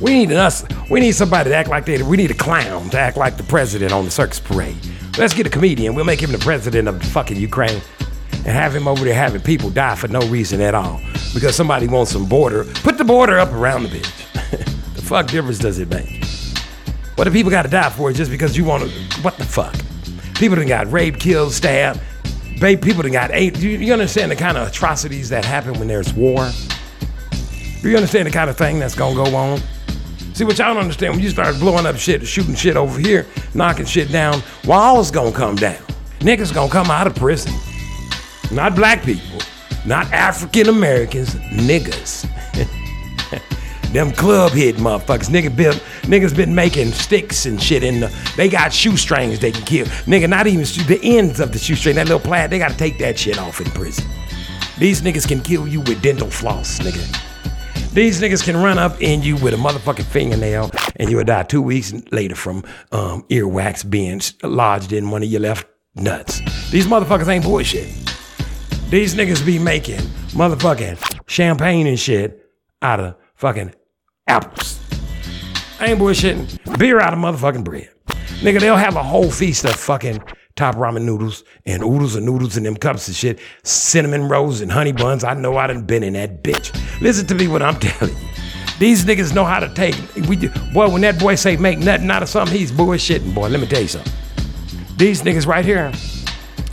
We 0.00 0.14
need 0.14 0.32
us. 0.32 0.64
We 0.90 1.00
need 1.00 1.12
somebody 1.12 1.50
to 1.50 1.56
act 1.56 1.68
like 1.68 1.84
they. 1.84 2.02
We 2.02 2.16
need 2.16 2.30
a 2.30 2.34
clown 2.34 2.88
to 2.90 2.98
act 2.98 3.18
like 3.18 3.36
the 3.36 3.44
president 3.44 3.92
on 3.92 4.06
the 4.06 4.10
circus 4.10 4.40
parade. 4.40 4.76
Let's 5.18 5.34
get 5.34 5.46
a 5.46 5.50
comedian. 5.50 5.94
We'll 5.94 6.06
make 6.06 6.22
him 6.22 6.32
the 6.32 6.38
president 6.38 6.88
of 6.88 6.98
the 6.98 7.06
fucking 7.06 7.36
Ukraine, 7.36 7.82
and 8.30 8.46
have 8.46 8.74
him 8.74 8.88
over 8.88 9.04
there 9.04 9.14
having 9.14 9.42
people 9.42 9.68
die 9.68 9.96
for 9.96 10.08
no 10.08 10.20
reason 10.28 10.62
at 10.62 10.74
all 10.74 10.98
because 11.34 11.54
somebody 11.54 11.88
wants 11.88 12.12
some 12.12 12.26
border. 12.26 12.64
Put 12.82 12.96
the 12.96 13.04
border 13.04 13.38
up 13.38 13.52
around 13.52 13.82
the 13.82 13.90
bitch. 13.90 14.23
Fuck 15.04 15.26
difference 15.26 15.58
does 15.58 15.78
it 15.78 15.88
make? 15.90 16.24
What 17.16 17.24
do 17.24 17.30
people 17.30 17.50
got 17.50 17.62
to 17.62 17.68
die 17.68 17.90
for 17.90 18.12
just 18.12 18.30
because 18.30 18.56
you 18.56 18.64
want 18.64 18.82
to? 18.82 18.88
What 19.20 19.36
the 19.36 19.44
fuck? 19.44 19.74
People 20.34 20.56
done 20.56 20.66
got 20.66 20.90
raped, 20.90 21.20
killed, 21.20 21.52
stabbed. 21.52 22.00
Babe, 22.60 22.82
people 22.82 23.02
done 23.02 23.12
got 23.12 23.30
ate. 23.32 23.58
You, 23.58 23.70
you 23.70 23.92
understand 23.92 24.32
the 24.32 24.36
kind 24.36 24.56
of 24.56 24.66
atrocities 24.66 25.28
that 25.28 25.44
happen 25.44 25.78
when 25.78 25.86
there's 25.86 26.12
war? 26.14 26.50
Do 27.82 27.90
you 27.90 27.96
understand 27.96 28.26
the 28.26 28.32
kind 28.32 28.48
of 28.48 28.56
thing 28.56 28.78
that's 28.78 28.94
gonna 28.94 29.14
go 29.14 29.36
on? 29.36 29.60
See, 30.32 30.44
what 30.44 30.58
y'all 30.58 30.74
don't 30.74 30.82
understand, 30.82 31.14
when 31.14 31.22
you 31.22 31.30
start 31.30 31.56
blowing 31.60 31.86
up 31.86 31.96
shit, 31.96 32.26
shooting 32.26 32.54
shit 32.54 32.76
over 32.76 32.98
here, 32.98 33.26
knocking 33.54 33.84
shit 33.84 34.10
down, 34.10 34.42
walls 34.64 35.10
gonna 35.10 35.30
come 35.30 35.54
down. 35.54 35.82
Niggas 36.20 36.52
gonna 36.52 36.72
come 36.72 36.90
out 36.90 37.06
of 37.06 37.14
prison. 37.14 37.52
Not 38.50 38.74
black 38.74 39.04
people, 39.04 39.38
not 39.86 40.10
African 40.12 40.68
Americans, 40.68 41.34
niggas. 41.34 42.28
Them 43.94 44.10
club 44.10 44.50
hit 44.50 44.74
motherfuckers. 44.74 45.30
Nigga 45.30 45.54
been, 45.54 45.74
niggas 46.02 46.36
been 46.36 46.52
making 46.52 46.90
sticks 46.90 47.46
and 47.46 47.62
shit 47.62 47.84
in 47.84 48.00
the. 48.00 48.12
They 48.36 48.48
got 48.48 48.72
shoestrings 48.72 49.38
they 49.38 49.52
can 49.52 49.64
kill. 49.64 49.86
Nigga, 49.86 50.28
not 50.28 50.48
even 50.48 50.62
the 50.88 50.98
ends 51.00 51.38
of 51.38 51.52
the 51.52 51.60
shoestring, 51.60 51.94
that 51.94 52.08
little 52.08 52.18
plaid, 52.18 52.50
they 52.50 52.58
gotta 52.58 52.76
take 52.76 52.98
that 52.98 53.16
shit 53.16 53.38
off 53.38 53.60
in 53.60 53.70
prison. 53.70 54.04
These 54.78 55.02
niggas 55.02 55.28
can 55.28 55.40
kill 55.40 55.68
you 55.68 55.80
with 55.82 56.02
dental 56.02 56.28
floss, 56.28 56.80
nigga. 56.80 57.92
These 57.92 58.20
niggas 58.20 58.44
can 58.44 58.56
run 58.56 58.80
up 58.80 59.00
in 59.00 59.22
you 59.22 59.36
with 59.36 59.54
a 59.54 59.56
motherfucking 59.56 60.06
fingernail 60.06 60.72
and 60.96 61.08
you 61.08 61.18
would 61.18 61.28
die 61.28 61.44
two 61.44 61.62
weeks 61.62 61.94
later 62.10 62.34
from 62.34 62.64
um, 62.90 63.22
earwax 63.28 63.88
being 63.88 64.20
lodged 64.42 64.92
in 64.92 65.12
one 65.12 65.22
of 65.22 65.28
your 65.28 65.40
left 65.40 65.68
nuts. 65.94 66.40
These 66.72 66.88
motherfuckers 66.88 67.28
ain't 67.28 67.44
bullshit. 67.44 67.86
These 68.90 69.14
niggas 69.14 69.46
be 69.46 69.60
making 69.60 70.00
motherfucking 70.32 71.28
champagne 71.28 71.86
and 71.86 72.00
shit 72.00 72.50
out 72.82 72.98
of 72.98 73.14
fucking 73.36 73.72
apples. 74.26 74.80
I 75.80 75.86
ain't 75.86 76.00
bullshitting. 76.00 76.78
Beer 76.78 77.00
out 77.00 77.12
of 77.12 77.18
motherfucking 77.18 77.64
bread. 77.64 77.90
Nigga, 78.40 78.60
they'll 78.60 78.76
have 78.76 78.96
a 78.96 79.02
whole 79.02 79.30
feast 79.30 79.64
of 79.64 79.74
fucking 79.74 80.22
top 80.56 80.76
ramen 80.76 81.02
noodles 81.02 81.44
and 81.66 81.82
oodles 81.82 82.14
and 82.14 82.24
noodles 82.24 82.56
in 82.56 82.62
them 82.62 82.76
cups 82.76 83.08
and 83.08 83.16
shit, 83.16 83.40
cinnamon 83.64 84.28
rolls 84.28 84.60
and 84.60 84.70
honey 84.70 84.92
buns. 84.92 85.24
I 85.24 85.34
know 85.34 85.56
I 85.56 85.66
done 85.66 85.82
been 85.84 86.02
in 86.02 86.12
that 86.12 86.42
bitch. 86.44 86.72
Listen 87.00 87.26
to 87.26 87.34
me 87.34 87.48
what 87.48 87.62
I'm 87.62 87.74
telling 87.80 88.14
you. 88.14 88.28
These 88.78 89.04
niggas 89.04 89.34
know 89.34 89.44
how 89.44 89.60
to 89.60 89.72
take. 89.74 89.94
We, 90.28 90.36
do- 90.36 90.50
boy, 90.72 90.90
when 90.90 91.00
that 91.02 91.18
boy 91.18 91.34
say 91.36 91.56
make 91.56 91.78
nothing 91.78 92.10
out 92.10 92.22
of 92.22 92.28
something, 92.28 92.56
he's 92.56 92.72
bullshitting, 92.72 93.34
boy. 93.34 93.48
Let 93.48 93.60
me 93.60 93.66
tell 93.66 93.82
you 93.82 93.88
something. 93.88 94.12
These 94.96 95.22
niggas 95.22 95.46
right 95.46 95.64
here, 95.64 95.92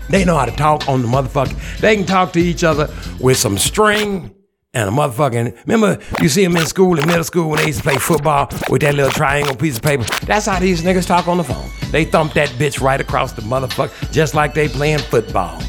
they 0.10 0.26
know 0.26 0.38
how 0.38 0.46
to 0.46 0.52
talk 0.56 0.88
on 0.88 1.02
the 1.02 1.08
motherfucker. 1.08 1.80
They 1.80 1.96
can 1.96 2.06
talk 2.06 2.34
to 2.34 2.40
each 2.40 2.64
other 2.64 2.90
with 3.20 3.38
some 3.38 3.58
string 3.58 4.34
and 4.74 4.88
a 4.88 4.92
motherfucking. 4.92 5.66
Remember, 5.68 6.02
you 6.22 6.30
see 6.30 6.44
them 6.44 6.56
in 6.56 6.66
school, 6.66 6.98
in 6.98 7.06
middle 7.06 7.24
school, 7.24 7.50
when 7.50 7.60
they 7.60 7.68
used 7.68 7.80
to 7.80 7.84
play 7.84 7.98
football 7.98 8.50
with 8.70 8.82
that 8.82 8.96
little 8.96 9.12
triangle 9.12 9.56
piece 9.56 9.78
of 9.78 9.84
paper. 9.84 10.04
That's 10.26 10.46
how 10.46 10.60
these 10.60 10.82
niggas 10.82 11.06
talk 11.06 11.28
on 11.28 11.38
the 11.38 11.44
phone. 11.44 11.70
They 11.92 12.06
thump 12.06 12.34
that 12.34 12.50
bitch 12.50 12.82
right 12.82 13.00
across 13.02 13.34
the 13.34 13.42
motherfucker, 13.42 14.12
just 14.12 14.34
like 14.34 14.54
they 14.54 14.70
playing 14.70 15.00
football. 15.00 15.60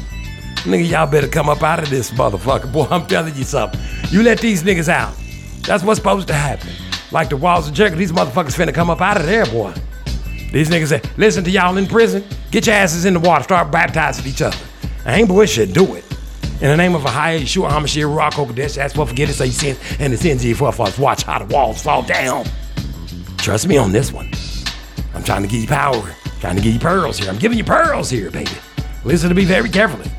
Nigga, 0.63 0.89
y'all 0.89 1.11
better 1.11 1.27
come 1.27 1.49
up 1.49 1.61
out 1.61 1.83
of 1.83 1.89
this 1.89 2.11
motherfucker. 2.11 2.71
Boy, 2.71 2.87
I'm 2.89 3.05
telling 3.05 3.35
you 3.35 3.43
something. 3.43 3.79
You 4.09 4.23
let 4.23 4.39
these 4.39 4.63
niggas 4.63 4.87
out. 4.87 5.13
That's 5.63 5.83
what's 5.83 5.99
supposed 5.99 6.27
to 6.29 6.33
happen. 6.33 6.69
Like 7.11 7.29
the 7.29 7.37
walls 7.37 7.67
of 7.67 7.73
Jericho, 7.73 7.97
these 7.97 8.13
motherfuckers 8.13 8.55
finna 8.55 8.73
come 8.73 8.89
up 8.89 9.01
out 9.01 9.17
of 9.17 9.25
there, 9.25 9.45
boy. 9.45 9.73
These 10.53 10.69
niggas 10.69 10.87
say, 10.87 11.01
listen 11.17 11.43
to 11.43 11.51
y'all 11.51 11.75
in 11.77 11.87
prison, 11.87 12.23
get 12.51 12.67
your 12.67 12.75
asses 12.75 13.05
in 13.05 13.13
the 13.13 13.19
water, 13.19 13.43
start 13.43 13.71
baptizing 13.71 14.25
each 14.25 14.41
other. 14.41 14.57
I 15.05 15.15
ain't 15.19 15.27
bullshit, 15.27 15.73
do 15.73 15.95
it. 15.95 16.05
In 16.63 16.69
the 16.69 16.77
name 16.77 16.95
of 16.95 17.03
a 17.03 17.09
higher 17.09 17.39
Yeshua 17.39 17.69
HaMashiach, 17.69 18.05
Ruach 18.05 18.31
HaKodesh, 18.31 18.77
ask 18.77 18.95
for 18.95 19.05
forgiveness 19.05 19.41
of 19.41 19.47
your 19.47 19.53
sins 19.53 19.77
and 19.99 20.13
the 20.13 20.17
sins 20.17 20.43
of 20.43 20.47
your 20.47 20.55
forefathers. 20.55 20.97
Watch 20.97 21.23
how 21.23 21.39
the 21.39 21.53
walls 21.53 21.83
fall 21.83 22.03
down. 22.03 22.45
Trust 23.35 23.67
me 23.67 23.75
on 23.75 23.91
this 23.91 24.13
one. 24.13 24.31
I'm 25.13 25.25
trying 25.25 25.41
to 25.41 25.49
give 25.49 25.59
you 25.59 25.67
power, 25.67 26.15
trying 26.39 26.55
to 26.55 26.61
give 26.61 26.71
you 26.71 26.79
pearls 26.79 27.19
here. 27.19 27.29
I'm 27.29 27.37
giving 27.37 27.57
you 27.57 27.65
pearls 27.65 28.09
here, 28.09 28.31
baby. 28.31 28.49
Listen 29.03 29.27
to 29.27 29.35
me 29.35 29.43
very 29.43 29.67
carefully. 29.67 30.09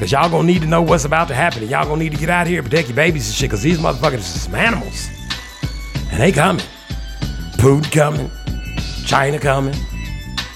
Cause 0.00 0.10
y'all 0.10 0.28
gonna 0.28 0.42
need 0.42 0.62
to 0.62 0.66
know 0.66 0.82
what's 0.82 1.04
about 1.04 1.28
to 1.28 1.34
happen. 1.36 1.62
And 1.62 1.70
y'all 1.70 1.84
gonna 1.84 2.02
need 2.02 2.10
to 2.10 2.18
get 2.18 2.30
out 2.30 2.48
here 2.48 2.58
and 2.58 2.68
protect 2.68 2.88
your 2.88 2.96
babies 2.96 3.28
and 3.28 3.36
shit. 3.36 3.48
Cause 3.48 3.62
these 3.62 3.78
motherfuckers 3.78 4.14
are 4.14 4.22
some 4.22 4.56
animals. 4.56 5.08
And 6.10 6.20
they 6.20 6.32
coming. 6.32 6.66
Putin 7.58 7.92
coming. 7.92 8.30
China 9.06 9.38
coming. 9.38 9.76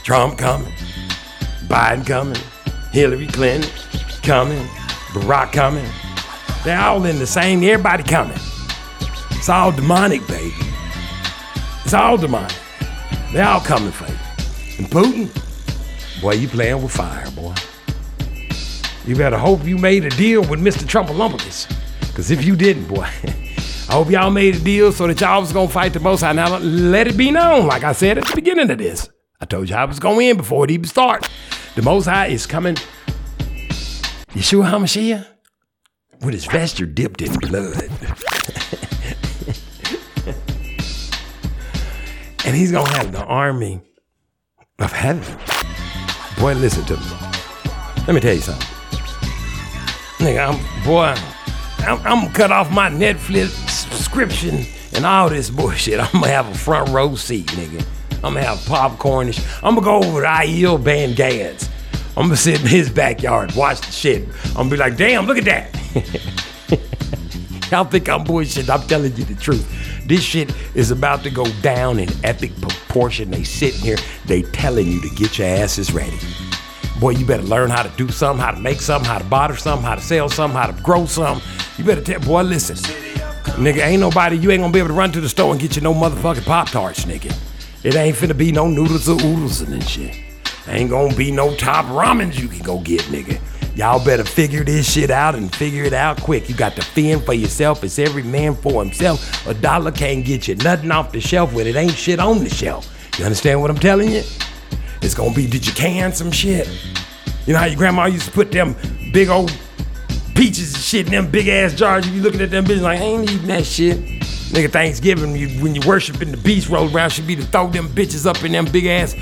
Trump 0.02 0.39
coming. 0.39 0.73
Biden 1.69 2.05
coming. 2.05 2.36
Hillary 2.90 3.28
Clinton 3.28 3.70
coming. 4.24 4.69
Barack 5.12 5.53
coming. 5.53 5.87
They're 6.65 6.81
all 6.81 7.05
in 7.05 7.19
the 7.19 7.27
same, 7.27 7.62
everybody 7.65 8.03
coming. 8.03 8.39
It's 9.31 9.49
all 9.49 9.73
demonic, 9.73 10.27
baby. 10.27 10.55
It's 11.85 11.95
all 11.95 12.16
demonic. 12.16 12.57
They 13.32 13.41
all 13.41 13.61
coming 13.61 13.91
for 13.91 14.07
you. 14.07 14.19
And 14.78 14.87
Putin, 14.91 16.20
boy, 16.20 16.35
you 16.35 16.49
playing 16.49 16.82
with 16.82 16.93
fire, 16.93 17.31
boy. 17.31 17.55
You 19.07 19.16
better 19.16 19.39
hope 19.39 19.65
you 19.65 19.78
made 19.78 20.05
a 20.05 20.11
deal 20.11 20.43
with 20.43 20.61
Mr. 20.61 20.85
Trumpolumpicus. 20.85 21.69
Because 22.01 22.31
if 22.31 22.45
you 22.45 22.55
didn't, 22.55 22.87
boy, 22.87 23.09
I 23.89 23.95
hope 23.95 24.11
y'all 24.11 24.31
made 24.31 24.57
a 24.57 24.61
deal 24.61 24.93
so 24.93 25.07
that 25.07 25.20
y'all 25.20 25.41
was 25.41 25.53
going 25.53 25.69
to 25.69 25.73
fight 25.73 25.93
the 25.95 26.01
Most 26.01 26.20
High. 26.20 26.32
Now, 26.32 26.59
let 26.59 27.09
it 27.09 27.16
be 27.16 27.31
known, 27.31 27.66
like 27.66 27.82
I 27.82 27.93
said 27.93 28.19
at 28.19 28.27
the 28.27 28.35
beginning 28.35 28.70
of 28.70 28.78
this. 28.78 29.09
I 29.41 29.47
told 29.47 29.70
you 29.70 29.74
I 29.74 29.85
was 29.87 29.99
going 29.99 30.28
in 30.28 30.37
before 30.37 30.65
it 30.65 30.70
even 30.70 30.85
started. 30.85 31.28
The 31.74 31.82
Most 31.82 32.05
High 32.05 32.27
is 32.27 32.47
coming. 32.47 32.77
Yeshua 34.32 34.70
HaMashiach 34.70 35.27
with 36.23 36.35
his 36.35 36.47
vesture 36.47 36.86
dipped 36.86 37.23
in 37.23 37.32
blood. 37.35 37.82
and 42.44 42.55
he's 42.55 42.70
going 42.70 42.86
to 42.86 42.93
have 42.93 43.11
the 43.11 43.24
army 43.24 43.81
of 44.78 44.93
heaven. 44.93 45.36
Boy, 46.39 46.55
listen 46.55 46.85
to 46.85 46.97
me. 46.97 47.02
Let 48.07 48.15
me 48.15 48.20
tell 48.20 48.35
you 48.35 48.40
something. 48.40 48.66
Nigga, 50.19 50.48
I'm 50.48 50.85
boy, 50.85 51.15
I'm, 51.86 51.98
I'm 52.07 52.24
gonna 52.24 52.35
cut 52.35 52.52
off 52.52 52.70
my 52.70 52.90
Netflix 52.90 53.48
subscription 53.69 54.65
and 54.93 55.07
all 55.07 55.28
this 55.28 55.51
bullshit. 55.51 55.98
I'm 56.01 56.12
gonna 56.12 56.28
have 56.28 56.48
a 56.48 56.55
front 56.55 56.90
row 56.90 57.15
seat, 57.15 57.47
nigga. 57.48 57.85
I'm 58.16 58.35
gonna 58.35 58.43
have 58.43 58.59
popcornish. 58.59 59.40
I'm 59.62 59.74
gonna 59.74 59.85
go 59.85 59.97
over 60.09 60.20
to 60.20 60.27
Aiel 60.27 60.78
Van 60.78 61.15
Gads. 61.15 61.69
I'm 62.16 62.24
gonna 62.24 62.37
sit 62.37 62.61
in 62.61 62.66
his 62.66 62.91
backyard, 62.91 63.53
watch 63.55 63.81
the 63.81 63.93
shit. 63.93 64.28
I'm 64.49 64.55
gonna 64.55 64.70
be 64.70 64.77
like, 64.77 64.97
damn, 64.97 65.27
look 65.27 65.39
at 65.39 65.45
that. 65.45 66.81
Y'all 67.70 67.85
think 67.85 68.09
I'm 68.09 68.24
bullshit. 68.24 68.69
I'm 68.69 68.82
telling 68.89 69.15
you 69.15 69.24
the 69.24 69.37
truth. 69.37 69.65
This 70.07 70.23
shit 70.23 70.53
is 70.74 70.91
about 70.91 71.23
to 71.23 71.31
go 71.31 71.45
down 71.62 72.01
in 72.01 72.09
epic 72.24 72.51
proportion. 72.61 73.31
They 73.31 73.45
sitting 73.45 73.81
here, 73.81 73.97
they 74.27 74.43
telling 74.43 74.89
you 74.89 75.01
to 75.03 75.09
get 75.15 75.39
your 75.39 75.47
asses 75.47 75.93
ready. 75.93 76.19
Boy, 76.99 77.11
you 77.11 77.24
better 77.24 77.45
learn 77.45 77.70
how 77.70 77.85
to 77.85 77.97
do 77.97 78.09
something, 78.09 78.45
how 78.45 78.51
to 78.51 78.61
make 78.61 78.81
something, 78.81 79.09
how 79.09 79.19
to 79.19 79.24
barter 79.24 79.57
something, 79.57 79.87
how 79.87 79.95
to 79.95 80.01
sell 80.01 80.28
something, 80.28 80.59
how 80.59 80.66
to 80.66 80.82
grow 80.82 81.07
something. 81.07 81.47
You 81.78 81.85
better 81.85 82.03
tell, 82.03 82.19
boy, 82.20 82.43
listen. 82.43 82.77
Nigga, 83.55 83.87
ain't 83.87 84.01
nobody, 84.01 84.37
you 84.37 84.51
ain't 84.51 84.62
gonna 84.62 84.73
be 84.73 84.81
able 84.81 84.89
to 84.89 84.95
run 84.95 85.12
to 85.12 85.20
the 85.20 85.28
store 85.28 85.53
and 85.53 85.61
get 85.61 85.77
you 85.77 85.82
no 85.82 85.95
motherfucking 85.95 86.45
Pop 86.45 86.69
Tarts, 86.70 87.05
nigga. 87.05 87.32
It 87.85 87.95
ain't 87.95 88.16
finna 88.16 88.37
be 88.37 88.51
no 88.51 88.66
noodles 88.66 89.09
or 89.09 89.15
oodles 89.15 89.61
and 89.61 89.82
shit. 89.89 90.30
Ain't 90.71 90.89
gonna 90.89 91.15
be 91.17 91.33
no 91.33 91.55
top 91.57 91.85
ramens 91.87 92.39
you 92.39 92.47
can 92.47 92.63
go 92.63 92.79
get, 92.79 93.01
nigga. 93.03 93.41
Y'all 93.75 94.05
better 94.05 94.25
figure 94.25 94.63
this 94.63 94.93
shit 94.93 95.11
out 95.11 95.35
and 95.35 95.53
figure 95.55 95.83
it 95.83 95.93
out 95.93 96.21
quick. 96.21 96.49
You 96.49 96.55
got 96.55 96.77
to 96.77 96.83
fend 96.83 97.25
for 97.25 97.35
yourself. 97.35 97.83
It's 97.83 97.99
every 97.99 98.23
man 98.23 98.55
for 98.55 98.83
himself. 98.85 99.47
A 99.47 99.55
dollar 99.55 99.91
can't 99.91 100.25
get 100.25 100.47
you 100.47 100.55
nothing 100.57 100.93
off 100.93 101.11
the 101.11 101.21
shelf 101.21 101.53
when 101.53 101.67
it 101.67 101.75
ain't 101.75 101.95
shit 101.95 102.21
on 102.21 102.39
the 102.39 102.51
shelf. 102.51 102.89
You 103.19 103.25
understand 103.25 103.61
what 103.61 103.71
I'm 103.71 103.79
telling 103.79 104.11
you? 104.11 104.23
It's 105.03 105.15
gonna 105.15 105.35
be, 105.35 105.49
did 105.49 105.67
you 105.67 105.73
can 105.73 106.13
some 106.13 106.31
shit? 106.31 106.69
You 107.47 107.55
know 107.55 107.59
how 107.59 107.67
your 107.67 107.77
grandma 107.77 108.07
used 108.07 108.27
to 108.27 108.33
put 108.33 108.53
them 108.53 108.77
big 109.13 109.29
old 109.29 109.53
peaches 110.37 110.75
and 110.75 110.83
shit 110.83 111.07
in 111.07 111.13
them 111.13 111.31
big 111.31 111.49
ass 111.49 111.75
jars? 111.75 112.07
You 112.07 112.13
be 112.13 112.21
looking 112.21 112.43
at 112.43 112.51
them 112.51 112.65
bitches 112.65 112.83
like, 112.83 113.01
I 113.01 113.03
ain't 113.03 113.29
eating 113.29 113.49
that 113.49 113.67
shit. 113.67 113.99
Nigga, 113.99 114.71
Thanksgiving, 114.71 115.35
you, 115.35 115.49
when 115.63 115.75
you 115.75 115.81
worshiping 115.87 116.31
the 116.31 116.37
beast 116.37 116.69
roll 116.69 116.95
around, 116.95 117.11
should 117.11 117.27
be 117.27 117.37
to 117.37 117.43
throw 117.43 117.69
them 117.69 117.89
bitches 117.89 118.27
up 118.27 118.45
in 118.45 118.53
them 118.53 118.67
big 118.67 118.87
ass 118.87 119.15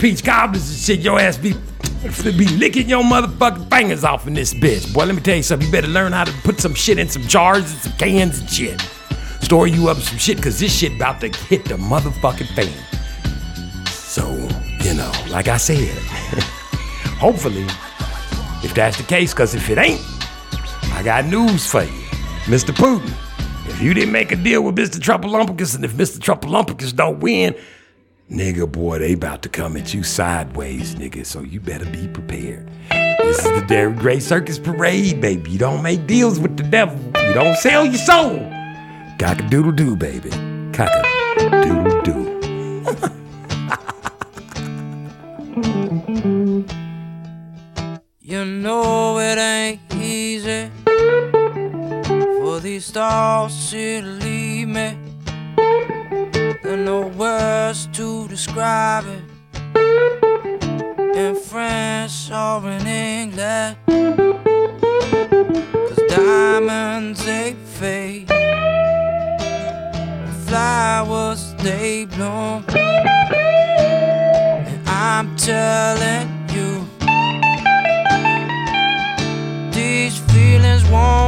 peach 0.00 0.24
cobblers 0.24 0.68
and 0.70 0.78
shit. 0.78 1.00
Your 1.00 1.20
ass 1.20 1.36
be 1.36 1.54
be 2.24 2.48
licking 2.56 2.88
your 2.88 3.02
motherfucking 3.02 3.68
fingers 3.68 4.04
off 4.04 4.26
in 4.26 4.32
this 4.32 4.54
bitch. 4.54 4.92
Boy, 4.94 5.04
let 5.04 5.14
me 5.14 5.20
tell 5.20 5.36
you 5.36 5.42
something. 5.42 5.66
You 5.66 5.72
better 5.72 5.88
learn 5.88 6.12
how 6.12 6.24
to 6.24 6.32
put 6.42 6.58
some 6.58 6.74
shit 6.74 6.98
in 6.98 7.08
some 7.08 7.22
jars 7.22 7.70
and 7.70 7.80
some 7.82 7.92
cans 7.92 8.40
and 8.40 8.50
shit. 8.50 8.80
Store 9.42 9.66
you 9.66 9.88
up 9.88 9.98
some 9.98 10.16
shit, 10.16 10.42
cause 10.42 10.58
this 10.58 10.74
shit 10.74 10.94
about 10.94 11.20
to 11.20 11.28
hit 11.28 11.66
the 11.66 11.74
motherfucking 11.74 12.48
fan. 12.54 12.72
So, 13.86 14.30
you 14.82 14.94
know, 14.94 15.12
like 15.28 15.48
I 15.48 15.58
said, 15.58 15.88
hopefully, 17.18 17.66
if 18.64 18.72
that's 18.74 18.96
the 18.96 19.02
case, 19.02 19.34
because 19.34 19.54
if 19.54 19.68
it 19.68 19.76
ain't, 19.76 20.00
I 20.92 21.02
got 21.04 21.26
news 21.26 21.66
for 21.66 21.82
you. 21.82 22.00
Mr. 22.44 22.74
Putin, 22.74 23.12
if 23.68 23.80
you 23.82 23.92
didn't 23.92 24.12
make 24.12 24.32
a 24.32 24.36
deal 24.36 24.62
with 24.62 24.76
Mr. 24.76 24.98
Trumpolumpicus, 24.98 25.74
and 25.74 25.84
if 25.84 25.92
Mr. 25.92 26.18
Trumpolumpicus 26.18 26.96
don't 26.96 27.20
win, 27.20 27.54
nigga, 28.30 28.70
boy, 28.70 28.98
they 28.98 29.12
about 29.14 29.42
to 29.42 29.48
come 29.48 29.76
at 29.76 29.92
you 29.92 30.02
sideways, 30.02 30.94
nigga, 30.94 31.26
so 31.26 31.40
you 31.42 31.60
better 31.60 31.84
be 31.86 32.06
prepared. 32.08 32.68
This 32.90 33.38
is 33.38 33.44
the 33.44 33.66
Darren 33.68 33.98
Gray 33.98 34.20
Circus 34.20 34.58
Parade, 34.58 35.20
baby. 35.20 35.50
You 35.50 35.58
don't 35.58 35.82
make 35.82 36.06
deals 36.06 36.38
with 36.40 36.56
the 36.56 36.62
devil. 36.62 36.98
You 37.26 37.34
don't 37.34 37.56
sell 37.56 37.84
your 37.84 37.94
soul. 37.94 38.38
Cock-a-doodle-doo, 39.18 39.96
baby. 39.96 40.30
Cock-a-doodle-doo. 40.72 42.28
You 48.20 48.44
know 48.44 49.18
it 49.18 49.38
ain't 49.38 49.80
easy 49.94 50.70
for 50.84 52.60
these 52.60 52.90
thoughts 52.90 53.70
to 53.72 54.02
leave 54.02 54.68
me. 54.68 54.96
Are 56.70 56.76
no 56.76 57.08
words 57.08 57.88
to 57.94 58.28
describe 58.28 59.04
it 59.04 59.24
in 61.16 61.34
French 61.34 62.30
or 62.30 62.70
in 62.70 62.86
English. 62.86 63.74
Cause 65.88 66.02
diamonds 66.08 67.24
they 67.24 67.56
fade, 67.64 68.30
and 68.30 70.32
flowers 70.46 71.54
they 71.54 72.04
bloom. 72.04 72.64
And 74.68 74.88
I'm 74.88 75.34
telling 75.34 76.28
you. 76.54 76.86
These 79.72 80.18
feelings 80.32 80.84
won't 80.88 81.19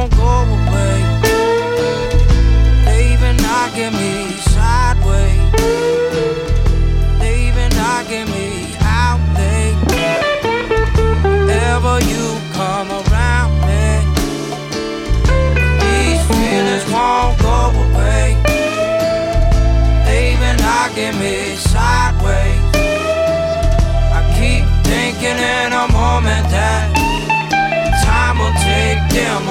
take 29.13 29.42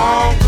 feelings 0.00 0.39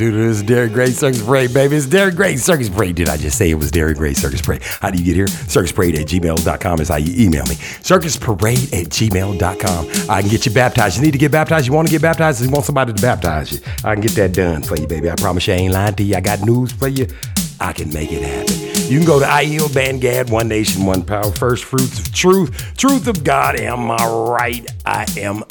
Cockadoodle, 0.00 0.12
this 0.12 0.36
is 0.38 0.42
Derek 0.42 0.72
Gray 0.72 0.90
Circus 0.92 1.22
Parade, 1.22 1.52
baby. 1.52 1.76
It's 1.76 1.86
Derek 1.86 2.16
Gray 2.16 2.36
Circus 2.36 2.70
Parade. 2.70 2.96
Did 2.96 3.10
I 3.10 3.18
just 3.18 3.36
say 3.36 3.50
it 3.50 3.54
was 3.54 3.70
Derek 3.70 3.98
Gray 3.98 4.14
Circus 4.14 4.40
Parade? 4.40 4.62
How 4.62 4.90
do 4.90 4.98
you 4.98 5.04
get 5.04 5.14
here? 5.14 5.26
Circusparade 5.26 5.94
at 6.00 6.06
gmail.com 6.06 6.80
is 6.80 6.88
how 6.88 6.96
you 6.96 7.12
email 7.22 7.44
me. 7.44 7.56
Circusparade 7.82 8.72
at 8.72 8.88
gmail.com. 8.88 10.10
I 10.10 10.22
can 10.22 10.30
get 10.30 10.46
you 10.46 10.52
baptized. 10.52 10.96
You 10.96 11.02
need 11.02 11.10
to 11.10 11.18
get 11.18 11.30
baptized. 11.30 11.66
You 11.66 11.74
want 11.74 11.88
to 11.88 11.92
get 11.92 12.00
baptized? 12.00 12.42
You 12.42 12.50
want 12.50 12.64
somebody 12.64 12.94
to 12.94 13.02
baptize 13.02 13.52
you? 13.52 13.58
I 13.84 13.94
can 13.94 14.00
get 14.00 14.12
that 14.12 14.32
done 14.32 14.62
for 14.62 14.76
you, 14.76 14.86
baby. 14.86 15.10
I 15.10 15.16
promise 15.16 15.46
you 15.46 15.54
I 15.54 15.58
ain't 15.58 15.74
lying 15.74 15.94
to 15.96 16.02
you. 16.02 16.16
I 16.16 16.20
got 16.20 16.40
news 16.40 16.72
for 16.72 16.88
you. 16.88 17.06
I 17.60 17.74
can 17.74 17.92
make 17.92 18.10
it 18.10 18.22
happen. 18.22 18.70
You 18.90 18.98
can 18.98 19.06
go 19.06 19.20
to 19.20 19.26
IEL 19.26 19.68
Bandgad, 19.68 20.30
One 20.30 20.48
Nation, 20.48 20.84
One 20.86 21.04
Power, 21.04 21.30
First 21.30 21.64
Fruits 21.64 22.00
of 22.00 22.12
Truth, 22.12 22.76
Truth 22.76 23.06
of 23.06 23.22
God. 23.22 23.60
Am 23.60 23.90
I 23.90 24.06
right? 24.06 24.66
I 24.86 25.06
am. 25.18 25.44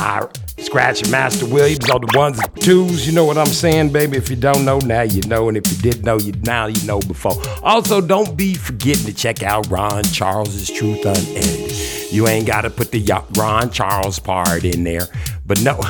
I? 0.00 0.28
Scratch 0.58 1.08
Master 1.10 1.46
Williams 1.46 1.88
on 1.90 2.00
the 2.00 2.18
ones 2.18 2.38
and 2.38 2.62
twos. 2.62 3.06
You 3.06 3.12
know 3.12 3.24
what 3.24 3.36
I'm 3.36 3.46
saying, 3.46 3.92
baby? 3.92 4.16
If 4.16 4.30
you 4.30 4.36
don't 4.36 4.64
know, 4.64 4.78
now 4.78 5.02
you 5.02 5.20
know. 5.22 5.48
And 5.48 5.56
if 5.56 5.70
you 5.70 5.76
did 5.78 6.04
know, 6.04 6.18
you 6.18 6.32
now 6.42 6.66
you 6.66 6.86
know 6.86 6.98
before. 7.00 7.34
Also, 7.62 8.00
don't 8.00 8.36
be 8.36 8.54
forgetting 8.54 9.04
to 9.04 9.12
check 9.12 9.42
out 9.42 9.68
Ron 9.70 10.04
Charles's 10.04 10.70
Truth 10.70 11.04
Unedited. 11.04 12.12
You 12.12 12.26
ain't 12.26 12.46
got 12.46 12.62
to 12.62 12.70
put 12.70 12.90
the 12.90 13.02
Ron 13.36 13.70
Charles 13.70 14.18
part 14.18 14.64
in 14.64 14.84
there. 14.84 15.08
But 15.44 15.60
no. 15.60 15.76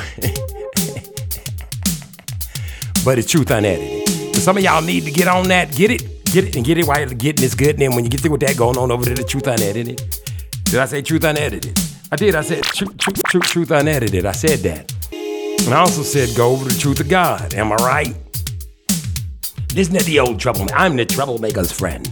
but 3.05 3.17
it's 3.17 3.31
Truth 3.31 3.51
Unedited. 3.51 4.35
So 4.35 4.41
some 4.41 4.57
of 4.57 4.63
y'all 4.63 4.81
need 4.81 5.05
to 5.05 5.11
get 5.11 5.27
on 5.27 5.47
that. 5.47 5.73
Get 5.75 5.91
it. 5.91 6.25
Get 6.25 6.43
it 6.43 6.57
and 6.57 6.65
get 6.65 6.77
it 6.77 6.85
while 6.85 6.99
you're 6.99 7.09
getting 7.09 7.41
this 7.41 7.55
good. 7.55 7.69
And 7.69 7.79
then 7.79 7.95
when 7.95 8.03
you 8.03 8.09
get 8.09 8.19
through 8.19 8.31
with 8.31 8.41
that, 8.41 8.57
going 8.57 8.77
on 8.77 8.91
over 8.91 9.05
to 9.05 9.13
the 9.13 9.23
Truth 9.23 9.47
Unedited. 9.47 10.01
Did 10.65 10.79
I 10.79 10.85
say 10.85 11.01
Truth 11.01 11.23
Unedited? 11.23 11.86
I 12.09 12.15
did. 12.15 12.35
I 12.35 12.41
said 12.41 12.63
truth, 12.63 12.97
truth, 12.97 13.21
truth, 13.23 13.43
truth 13.43 13.71
unedited. 13.71 14.25
I 14.25 14.31
said 14.31 14.59
that. 14.59 14.93
And 15.65 15.73
I 15.73 15.79
also 15.79 16.03
said 16.03 16.35
go 16.37 16.51
over 16.51 16.63
the 16.63 16.79
truth 16.79 17.01
of 17.01 17.09
God. 17.09 17.53
Am 17.53 17.71
I 17.71 17.75
right? 17.75 18.15
Isn't 19.75 19.93
that 19.93 20.03
the 20.05 20.19
old 20.19 20.39
trouble? 20.39 20.65
I'm 20.73 20.95
the 20.95 21.05
troublemaker's 21.05 21.71
friend. 21.71 22.09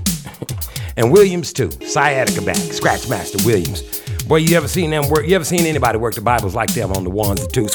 and 0.97 1.13
Williams 1.13 1.53
too. 1.53 1.71
Sciatica 1.71 2.41
back. 2.41 2.57
Scratch 2.57 3.07
Master 3.07 3.37
Williams. 3.45 4.01
Boy, 4.23 4.37
you 4.37 4.57
ever 4.57 4.67
seen 4.67 4.89
them 4.89 5.07
work? 5.09 5.25
You 5.27 5.35
ever 5.35 5.45
seen 5.45 5.61
anybody 5.65 5.97
work 5.97 6.15
the 6.15 6.21
Bibles 6.21 6.55
like 6.55 6.73
them 6.73 6.91
on 6.91 7.05
the 7.05 7.09
ones 7.09 7.41
and 7.41 7.53
twos? 7.53 7.73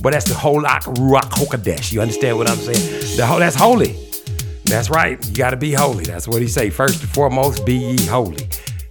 But 0.00 0.12
that's 0.12 0.26
the 0.26 0.34
whole 0.34 0.62
Ruach 0.62 1.30
HaKodesh. 1.30 1.92
You 1.92 2.00
understand 2.00 2.36
what 2.36 2.48
I'm 2.48 2.58
saying? 2.58 3.16
The 3.16 3.26
whole 3.26 3.40
that's 3.40 3.56
holy. 3.56 3.96
That's 4.66 4.88
right. 4.88 5.24
You 5.26 5.34
got 5.34 5.50
to 5.50 5.56
be 5.56 5.72
holy. 5.72 6.04
That's 6.04 6.28
what 6.28 6.42
he 6.42 6.48
say. 6.48 6.70
First 6.70 7.00
and 7.00 7.10
foremost, 7.10 7.66
be 7.66 7.74
ye 7.74 8.06
holy. 8.06 8.48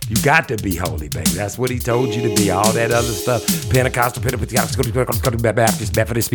You 0.09 0.15
got 0.21 0.47
to 0.49 0.57
be 0.57 0.75
holy, 0.75 1.07
baby. 1.07 1.31
That's 1.31 1.57
what 1.57 1.69
he 1.69 1.79
told 1.79 2.13
you 2.13 2.21
to 2.29 2.35
be. 2.35 2.51
All 2.51 2.71
that 2.73 2.91
other 2.91 3.07
stuff, 3.07 3.45
Pentecostal, 3.69 4.21
Pentecostal, 4.21 4.83
Baptist, 5.53 5.95
Methodist, 5.95 6.31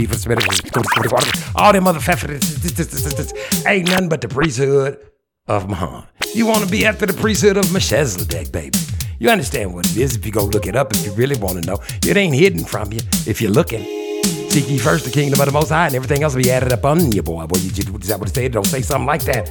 all 1.57 1.73
them 1.73 1.87
other 1.87 2.01
motherfuckers 2.01 3.67
ain't 3.67 3.89
nothing 3.89 4.09
but 4.09 4.21
the 4.21 4.29
priesthood 4.29 4.99
of 5.47 5.69
Muhammad. 5.69 6.05
You 6.35 6.47
want 6.47 6.65
to 6.65 6.71
be 6.71 6.87
after 6.87 7.07
the 7.07 7.13
priesthood 7.13 7.57
of 7.57 7.71
Melchizedek, 7.73 8.53
baby. 8.53 8.79
You 9.19 9.31
understand 9.31 9.75
what 9.75 9.87
it 9.87 9.97
is 9.97 10.17
if 10.17 10.25
you 10.25 10.33
go 10.33 10.45
look 10.45 10.67
it 10.67 10.77
up 10.77 10.93
if 10.93 11.05
you 11.05 11.13
really 11.13 11.37
want 11.37 11.63
to 11.63 11.67
know. 11.67 11.79
It 12.07 12.17
ain't 12.17 12.35
hidden 12.35 12.65
from 12.65 12.93
you 12.93 13.01
if 13.27 13.41
you're 13.41 13.51
looking. 13.51 13.83
Seek 14.51 14.69
ye 14.71 14.79
first 14.79 15.05
the 15.05 15.11
kingdom 15.11 15.41
of 15.41 15.47
the 15.47 15.53
Most 15.53 15.69
High, 15.69 15.87
and 15.87 15.95
everything 15.95 16.23
else 16.23 16.35
will 16.35 16.43
be 16.43 16.51
added 16.51 16.73
up 16.73 16.85
on 16.85 17.13
you, 17.13 17.23
boy. 17.23 17.47
Boy, 17.47 17.59
you, 17.59 17.71
is 17.71 18.09
that 18.09 18.19
what 18.19 18.29
it 18.29 18.35
said? 18.35 18.53
Don't 18.53 18.65
say 18.65 18.81
something 18.83 19.07
like 19.07 19.23
that. 19.25 19.51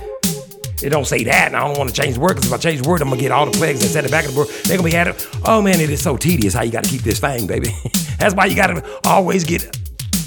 It 0.83 0.89
don't 0.89 1.07
say 1.07 1.23
that, 1.23 1.47
and 1.47 1.55
I 1.55 1.67
don't 1.67 1.77
want 1.77 1.89
to 1.89 2.01
change 2.01 2.15
the 2.15 2.21
word, 2.21 2.35
because 2.35 2.47
if 2.47 2.53
I 2.53 2.57
change 2.57 2.81
the 2.83 2.89
word, 2.89 3.01
I'm 3.01 3.09
to 3.09 3.17
get 3.17 3.31
all 3.31 3.45
the 3.45 3.57
plagues 3.57 3.81
that 3.81 3.87
said 3.87 4.05
it 4.05 4.11
back 4.11 4.25
in 4.25 4.31
the 4.31 4.37
word. 4.37 4.47
They're 4.65 4.77
to 4.77 4.83
be 4.83 4.95
added. 4.95 5.15
Oh, 5.43 5.61
man, 5.61 5.79
it 5.79 5.89
is 5.89 6.01
so 6.01 6.17
tedious 6.17 6.53
how 6.53 6.61
you 6.63 6.71
got 6.71 6.83
to 6.83 6.89
keep 6.89 7.01
this 7.01 7.19
thing, 7.19 7.47
baby. 7.47 7.69
That's 8.19 8.35
why 8.35 8.45
you 8.45 8.55
got 8.55 8.67
to 8.67 8.99
always 9.05 9.43
get, 9.43 9.75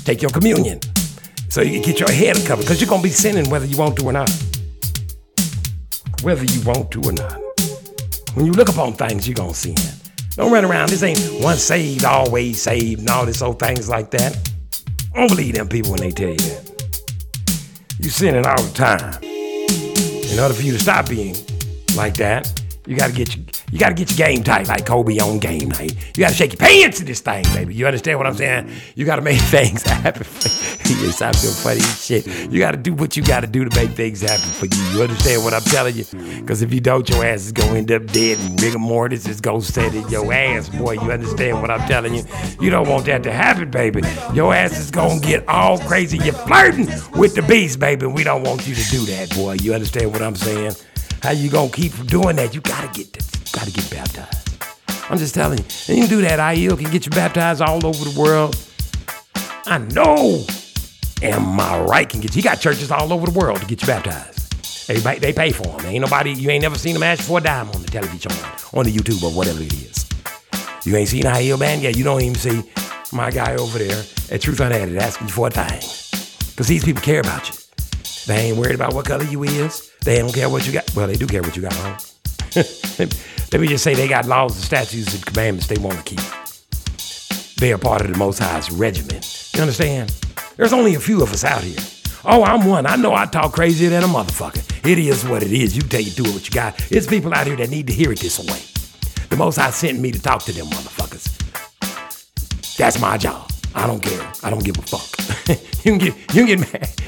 take 0.04 0.22
your 0.22 0.30
communion. 0.30 0.80
So 1.48 1.62
you 1.62 1.80
can 1.80 1.82
get 1.82 2.00
your 2.00 2.10
head 2.10 2.36
covered, 2.46 2.62
because 2.62 2.80
you're 2.80 2.90
to 2.90 3.02
be 3.02 3.10
sinning 3.10 3.48
whether 3.48 3.66
you 3.66 3.76
want 3.76 3.96
to 3.98 4.04
or 4.06 4.12
not. 4.12 4.30
Whether 6.22 6.44
you 6.44 6.62
want 6.62 6.90
to 6.92 7.00
or 7.02 7.12
not. 7.12 7.40
When 8.34 8.46
you 8.46 8.52
look 8.52 8.68
upon 8.68 8.94
things, 8.94 9.28
you're 9.28 9.36
to 9.36 9.54
sin. 9.54 9.76
Don't 10.34 10.52
run 10.52 10.64
around. 10.64 10.88
This 10.88 11.02
ain't 11.02 11.42
once 11.42 11.62
saved, 11.62 12.04
always 12.04 12.60
saved, 12.60 13.00
and 13.00 13.08
all 13.08 13.26
this 13.26 13.42
old 13.42 13.58
things 13.58 13.88
like 13.88 14.10
that. 14.12 14.36
Don't 15.14 15.28
believe 15.28 15.54
them 15.54 15.68
people 15.68 15.92
when 15.92 16.00
they 16.00 16.10
tell 16.10 16.30
you 16.30 16.36
that. 16.36 16.70
You 17.98 18.10
sinning 18.10 18.46
all 18.46 18.62
the 18.62 18.72
time. 18.72 19.39
In 20.30 20.38
order 20.38 20.54
for 20.54 20.62
you 20.62 20.72
to 20.72 20.78
stop 20.78 21.08
being 21.08 21.34
like 21.96 22.14
that, 22.18 22.59
you 22.86 22.96
gotta 22.96 23.12
get 23.12 23.36
your, 23.36 23.44
you 23.70 23.78
gotta 23.78 23.94
get 23.94 24.10
your 24.10 24.26
game 24.26 24.42
tight 24.42 24.66
like 24.66 24.86
Kobe 24.86 25.18
on 25.18 25.38
game 25.38 25.68
night. 25.68 25.94
You 26.16 26.22
gotta 26.24 26.34
shake 26.34 26.52
your 26.52 26.58
pants 26.58 26.98
in 27.00 27.06
this 27.06 27.20
thing, 27.20 27.44
baby. 27.54 27.74
You 27.74 27.86
understand 27.86 28.18
what 28.18 28.26
I'm 28.26 28.34
saying? 28.34 28.70
You 28.94 29.04
gotta 29.04 29.22
make 29.22 29.38
things 29.40 29.82
happen. 29.82 30.26
yes, 30.86 31.20
I 31.20 31.32
feel 31.32 31.52
funny 31.52 31.80
shit. 31.80 32.26
You 32.50 32.58
gotta 32.58 32.78
do 32.78 32.94
what 32.94 33.16
you 33.16 33.22
gotta 33.22 33.46
do 33.46 33.64
to 33.64 33.76
make 33.76 33.90
things 33.90 34.22
happen 34.22 34.50
for 34.50 34.66
you. 34.66 34.82
You 34.92 35.02
understand 35.02 35.44
what 35.44 35.52
I'm 35.52 35.62
telling 35.62 35.94
you? 35.94 36.04
Because 36.40 36.62
if 36.62 36.72
you 36.72 36.80
don't, 36.80 37.08
your 37.08 37.24
ass 37.24 37.42
is 37.42 37.52
gonna 37.52 37.78
end 37.78 37.92
up 37.92 38.06
dead 38.06 38.38
and 38.38 38.60
rigor 38.62 38.78
mortis 38.78 39.28
is 39.28 39.40
gonna 39.40 39.60
set 39.60 39.94
in 39.94 40.08
your 40.08 40.32
ass, 40.32 40.70
boy. 40.70 40.92
You 40.92 41.12
understand 41.12 41.60
what 41.60 41.70
I'm 41.70 41.86
telling 41.86 42.14
you? 42.14 42.24
You 42.60 42.70
don't 42.70 42.88
want 42.88 43.04
that 43.06 43.22
to 43.24 43.32
happen, 43.32 43.70
baby. 43.70 44.02
Your 44.32 44.54
ass 44.54 44.78
is 44.78 44.90
gonna 44.90 45.20
get 45.20 45.46
all 45.48 45.78
crazy. 45.78 46.16
You're 46.18 46.32
flirting 46.32 46.88
with 47.12 47.34
the 47.34 47.42
beast, 47.42 47.78
baby. 47.78 48.06
We 48.06 48.24
don't 48.24 48.42
want 48.42 48.66
you 48.66 48.74
to 48.74 48.90
do 48.90 49.04
that, 49.06 49.34
boy. 49.34 49.58
You 49.60 49.74
understand 49.74 50.12
what 50.12 50.22
I'm 50.22 50.34
saying? 50.34 50.72
How 51.22 51.32
you 51.32 51.50
gonna 51.50 51.70
keep 51.70 51.92
from 51.92 52.06
doing 52.06 52.36
that? 52.36 52.54
You 52.54 52.62
gotta 52.62 52.88
get 52.88 53.14
you 53.14 53.52
gotta 53.52 53.70
get 53.70 53.90
baptized. 53.90 54.64
I'm 55.10 55.18
just 55.18 55.34
telling 55.34 55.58
you. 55.58 55.64
And 55.88 55.98
you 55.98 56.06
can 56.06 56.08
do 56.08 56.20
that. 56.22 56.38
IEL 56.38 56.78
can 56.78 56.90
get 56.90 57.04
you 57.04 57.10
baptized 57.10 57.60
all 57.60 57.84
over 57.84 58.04
the 58.04 58.18
world. 58.18 58.56
I 59.66 59.78
know. 59.78 60.44
Am 61.22 61.60
I 61.60 61.80
right? 61.80 62.08
Can 62.08 62.20
get 62.20 62.34
you 62.34 62.42
got 62.42 62.60
churches 62.60 62.90
all 62.90 63.12
over 63.12 63.26
the 63.26 63.38
world 63.38 63.60
to 63.60 63.66
get 63.66 63.82
you 63.82 63.86
baptized. 63.86 64.90
Everybody 64.90 65.18
they 65.18 65.32
pay 65.34 65.52
for 65.52 65.64
them. 65.64 65.86
Ain't 65.86 66.00
nobody 66.00 66.30
you 66.30 66.48
ain't 66.48 66.62
never 66.62 66.78
seen 66.78 66.94
them 66.94 67.02
ask 67.02 67.24
for 67.24 67.38
a 67.38 67.40
dime 67.42 67.68
on 67.68 67.82
the 67.82 67.88
television 67.88 68.32
on 68.72 68.84
the 68.84 68.92
YouTube 68.92 69.22
or 69.22 69.30
whatever 69.36 69.60
it 69.62 69.72
is. 69.74 70.08
You 70.86 70.96
ain't 70.96 71.08
seen 71.08 71.24
IEL 71.24 71.58
man? 71.58 71.80
Yeah, 71.80 71.90
you 71.90 72.02
don't 72.02 72.22
even 72.22 72.36
see 72.36 72.62
my 73.12 73.30
guy 73.30 73.56
over 73.56 73.78
there 73.78 74.02
at 74.30 74.40
Truth 74.40 74.60
Unedited 74.60 74.96
asking 74.96 75.28
for 75.28 75.48
a 75.48 75.50
thing. 75.50 75.80
Because 76.50 76.66
these 76.66 76.84
people 76.84 77.02
care 77.02 77.20
about 77.20 77.48
you. 77.48 77.54
They 78.26 78.48
ain't 78.48 78.56
worried 78.56 78.74
about 78.74 78.94
what 78.94 79.04
color 79.04 79.24
you 79.24 79.42
is. 79.44 79.89
They 80.04 80.18
don't 80.18 80.32
care 80.32 80.48
what 80.48 80.66
you 80.66 80.72
got. 80.72 80.94
Well, 80.94 81.06
they 81.06 81.14
do 81.14 81.26
care 81.26 81.42
what 81.42 81.56
you 81.56 81.62
got 81.62 81.76
on. 81.80 81.98
Let 83.52 83.60
me 83.60 83.66
just 83.68 83.84
say 83.84 83.94
they 83.94 84.08
got 84.08 84.26
laws 84.26 84.54
and 84.54 84.64
statutes 84.64 85.14
and 85.14 85.24
commandments 85.24 85.66
they 85.66 85.78
want 85.78 85.98
to 85.98 86.04
keep. 86.04 86.20
They 87.58 87.72
are 87.72 87.78
part 87.78 88.00
of 88.00 88.10
the 88.10 88.16
Most 88.16 88.38
High's 88.38 88.70
regiment. 88.70 89.50
You 89.54 89.60
understand? 89.60 90.10
There's 90.56 90.72
only 90.72 90.94
a 90.94 91.00
few 91.00 91.22
of 91.22 91.32
us 91.32 91.44
out 91.44 91.62
here. 91.62 91.78
Oh, 92.24 92.42
I'm 92.42 92.66
one. 92.66 92.86
I 92.86 92.96
know 92.96 93.14
I 93.14 93.26
talk 93.26 93.52
crazier 93.52 93.90
than 93.90 94.02
a 94.02 94.06
motherfucker. 94.06 94.66
It 94.88 94.98
is 94.98 95.24
what 95.24 95.42
it 95.42 95.52
is. 95.52 95.76
You 95.76 95.82
tell 95.82 96.00
you 96.00 96.10
do 96.10 96.24
it 96.24 96.32
what 96.32 96.46
you 96.48 96.52
got. 96.52 96.90
It's 96.90 97.06
people 97.06 97.34
out 97.34 97.46
here 97.46 97.56
that 97.56 97.70
need 97.70 97.86
to 97.88 97.92
hear 97.92 98.12
it 98.12 98.20
this 98.20 98.38
way. 98.38 98.60
The 99.28 99.36
Most 99.36 99.56
High 99.56 99.70
sent 99.70 99.98
me 99.98 100.10
to 100.10 100.20
talk 100.20 100.42
to 100.44 100.52
them 100.52 100.66
motherfuckers. 100.66 101.36
That's 102.76 103.00
my 103.00 103.18
job. 103.18 103.49
I 103.74 103.86
don't 103.86 104.02
care. 104.02 104.32
I 104.42 104.50
don't 104.50 104.64
give 104.64 104.78
a 104.78 104.82
fuck. 104.82 105.06
you 105.84 105.92
can 105.92 105.98
get 105.98 106.14
you 106.34 106.46
can 106.46 106.46
get 106.46 106.72
mad. 106.72 106.90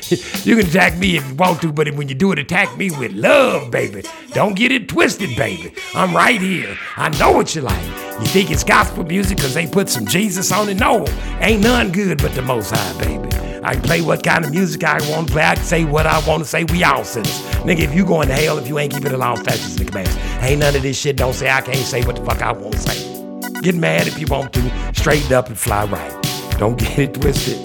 You 0.44 0.56
can 0.56 0.66
attack 0.66 0.98
me 0.98 1.16
if 1.16 1.26
you 1.26 1.34
want 1.36 1.62
to, 1.62 1.72
but 1.72 1.88
when 1.94 2.06
you 2.06 2.14
do 2.14 2.32
it, 2.32 2.38
attack 2.38 2.76
me 2.76 2.90
with 2.90 3.12
love, 3.12 3.70
baby. 3.70 4.02
Don't 4.32 4.54
get 4.54 4.70
it 4.70 4.88
twisted, 4.88 5.34
baby. 5.36 5.72
I'm 5.94 6.14
right 6.14 6.38
here. 6.38 6.76
I 6.96 7.08
know 7.18 7.32
what 7.32 7.54
you 7.54 7.62
like. 7.62 7.82
You 8.20 8.26
think 8.26 8.50
it's 8.50 8.62
gospel 8.62 9.04
music 9.04 9.38
because 9.38 9.54
they 9.54 9.66
put 9.66 9.88
some 9.88 10.04
Jesus 10.04 10.52
on 10.52 10.68
it? 10.68 10.74
No, 10.74 11.06
ain't 11.40 11.62
none 11.62 11.92
good 11.92 12.20
but 12.20 12.34
the 12.34 12.42
Most 12.42 12.72
High, 12.74 12.98
baby. 13.04 13.28
I 13.64 13.74
can 13.74 13.82
play 13.82 14.02
what 14.02 14.22
kind 14.22 14.44
of 14.44 14.50
music 14.50 14.84
I 14.84 14.98
want 15.10 15.28
to 15.28 15.32
play. 15.32 15.44
I 15.44 15.54
can 15.54 15.64
say 15.64 15.84
what 15.84 16.06
I 16.06 16.26
want 16.28 16.42
to 16.42 16.48
say. 16.48 16.64
We 16.64 16.82
all 16.84 17.04
sinners. 17.04 17.38
Nigga, 17.62 17.80
if 17.80 17.94
you 17.94 18.04
going 18.04 18.28
to 18.28 18.34
hell 18.34 18.58
if 18.58 18.68
you 18.68 18.78
ain't 18.78 18.92
keeping 18.92 19.12
the 19.12 19.18
law, 19.18 19.36
statutes, 19.36 19.78
and 19.78 19.88
commands, 19.88 20.14
ain't 20.42 20.60
none 20.60 20.74
of 20.76 20.82
this 20.82 20.98
shit. 20.98 21.16
Don't 21.16 21.32
say 21.34 21.48
I 21.48 21.60
can't 21.62 21.78
say 21.78 22.04
what 22.04 22.16
the 22.16 22.24
fuck 22.24 22.42
I 22.42 22.52
want 22.52 22.74
to 22.74 22.78
say. 22.78 23.60
Get 23.62 23.76
mad 23.76 24.08
if 24.08 24.18
you 24.18 24.26
want 24.26 24.52
to. 24.54 24.94
Straighten 24.94 25.32
up 25.32 25.46
and 25.46 25.56
fly 25.56 25.84
right. 25.84 26.31
Don't 26.62 26.78
get 26.78 26.96
it 26.96 27.14
twisted. 27.14 27.58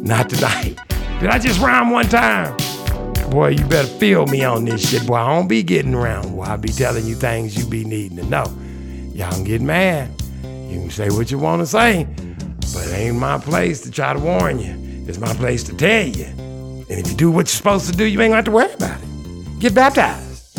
Not 0.00 0.30
tonight. 0.30 0.78
Did 1.20 1.28
I 1.28 1.38
just 1.38 1.60
rhyme 1.60 1.90
one 1.90 2.08
time? 2.08 2.56
Boy, 3.28 3.48
you 3.48 3.62
better 3.66 3.86
feel 3.86 4.24
me 4.24 4.42
on 4.42 4.64
this 4.64 4.88
shit, 4.88 5.06
boy. 5.06 5.16
I 5.16 5.36
don't 5.36 5.48
be 5.48 5.62
getting 5.62 5.92
around. 5.92 6.34
Boy, 6.34 6.44
I 6.44 6.56
be 6.56 6.70
telling 6.70 7.04
you 7.04 7.14
things 7.14 7.58
you 7.58 7.66
be 7.66 7.84
needing 7.84 8.16
to 8.16 8.24
know. 8.24 8.46
Y'all 9.12 9.30
can 9.32 9.44
get 9.44 9.60
mad. 9.60 10.10
You 10.42 10.80
can 10.80 10.90
say 10.90 11.10
what 11.10 11.30
you 11.30 11.38
want 11.38 11.60
to 11.60 11.66
say, 11.66 12.04
but 12.72 12.88
it 12.88 12.94
ain't 12.94 13.16
my 13.16 13.36
place 13.36 13.82
to 13.82 13.90
try 13.90 14.14
to 14.14 14.18
warn 14.18 14.58
you. 14.58 14.74
It's 15.06 15.18
my 15.18 15.34
place 15.34 15.62
to 15.64 15.76
tell 15.76 16.06
you. 16.06 16.24
And 16.24 16.92
if 16.92 17.06
you 17.06 17.16
do 17.18 17.30
what 17.30 17.40
you're 17.40 17.48
supposed 17.48 17.90
to 17.90 17.92
do, 17.92 18.06
you 18.06 18.18
ain't 18.22 18.30
gonna 18.30 18.36
have 18.36 18.44
to 18.46 18.50
worry 18.50 18.72
about 18.72 18.98
it. 18.98 19.58
Get 19.58 19.74
baptized. 19.74 20.58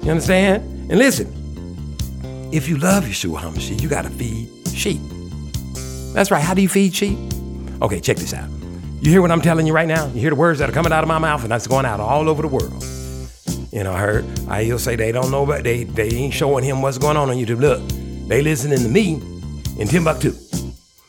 You 0.00 0.12
understand? 0.12 0.62
And 0.90 0.98
listen, 0.98 1.30
if 2.54 2.70
you 2.70 2.78
love 2.78 3.04
Yeshua 3.04 3.40
HaMashiach, 3.40 3.82
you 3.82 3.88
gotta 3.90 4.08
feed 4.08 4.48
sheep. 4.72 5.02
That's 6.18 6.32
right. 6.32 6.42
How 6.42 6.52
do 6.52 6.60
you 6.60 6.68
feed 6.68 6.96
sheep? 6.96 7.16
Okay, 7.80 8.00
check 8.00 8.16
this 8.16 8.34
out. 8.34 8.50
You 9.00 9.12
hear 9.12 9.22
what 9.22 9.30
I'm 9.30 9.40
telling 9.40 9.68
you 9.68 9.72
right 9.72 9.86
now? 9.86 10.08
You 10.08 10.20
hear 10.20 10.30
the 10.30 10.36
words 10.36 10.58
that 10.58 10.68
are 10.68 10.72
coming 10.72 10.90
out 10.90 11.04
of 11.04 11.08
my 11.08 11.18
mouth, 11.18 11.44
and 11.44 11.52
that's 11.52 11.68
going 11.68 11.86
out 11.86 12.00
all 12.00 12.28
over 12.28 12.42
the 12.42 12.48
world. 12.48 12.84
You 13.70 13.84
know, 13.84 13.92
I 13.92 14.00
heard 14.00 14.24
I 14.48 14.64
he'll 14.64 14.80
say 14.80 14.96
they 14.96 15.12
don't 15.12 15.30
know, 15.30 15.46
but 15.46 15.62
they 15.62 15.84
they 15.84 16.08
ain't 16.08 16.34
showing 16.34 16.64
him 16.64 16.82
what's 16.82 16.98
going 16.98 17.16
on 17.16 17.30
on 17.30 17.36
YouTube. 17.36 17.60
Look, 17.60 17.80
they 18.26 18.42
listening 18.42 18.80
to 18.80 18.88
me 18.88 19.22
in 19.78 19.86
Timbuktu. 19.86 20.32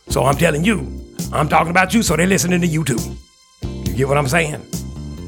So 0.10 0.26
I'm 0.26 0.38
telling 0.38 0.64
you, 0.64 0.86
I'm 1.34 1.49
talking 1.49 1.72
about 1.72 1.91
you, 1.95 2.03
so 2.03 2.15
they 2.15 2.27
listening 2.27 2.61
to 2.61 2.68
you 2.68 2.84
too. 2.84 2.99
You 3.64 3.95
get 3.95 4.07
what 4.07 4.18
I'm 4.19 4.27
saying? 4.27 4.64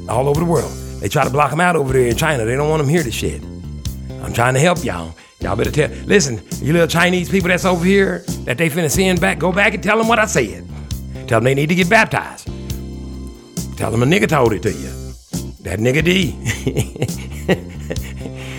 All 0.08 0.28
over 0.28 0.38
the 0.38 0.46
world. 0.46 0.70
They 1.00 1.08
try 1.08 1.24
to 1.24 1.30
block 1.30 1.50
them 1.50 1.60
out 1.60 1.74
over 1.74 1.92
there 1.92 2.06
in 2.06 2.16
China. 2.16 2.44
They 2.44 2.54
don't 2.54 2.70
want 2.70 2.82
them 2.82 2.88
hear 2.88 3.02
the 3.02 3.10
shit. 3.10 3.42
I'm 4.22 4.32
trying 4.32 4.54
to 4.54 4.60
help 4.60 4.84
y'all. 4.84 5.12
Y'all 5.42 5.56
better 5.56 5.72
tell. 5.72 5.90
Listen, 6.06 6.40
you 6.64 6.72
little 6.72 6.86
Chinese 6.86 7.28
people 7.28 7.48
that's 7.48 7.64
over 7.64 7.84
here 7.84 8.18
that 8.44 8.58
they 8.58 8.70
finna 8.70 8.88
send 8.88 9.20
back, 9.20 9.40
go 9.40 9.50
back 9.50 9.74
and 9.74 9.82
tell 9.82 9.98
them 9.98 10.06
what 10.06 10.20
I 10.20 10.26
said. 10.26 10.64
Tell 11.26 11.40
them 11.40 11.44
they 11.44 11.54
need 11.54 11.68
to 11.68 11.74
get 11.74 11.90
baptized. 11.90 12.46
Tell 13.76 13.90
them 13.90 14.04
a 14.04 14.06
nigga 14.06 14.28
told 14.28 14.52
it 14.52 14.62
to 14.62 14.72
you. 14.72 14.90
That 15.62 15.80
nigga 15.80 16.04
D. 16.04 16.36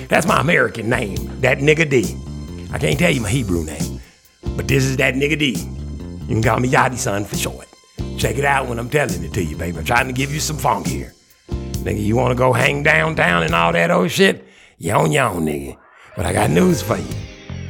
that's 0.07 0.27
my 0.27 0.41
American 0.41 0.89
name. 0.89 1.39
That 1.39 1.59
nigga 1.59 1.89
D. 1.89 2.17
I 2.73 2.79
can't 2.79 2.99
tell 2.99 3.11
you 3.11 3.21
my 3.21 3.29
Hebrew 3.29 3.63
name, 3.63 4.01
but 4.57 4.67
this 4.67 4.83
is 4.83 4.97
that 4.97 5.13
nigga 5.13 5.39
D. 5.39 5.51
You 5.53 6.27
can 6.27 6.43
call 6.43 6.59
me 6.59 6.69
Yachty 6.69 6.97
son 6.97 7.23
for 7.23 7.37
short. 7.37 7.67
Check 8.17 8.37
it 8.37 8.45
out 8.45 8.67
when 8.67 8.77
I'm 8.77 8.89
telling 8.89 9.23
it 9.23 9.33
to 9.33 9.43
you, 9.43 9.55
baby. 9.55 9.77
I'm 9.77 9.85
trying 9.85 10.07
to 10.07 10.13
give 10.13 10.33
you 10.33 10.41
some 10.41 10.57
funk 10.57 10.87
here. 10.87 11.13
Nigga, 11.47 12.03
you 12.03 12.17
wanna 12.17 12.35
go 12.35 12.51
hang 12.51 12.83
downtown 12.83 13.43
and 13.43 13.55
all 13.55 13.71
that 13.71 13.89
old 13.89 14.11
shit? 14.11 14.45
You 14.77 14.91
on 14.93 15.13
your 15.13 15.25
own, 15.25 15.45
nigga. 15.45 15.77
But 16.15 16.25
I 16.25 16.33
got 16.33 16.49
news 16.49 16.81
for 16.81 16.97
you. 16.97 17.15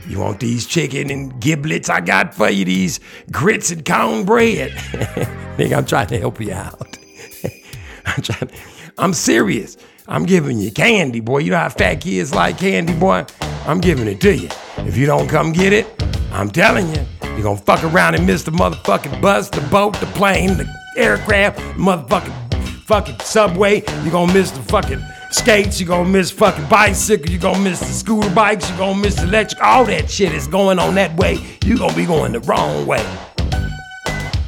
You 0.08 0.20
want 0.20 0.40
these 0.40 0.66
chicken 0.66 1.10
and 1.10 1.40
giblets 1.40 1.90
I 1.90 2.02
got 2.02 2.34
for 2.34 2.50
you, 2.50 2.66
these 2.66 3.00
grits 3.32 3.72
and 3.72 3.86
cornbread? 3.86 4.72
nigga, 5.58 5.78
I'm 5.78 5.86
trying 5.86 6.08
to 6.08 6.20
help 6.20 6.42
you 6.42 6.52
out. 6.54 6.98
I'm 8.06 8.22
trying 8.22 8.52
I'm 8.98 9.14
serious. 9.14 9.78
I'm 10.08 10.26
giving 10.26 10.60
you 10.60 10.72
candy, 10.72 11.22
boy. 11.22 11.40
You 11.40 11.52
know 11.52 11.58
how 11.58 11.70
fat 11.70 12.02
kids 12.02 12.36
like 12.36 12.58
candy, 12.58 12.94
boy? 12.94 13.26
I'm 13.66 13.80
giving 13.80 14.08
it 14.08 14.20
to 14.22 14.36
you. 14.36 14.50
If 14.80 14.98
you 14.98 15.06
don't 15.06 15.30
come 15.30 15.54
get 15.54 15.72
it, 15.72 15.88
I'm 16.34 16.50
telling 16.50 16.90
you, 16.90 17.06
you're 17.24 17.44
gonna 17.44 17.58
fuck 17.58 17.84
around 17.86 18.16
and 18.16 18.28
miss 18.28 18.44
the 18.44 18.52
motherfucking 18.52 19.22
bus, 19.22 19.50
the 19.50 19.62
boat, 19.62 19.98
the 20.00 20.06
plane, 20.08 20.58
the 20.58 20.68
aircraft, 20.98 21.60
motherfucking 21.78 22.84
fucking 22.84 23.20
subway. 23.22 23.84
You're 24.04 24.12
gonna 24.12 24.34
miss 24.34 24.52
the 24.52 24.62
fucking 24.64 25.02
skates. 25.34 25.80
You're 25.80 25.90
gonna 25.90 26.10
miss 26.10 26.32
fucking 26.32 26.68
bicycles. 26.68 27.30
You're 27.30 27.42
gonna 27.42 27.60
miss 27.60 27.80
the 27.80 27.86
scooter 27.88 28.30
bikes. 28.30 28.70
You're 28.70 28.78
gonna 28.78 29.02
miss 29.02 29.22
electric. 29.22 29.62
All 29.62 29.86
that 29.86 30.10
shit 30.10 30.34
is 30.34 30.48
going 30.48 30.80
on 30.80 30.96
that 30.96 31.16
way. 31.18 31.40
You're 31.66 31.78
gonna 31.78 31.96
be 31.96 32.06
going 32.06 32.34
the 32.34 32.40
wrong 32.42 32.86
way. 32.86 33.06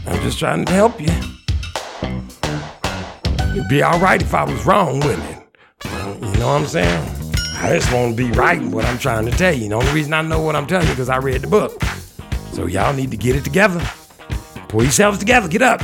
I'm 0.07 0.21
just 0.21 0.39
trying 0.39 0.65
to 0.65 0.71
help 0.71 0.99
you. 1.01 1.13
It'd 3.51 3.69
be 3.69 3.81
all 3.81 3.99
right 3.99 4.21
if 4.21 4.33
I 4.33 4.43
was 4.43 4.65
wrong, 4.65 4.99
wouldn't 4.99 5.23
it? 5.23 5.47
You 5.85 6.39
know 6.39 6.47
what 6.47 6.61
I'm 6.61 6.67
saying? 6.67 7.09
I 7.57 7.73
just 7.73 7.91
want 7.91 8.15
to 8.15 8.23
be 8.23 8.29
right 8.31 8.57
in 8.57 8.69
what 8.69 8.85
I'm 8.85 8.99
trying 8.99 9.25
to 9.25 9.31
tell 9.31 9.53
you. 9.53 9.69
The 9.69 9.75
only 9.75 9.91
reason 9.91 10.13
I 10.13 10.21
know 10.21 10.41
what 10.41 10.55
I'm 10.55 10.67
telling 10.67 10.87
you 10.87 10.93
because 10.93 11.09
I 11.09 11.17
read 11.17 11.41
the 11.41 11.47
book. 11.47 11.81
So 12.51 12.67
y'all 12.67 12.93
need 12.93 13.11
to 13.11 13.17
get 13.17 13.35
it 13.35 13.43
together. 13.43 13.81
Pull 14.67 14.83
yourselves 14.83 15.17
together. 15.17 15.47
Get 15.47 15.61
up. 15.61 15.81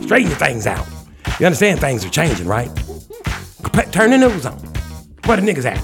Straighten 0.00 0.30
your 0.30 0.38
things 0.38 0.66
out. 0.66 0.86
You 1.38 1.46
understand 1.46 1.80
things 1.80 2.04
are 2.04 2.10
changing, 2.10 2.46
right? 2.46 2.70
Turn 3.92 4.10
the 4.10 4.18
news 4.18 4.46
on. 4.46 4.58
Where 5.24 5.36
the 5.36 5.42
niggas 5.42 5.64
at? 5.64 5.82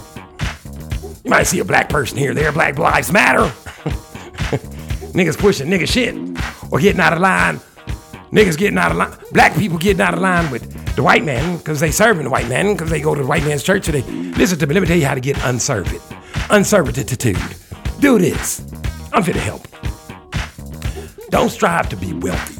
You 1.24 1.30
might 1.30 1.44
see 1.44 1.58
a 1.58 1.64
black 1.64 1.88
person 1.88 2.18
here, 2.18 2.34
there, 2.34 2.52
Black 2.52 2.78
Lives 2.78 3.12
Matter. 3.12 3.40
niggas 5.12 5.38
pushing 5.38 5.68
nigga 5.68 5.86
shit 5.86 6.14
or 6.72 6.80
getting 6.80 7.00
out 7.00 7.12
of 7.12 7.20
line. 7.20 7.60
Niggas 8.32 8.56
getting 8.58 8.78
out 8.78 8.90
of 8.90 8.96
line. 8.96 9.12
Black 9.32 9.54
people 9.54 9.78
getting 9.78 10.00
out 10.00 10.14
of 10.14 10.20
line 10.20 10.50
with 10.50 10.96
the 10.96 11.02
white 11.02 11.24
man 11.24 11.58
because 11.58 11.80
they 11.80 11.90
serving 11.90 12.24
the 12.24 12.30
white 12.30 12.48
man 12.48 12.72
because 12.72 12.90
they 12.90 13.00
go 13.00 13.14
to 13.14 13.22
the 13.22 13.26
white 13.26 13.44
man's 13.44 13.62
church. 13.62 13.86
They 13.86 14.02
listen 14.02 14.58
to 14.58 14.66
me. 14.66 14.74
Let 14.74 14.80
me 14.80 14.86
tell 14.86 14.96
you 14.96 15.06
how 15.06 15.14
to 15.14 15.20
get 15.20 15.38
unserved. 15.44 15.94
Unservitude. 16.50 17.38
Do 18.00 18.18
this. 18.18 18.60
I'm 19.12 19.22
here 19.22 19.34
to 19.34 19.40
help. 19.40 19.66
Don't 21.30 21.50
strive 21.50 21.88
to 21.90 21.96
be 21.96 22.12
wealthy. 22.14 22.54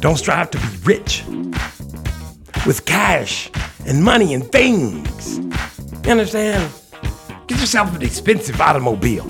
Don't 0.00 0.16
strive 0.16 0.50
to 0.50 0.58
be 0.58 0.68
rich 0.84 1.24
with 2.66 2.84
cash 2.84 3.50
and 3.86 4.02
money 4.02 4.34
and 4.34 4.50
things. 4.50 5.38
You 6.04 6.10
understand? 6.10 6.72
Get 7.46 7.60
yourself 7.60 7.94
an 7.94 8.02
expensive 8.02 8.60
automobile. 8.60 9.26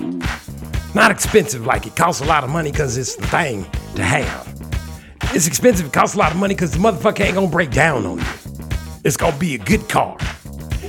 Not 0.93 1.11
expensive 1.11 1.65
like 1.65 1.87
it 1.87 1.95
costs 1.95 2.21
a 2.21 2.25
lot 2.25 2.43
of 2.43 2.49
money 2.49 2.71
because 2.71 2.97
it's 2.97 3.15
the 3.15 3.25
thing 3.27 3.65
to 3.95 4.03
have. 4.03 4.47
It's 5.35 5.47
expensive, 5.47 5.87
it 5.87 5.93
costs 5.93 6.15
a 6.15 6.19
lot 6.19 6.31
of 6.31 6.37
money 6.37 6.53
because 6.53 6.71
the 6.71 6.77
motherfucker 6.77 7.21
ain't 7.21 7.33
gonna 7.35 7.47
break 7.47 7.71
down 7.71 8.05
on 8.05 8.19
you. 8.19 8.25
It's 9.03 9.17
gonna 9.17 9.37
be 9.37 9.55
a 9.55 9.57
good 9.57 9.89
car. 9.89 10.17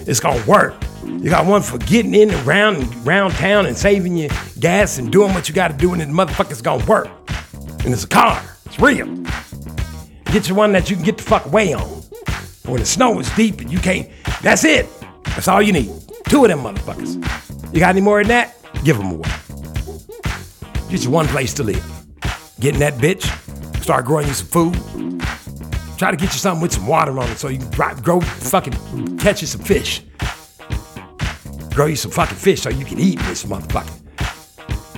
It's 0.06 0.20
gonna 0.20 0.44
work. 0.44 0.74
You 1.02 1.31
got 1.31 1.47
one 1.47 1.62
for 1.62 1.78
getting 1.78 2.15
in 2.15 2.31
and 2.31 2.47
around 2.47 2.77
and 2.77 3.06
around 3.06 3.32
town 3.32 3.65
and 3.66 3.77
saving 3.77 4.16
you 4.16 4.28
gas 4.61 4.98
and 4.98 5.11
doing 5.11 5.32
what 5.32 5.48
you 5.48 5.55
gotta 5.55 5.74
do, 5.74 5.93
and 5.93 6.02
the 6.02 6.06
motherfucker's 6.06 6.61
gonna 6.61 6.85
work. 6.85 7.09
And 7.85 7.93
it's 7.93 8.05
a 8.05 8.09
car. 8.09 8.43
It's 8.66 8.78
real. 8.78 9.06
Get 10.27 10.48
you 10.48 10.55
one 10.55 10.73
that 10.73 10.90
you 10.90 10.97
can 10.97 11.05
get 11.05 11.16
the 11.16 11.23
fuck 11.23 11.47
away 11.47 11.73
on. 11.73 12.03
When 12.66 12.80
the 12.80 12.86
snow 12.86 13.20
is 13.20 13.30
deep 13.36 13.60
and 13.60 13.70
you 13.70 13.78
can't, 13.78 14.08
that's 14.40 14.64
it. 14.64 14.86
That's 15.24 15.48
all 15.48 15.60
you 15.60 15.72
need. 15.72 15.92
Two 16.28 16.44
of 16.44 16.50
them 16.50 16.60
motherfuckers. 16.60 17.16
You 17.74 17.80
got 17.80 17.90
any 17.90 18.00
more 18.00 18.22
than 18.22 18.28
that? 18.28 18.56
Give 18.84 18.96
them 18.96 19.12
away. 19.12 19.28
Get 20.88 21.04
you 21.04 21.10
one 21.10 21.26
place 21.26 21.52
to 21.54 21.62
live. 21.62 21.84
Get 22.60 22.74
in 22.74 22.80
that 22.80 22.94
bitch. 22.94 23.22
Start 23.82 24.06
growing 24.06 24.26
you 24.26 24.32
some 24.32 24.46
food. 24.46 25.20
Try 25.98 26.10
to 26.10 26.16
get 26.16 26.32
you 26.32 26.38
something 26.38 26.62
with 26.62 26.72
some 26.72 26.86
water 26.86 27.18
on 27.18 27.28
it 27.30 27.36
so 27.36 27.48
you 27.48 27.58
can 27.58 28.02
grow 28.02 28.20
fucking 28.20 29.18
catch 29.18 29.42
you 29.42 29.46
some 29.46 29.60
fish. 29.60 30.02
Grow 31.74 31.86
you 31.86 31.96
some 31.96 32.10
fucking 32.10 32.36
fish 32.36 32.62
so 32.62 32.70
you 32.70 32.86
can 32.86 32.98
eat 32.98 33.18
this 33.20 33.44
motherfucker. 33.44 34.00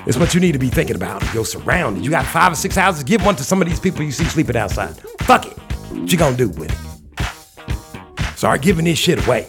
It's 0.06 0.16
what 0.16 0.34
you 0.34 0.40
need 0.40 0.52
to 0.52 0.60
be 0.60 0.68
thinking 0.68 0.94
about. 0.94 1.22
Your 1.34 1.44
surroundings. 1.44 2.04
You 2.04 2.12
got 2.12 2.26
five 2.26 2.52
or 2.52 2.56
six 2.56 2.76
houses. 2.76 3.02
Give 3.02 3.24
one 3.24 3.34
to 3.36 3.42
some 3.42 3.60
of 3.60 3.68
these 3.68 3.80
people 3.80 4.02
you 4.02 4.12
see 4.12 4.24
sleeping 4.24 4.56
outside. 4.56 4.96
Fuck 5.22 5.46
it. 5.46 5.58
What 5.90 6.12
you 6.12 6.16
gonna 6.16 6.36
do 6.36 6.48
with 6.50 6.70
it? 6.70 6.95
Start 8.36 8.62
giving 8.62 8.84
this 8.84 8.98
shit 8.98 9.26
away. 9.26 9.48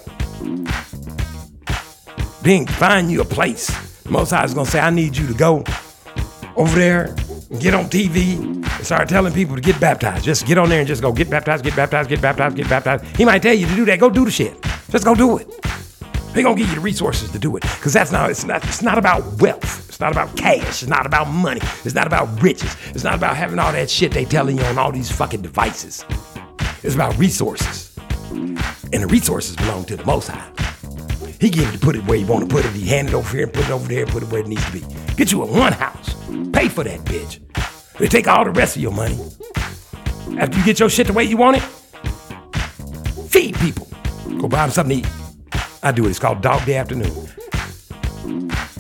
Then 2.42 2.66
find 2.66 3.12
you 3.12 3.22
a 3.22 3.26
place. 3.26 3.70
Most 4.10 4.32
High 4.32 4.46
is 4.46 4.54
gonna 4.54 4.70
say, 4.70 4.80
I 4.80 4.90
need 4.90 5.16
you 5.16 5.28
to 5.28 5.34
go 5.34 5.64
over 6.56 6.80
there 6.80 7.16
get 7.60 7.74
on 7.74 7.86
TV 7.86 8.38
and 8.40 8.86
start 8.86 9.08
telling 9.08 9.34
people 9.34 9.56
to 9.56 9.62
get 9.62 9.80
baptized. 9.80 10.24
Just 10.24 10.46
get 10.46 10.58
on 10.58 10.70
there 10.70 10.80
and 10.80 10.88
just 10.88 11.02
go 11.02 11.12
get 11.12 11.30
baptized, 11.30 11.64
get 11.64 11.76
baptized, 11.76 12.10
get 12.10 12.22
baptized, 12.22 12.56
get 12.56 12.70
baptized. 12.70 13.06
He 13.18 13.26
might 13.26 13.42
tell 13.42 13.54
you 13.54 13.68
to 13.68 13.76
do 13.76 13.86
that. 13.86 14.00
Go 14.00 14.10
do 14.10 14.26
the 14.26 14.32
shit. 14.32 14.62
Just 14.90 15.06
go 15.06 15.16
do 15.16 15.38
it. 15.38 15.48
They 16.34 16.44
gonna 16.44 16.56
give 16.56 16.70
you 16.70 16.76
the 16.76 16.82
resources 16.82 17.32
to 17.32 17.40
do 17.40 17.56
it. 17.58 17.64
Cause 17.64 17.94
that's 17.94 18.12
not 18.12 18.30
it's 18.30 18.46
not 18.46 18.64
it's 18.66 18.82
not 18.82 18.98
about 18.98 19.42
wealth. 19.42 19.90
It's 19.90 20.00
not 20.00 20.12
about 20.12 20.36
cash. 20.38 20.84
It's 20.84 20.88
not 20.88 21.06
about 21.06 21.30
money. 21.30 21.62
It's 21.84 21.96
not 21.96 22.06
about 22.06 22.42
riches. 22.42 22.76
It's 22.90 23.04
not 23.04 23.16
about 23.16 23.36
having 23.36 23.60
all 23.60 23.72
that 23.72 23.90
shit 23.90 24.12
they 24.12 24.26
telling 24.26 24.58
you 24.58 24.64
on 24.66 24.78
all 24.78 24.92
these 24.92 25.12
fucking 25.12 25.42
devices. 25.42 26.06
It's 26.84 26.96
about 26.96 27.18
resources. 27.18 27.87
And 28.32 29.04
the 29.04 29.08
resources 29.08 29.56
belong 29.56 29.86
to 29.86 29.95
the 29.95 30.06
most 30.06 30.28
high. 30.28 30.52
He 31.40 31.49
give 31.49 31.66
you 31.66 31.72
to 31.72 31.80
put 31.80 31.95
it 31.95 32.06
where 32.06 32.18
you 32.18 32.26
want 32.26 32.49
to 32.49 32.54
put 32.54 32.66
it. 32.66 32.72
He 32.72 32.88
hand 32.88 33.10
it 33.10 33.14
over 33.14 33.30
here 33.36 33.44
and 33.44 33.54
put 33.54 33.66
it 33.66 33.72
over 33.72 33.88
there 33.88 34.04
and 34.04 34.12
put 34.12 34.24
it 34.24 34.30
where 34.30 34.41
it 34.41 34.48
needs 34.48 34.66
to 34.66 34.72
be. 34.72 34.84
Get 35.16 35.32
you 35.32 35.44
a 35.44 35.45
one 35.45 35.74
house. 35.74 36.16
Pay 36.52 36.70
for 36.70 36.84
that 36.84 37.02
bitch. 37.02 37.40
They 37.98 38.08
take 38.08 38.28
all 38.28 38.44
the 38.44 38.52
rest 38.52 38.76
of 38.76 38.82
your 38.82 38.91
money. 38.91 39.18
After 40.40 40.58
you 40.58 40.66
get 40.66 40.80
your 40.80 40.90
shit 40.90 41.08
the 41.08 41.14
way 41.14 41.24
you 41.24 41.38
want 41.38 41.58
it, 41.58 41.64
feed 43.30 43.56
people. 43.58 43.88
Go 44.40 44.48
buy 44.48 44.64
them 44.66 44.72
something 44.72 45.02
to 45.02 45.08
eat. 45.08 45.14
I 45.84 45.91
do 45.91 46.06
it. 46.06 46.10
It's 46.10 46.20
called 46.20 46.41
Dog 46.41 46.66
Day 46.66 46.76
Afternoon. 46.76 47.10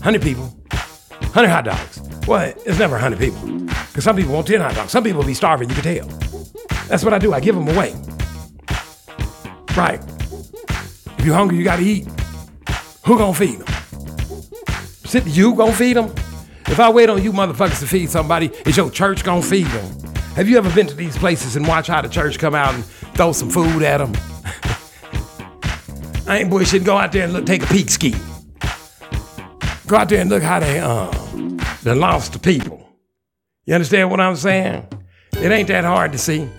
100 0.07 0.21
people, 0.21 0.43
100 0.43 1.47
hot 1.47 1.65
dogs. 1.65 2.01
Well, 2.27 2.53
it's 2.65 2.79
never 2.79 2.93
100 2.93 3.19
people. 3.19 3.39
Because 3.87 4.03
some 4.03 4.15
people 4.15 4.33
want 4.33 4.47
10 4.47 4.61
hot 4.61 4.75
dogs. 4.75 4.91
Some 4.91 5.03
people 5.03 5.23
be 5.23 5.33
starving, 5.33 5.69
you 5.69 5.75
can 5.75 5.83
tell. 5.83 6.07
That's 6.87 7.03
what 7.03 7.13
I 7.13 7.19
do. 7.19 7.33
I 7.33 7.39
give 7.39 7.55
them 7.55 7.67
away. 7.67 7.95
Right. 9.77 10.01
If 11.19 11.23
you're 11.23 11.35
hungry, 11.35 11.59
you 11.59 11.63
got 11.63 11.75
to 11.75 11.83
eat. 11.83 12.07
Who 13.05 13.15
gonna 13.15 13.35
feed 13.35 13.59
them? 13.59 13.67
Sit 15.05 15.27
you 15.27 15.53
gonna 15.53 15.71
feed 15.71 15.97
them? 15.97 16.05
If 16.65 16.79
I 16.79 16.89
wait 16.89 17.09
on 17.09 17.23
you 17.23 17.31
motherfuckers 17.31 17.79
to 17.81 17.85
feed 17.85 18.09
somebody, 18.09 18.47
is 18.65 18.75
your 18.75 18.89
church 18.89 19.23
gonna 19.23 19.43
feed 19.43 19.67
them? 19.67 20.15
Have 20.35 20.49
you 20.49 20.57
ever 20.57 20.73
been 20.73 20.87
to 20.87 20.95
these 20.95 21.15
places 21.15 21.55
and 21.55 21.67
watch 21.67 21.85
how 21.85 22.01
the 22.01 22.09
church 22.09 22.39
come 22.39 22.55
out 22.55 22.73
and 22.73 22.83
throw 22.85 23.33
some 23.33 23.51
food 23.51 23.83
at 23.83 23.99
them? 23.99 24.13
I 26.27 26.39
ain't 26.39 26.49
bullshit. 26.49 26.83
Go 26.83 26.97
out 26.97 27.11
there 27.11 27.25
and 27.25 27.33
look, 27.33 27.45
take 27.45 27.61
a 27.61 27.67
peek 27.67 27.91
ski. 27.91 28.15
Go 29.85 29.95
out 29.95 30.09
there 30.09 30.21
and 30.21 30.29
look 30.29 30.41
how 30.41 30.59
they 30.59 30.79
um 30.79 31.59
they 31.83 31.93
lost 31.93 32.33
the 32.33 32.39
people. 32.39 32.83
You 33.65 33.75
understand 33.75 34.09
what 34.09 34.19
I'm 34.19 34.35
saying? 34.35 34.87
It 35.33 35.51
ain't 35.51 35.67
that 35.67 35.83
hard 35.83 36.13
to 36.13 36.17
see. 36.17 36.49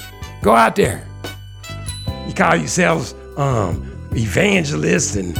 Go 0.40 0.52
out 0.52 0.76
there. 0.76 1.07
You 2.28 2.34
call 2.34 2.56
yourselves 2.56 3.14
um 3.36 3.84
evangelists 4.12 5.16
and 5.16 5.34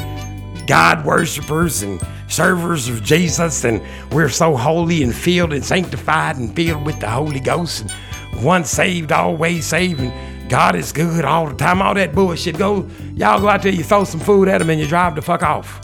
God 0.66 1.04
worshipers 1.04 1.82
and 1.82 2.00
servers 2.28 2.88
of 2.88 3.02
Jesus, 3.02 3.64
and 3.64 3.82
we're 4.12 4.28
so 4.28 4.56
holy 4.56 5.02
and 5.02 5.14
filled 5.14 5.52
and 5.52 5.64
sanctified 5.64 6.36
and 6.36 6.54
filled 6.54 6.84
with 6.84 7.00
the 7.00 7.08
Holy 7.08 7.40
Ghost, 7.40 7.86
and 8.32 8.44
once 8.44 8.70
saved, 8.70 9.12
always 9.12 9.66
saved, 9.66 10.00
and 10.00 10.50
God 10.50 10.76
is 10.76 10.92
good 10.92 11.24
all 11.24 11.46
the 11.46 11.54
time. 11.54 11.82
All 11.82 11.94
that 11.94 12.14
bullshit. 12.14 12.58
Go, 12.58 12.88
y'all 13.14 13.40
go 13.40 13.48
out 13.48 13.62
there, 13.62 13.72
you 13.72 13.84
throw 13.84 14.04
some 14.04 14.20
food 14.20 14.48
at 14.48 14.58
them, 14.58 14.70
and 14.70 14.80
you 14.80 14.86
drive 14.86 15.14
the 15.14 15.22
fuck 15.22 15.42
off. 15.42 15.80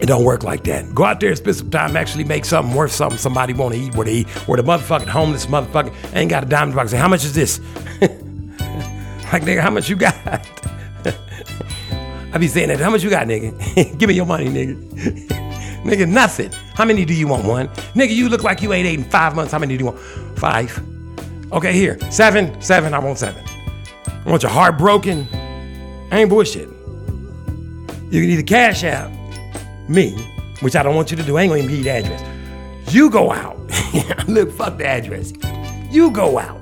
It 0.00 0.06
don't 0.06 0.24
work 0.24 0.44
like 0.44 0.64
that. 0.64 0.94
Go 0.94 1.04
out 1.04 1.20
there 1.20 1.30
and 1.30 1.38
spend 1.38 1.56
some 1.56 1.70
time, 1.70 1.96
actually 1.96 2.24
make 2.24 2.44
something 2.44 2.74
worth 2.74 2.92
something 2.92 3.18
somebody 3.18 3.52
want 3.52 3.74
to 3.74 3.80
eat 3.80 3.94
where 3.94 4.04
they 4.04 4.18
eat, 4.18 4.28
where 4.48 4.56
the 4.56 4.62
motherfucking 4.62 5.08
homeless 5.08 5.46
motherfucker 5.46 5.92
ain't 6.14 6.30
got 6.30 6.44
a 6.44 6.46
dime 6.46 6.72
pocket. 6.72 6.90
Say, 6.90 6.98
how 6.98 7.08
much 7.08 7.24
is 7.24 7.34
this? 7.34 7.60
like, 9.32 9.42
nigga, 9.42 9.60
how 9.60 9.70
much 9.70 9.88
you 9.88 9.96
got? 9.96 10.14
I 12.32 12.38
be 12.38 12.46
saying 12.46 12.68
that. 12.68 12.80
How 12.80 12.90
much 12.90 13.02
you 13.02 13.10
got, 13.10 13.26
nigga? 13.26 13.98
Give 13.98 14.08
me 14.08 14.14
your 14.14 14.26
money, 14.26 14.46
nigga. 14.46 14.76
nigga, 15.82 16.08
nothing. 16.08 16.52
How 16.74 16.84
many 16.84 17.04
do 17.04 17.14
you 17.14 17.26
want? 17.26 17.44
One. 17.44 17.68
Nigga, 17.94 18.14
you 18.14 18.28
look 18.28 18.42
like 18.42 18.62
you 18.62 18.72
ain't 18.72 18.86
ate 18.86 18.98
in 18.98 19.04
five 19.04 19.34
months. 19.34 19.52
How 19.52 19.58
many 19.58 19.76
do 19.76 19.84
you 19.84 19.90
want? 19.90 20.00
Five. 20.38 20.78
Okay, 21.52 21.72
here. 21.72 21.98
Seven. 22.10 22.60
Seven. 22.60 22.92
I 22.92 22.98
want 22.98 23.18
seven. 23.18 23.42
I 24.06 24.30
want 24.30 24.42
your 24.42 24.52
heart 24.52 24.76
broken. 24.76 25.26
I 26.10 26.20
ain't 26.20 26.30
bullshit. 26.30 26.68
You 28.10 28.22
can 28.22 28.30
either 28.30 28.42
cash 28.42 28.84
out 28.84 29.10
me, 29.88 30.12
which 30.60 30.76
I 30.76 30.82
don't 30.82 30.94
want 30.94 31.10
you 31.10 31.16
to 31.16 31.22
do. 31.22 31.38
I 31.38 31.42
ain't 31.42 31.50
gonna 31.50 31.62
give 31.62 31.70
you 31.70 31.84
the 31.84 31.90
address. 31.90 32.94
You 32.94 33.10
go 33.10 33.32
out. 33.32 33.58
look, 34.28 34.52
fuck 34.52 34.78
the 34.78 34.86
address. 34.86 35.32
You 35.90 36.10
go 36.10 36.38
out 36.38 36.57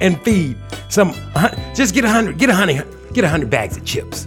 and 0.00 0.20
feed 0.22 0.56
some. 0.88 1.14
Just 1.74 1.94
get 1.94 2.04
a 2.04 2.08
hundred. 2.08 2.38
Get 2.38 2.50
a 2.50 2.54
hundred. 2.54 2.86
Get 3.12 3.24
a 3.24 3.28
hundred 3.28 3.50
bags 3.50 3.76
of 3.76 3.84
chips 3.84 4.24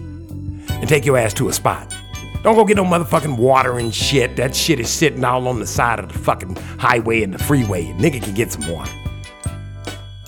and 0.70 0.90
take 0.90 1.06
your 1.06 1.18
ass 1.18 1.34
to 1.36 1.48
a 1.50 1.54
spot. 1.54 1.96
Don't 2.44 2.56
go 2.56 2.66
get 2.66 2.76
no 2.76 2.84
motherfucking 2.84 3.38
water 3.38 3.78
and 3.80 3.96
shit. 3.96 4.36
That 4.36 4.54
shit 4.54 4.80
is 4.80 4.90
sitting 4.90 5.24
all 5.24 5.48
on 5.48 5.60
the 5.60 5.68
side 5.68 6.00
of 6.00 6.12
the 6.12 6.20
fucking 6.20 6.56
highway 6.78 7.24
and 7.24 7.34
the 7.34 7.40
freeway. 7.40 7.90
A 7.90 7.94
nigga 7.94 8.22
can 8.22 8.34
get 8.34 8.52
some 8.52 8.70
water. 8.70 8.92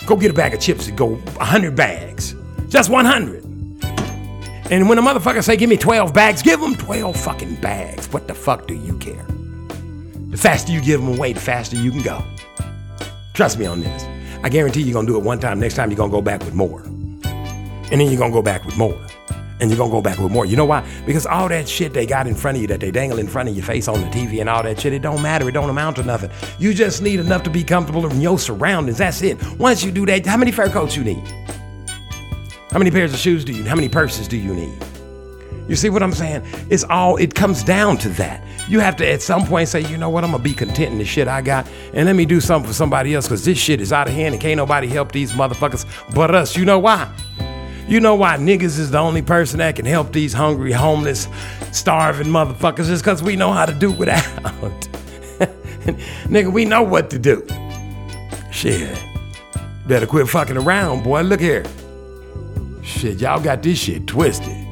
Go 0.05 0.15
get 0.15 0.31
a 0.31 0.33
bag 0.33 0.53
of 0.53 0.61
chips 0.61 0.87
and 0.87 0.97
go 0.97 1.15
a 1.15 1.17
100 1.17 1.75
bags. 1.75 2.35
Just 2.69 2.89
100. 2.89 3.43
And 4.71 4.87
when 4.87 4.97
a 4.97 5.01
motherfucker 5.01 5.43
say, 5.43 5.57
give 5.57 5.69
me 5.69 5.75
12 5.75 6.13
bags, 6.13 6.41
give 6.41 6.61
them 6.61 6.75
12 6.75 7.17
fucking 7.17 7.55
bags. 7.55 8.07
What 8.13 8.29
the 8.29 8.33
fuck 8.33 8.65
do 8.65 8.75
you 8.75 8.97
care? 8.97 9.25
The 10.29 10.37
faster 10.37 10.71
you 10.71 10.81
give 10.81 11.01
them 11.01 11.17
away, 11.17 11.33
the 11.33 11.41
faster 11.41 11.75
you 11.75 11.91
can 11.91 12.01
go. 12.01 12.23
Trust 13.33 13.59
me 13.59 13.65
on 13.65 13.81
this. 13.81 14.14
I 14.45 14.49
guarantee 14.49 14.83
you're 14.83 14.93
gonna 14.93 15.07
do 15.07 15.17
it 15.17 15.23
one 15.23 15.39
time. 15.39 15.59
Next 15.59 15.73
time 15.73 15.89
you're 15.89 15.97
gonna 15.97 16.11
go 16.11 16.21
back 16.21 16.41
with 16.41 16.53
more. 16.53 16.83
And 16.83 17.99
then 17.99 18.11
you're 18.11 18.19
gonna 18.19 18.31
go 18.31 18.43
back 18.43 18.63
with 18.63 18.77
more 18.77 18.95
and 19.59 19.71
you're 19.71 19.77
gonna 19.77 19.89
go 19.89 20.03
back 20.03 20.19
with 20.19 20.31
more. 20.31 20.45
You 20.45 20.55
know 20.55 20.65
why? 20.65 20.87
Because 21.03 21.25
all 21.25 21.49
that 21.49 21.67
shit 21.67 21.93
they 21.93 22.05
got 22.05 22.27
in 22.27 22.35
front 22.35 22.57
of 22.57 22.61
you, 22.61 22.67
that 22.67 22.79
they 22.79 22.91
dangle 22.91 23.17
in 23.17 23.25
front 23.25 23.49
of 23.49 23.55
your 23.55 23.65
face 23.65 23.87
on 23.87 23.99
the 24.01 24.07
TV 24.09 24.41
and 24.41 24.47
all 24.47 24.61
that 24.61 24.79
shit, 24.79 24.93
it 24.93 25.01
don't 25.01 25.23
matter. 25.23 25.49
It 25.49 25.53
don't 25.53 25.71
amount 25.71 25.95
to 25.95 26.03
nothing. 26.03 26.29
You 26.59 26.75
just 26.75 27.01
need 27.01 27.19
enough 27.19 27.41
to 27.41 27.49
be 27.49 27.63
comfortable 27.63 28.05
in 28.05 28.21
your 28.21 28.37
surroundings. 28.37 28.99
That's 28.99 29.23
it. 29.23 29.41
Once 29.57 29.83
you 29.83 29.91
do 29.91 30.05
that, 30.05 30.23
how 30.27 30.37
many 30.37 30.51
fur 30.51 30.69
coats 30.69 30.95
you 30.95 31.03
need? 31.03 31.27
How 32.69 32.77
many 32.77 32.91
pairs 32.91 33.15
of 33.15 33.19
shoes 33.19 33.43
do 33.43 33.51
you? 33.51 33.63
How 33.63 33.73
many 33.73 33.89
purses 33.89 34.27
do 34.27 34.37
you 34.37 34.53
need? 34.53 34.77
You 35.67 35.75
see 35.75 35.89
what 35.89 36.03
I'm 36.03 36.13
saying? 36.13 36.43
It's 36.69 36.83
all, 36.83 37.17
it 37.17 37.33
comes 37.33 37.63
down 37.63 37.97
to 37.97 38.09
that. 38.09 38.43
You 38.69 38.79
have 38.79 38.95
to 38.97 39.07
at 39.07 39.21
some 39.21 39.45
point 39.45 39.69
say, 39.69 39.81
you 39.81 39.97
know 39.97 40.09
what, 40.09 40.23
I'm 40.23 40.31
gonna 40.31 40.43
be 40.43 40.53
content 40.53 40.91
in 40.91 40.97
the 40.97 41.05
shit 41.05 41.27
I 41.27 41.41
got 41.41 41.67
and 41.93 42.05
let 42.05 42.15
me 42.15 42.25
do 42.25 42.39
something 42.39 42.67
for 42.67 42.73
somebody 42.73 43.13
else 43.15 43.27
because 43.27 43.45
this 43.45 43.57
shit 43.57 43.81
is 43.81 43.91
out 43.91 44.07
of 44.07 44.13
hand 44.13 44.33
and 44.33 44.41
can't 44.41 44.57
nobody 44.57 44.87
help 44.87 45.11
these 45.11 45.31
motherfuckers 45.33 45.85
but 46.13 46.33
us. 46.33 46.55
You 46.55 46.65
know 46.65 46.79
why? 46.79 47.11
You 47.87 47.99
know 47.99 48.15
why 48.15 48.37
niggas 48.37 48.79
is 48.79 48.89
the 48.91 48.97
only 48.97 49.21
person 49.21 49.59
that 49.59 49.75
can 49.75 49.85
help 49.85 50.11
these 50.11 50.33
hungry, 50.33 50.71
homeless, 50.71 51.27
starving 51.71 52.27
motherfuckers 52.27 52.89
is 52.89 53.01
because 53.01 53.21
we 53.21 53.35
know 53.35 53.53
how 53.53 53.65
to 53.65 53.73
do 53.73 53.91
without. 53.91 54.23
Nigga, 56.25 56.51
we 56.51 56.65
know 56.65 56.81
what 56.81 57.11
to 57.11 57.19
do. 57.19 57.45
Shit. 58.51 58.99
Better 59.87 60.07
quit 60.07 60.27
fucking 60.27 60.57
around, 60.57 61.03
boy. 61.03 61.21
Look 61.21 61.39
here. 61.39 61.63
Shit, 62.81 63.21
y'all 63.21 63.39
got 63.39 63.61
this 63.61 63.77
shit 63.77 64.07
twisted. 64.07 64.64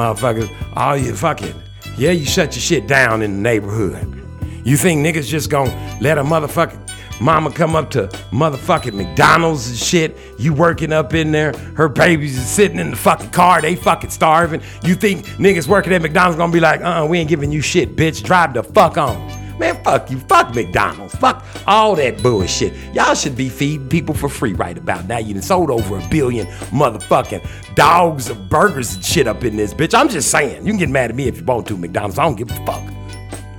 Motherfuckers, 0.00 0.50
all 0.76 0.96
you 0.96 1.14
fucking, 1.14 1.54
yeah, 1.98 2.10
you 2.10 2.24
shut 2.24 2.54
your 2.56 2.62
shit 2.62 2.86
down 2.86 3.20
in 3.20 3.34
the 3.34 3.42
neighborhood. 3.42 4.16
You 4.64 4.78
think 4.78 5.04
niggas 5.04 5.26
just 5.26 5.50
gonna 5.50 5.98
let 6.00 6.16
a 6.16 6.22
motherfucking 6.22 7.20
mama 7.20 7.52
come 7.52 7.76
up 7.76 7.90
to 7.90 8.06
motherfucking 8.32 8.94
McDonald's 8.94 9.68
and 9.68 9.76
shit? 9.76 10.16
You 10.38 10.54
working 10.54 10.90
up 10.90 11.12
in 11.12 11.32
there, 11.32 11.52
her 11.76 11.90
babies 11.90 12.38
is 12.38 12.46
sitting 12.48 12.78
in 12.78 12.92
the 12.92 12.96
fucking 12.96 13.28
car, 13.28 13.60
they 13.60 13.76
fucking 13.76 14.08
starving. 14.08 14.62
You 14.82 14.94
think 14.94 15.26
niggas 15.36 15.68
working 15.68 15.92
at 15.92 16.00
McDonald's 16.00 16.38
gonna 16.38 16.50
be 16.50 16.60
like, 16.60 16.80
uh 16.80 17.02
uh 17.02 17.06
we 17.06 17.18
ain't 17.18 17.28
giving 17.28 17.52
you 17.52 17.60
shit, 17.60 17.94
bitch, 17.94 18.22
drive 18.22 18.54
the 18.54 18.62
fuck 18.62 18.96
on. 18.96 19.39
Man, 19.60 19.84
fuck 19.84 20.10
you. 20.10 20.18
Fuck 20.20 20.54
McDonald's. 20.54 21.14
Fuck 21.16 21.44
all 21.66 21.94
that 21.96 22.22
bullshit. 22.22 22.72
Y'all 22.94 23.14
should 23.14 23.36
be 23.36 23.50
feeding 23.50 23.90
people 23.90 24.14
for 24.14 24.30
free 24.30 24.54
right 24.54 24.78
about 24.78 25.06
now. 25.06 25.18
You 25.18 25.34
done 25.34 25.42
sold 25.42 25.70
over 25.70 25.98
a 25.98 26.08
billion 26.08 26.46
motherfucking 26.72 27.74
dogs 27.74 28.30
of 28.30 28.48
burgers 28.48 28.94
and 28.94 29.04
shit 29.04 29.26
up 29.26 29.44
in 29.44 29.56
this 29.56 29.74
bitch. 29.74 29.92
I'm 29.92 30.08
just 30.08 30.30
saying. 30.30 30.64
You 30.64 30.72
can 30.72 30.78
get 30.78 30.88
mad 30.88 31.10
at 31.10 31.16
me 31.16 31.28
if 31.28 31.36
you 31.36 31.44
want 31.44 31.66
to, 31.66 31.76
McDonald's. 31.76 32.18
I 32.18 32.24
don't 32.24 32.36
give 32.36 32.50
a 32.50 32.64
fuck. 32.64 32.82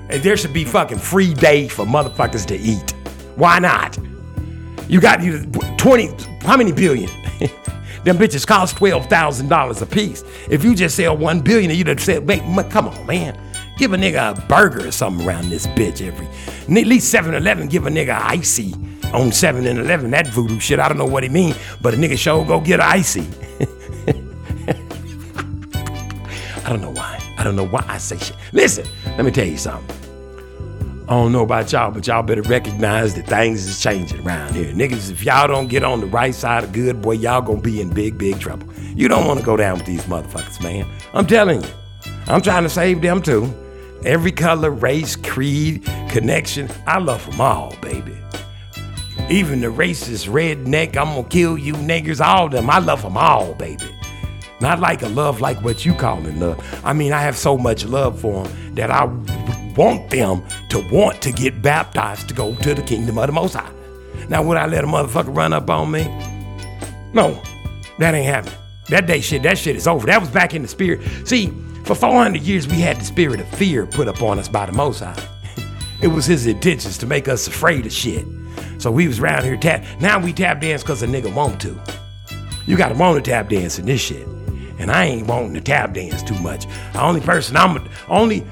And 0.09 0.23
there 0.23 0.35
should 0.35 0.53
be 0.53 0.65
fucking 0.65 0.97
free 0.97 1.35
day 1.35 1.67
for 1.67 1.85
motherfuckers 1.85 2.47
to 2.47 2.57
eat. 2.57 2.95
Why 3.35 3.59
not? 3.59 3.99
You 4.89 5.01
got 5.01 5.21
you 5.21 5.45
20, 5.77 6.09
how 6.41 6.57
many 6.57 6.71
billion? 6.71 7.11
Them 8.05 8.17
bitches 8.17 8.47
cost 8.47 8.75
$12,000 8.77 9.81
a 9.81 9.85
piece. 9.85 10.23
If 10.49 10.63
you 10.63 10.73
just 10.73 10.95
sell 10.95 11.15
one 11.15 11.41
billion, 11.41 11.69
you'd 11.69 11.85
have 11.85 11.99
said, 11.99 12.27
wait, 12.27 12.41
come 12.71 12.87
on, 12.87 13.05
man. 13.05 13.39
Give 13.81 13.93
a 13.93 13.97
nigga 13.97 14.37
a 14.37 14.41
burger 14.41 14.87
or 14.87 14.91
something 14.91 15.27
around 15.27 15.49
this 15.49 15.65
bitch 15.65 16.05
every. 16.05 16.27
At 16.27 16.85
least 16.85 17.09
7 17.09 17.33
Eleven 17.33 17.67
give 17.67 17.87
a 17.87 17.89
nigga 17.89 18.15
icy 18.15 18.75
on 19.11 19.31
7 19.31 19.65
and 19.65 19.79
11. 19.79 20.11
That 20.11 20.27
voodoo 20.27 20.59
shit, 20.59 20.79
I 20.79 20.87
don't 20.87 20.99
know 20.99 21.07
what 21.07 21.23
it 21.23 21.31
mean, 21.31 21.55
but 21.81 21.95
a 21.95 21.97
nigga 21.97 22.15
sure 22.15 22.45
go 22.45 22.61
get 22.61 22.79
icy. 22.79 23.27
I 26.63 26.69
don't 26.69 26.81
know 26.81 26.91
why. 26.91 27.19
I 27.39 27.43
don't 27.43 27.55
know 27.55 27.65
why 27.65 27.83
I 27.87 27.97
say 27.97 28.19
shit. 28.19 28.35
Listen, 28.53 28.85
let 29.17 29.25
me 29.25 29.31
tell 29.31 29.47
you 29.47 29.57
something. 29.57 29.97
I 31.09 31.13
don't 31.13 31.31
know 31.31 31.41
about 31.41 31.71
y'all, 31.71 31.89
but 31.89 32.05
y'all 32.05 32.21
better 32.21 32.43
recognize 32.43 33.15
that 33.15 33.25
things 33.25 33.65
is 33.65 33.81
changing 33.81 34.23
around 34.23 34.53
here. 34.53 34.71
Niggas, 34.75 35.09
if 35.09 35.23
y'all 35.25 35.47
don't 35.47 35.69
get 35.69 35.83
on 35.83 36.01
the 36.01 36.05
right 36.05 36.35
side 36.35 36.65
of 36.65 36.71
good, 36.71 37.01
boy, 37.01 37.13
y'all 37.13 37.41
gonna 37.41 37.59
be 37.59 37.81
in 37.81 37.89
big, 37.89 38.15
big 38.15 38.39
trouble. 38.39 38.71
You 38.93 39.07
don't 39.07 39.25
wanna 39.25 39.41
go 39.41 39.57
down 39.57 39.79
with 39.79 39.87
these 39.87 40.03
motherfuckers, 40.03 40.61
man. 40.61 40.85
I'm 41.15 41.25
telling 41.25 41.63
you. 41.63 41.69
I'm 42.27 42.43
trying 42.43 42.61
to 42.61 42.69
save 42.69 43.01
them 43.01 43.23
too. 43.23 43.51
Every 44.03 44.31
color, 44.31 44.71
race, 44.71 45.15
creed, 45.15 45.85
connection. 46.09 46.69
I 46.87 46.97
love 46.99 47.25
them 47.29 47.39
all, 47.39 47.75
baby. 47.81 48.17
Even 49.29 49.61
the 49.61 49.67
racist 49.67 50.27
redneck, 50.27 50.97
I'm 50.97 51.15
gonna 51.15 51.23
kill 51.23 51.57
you 51.57 51.73
niggers, 51.73 52.19
all 52.19 52.49
them. 52.49 52.69
I 52.69 52.79
love 52.79 53.01
them 53.01 53.15
all, 53.15 53.53
baby. 53.53 53.85
Not 54.59 54.79
like 54.79 55.01
a 55.01 55.07
love 55.09 55.39
like 55.39 55.61
what 55.63 55.85
you 55.85 55.93
calling 55.93 56.39
love. 56.39 56.59
I 56.83 56.93
mean, 56.93 57.13
I 57.13 57.21
have 57.21 57.37
so 57.37 57.57
much 57.57 57.85
love 57.85 58.19
for 58.19 58.43
them 58.43 58.75
that 58.75 58.91
I 58.91 59.05
want 59.75 60.09
them 60.09 60.43
to 60.69 60.87
want 60.91 61.21
to 61.21 61.31
get 61.31 61.61
baptized 61.61 62.27
to 62.29 62.33
go 62.33 62.55
to 62.55 62.73
the 62.73 62.81
kingdom 62.81 63.17
of 63.17 63.27
the 63.27 63.33
Most 63.33 63.53
High. 63.53 63.71
Now, 64.29 64.43
would 64.43 64.57
I 64.57 64.65
let 64.65 64.83
a 64.83 64.87
motherfucker 64.87 65.35
run 65.35 65.53
up 65.53 65.69
on 65.69 65.91
me? 65.91 66.03
No, 67.13 67.41
that 67.99 68.13
ain't 68.13 68.25
happening. 68.25 68.57
That 68.89 69.07
day 69.07 69.21
shit, 69.21 69.43
that 69.43 69.57
shit 69.57 69.75
is 69.75 69.87
over. 69.87 70.05
That 70.07 70.19
was 70.19 70.29
back 70.29 70.53
in 70.53 70.61
the 70.61 70.67
spirit. 70.67 71.01
See, 71.27 71.53
for 71.95 72.07
400 72.07 72.41
years, 72.41 72.69
we 72.69 72.79
had 72.79 72.97
the 72.97 73.03
spirit 73.03 73.41
of 73.41 73.47
fear 73.49 73.85
put 73.85 74.07
upon 74.07 74.39
us 74.39 74.47
by 74.47 74.65
the 74.65 74.71
Most 74.71 75.01
High. 75.01 75.21
it 76.01 76.07
was 76.07 76.25
his 76.25 76.47
intentions 76.47 76.97
to 76.99 77.05
make 77.05 77.27
us 77.27 77.47
afraid 77.47 77.85
of 77.85 77.91
shit. 77.91 78.25
So 78.77 78.89
we 78.89 79.07
was 79.09 79.19
around 79.19 79.43
here 79.43 79.57
tap. 79.57 79.83
Now 79.99 80.17
we 80.17 80.31
tap 80.31 80.61
dance 80.61 80.83
because 80.83 81.03
a 81.03 81.07
nigga 81.07 81.33
want 81.33 81.59
to. 81.61 81.77
You 82.65 82.77
gotta 82.77 82.95
want 82.95 83.21
to 83.21 83.29
tap 83.29 83.49
dance 83.49 83.77
in 83.77 83.87
this 83.87 83.99
shit. 83.99 84.25
And 84.79 84.89
I 84.89 85.03
ain't 85.03 85.27
wanting 85.27 85.53
to 85.55 85.59
tap 85.59 85.93
dance 85.93 86.23
too 86.23 86.39
much. 86.39 86.65
The 86.93 87.01
only 87.01 87.19
person 87.19 87.57
I'm 87.57 87.85
only 88.07 88.47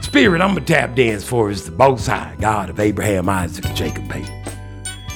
spirit 0.00 0.40
I'm 0.40 0.54
gonna 0.54 0.64
tap 0.64 0.94
dance 0.94 1.24
for 1.24 1.50
is 1.50 1.66
the 1.66 1.72
Most 1.72 2.06
High, 2.06 2.34
God 2.40 2.70
of 2.70 2.80
Abraham, 2.80 3.28
Isaac, 3.28 3.66
and 3.66 3.76
Jacob, 3.76 4.08
baby. 4.08 4.30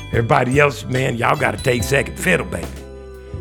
Everybody 0.09 0.61
else, 0.61 0.85
man, 0.85 1.17
y'all 1.17 1.37
gotta 1.39 1.59
take 1.59 1.85
second 1.85 2.19
fiddle, 2.19 2.47
baby. 2.47 2.69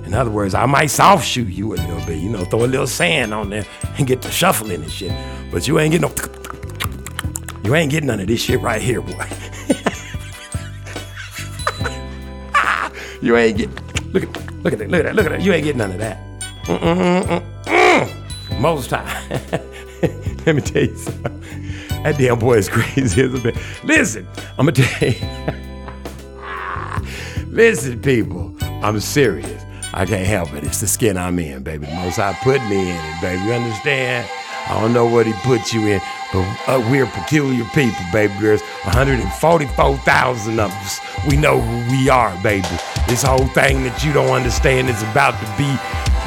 In 0.06 0.14
other 0.14 0.30
words, 0.30 0.54
I 0.54 0.66
might 0.66 0.88
soft 0.88 1.26
shoe 1.28 1.44
you 1.44 1.74
a 1.74 1.78
little 1.78 2.06
bit, 2.06 2.20
you 2.20 2.30
know, 2.30 2.46
throw 2.46 2.64
a 2.64 2.68
little 2.68 2.88
sand 2.88 3.34
on 3.34 3.50
there 3.50 3.66
and 3.98 4.06
get 4.06 4.22
the 4.22 4.30
shuffling 4.32 4.84
and 4.84 4.92
shit. 4.92 5.12
But 5.52 5.68
you 5.68 5.80
ain't 5.80 5.92
getting 5.92 6.10
no 6.10 6.16
you 7.64 7.76
ain't 7.76 7.92
getting 7.92 8.08
none 8.08 8.20
of 8.20 8.28
this 8.28 8.42
shit 8.42 8.62
right 8.62 8.82
here, 8.82 9.02
boy. 9.02 9.12
you 13.22 13.36
ain't 13.36 13.58
get 13.58 13.70
look 14.14 14.24
at 14.24 14.54
look 14.64 14.74
at 14.74 14.80
that, 14.80 14.90
look 14.90 15.00
at 15.00 15.06
that, 15.06 15.16
look 15.16 15.26
at 15.26 15.32
that. 15.32 15.42
You 15.42 15.54
ain't 15.54 15.64
getting 15.64 15.80
none 15.80 15.92
of 15.92 15.98
that. 15.98 16.18
Mm-mm-mm-mm. 16.66 18.60
Most 18.60 18.90
time. 18.90 19.08
Let 20.46 20.56
me 20.56 20.62
tell 20.62 20.84
you 20.84 20.96
something. 20.96 21.42
That 22.04 22.20
damn 22.20 22.38
boy 22.38 22.58
is 22.58 22.70
crazy, 22.70 23.24
as 23.24 23.34
a 23.34 23.48
it? 23.48 23.58
Listen, 23.84 24.28
I'm 24.60 24.68
gonna 24.68 24.74
tell 24.74 25.10
you. 25.10 25.16
Listen, 27.48 28.00
people, 28.00 28.56
I'm 28.62 29.00
serious. 29.00 29.65
I 29.98 30.06
can't 30.06 30.28
help 30.28 30.54
it. 30.54 30.66
It's 30.66 30.82
the 30.82 30.88
skin 30.88 31.16
I'm 31.16 31.40
in, 31.40 31.64
baby. 31.64 31.86
The 31.86 31.96
most 31.96 32.20
I 32.20 32.34
put 32.44 32.62
me 32.64 32.92
in 32.92 32.98
it, 32.98 33.22
baby. 33.22 33.42
You 33.46 33.54
understand? 33.54 34.30
I 34.68 34.82
don't 34.82 34.92
know 34.92 35.06
what 35.06 35.26
he 35.26 35.32
put 35.44 35.72
you 35.72 35.88
in, 35.88 36.02
but 36.34 36.44
uh, 36.68 36.86
we're 36.92 37.06
peculiar 37.06 37.64
people, 37.74 38.04
baby. 38.12 38.34
There's 38.42 38.62
144,000 38.84 40.60
of 40.60 40.70
us. 40.70 41.00
We 41.30 41.38
know 41.38 41.62
who 41.62 41.92
we 41.96 42.10
are, 42.10 42.36
baby. 42.44 42.68
This 43.08 43.24
whole 43.24 43.48
thing 43.56 43.84
that 43.86 44.04
you 44.04 44.12
don't 44.12 44.32
understand 44.32 44.90
is 44.90 45.02
about 45.04 45.40
to 45.40 45.48
be, 45.56 45.72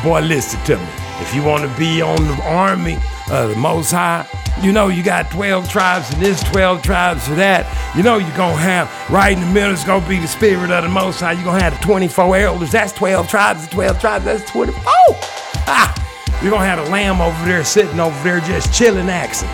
boy, 0.02 0.20
listen 0.20 0.64
to 0.64 0.78
me. 0.78 0.88
If 1.20 1.34
you 1.34 1.42
want 1.42 1.70
to 1.70 1.76
be 1.76 2.00
on 2.00 2.16
the 2.24 2.42
army 2.44 2.96
of 3.30 3.50
the 3.50 3.56
Most 3.56 3.90
High, 3.90 4.26
you 4.62 4.72
know 4.72 4.88
you 4.88 5.02
got 5.02 5.30
12 5.30 5.68
tribes 5.68 6.12
and 6.12 6.22
this, 6.22 6.42
12 6.44 6.82
tribes 6.82 7.26
for 7.28 7.34
that. 7.34 7.66
You 7.96 8.02
know 8.02 8.18
you're 8.18 8.36
going 8.36 8.56
to 8.56 8.62
have, 8.62 8.90
right 9.10 9.32
in 9.32 9.40
the 9.40 9.46
middle 9.46 9.72
is 9.72 9.84
going 9.84 10.02
to 10.02 10.08
be 10.08 10.18
the 10.18 10.28
spirit 10.28 10.70
of 10.70 10.82
the 10.82 10.90
Most 10.90 11.20
High. 11.20 11.32
You're 11.32 11.44
going 11.44 11.58
to 11.58 11.64
have 11.64 11.78
the 11.78 11.84
24 11.84 12.36
elders. 12.36 12.72
That's 12.72 12.92
12 12.92 13.28
tribes. 13.28 13.68
12 13.68 14.00
tribes, 14.00 14.24
that's 14.24 14.50
24. 14.50 14.82
Ah! 14.86 15.94
You're 16.42 16.50
going 16.50 16.62
to 16.62 16.68
have 16.68 16.78
a 16.86 16.90
lamb 16.90 17.20
over 17.20 17.44
there 17.44 17.64
sitting 17.64 18.00
over 18.00 18.22
there 18.22 18.40
just 18.40 18.72
chilling, 18.72 19.08
axing. 19.08 19.48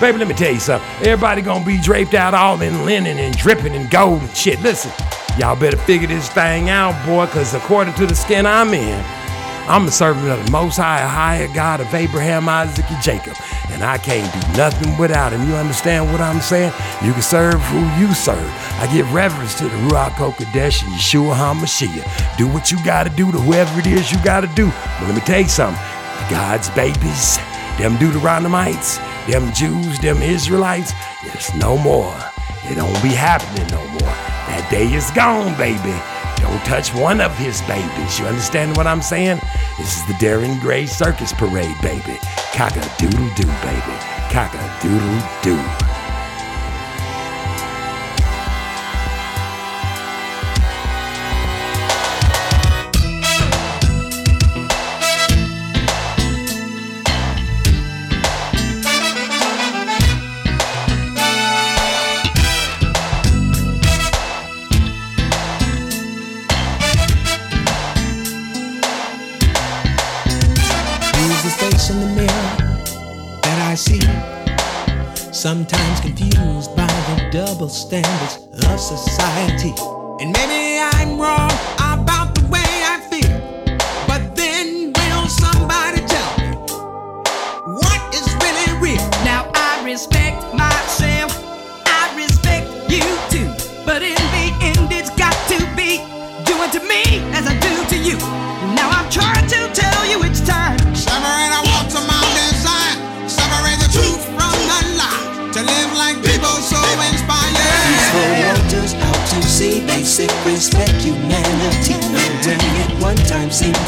Baby, 0.00 0.16
let 0.16 0.28
me 0.28 0.34
tell 0.34 0.52
you 0.52 0.60
something. 0.60 0.88
Everybody 1.06 1.42
to 1.42 1.62
be 1.64 1.78
draped 1.78 2.14
out 2.14 2.32
all 2.32 2.62
in 2.62 2.86
linen 2.86 3.18
and 3.18 3.36
dripping 3.36 3.74
in 3.74 3.86
gold 3.88 4.22
and 4.22 4.34
shit. 4.34 4.58
Listen, 4.62 4.90
y'all 5.38 5.54
better 5.54 5.76
figure 5.76 6.08
this 6.08 6.30
thing 6.30 6.70
out, 6.70 6.94
boy, 7.04 7.26
because 7.26 7.52
according 7.52 7.92
to 7.94 8.06
the 8.06 8.14
skin 8.14 8.46
I'm 8.46 8.72
in, 8.72 9.04
I'm 9.70 9.86
a 9.86 9.90
servant 9.92 10.26
of 10.28 10.44
the 10.44 10.50
Most 10.50 10.78
High, 10.78 10.98
higher 11.06 11.46
God 11.54 11.80
of 11.80 11.94
Abraham, 11.94 12.48
Isaac, 12.48 12.90
and 12.90 13.00
Jacob. 13.00 13.36
And 13.70 13.84
I 13.84 13.98
can't 13.98 14.26
do 14.34 14.58
nothing 14.58 14.98
without 14.98 15.32
him. 15.32 15.46
You 15.48 15.54
understand 15.54 16.10
what 16.10 16.20
I'm 16.20 16.40
saying? 16.40 16.72
You 17.04 17.12
can 17.12 17.22
serve 17.22 17.60
who 17.70 17.78
you 17.96 18.12
serve. 18.12 18.50
I 18.82 18.90
give 18.92 19.14
reverence 19.14 19.54
to 19.58 19.64
the 19.64 19.76
Ruach 19.86 20.18
HaKodesh 20.18 20.82
and 20.82 20.92
Yeshua 20.94 21.36
HaMashiach. 21.36 22.36
Do 22.36 22.48
what 22.48 22.72
you 22.72 22.84
got 22.84 23.04
to 23.04 23.10
do 23.10 23.30
to 23.30 23.38
whoever 23.38 23.78
it 23.78 23.86
is 23.86 24.10
you 24.10 24.18
got 24.24 24.40
to 24.40 24.48
do. 24.56 24.66
But 24.98 25.06
let 25.06 25.14
me 25.14 25.20
tell 25.20 25.40
you 25.40 25.46
something. 25.48 25.80
God's 26.28 26.68
babies, 26.70 27.36
them 27.78 27.94
Deuteronomites, 27.98 28.98
them 29.30 29.52
Jews, 29.52 30.00
them 30.00 30.20
Israelites, 30.20 30.92
it's 31.22 31.54
no 31.54 31.78
more. 31.78 32.18
It 32.64 32.74
don't 32.74 33.02
be 33.04 33.14
happening 33.14 33.68
no 33.68 33.86
more. 33.86 34.14
That 34.50 34.66
day 34.68 34.92
is 34.92 35.12
gone, 35.12 35.56
baby. 35.56 35.94
Don't 36.40 36.64
touch 36.64 36.94
one 36.94 37.20
of 37.20 37.36
his 37.36 37.60
babies. 37.62 38.18
You 38.18 38.26
understand 38.26 38.76
what 38.76 38.86
I'm 38.86 39.02
saying? 39.02 39.40
This 39.78 39.96
is 39.96 40.06
the 40.06 40.14
Darren 40.14 40.60
Gray 40.60 40.86
Circus 40.86 41.32
Parade, 41.32 41.76
baby. 41.82 42.18
Cock 42.54 42.76
a 42.76 42.92
doodle 42.98 43.28
doo, 43.34 43.46
baby. 43.62 43.96
Cock 44.30 44.54
a 44.54 44.78
doodle 44.82 45.22
doo. 45.42 45.89
Standards 77.70 78.36
of 78.66 78.80
society. 78.80 79.74
And 80.20 80.32
maybe 80.32 80.69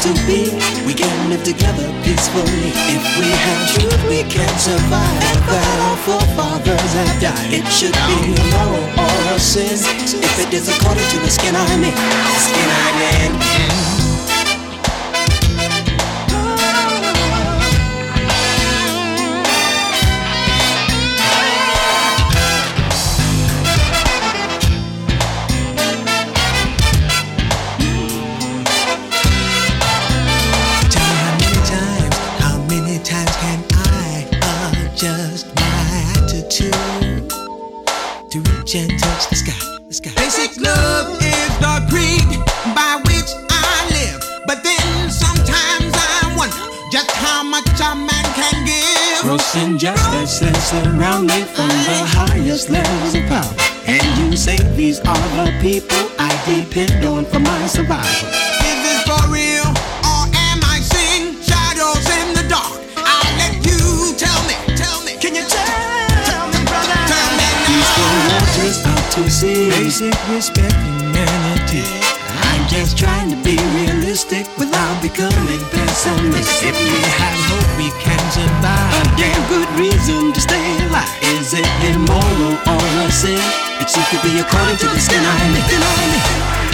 to 0.03 0.13
be, 0.27 0.51
we 0.85 0.93
can 0.93 1.29
live 1.29 1.43
together 1.45 1.87
peacefully. 2.03 2.75
If 2.91 3.03
we 3.17 3.31
have 3.31 3.71
truth, 3.71 4.03
we 4.09 4.23
can 4.23 4.51
survive. 4.59 5.21
That 5.47 5.79
our 5.79 5.97
forefathers 6.03 6.93
have 6.99 7.21
died. 7.21 7.53
It 7.53 7.65
should 7.71 7.95
be 8.11 8.35
a 8.35 8.43
moral 8.51 8.83
or 8.99 9.35
a 9.35 9.39
sin. 9.39 9.79
If 9.79 10.39
it 10.39 10.53
is 10.53 10.67
according 10.67 11.07
to 11.07 11.17
the 11.19 11.29
skin 11.29 11.55
in, 11.55 11.95
the 11.95 12.39
skin 12.43 12.69
I'm 12.83 13.99
in. 14.01 14.02
Give. 49.37 49.43
Gross 49.43 49.55
injustices 49.55 50.63
surround 50.63 51.27
me 51.27 51.41
from 51.43 51.67
the 51.67 52.05
highest 52.05 52.69
levels 52.69 53.15
of 53.15 53.25
power. 53.27 53.53
And 53.85 54.03
you 54.17 54.37
say 54.37 54.57
these 54.75 54.99
are 54.99 55.27
the 55.37 55.51
people 55.61 56.09
I 56.19 56.29
depend 56.45 57.05
on 57.05 57.25
for 57.25 57.39
my 57.39 57.67
survival. 57.67 58.29
Is 58.29 58.79
this 58.85 59.01
for 59.03 59.33
real? 59.33 59.65
Or 60.05 60.23
am 60.33 60.59
I 60.63 60.79
seeing 60.81 61.41
shadows 61.41 62.05
in 62.19 62.33
the 62.33 62.45
dark? 62.47 62.79
I'll 62.97 63.37
let 63.37 63.55
you 63.65 64.13
tell 64.17 64.41
me, 64.45 64.55
tell 64.75 65.03
me. 65.03 65.17
Can 65.17 65.35
you 65.35 65.45
tell, 65.47 66.09
tell 66.29 66.47
me, 66.47 66.63
brother? 66.65 66.99
Tell 67.09 67.31
me 67.33 67.49
now. 67.73 68.29
waters 68.29 68.85
out 68.85 69.11
to 69.13 69.29
sea. 69.29 69.69
Basic 69.69 70.29
respect, 70.29 70.73
humanity. 70.73 72.12
Just 72.73 72.97
trying 72.97 73.29
to 73.29 73.35
be 73.43 73.55
realistic 73.77 74.47
without 74.57 74.99
becoming 74.99 75.61
pessimistic. 75.69 76.73
If 76.73 76.77
we 76.81 76.97
have 77.21 77.39
hope, 77.53 77.77
we 77.77 77.89
can 78.01 78.17
survive. 78.33 78.89
A 78.97 79.15
damn 79.15 79.41
good 79.47 79.69
reason 79.77 80.33
to 80.33 80.41
stay 80.41 80.57
alive. 80.87 81.07
Is 81.37 81.53
it 81.53 81.69
immoral 81.85 82.57
or 82.65 82.81
a 83.05 83.11
sin? 83.11 83.37
It 83.79 83.89
seems 83.89 84.09
to 84.09 84.19
be 84.25 84.39
according 84.39 84.77
to 84.77 84.87
the 84.87 84.99
skin 84.99 85.21
I'm 85.21 85.55
in. 85.55 86.72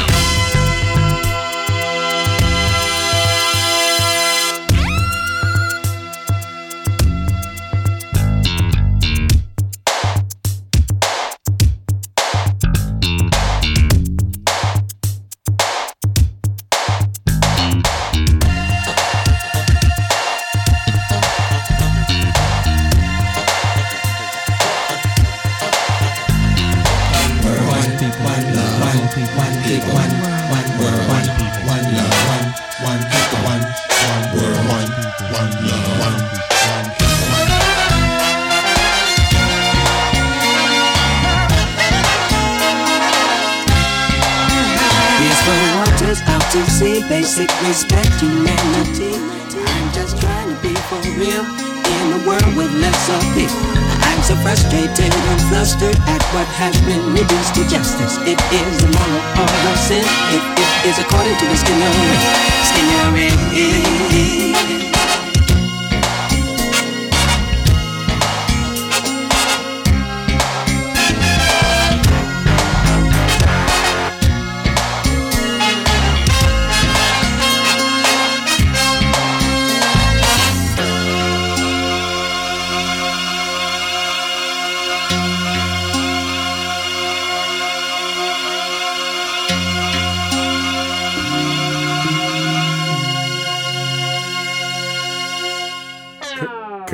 Justice. 58.00 58.18
It 58.28 58.40
is 58.54 58.84
a 58.84 58.88
moral 58.88 59.22
or 59.44 59.72
a 59.72 59.78
sin. 59.78 60.04
It, 60.32 60.44
it 60.60 60.90
is 60.90 61.00
according 61.00 61.36
to 61.36 61.46
the 61.46 61.58
skin 61.58 61.78
you're 61.80 62.19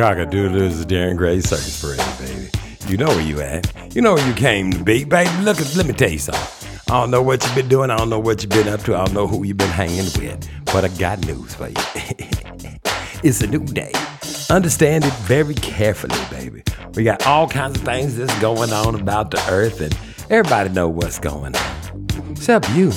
Cockadoodle 0.05 0.61
is 0.61 0.85
the 0.85 0.93
Darren 0.93 1.17
Gray 1.17 1.39
Circus 1.39 1.81
Parade, 1.81 1.97
baby. 2.19 2.51
You 2.87 2.95
know 2.95 3.07
where 3.07 3.21
you 3.21 3.41
at. 3.41 3.95
You 3.95 4.03
know 4.03 4.13
where 4.13 4.27
you 4.27 4.35
came 4.35 4.69
to 4.69 4.83
be, 4.83 5.03
baby. 5.03 5.31
Look, 5.41 5.57
let 5.75 5.87
me 5.87 5.93
tell 5.93 6.11
you 6.11 6.19
something. 6.19 6.69
I 6.87 6.99
don't 7.01 7.09
know 7.09 7.23
what 7.23 7.43
you've 7.43 7.55
been 7.55 7.67
doing. 7.67 7.89
I 7.89 7.97
don't 7.97 8.11
know 8.11 8.19
what 8.19 8.43
you've 8.43 8.51
been 8.51 8.67
up 8.67 8.81
to. 8.81 8.95
I 8.95 9.03
don't 9.03 9.15
know 9.15 9.25
who 9.25 9.43
you've 9.43 9.57
been 9.57 9.67
hanging 9.67 10.05
with. 10.15 10.47
But 10.65 10.85
I 10.85 10.89
got 10.89 11.25
news 11.25 11.55
for 11.55 11.69
you. 11.69 11.73
it's 13.23 13.41
a 13.41 13.47
new 13.47 13.65
day. 13.65 13.93
Understand 14.51 15.05
it 15.05 15.13
very 15.23 15.55
carefully, 15.55 16.19
baby. 16.29 16.61
We 16.93 17.03
got 17.03 17.25
all 17.25 17.49
kinds 17.49 17.79
of 17.79 17.83
things 17.83 18.15
that's 18.15 18.39
going 18.39 18.71
on 18.73 18.93
about 18.93 19.31
the 19.31 19.43
earth, 19.49 19.81
and 19.81 19.97
everybody 20.29 20.69
know 20.69 20.87
what's 20.87 21.17
going 21.17 21.55
on. 21.55 22.07
Except 22.29 22.69
you. 22.69 22.91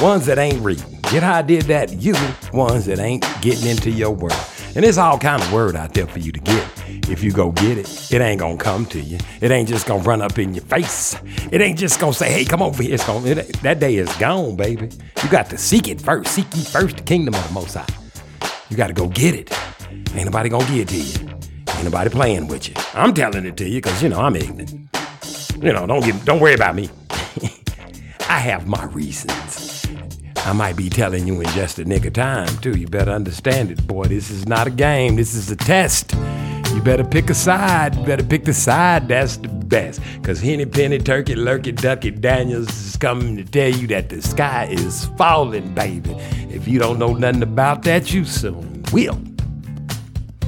Ones 0.00 0.26
that 0.26 0.38
ain't 0.38 0.62
reading. 0.62 1.00
Get 1.10 1.24
how 1.24 1.34
I 1.34 1.42
did 1.42 1.62
that? 1.62 1.92
You. 1.94 2.14
Ones 2.52 2.86
that 2.86 3.00
ain't 3.00 3.26
getting 3.42 3.68
into 3.68 3.90
your 3.90 4.12
word. 4.12 4.32
And 4.74 4.84
there's 4.84 4.98
all 4.98 5.18
kind 5.18 5.42
of 5.42 5.52
word 5.52 5.74
out 5.74 5.94
there 5.94 6.06
for 6.06 6.20
you 6.20 6.30
to 6.30 6.40
get. 6.40 6.64
If 7.10 7.24
you 7.24 7.32
go 7.32 7.50
get 7.50 7.76
it, 7.76 8.12
it 8.12 8.20
ain't 8.20 8.38
gonna 8.38 8.56
come 8.56 8.86
to 8.86 9.00
you. 9.00 9.18
It 9.40 9.50
ain't 9.50 9.68
just 9.68 9.86
gonna 9.86 10.02
run 10.02 10.22
up 10.22 10.38
in 10.38 10.54
your 10.54 10.64
face. 10.64 11.16
It 11.50 11.60
ain't 11.60 11.78
just 11.78 11.98
gonna 11.98 12.12
say, 12.12 12.30
"Hey, 12.30 12.44
come 12.44 12.62
over 12.62 12.82
here." 12.82 12.94
It's 12.94 13.04
gonna 13.04 13.26
it, 13.26 13.52
that 13.62 13.80
day 13.80 13.96
is 13.96 14.14
gone, 14.16 14.54
baby. 14.54 14.90
You 15.22 15.28
got 15.28 15.50
to 15.50 15.58
seek 15.58 15.88
it 15.88 16.00
first. 16.00 16.32
Seek 16.32 16.46
ye 16.54 16.62
first 16.62 16.98
the 16.98 17.02
kingdom 17.02 17.34
of 17.34 17.46
the 17.48 17.52
Most 17.52 17.74
High. 17.74 17.86
You 18.68 18.76
got 18.76 18.86
to 18.86 18.92
go 18.92 19.08
get 19.08 19.34
it. 19.34 19.52
Ain't 20.14 20.26
nobody 20.26 20.48
gonna 20.48 20.66
give 20.66 20.80
it 20.80 20.88
to 20.88 20.96
you. 20.96 21.28
Ain't 21.74 21.84
nobody 21.84 22.10
playing 22.10 22.46
with 22.46 22.68
you. 22.68 22.74
I'm 22.94 23.12
telling 23.12 23.46
it 23.46 23.56
to 23.56 23.68
you 23.68 23.78
because 23.80 24.00
you 24.02 24.08
know 24.08 24.20
I'm 24.20 24.36
ignorant. 24.36 24.72
You 25.62 25.72
know, 25.72 25.86
don't 25.86 26.04
get, 26.04 26.24
don't 26.24 26.40
worry 26.40 26.54
about 26.54 26.74
me. 26.74 26.88
I 28.28 28.38
have 28.38 28.66
my 28.66 28.84
reasons. 28.84 29.79
I 30.46 30.52
might 30.52 30.74
be 30.74 30.88
telling 30.88 31.26
you 31.26 31.40
in 31.40 31.46
just 31.48 31.78
a 31.78 31.84
nick 31.84 32.06
of 32.06 32.14
time, 32.14 32.48
too. 32.58 32.76
You 32.76 32.88
better 32.88 33.10
understand 33.10 33.70
it, 33.70 33.86
boy. 33.86 34.04
This 34.04 34.30
is 34.30 34.46
not 34.46 34.66
a 34.66 34.70
game. 34.70 35.16
This 35.16 35.34
is 35.34 35.50
a 35.50 35.56
test. 35.56 36.14
You 36.74 36.80
better 36.82 37.04
pick 37.04 37.28
a 37.28 37.34
side. 37.34 37.94
You 37.94 38.04
better 38.04 38.24
pick 38.24 38.44
the 38.44 38.54
side 38.54 39.06
that's 39.08 39.36
the 39.36 39.48
best. 39.48 40.00
Because 40.14 40.40
Henny 40.40 40.64
Penny, 40.64 40.98
Turkey, 40.98 41.34
Lurkey, 41.34 41.76
Ducky, 41.76 42.10
Daniels 42.10 42.68
is 42.68 42.96
coming 42.96 43.36
to 43.36 43.44
tell 43.44 43.68
you 43.68 43.86
that 43.88 44.08
the 44.08 44.22
sky 44.22 44.66
is 44.70 45.06
falling, 45.18 45.74
baby. 45.74 46.12
If 46.48 46.66
you 46.66 46.78
don't 46.78 46.98
know 46.98 47.12
nothing 47.12 47.42
about 47.42 47.82
that, 47.82 48.12
you 48.12 48.24
soon 48.24 48.82
will. 48.92 49.20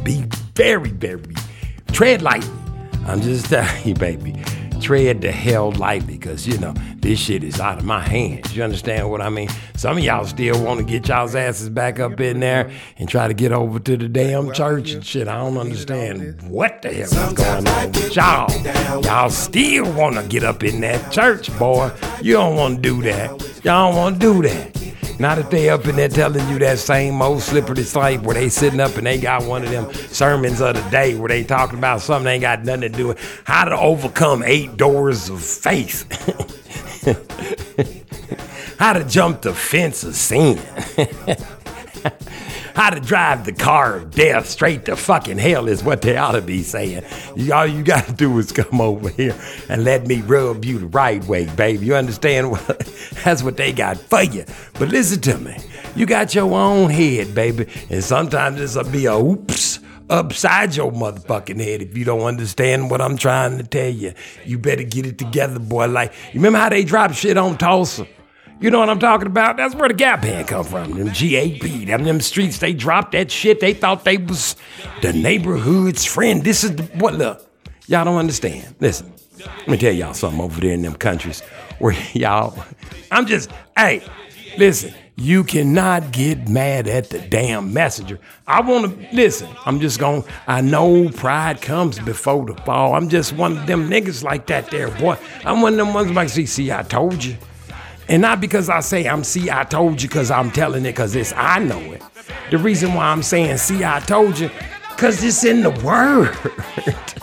Be 0.05 0.25
very, 0.55 0.91
very 0.91 1.35
tread 1.93 2.23
lightly. 2.23 2.51
I'm 3.07 3.21
just 3.21 3.47
telling 3.51 3.87
you, 3.87 3.95
baby. 3.95 4.43
Tread 4.81 5.21
the 5.21 5.31
hell 5.31 5.71
lightly, 5.73 6.19
cause 6.19 6.47
you 6.47 6.59
know 6.59 6.75
this 7.03 7.19
shit 7.19 7.43
is 7.43 7.59
out 7.61 7.79
of 7.79 7.85
my 7.85 8.01
hands. 8.01 8.57
You 8.57 8.63
understand 8.63 9.11
what 9.11 9.21
I 9.21 9.29
mean? 9.29 9.49
Some 9.77 9.99
of 9.99 10.05
y'all 10.05 10.25
still 10.25 10.65
want 10.65 10.79
to 10.79 10.87
get 10.87 11.09
y'all's 11.09 11.35
asses 11.35 11.69
back 11.69 11.99
up 11.99 12.21
in 12.21 12.39
there 12.39 12.71
and 12.97 13.09
try 13.09 13.27
to 13.27 13.35
get 13.35 13.51
over 13.51 13.81
to 13.81 13.97
the 13.97 14.09
damn 14.09 14.53
church 14.53 14.93
and 14.93 15.05
shit. 15.05 15.27
I 15.27 15.39
don't 15.39 15.59
understand 15.59 16.41
what 16.43 16.81
the 16.81 16.93
hell 16.93 17.03
is 17.03 17.33
going 17.33 17.69
on 17.69 17.89
with 17.89 18.15
y'all. 18.15 19.03
Y'all 19.03 19.31
still 19.31 19.93
want 19.95 20.15
to 20.15 20.23
get 20.23 20.45
up 20.45 20.63
in 20.63 20.81
that 20.83 21.11
church, 21.11 21.57
boy. 21.59 21.91
You 22.23 22.35
don't 22.35 22.55
want 22.57 22.77
to 22.77 22.83
do 22.83 23.03
that. 23.03 23.31
Y'all 23.65 23.91
don't 23.91 23.97
want 23.97 24.21
to 24.21 24.21
do 24.21 24.43
that. 24.49 24.83
Not 25.19 25.37
that 25.37 25.51
they 25.51 25.71
up 25.71 25.87
in 25.87 25.97
there 25.97 26.09
telling 26.09 26.49
you 26.49 26.59
that 26.61 26.79
same 26.79 27.21
old 27.21 27.43
slippery 27.43 27.83
slide 27.83 28.25
where 28.25 28.35
they 28.35 28.49
sitting 28.49 28.81
up 28.81 28.97
and 28.97 29.07
they 29.07 29.19
got 29.19 29.45
one 29.45 29.65
of 29.65 29.71
them 29.71 29.93
sermons 29.93 30.61
of 30.61 30.77
the 30.77 30.91
day 30.91 31.17
where 31.17 31.29
they 31.29 31.45
talking 31.45 31.79
about 31.79 32.01
something 32.01 32.25
they 32.25 32.35
ain't 32.35 32.43
got 32.43 32.65
nothing 32.65 32.83
to 32.83 32.89
do 32.89 33.09
with 33.09 33.43
how 33.45 33.65
to 33.65 33.77
overcome 33.77 34.43
eight 34.45 34.77
doors 34.77 35.29
of 35.29 35.43
faith. 35.43 36.07
how 38.79 38.93
to 38.93 39.05
jump 39.05 39.43
the 39.43 39.53
fence 39.53 40.05
of 40.05 40.15
sin. 40.15 40.59
how 42.75 42.91
to 42.91 43.01
drive 43.01 43.45
the 43.45 43.53
car 43.53 43.97
of 43.97 44.11
death 44.13 44.49
straight 44.49 44.85
to 44.85 44.97
fucking 44.97 45.39
hell 45.39 45.69
is 45.69 45.83
what 45.83 46.03
they 46.03 46.17
ought 46.17 46.33
to 46.33 46.43
be 46.43 46.63
saying. 46.63 47.05
All 47.53 47.67
you 47.67 47.83
got 47.83 48.07
to 48.07 48.13
do 48.13 48.39
is 48.39 48.53
come 48.53 48.81
over 48.81 49.09
here 49.09 49.37
and 49.69 49.85
let 49.85 50.07
me 50.07 50.21
rub 50.23 50.65
you 50.65 50.79
the 50.79 50.87
right 50.87 51.23
way, 51.25 51.47
baby. 51.55 51.87
You 51.87 51.97
understand? 51.97 52.53
What, 52.53 52.67
that's 53.25 53.43
what 53.43 53.57
they 53.57 53.73
got 53.73 53.99
for 53.99 54.23
you. 54.23 54.45
But 54.75 54.89
listen 54.89 55.21
to 55.23 55.39
me. 55.39 55.57
You 55.95 56.07
got 56.07 56.35
your 56.35 56.53
own 56.55 56.89
head, 56.89 57.35
baby, 57.35 57.67
and 57.91 58.03
sometimes 58.03 58.59
this'll 58.59 58.91
be 58.91 59.07
a 59.07 59.17
oops 59.19 59.81
upside 60.13 60.77
your 60.77 60.93
motherfucking 60.93 61.59
head 61.59 61.81
if 61.83 61.97
you 61.97 62.05
don't 62.05 62.21
understand 62.21 62.91
what 62.91 63.01
I'm 63.01 63.17
trying 63.17 63.57
to 63.59 63.65
tell 63.65 63.89
you. 63.89 64.13
You 64.45 64.59
better 64.59 64.83
get 64.83 65.07
it 65.07 65.19
together, 65.19 65.59
boy. 65.59 65.89
Like, 65.89 66.13
you 66.33 66.41
remember 66.41 66.59
how 66.59 66.69
they 66.69 66.85
drop 66.85 67.13
shit 67.15 67.39
on 67.39 67.57
Tulsa? 67.57 68.07
You 68.61 68.71
know 68.71 68.79
what 68.79 68.91
I'm 68.91 69.01
talking 69.01 69.27
about? 69.27 69.57
That's 69.57 69.75
where 69.75 69.89
the 69.89 69.95
Gap 69.95 70.23
Band 70.23 70.47
come 70.47 70.65
from. 70.65 70.93
Them 70.93 71.09
GAP, 71.09 71.87
them 71.87 72.05
them 72.05 72.21
streets. 72.21 72.59
They 72.59 72.73
dropped 72.73 73.13
that 73.13 73.31
shit. 73.31 73.59
They 73.59 73.75
thought 73.75 74.05
they 74.05 74.19
was 74.19 74.55
the 75.01 75.13
neighborhood's 75.13 76.05
friend. 76.05 76.45
This 76.45 76.63
is 76.63 76.77
the, 76.77 76.85
what? 76.95 77.15
Look, 77.15 77.45
y'all 77.89 78.05
don't 78.05 78.19
understand. 78.19 78.77
Listen, 78.79 79.13
let 79.39 79.69
me 79.69 79.79
tell 79.79 79.93
y'all 79.93 80.15
something 80.15 80.41
over 80.41 80.61
there 80.61 80.75
in 80.75 80.83
them 80.83 80.95
countries 80.95 81.41
where 81.81 81.97
y'all. 82.13 82.57
I'm 83.11 83.27
just, 83.27 83.51
hey, 83.77 84.05
listen. 84.59 84.95
You 85.17 85.45
cannot 85.45 86.11
get 86.11 86.49
mad 86.49 86.89
at 86.89 87.11
the 87.11 87.19
damn 87.19 87.73
messenger. 87.73 88.19
I 88.47 88.63
want 88.63 88.99
to 88.99 89.15
listen. 89.15 89.49
I'm 89.67 89.79
just 89.79 89.99
going. 89.99 90.25
I 90.47 90.63
know 90.63 91.11
pride 91.11 91.61
comes 91.61 91.99
before 91.99 92.47
the 92.47 92.55
fall. 92.63 92.95
I'm 92.95 93.11
just 93.11 93.35
one 93.35 93.59
of 93.59 93.67
them 93.67 93.91
niggas 93.91 94.25
like 94.25 94.47
that, 94.47 94.71
there, 94.71 94.91
boy. 94.91 95.19
I'm 95.45 95.61
one 95.61 95.75
of 95.75 95.79
them 95.79 95.95
ones 95.95 96.11
like, 96.13 96.31
see, 96.31 96.47
see, 96.47 96.73
I 96.73 96.83
told 96.83 97.23
you. 97.23 97.37
And 98.09 98.23
not 98.23 98.41
because 98.41 98.69
I 98.69 98.81
say 98.81 99.07
I'm 99.07 99.23
see, 99.23 99.51
I 99.51 99.65
told 99.65 100.03
you 100.03 100.09
because 100.09 100.31
I'm 100.31 100.51
telling 100.51 100.85
it 100.85 100.93
because 100.93 101.15
it's 101.15 101.33
I 101.37 101.59
know 101.59 101.81
it. 101.93 102.03
The 102.51 102.59
reason 102.59 102.95
why 102.95 103.07
I'm 103.07 103.23
saying 103.23 103.59
see, 103.59 103.85
I 103.85 104.01
told 104.01 104.39
you 104.39 104.51
because 104.91 105.23
it's 105.23 105.45
in 105.45 105.63
the 105.63 105.71
word. 105.71 106.37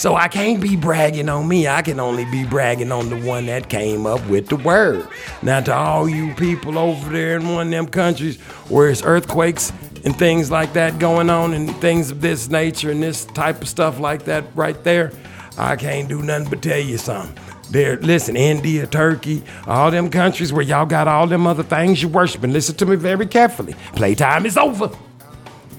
so 0.00 0.16
I 0.16 0.28
can't 0.28 0.62
be 0.62 0.76
bragging 0.76 1.28
on 1.28 1.46
me. 1.46 1.68
I 1.68 1.82
can 1.82 2.00
only 2.00 2.24
be 2.24 2.42
bragging 2.42 2.90
on 2.90 3.10
the 3.10 3.20
one 3.20 3.44
that 3.46 3.68
came 3.68 4.06
up 4.06 4.26
with 4.28 4.48
the 4.48 4.56
word. 4.56 5.06
Now, 5.42 5.60
to 5.60 5.74
all 5.74 6.08
you 6.08 6.34
people 6.36 6.78
over 6.78 7.10
there 7.10 7.36
in 7.36 7.46
one 7.46 7.66
of 7.66 7.70
them 7.70 7.86
countries 7.86 8.40
where 8.70 8.88
it's 8.88 9.02
earthquakes 9.02 9.74
and 10.02 10.16
things 10.16 10.50
like 10.50 10.72
that 10.72 10.98
going 10.98 11.28
on 11.28 11.52
and 11.52 11.76
things 11.82 12.10
of 12.10 12.22
this 12.22 12.48
nature 12.48 12.90
and 12.90 13.02
this 13.02 13.26
type 13.26 13.60
of 13.60 13.68
stuff 13.68 14.00
like 14.00 14.24
that 14.24 14.46
right 14.54 14.82
there, 14.84 15.12
I 15.58 15.76
can't 15.76 16.08
do 16.08 16.22
nothing 16.22 16.48
but 16.48 16.62
tell 16.62 16.80
you 16.80 16.96
something. 16.96 17.36
There, 17.68 17.98
listen, 17.98 18.38
India, 18.38 18.86
Turkey, 18.86 19.42
all 19.66 19.90
them 19.90 20.08
countries 20.08 20.50
where 20.50 20.62
y'all 20.62 20.86
got 20.86 21.08
all 21.08 21.26
them 21.26 21.46
other 21.46 21.62
things 21.62 22.00
you 22.00 22.08
worshiping. 22.08 22.54
Listen 22.54 22.74
to 22.76 22.86
me 22.86 22.96
very 22.96 23.26
carefully. 23.26 23.74
Playtime 23.92 24.46
is 24.46 24.56
over. 24.56 24.90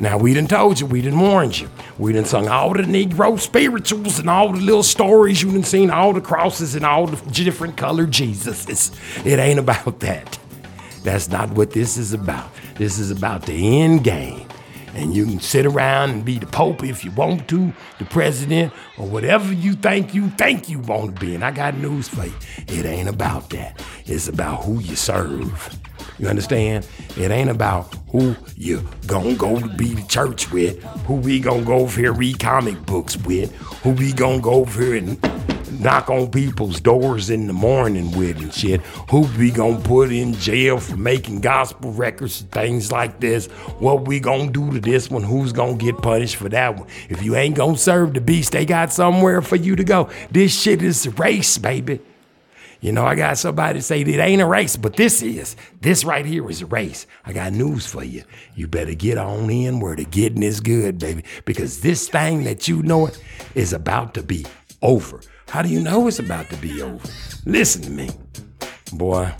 Now 0.02 0.18
we 0.18 0.34
didn't 0.34 0.49
told 0.49 0.80
you, 0.80 0.88
we 0.88 1.03
didn't 1.03 1.19
warned 1.19 1.60
you. 1.60 1.69
We 1.99 2.11
didn't 2.11 2.28
sung 2.28 2.48
all 2.48 2.73
the 2.73 2.82
Negro 2.82 3.40
spirituals 3.40 4.18
and 4.18 4.32
all 4.32 4.52
the 4.52 4.60
little 4.60 4.82
stories. 4.82 5.44
You 5.44 5.52
done 5.52 5.64
seen 5.64 5.91
all 5.91 6.11
the 6.11 6.22
crosses 6.22 6.73
and 6.73 6.84
all 6.84 7.06
the 7.06 7.30
different 7.30 7.78
colored 7.78 8.10
Jesuses. 8.10 8.91
It 9.23 9.38
ain't 9.38 9.60
about 9.60 9.99
that. 9.99 10.40
That's 11.03 11.30
not 11.30 11.52
what 11.52 11.69
this 11.69 11.98
is 11.98 12.14
about. 12.14 12.49
This 12.78 12.98
is 12.98 13.11
about 13.11 13.44
the 13.45 13.80
end 13.80 14.03
game. 14.03 14.48
And 14.95 15.14
you 15.15 15.26
can 15.26 15.40
sit 15.40 15.68
around 15.68 16.10
and 16.10 16.26
be 16.26 16.40
the 16.40 16.48
Pope 16.48 16.84
if 16.84 17.06
you 17.06 17.11
want 17.11 17.48
to, 17.49 17.72
the 17.99 18.06
president, 18.06 18.73
or 18.98 19.07
whatever 19.07 19.53
you 19.53 19.73
think 19.73 20.15
you 20.15 20.32
think 20.32 20.68
you 20.68 20.80
want 20.80 21.15
to 21.15 21.22
be. 21.22 21.36
And 21.36 21.45
I 21.45 21.52
got 21.52 21.78
news 21.78 22.10
for 22.10 22.26
you. 22.26 22.34
It 22.68 22.86
ain't 22.86 23.07
about 23.07 23.52
that. 23.52 23.80
It's 24.07 24.28
about 24.28 24.64
who 24.64 24.80
you 24.80 24.95
serve. 24.95 25.80
You 26.22 26.27
understand? 26.27 26.88
It 27.18 27.31
ain't 27.31 27.49
about 27.49 27.95
who 28.10 28.35
you 28.56 28.88
gonna 29.07 29.34
go 29.34 29.60
to 29.60 29.68
be 29.69 29.95
to 29.95 30.07
church 30.07 30.52
with, 30.52 30.84
who 31.07 31.15
we 31.15 31.39
gonna 31.39 31.64
go 31.64 31.80
over 31.80 31.99
here 31.99 32.14
read 32.14 32.39
comic 32.39 32.80
books 32.85 33.18
with, 33.18 33.52
who 33.81 33.89
we 33.89 34.14
gonna 34.14 34.39
go 34.39 34.52
over 34.52 34.84
here 34.84 34.95
and 34.98 35.19
knock 35.81 36.11
on 36.11 36.30
people's 36.30 36.80
doors 36.80 37.31
in 37.31 37.48
the 37.48 37.53
morning 37.53 38.15
with 38.15 38.38
and 38.38 38.53
shit. 38.53 38.81
Who 39.10 39.22
we 39.39 39.49
gonna 39.49 39.80
put 39.80 40.11
in 40.11 40.35
jail 40.35 40.77
for 40.77 40.95
making 40.95 41.41
gospel 41.41 41.91
records 41.91 42.41
and 42.41 42.52
things 42.52 42.91
like 42.91 43.19
this? 43.19 43.48
What 43.80 44.07
we 44.07 44.19
gonna 44.19 44.52
do 44.52 44.72
to 44.73 44.80
this 44.80 45.10
one? 45.10 45.23
Who's 45.23 45.52
gonna 45.52 45.76
get 45.76 45.98
punished 46.03 46.35
for 46.35 46.49
that 46.49 46.77
one? 46.77 46.88
If 47.10 47.23
you 47.23 47.35
ain't 47.35 47.56
gonna 47.56 47.80
serve 47.80 48.14
the 48.14 48.22
beast, 48.22 48.52
they 48.52 48.68
got 48.68 48.93
somewhere 48.93 49.41
for 49.41 49.56
you 49.56 49.76
to 49.76 49.84
go. 49.84 50.07
This 50.30 50.56
shit 50.56 50.84
is 50.84 51.07
race, 51.18 51.57
baby. 51.57 51.99
You 52.82 52.91
know, 52.91 53.06
I 53.06 53.14
got 53.14 53.38
somebody 53.38 53.78
to 53.78 53.84
say 53.84 54.02
it 54.02 54.08
ain't 54.08 54.41
a 54.41 54.45
race, 54.45 54.76
but 54.76 54.95
this 54.95 55.22
is. 55.22 55.56
This 55.82 56.03
right 56.03 56.26
here 56.26 56.49
is 56.49 56.64
a 56.64 56.66
race. 56.66 57.06
I 57.24 57.32
got 57.32 57.53
news 57.53 57.86
for 57.86 58.03
you. 58.03 58.24
You 58.56 58.68
better 58.68 58.95
get 58.95 59.20
on 59.20 59.52
in 59.52 59.80
where 59.80 59.95
the 59.95 60.03
getting 60.03 60.41
is 60.41 60.60
good, 60.60 60.98
baby, 60.98 61.24
because 61.45 61.82
this 61.82 62.10
thing 62.10 62.44
that 62.45 62.68
you 62.68 62.82
know 62.82 63.06
it 63.06 63.24
is 63.53 63.72
about 63.72 64.16
to 64.16 64.24
be 64.24 64.48
over. 64.82 65.22
How 65.48 65.62
do 65.62 65.70
you 65.70 65.80
know 65.80 66.08
it's 66.08 66.18
about 66.18 66.49
to 66.49 66.58
be 66.58 66.82
over? 66.82 67.08
Listen 67.45 67.84
to 67.84 67.90
me, 67.91 68.10
boy. 68.94 69.32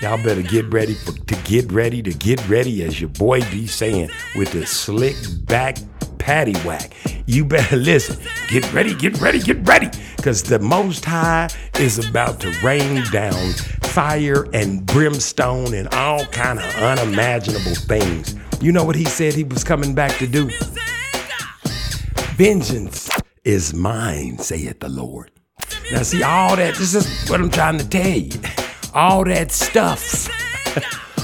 Y'all 0.00 0.16
better 0.22 0.40
get 0.40 0.72
ready 0.72 0.94
for 0.94 1.12
to 1.12 1.34
get 1.44 1.70
ready 1.70 2.02
to 2.02 2.14
get 2.14 2.48
ready, 2.48 2.82
as 2.82 3.02
your 3.02 3.10
boy 3.10 3.40
be 3.50 3.66
saying, 3.66 4.08
with 4.34 4.50
the 4.52 4.64
slick 4.64 5.14
back 5.44 5.76
patty 6.20 6.52
whack. 6.60 6.92
You 7.26 7.44
better 7.44 7.76
listen. 7.90 8.16
Get 8.48 8.72
ready, 8.72 8.94
get 8.94 9.20
ready, 9.20 9.40
get 9.40 9.66
ready. 9.66 9.88
Because 10.16 10.42
the 10.44 10.60
Most 10.60 11.04
High 11.04 11.48
is 11.78 11.98
about 11.98 12.38
to 12.40 12.50
rain 12.62 13.02
down 13.10 13.52
fire 13.82 14.46
and 14.52 14.86
brimstone 14.86 15.74
and 15.74 15.92
all 15.94 16.24
kind 16.26 16.60
of 16.60 16.64
unimaginable 16.76 17.74
things. 17.74 18.36
You 18.60 18.70
know 18.70 18.84
what 18.84 18.94
he 18.94 19.06
said 19.06 19.34
he 19.34 19.44
was 19.44 19.64
coming 19.64 19.94
back 19.94 20.16
to 20.18 20.26
do? 20.26 20.50
Vengeance 22.36 23.10
is 23.44 23.74
mine, 23.74 24.38
saith 24.38 24.80
the 24.80 24.88
Lord. 24.88 25.30
Now, 25.90 26.02
see, 26.02 26.22
all 26.22 26.56
that, 26.56 26.76
this 26.76 26.94
is 26.94 27.28
what 27.28 27.40
I'm 27.40 27.50
trying 27.50 27.78
to 27.78 27.88
tell 27.88 28.06
you. 28.06 28.38
All 28.94 29.24
that 29.24 29.50
stuff, 29.50 30.28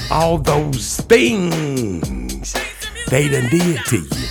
all 0.11 0.37
those 0.37 0.97
things 1.01 2.53
they 3.09 3.29
done 3.29 3.49
did 3.49 3.85
to 3.85 3.97
you. 3.97 4.26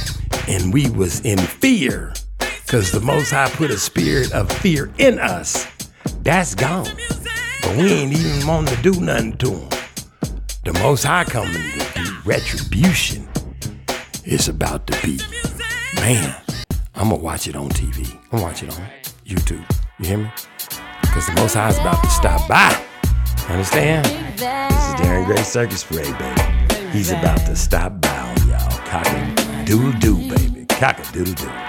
And 0.49 0.73
we 0.73 0.89
was 0.91 1.21
in 1.21 1.39
fear 1.39 2.13
because 2.39 2.93
the 2.93 3.01
Most 3.01 3.31
High 3.31 3.51
put 3.51 3.71
a 3.71 3.79
spirit 3.79 4.33
of 4.33 4.51
fear 4.51 4.93
in 4.99 5.19
us. 5.19 5.67
That's 6.23 6.55
gone. 6.55 6.89
But 7.63 7.77
we 7.77 7.93
ain't 7.93 8.13
even 8.13 8.47
wanting 8.47 8.77
to 8.77 8.83
do 8.83 9.01
nothing 9.01 9.37
to 9.39 9.51
him. 9.51 9.69
The 10.65 10.73
Most 10.75 11.03
High 11.03 11.25
coming 11.25 11.53
to 11.53 11.93
do 11.95 12.17
retribution 12.25 13.29
is 14.25 14.49
about 14.49 14.87
to 14.87 15.07
be. 15.07 15.19
Man, 15.97 16.35
I'm 16.95 17.09
gonna 17.09 17.17
watch 17.17 17.49
it 17.49 17.57
on 17.57 17.71
TV. 17.71 18.13
I'm 18.15 18.31
gonna 18.31 18.43
watch 18.45 18.63
it 18.63 18.73
on 18.73 18.87
YouTube. 19.27 19.65
You 19.99 20.07
hear 20.07 20.19
me? 20.19 20.31
Because 21.01 21.27
the 21.27 21.33
Most 21.35 21.55
High 21.55 21.71
is 21.71 21.79
about 21.79 22.03
to 22.05 22.11
stop 22.11 22.49
by. 22.49 22.85
Understand? 23.49 24.07
This 24.39 24.43
is 24.43 24.95
Darren 24.95 25.27
Gray 25.27 25.43
Circus 25.43 25.83
Parade, 25.83 26.17
baby. 26.19 26.91
He's 26.91 27.11
about 27.11 27.39
to 27.47 27.57
stop 27.57 28.01
by 28.01 28.19
on 28.19 28.49
y'all. 28.49 28.71
Cock 28.87 29.07
a 29.07 29.36
doodle 29.67 29.99
doo, 29.99 30.17
baby. 30.29 30.65
Cock 30.79 31.01
a 31.01 31.13
doodle 31.13 31.35
doo. 31.35 31.66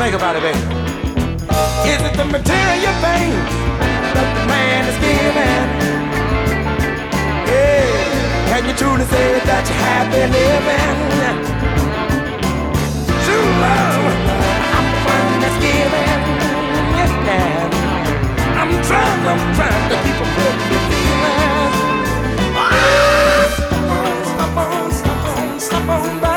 Think 0.00 0.14
about 0.14 0.34
it, 0.34 0.40
baby. 0.40 0.58
Is 1.84 2.00
it 2.00 2.16
the 2.16 2.24
material 2.24 2.94
things 3.04 3.52
that 4.16 4.28
the 4.32 4.44
man 4.48 4.88
is 4.88 4.96
giving? 4.96 5.68
Yeah. 7.44 8.48
Can 8.48 8.64
you 8.64 8.74
truly 8.80 9.04
say 9.04 9.44
that 9.44 9.62
you're 9.68 9.76
happy 9.76 10.24
living? 10.24 11.60
True 13.28 13.48
love, 13.60 14.04
I'm 14.72 14.86
the 14.88 15.00
one 15.04 15.36
that's 15.44 15.58
giving. 15.60 16.16
Yeah. 16.96 17.68
I'm 18.56 18.72
trying, 18.88 19.20
I'm 19.28 19.42
trying 19.52 19.84
to 19.92 19.96
keep 20.00 20.16
a 20.16 20.26
good 20.32 20.56
feeling. 20.88 21.76
Ah, 22.56 22.72
Stop 24.32 24.56
on, 24.56 24.92
stop 24.96 25.24
on, 25.28 25.60
stop 25.60 25.88
on. 25.92 26.08
Stop 26.08 26.29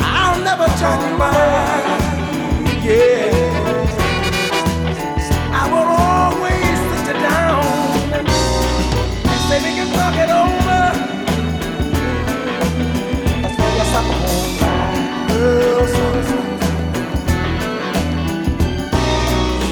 I'll 0.00 0.40
never 0.42 0.68
turn. 0.78 1.00
Yeah. 2.84 3.32
I 5.52 5.62
will 5.72 5.90
always 6.12 6.78
sit 7.06 7.06
you 7.06 7.16
down 7.22 7.64
can 9.74 9.88
talk 9.92 10.16
it 10.24 10.30
over. 10.30 10.82
So. 13.92 14.00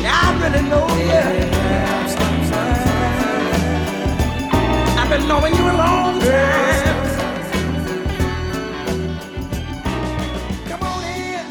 I 0.05 0.39
really 0.41 0.63
know 0.69 0.87
you. 0.97 1.13
I've 1.13 1.52
been 5.13 5.29
knowing 5.29 5.55
you 5.55 5.61
a 5.61 5.77
long 5.77 6.19
time. 6.21 7.07
Come 10.69 10.83
on 10.83 11.05
in. 11.05 11.47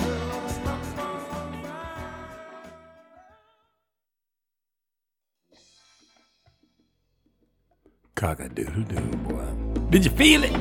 Cock-a-doodle-doo, 8.16 9.00
boy. 9.00 9.46
Did 9.92 10.06
you 10.06 10.12
feel 10.12 10.44
it? 10.44 10.52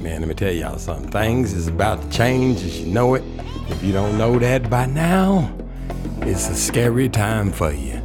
Man, 0.00 0.20
let 0.20 0.28
me 0.28 0.34
tell 0.34 0.50
y'all 0.50 0.78
something. 0.78 1.10
Things 1.10 1.52
is 1.52 1.68
about 1.68 2.00
to 2.00 2.08
change 2.08 2.62
as 2.62 2.80
you 2.80 2.86
know 2.86 3.12
it. 3.16 3.22
If 3.68 3.82
you 3.82 3.92
don't 3.92 4.16
know 4.16 4.38
that 4.38 4.70
by 4.70 4.86
now, 4.86 5.54
it's 6.22 6.48
a 6.48 6.54
scary 6.54 7.10
time 7.10 7.52
for 7.52 7.70
you. 7.70 8.00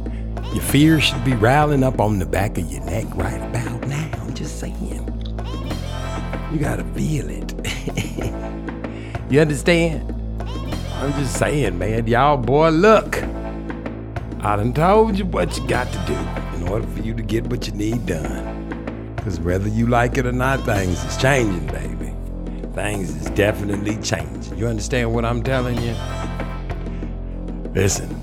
Your 0.52 0.60
fears 0.60 1.04
should 1.04 1.24
be 1.24 1.32
riling 1.32 1.82
up 1.82 1.98
on 2.02 2.18
the 2.18 2.26
back 2.26 2.58
of 2.58 2.70
your 2.70 2.84
neck 2.84 3.06
right 3.14 3.51
You 6.52 6.58
gotta 6.58 6.84
feel 6.92 7.30
it. 7.30 7.54
you 9.30 9.40
understand? 9.40 10.06
I'm 10.96 11.12
just 11.14 11.38
saying, 11.38 11.78
man. 11.78 12.06
Y'all, 12.06 12.36
boy, 12.36 12.68
look. 12.68 13.22
I 14.40 14.56
done 14.56 14.74
told 14.74 15.16
you 15.18 15.24
what 15.24 15.56
you 15.56 15.66
got 15.66 15.90
to 15.90 15.98
do 16.06 16.56
in 16.56 16.68
order 16.68 16.86
for 16.88 17.00
you 17.00 17.14
to 17.14 17.22
get 17.22 17.46
what 17.46 17.66
you 17.66 17.72
need 17.72 18.04
done. 18.04 19.14
Because 19.16 19.40
whether 19.40 19.68
you 19.68 19.86
like 19.86 20.18
it 20.18 20.26
or 20.26 20.32
not, 20.32 20.60
things 20.64 21.02
is 21.02 21.16
changing, 21.16 21.66
baby. 21.68 22.12
Things 22.74 23.08
is 23.16 23.30
definitely 23.30 23.96
changing. 24.02 24.58
You 24.58 24.66
understand 24.66 25.14
what 25.14 25.24
I'm 25.24 25.42
telling 25.42 25.80
you? 25.80 25.94
Listen, 27.72 28.14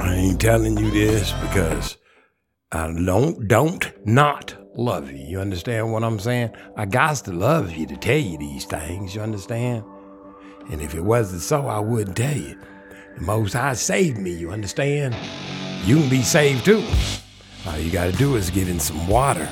I 0.00 0.14
ain't 0.16 0.40
telling 0.40 0.76
you 0.76 0.90
this 0.90 1.30
because 1.42 1.96
I 2.72 2.92
don't 2.92 3.46
don't 3.46 3.92
not 4.04 4.56
love 4.74 5.10
you. 5.10 5.18
You 5.18 5.40
understand 5.40 5.92
what 5.92 6.04
I'm 6.04 6.18
saying? 6.18 6.50
I 6.76 6.86
got 6.86 7.16
to 7.16 7.32
love 7.32 7.72
you 7.72 7.86
to 7.86 7.96
tell 7.96 8.18
you 8.18 8.38
these 8.38 8.64
things. 8.64 9.14
You 9.14 9.20
understand? 9.22 9.84
And 10.70 10.80
if 10.80 10.94
it 10.94 11.00
wasn't 11.00 11.42
so, 11.42 11.66
I 11.66 11.78
wouldn't 11.78 12.16
tell 12.16 12.36
you. 12.36 12.58
The 13.16 13.22
Most 13.22 13.52
High 13.52 13.74
saved 13.74 14.18
me, 14.18 14.32
you 14.32 14.50
understand? 14.50 15.16
You 15.84 15.96
can 15.96 16.08
be 16.08 16.22
saved 16.22 16.64
too. 16.64 16.84
All 17.66 17.78
you 17.78 17.90
gotta 17.90 18.12
do 18.12 18.36
is 18.36 18.50
get 18.50 18.68
in 18.68 18.80
some 18.80 19.06
water. 19.08 19.48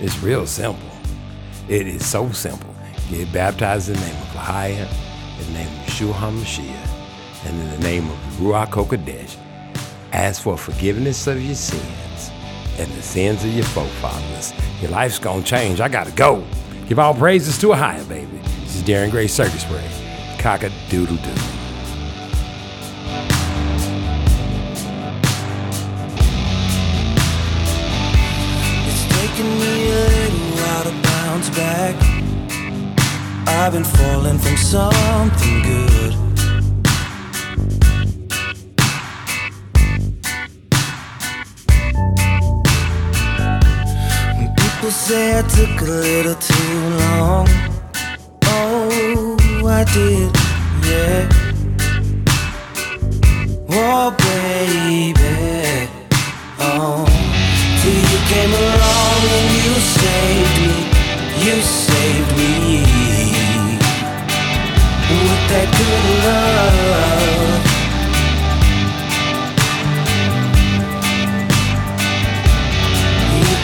It's 0.00 0.18
real 0.22 0.46
simple. 0.46 0.88
It 1.68 1.86
is 1.86 2.06
so 2.06 2.30
simple. 2.30 2.74
Get 3.10 3.32
baptized 3.32 3.88
in 3.88 3.94
the 3.94 4.00
name 4.00 4.16
of 4.16 4.28
Lahia, 4.28 4.88
in 5.38 5.46
the 5.52 5.58
name 5.58 5.66
of 5.66 5.86
Yeshua 5.86 6.12
HaMashiach, 6.14 7.46
and 7.46 7.60
in 7.60 7.70
the 7.70 7.78
name 7.78 8.08
of 8.08 8.16
Ruach 8.38 8.70
HaKodesh. 8.70 9.36
Ask 10.12 10.42
for 10.42 10.56
forgiveness 10.56 11.26
of 11.26 11.42
your 11.42 11.54
sins 11.54 12.11
and 12.82 12.92
the 12.94 13.02
sins 13.02 13.44
of 13.44 13.54
your 13.54 13.64
forefathers. 13.66 14.52
Your 14.80 14.90
life's 14.90 15.18
gonna 15.18 15.42
change. 15.42 15.80
I 15.80 15.88
gotta 15.88 16.10
go. 16.12 16.44
Give 16.88 16.98
all 16.98 17.14
praises 17.14 17.56
to 17.58 17.72
a 17.72 17.76
higher, 17.76 18.04
baby. 18.04 18.38
This 18.62 18.76
is 18.76 18.82
Darren 18.82 19.10
Gray 19.10 19.28
Circus 19.28 19.64
Parade. 19.64 19.90
Cock 20.38 20.64
a 20.64 20.70
doodle 20.88 21.16
doo. 21.16 21.34
Taken 29.14 29.48
me 29.60 29.90
a 29.90 30.30
little 30.56 31.02
back. 31.54 31.94
I've 33.46 33.72
been 33.72 33.84
falling 33.84 34.38
from 34.38 34.56
something 34.56 35.62
good. 35.62 35.91
Say 44.92 45.38
I 45.38 45.42
took 45.42 45.80
a 45.80 45.84
little 45.84 46.34
too 46.34 46.78
long, 47.00 47.48
oh, 48.44 49.66
I 49.66 49.84
did, 49.84 50.36
yeah. 50.86 51.28
Oh, 53.70 54.10
baby, 54.26 55.88
oh. 56.60 57.06
Till 57.80 58.02
you 58.12 58.20
came 58.28 58.52
along 58.52 59.20
and 59.36 59.48
you 59.64 59.72
saved 59.96 60.56
me, 60.60 60.76
you 61.46 61.56
saved 61.62 62.32
me 62.36 62.52
with 65.08 65.42
that 65.48 65.68
good 65.78 66.04
love. 66.26 67.71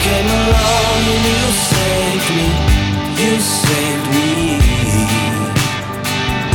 Came 0.05 0.29
along 0.41 1.01
and 1.13 1.23
you 1.29 1.41
saved 1.69 2.29
me, 2.37 2.47
you 3.21 3.33
saved 3.39 4.07
me. 4.15 4.31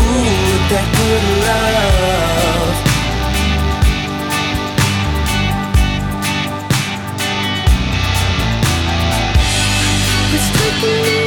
Ooh, 0.00 0.54
that 0.70 0.86
good 0.96 1.24
love. 1.48 2.76
It's 10.36 10.48
taking 10.58 10.98
me 11.02 11.23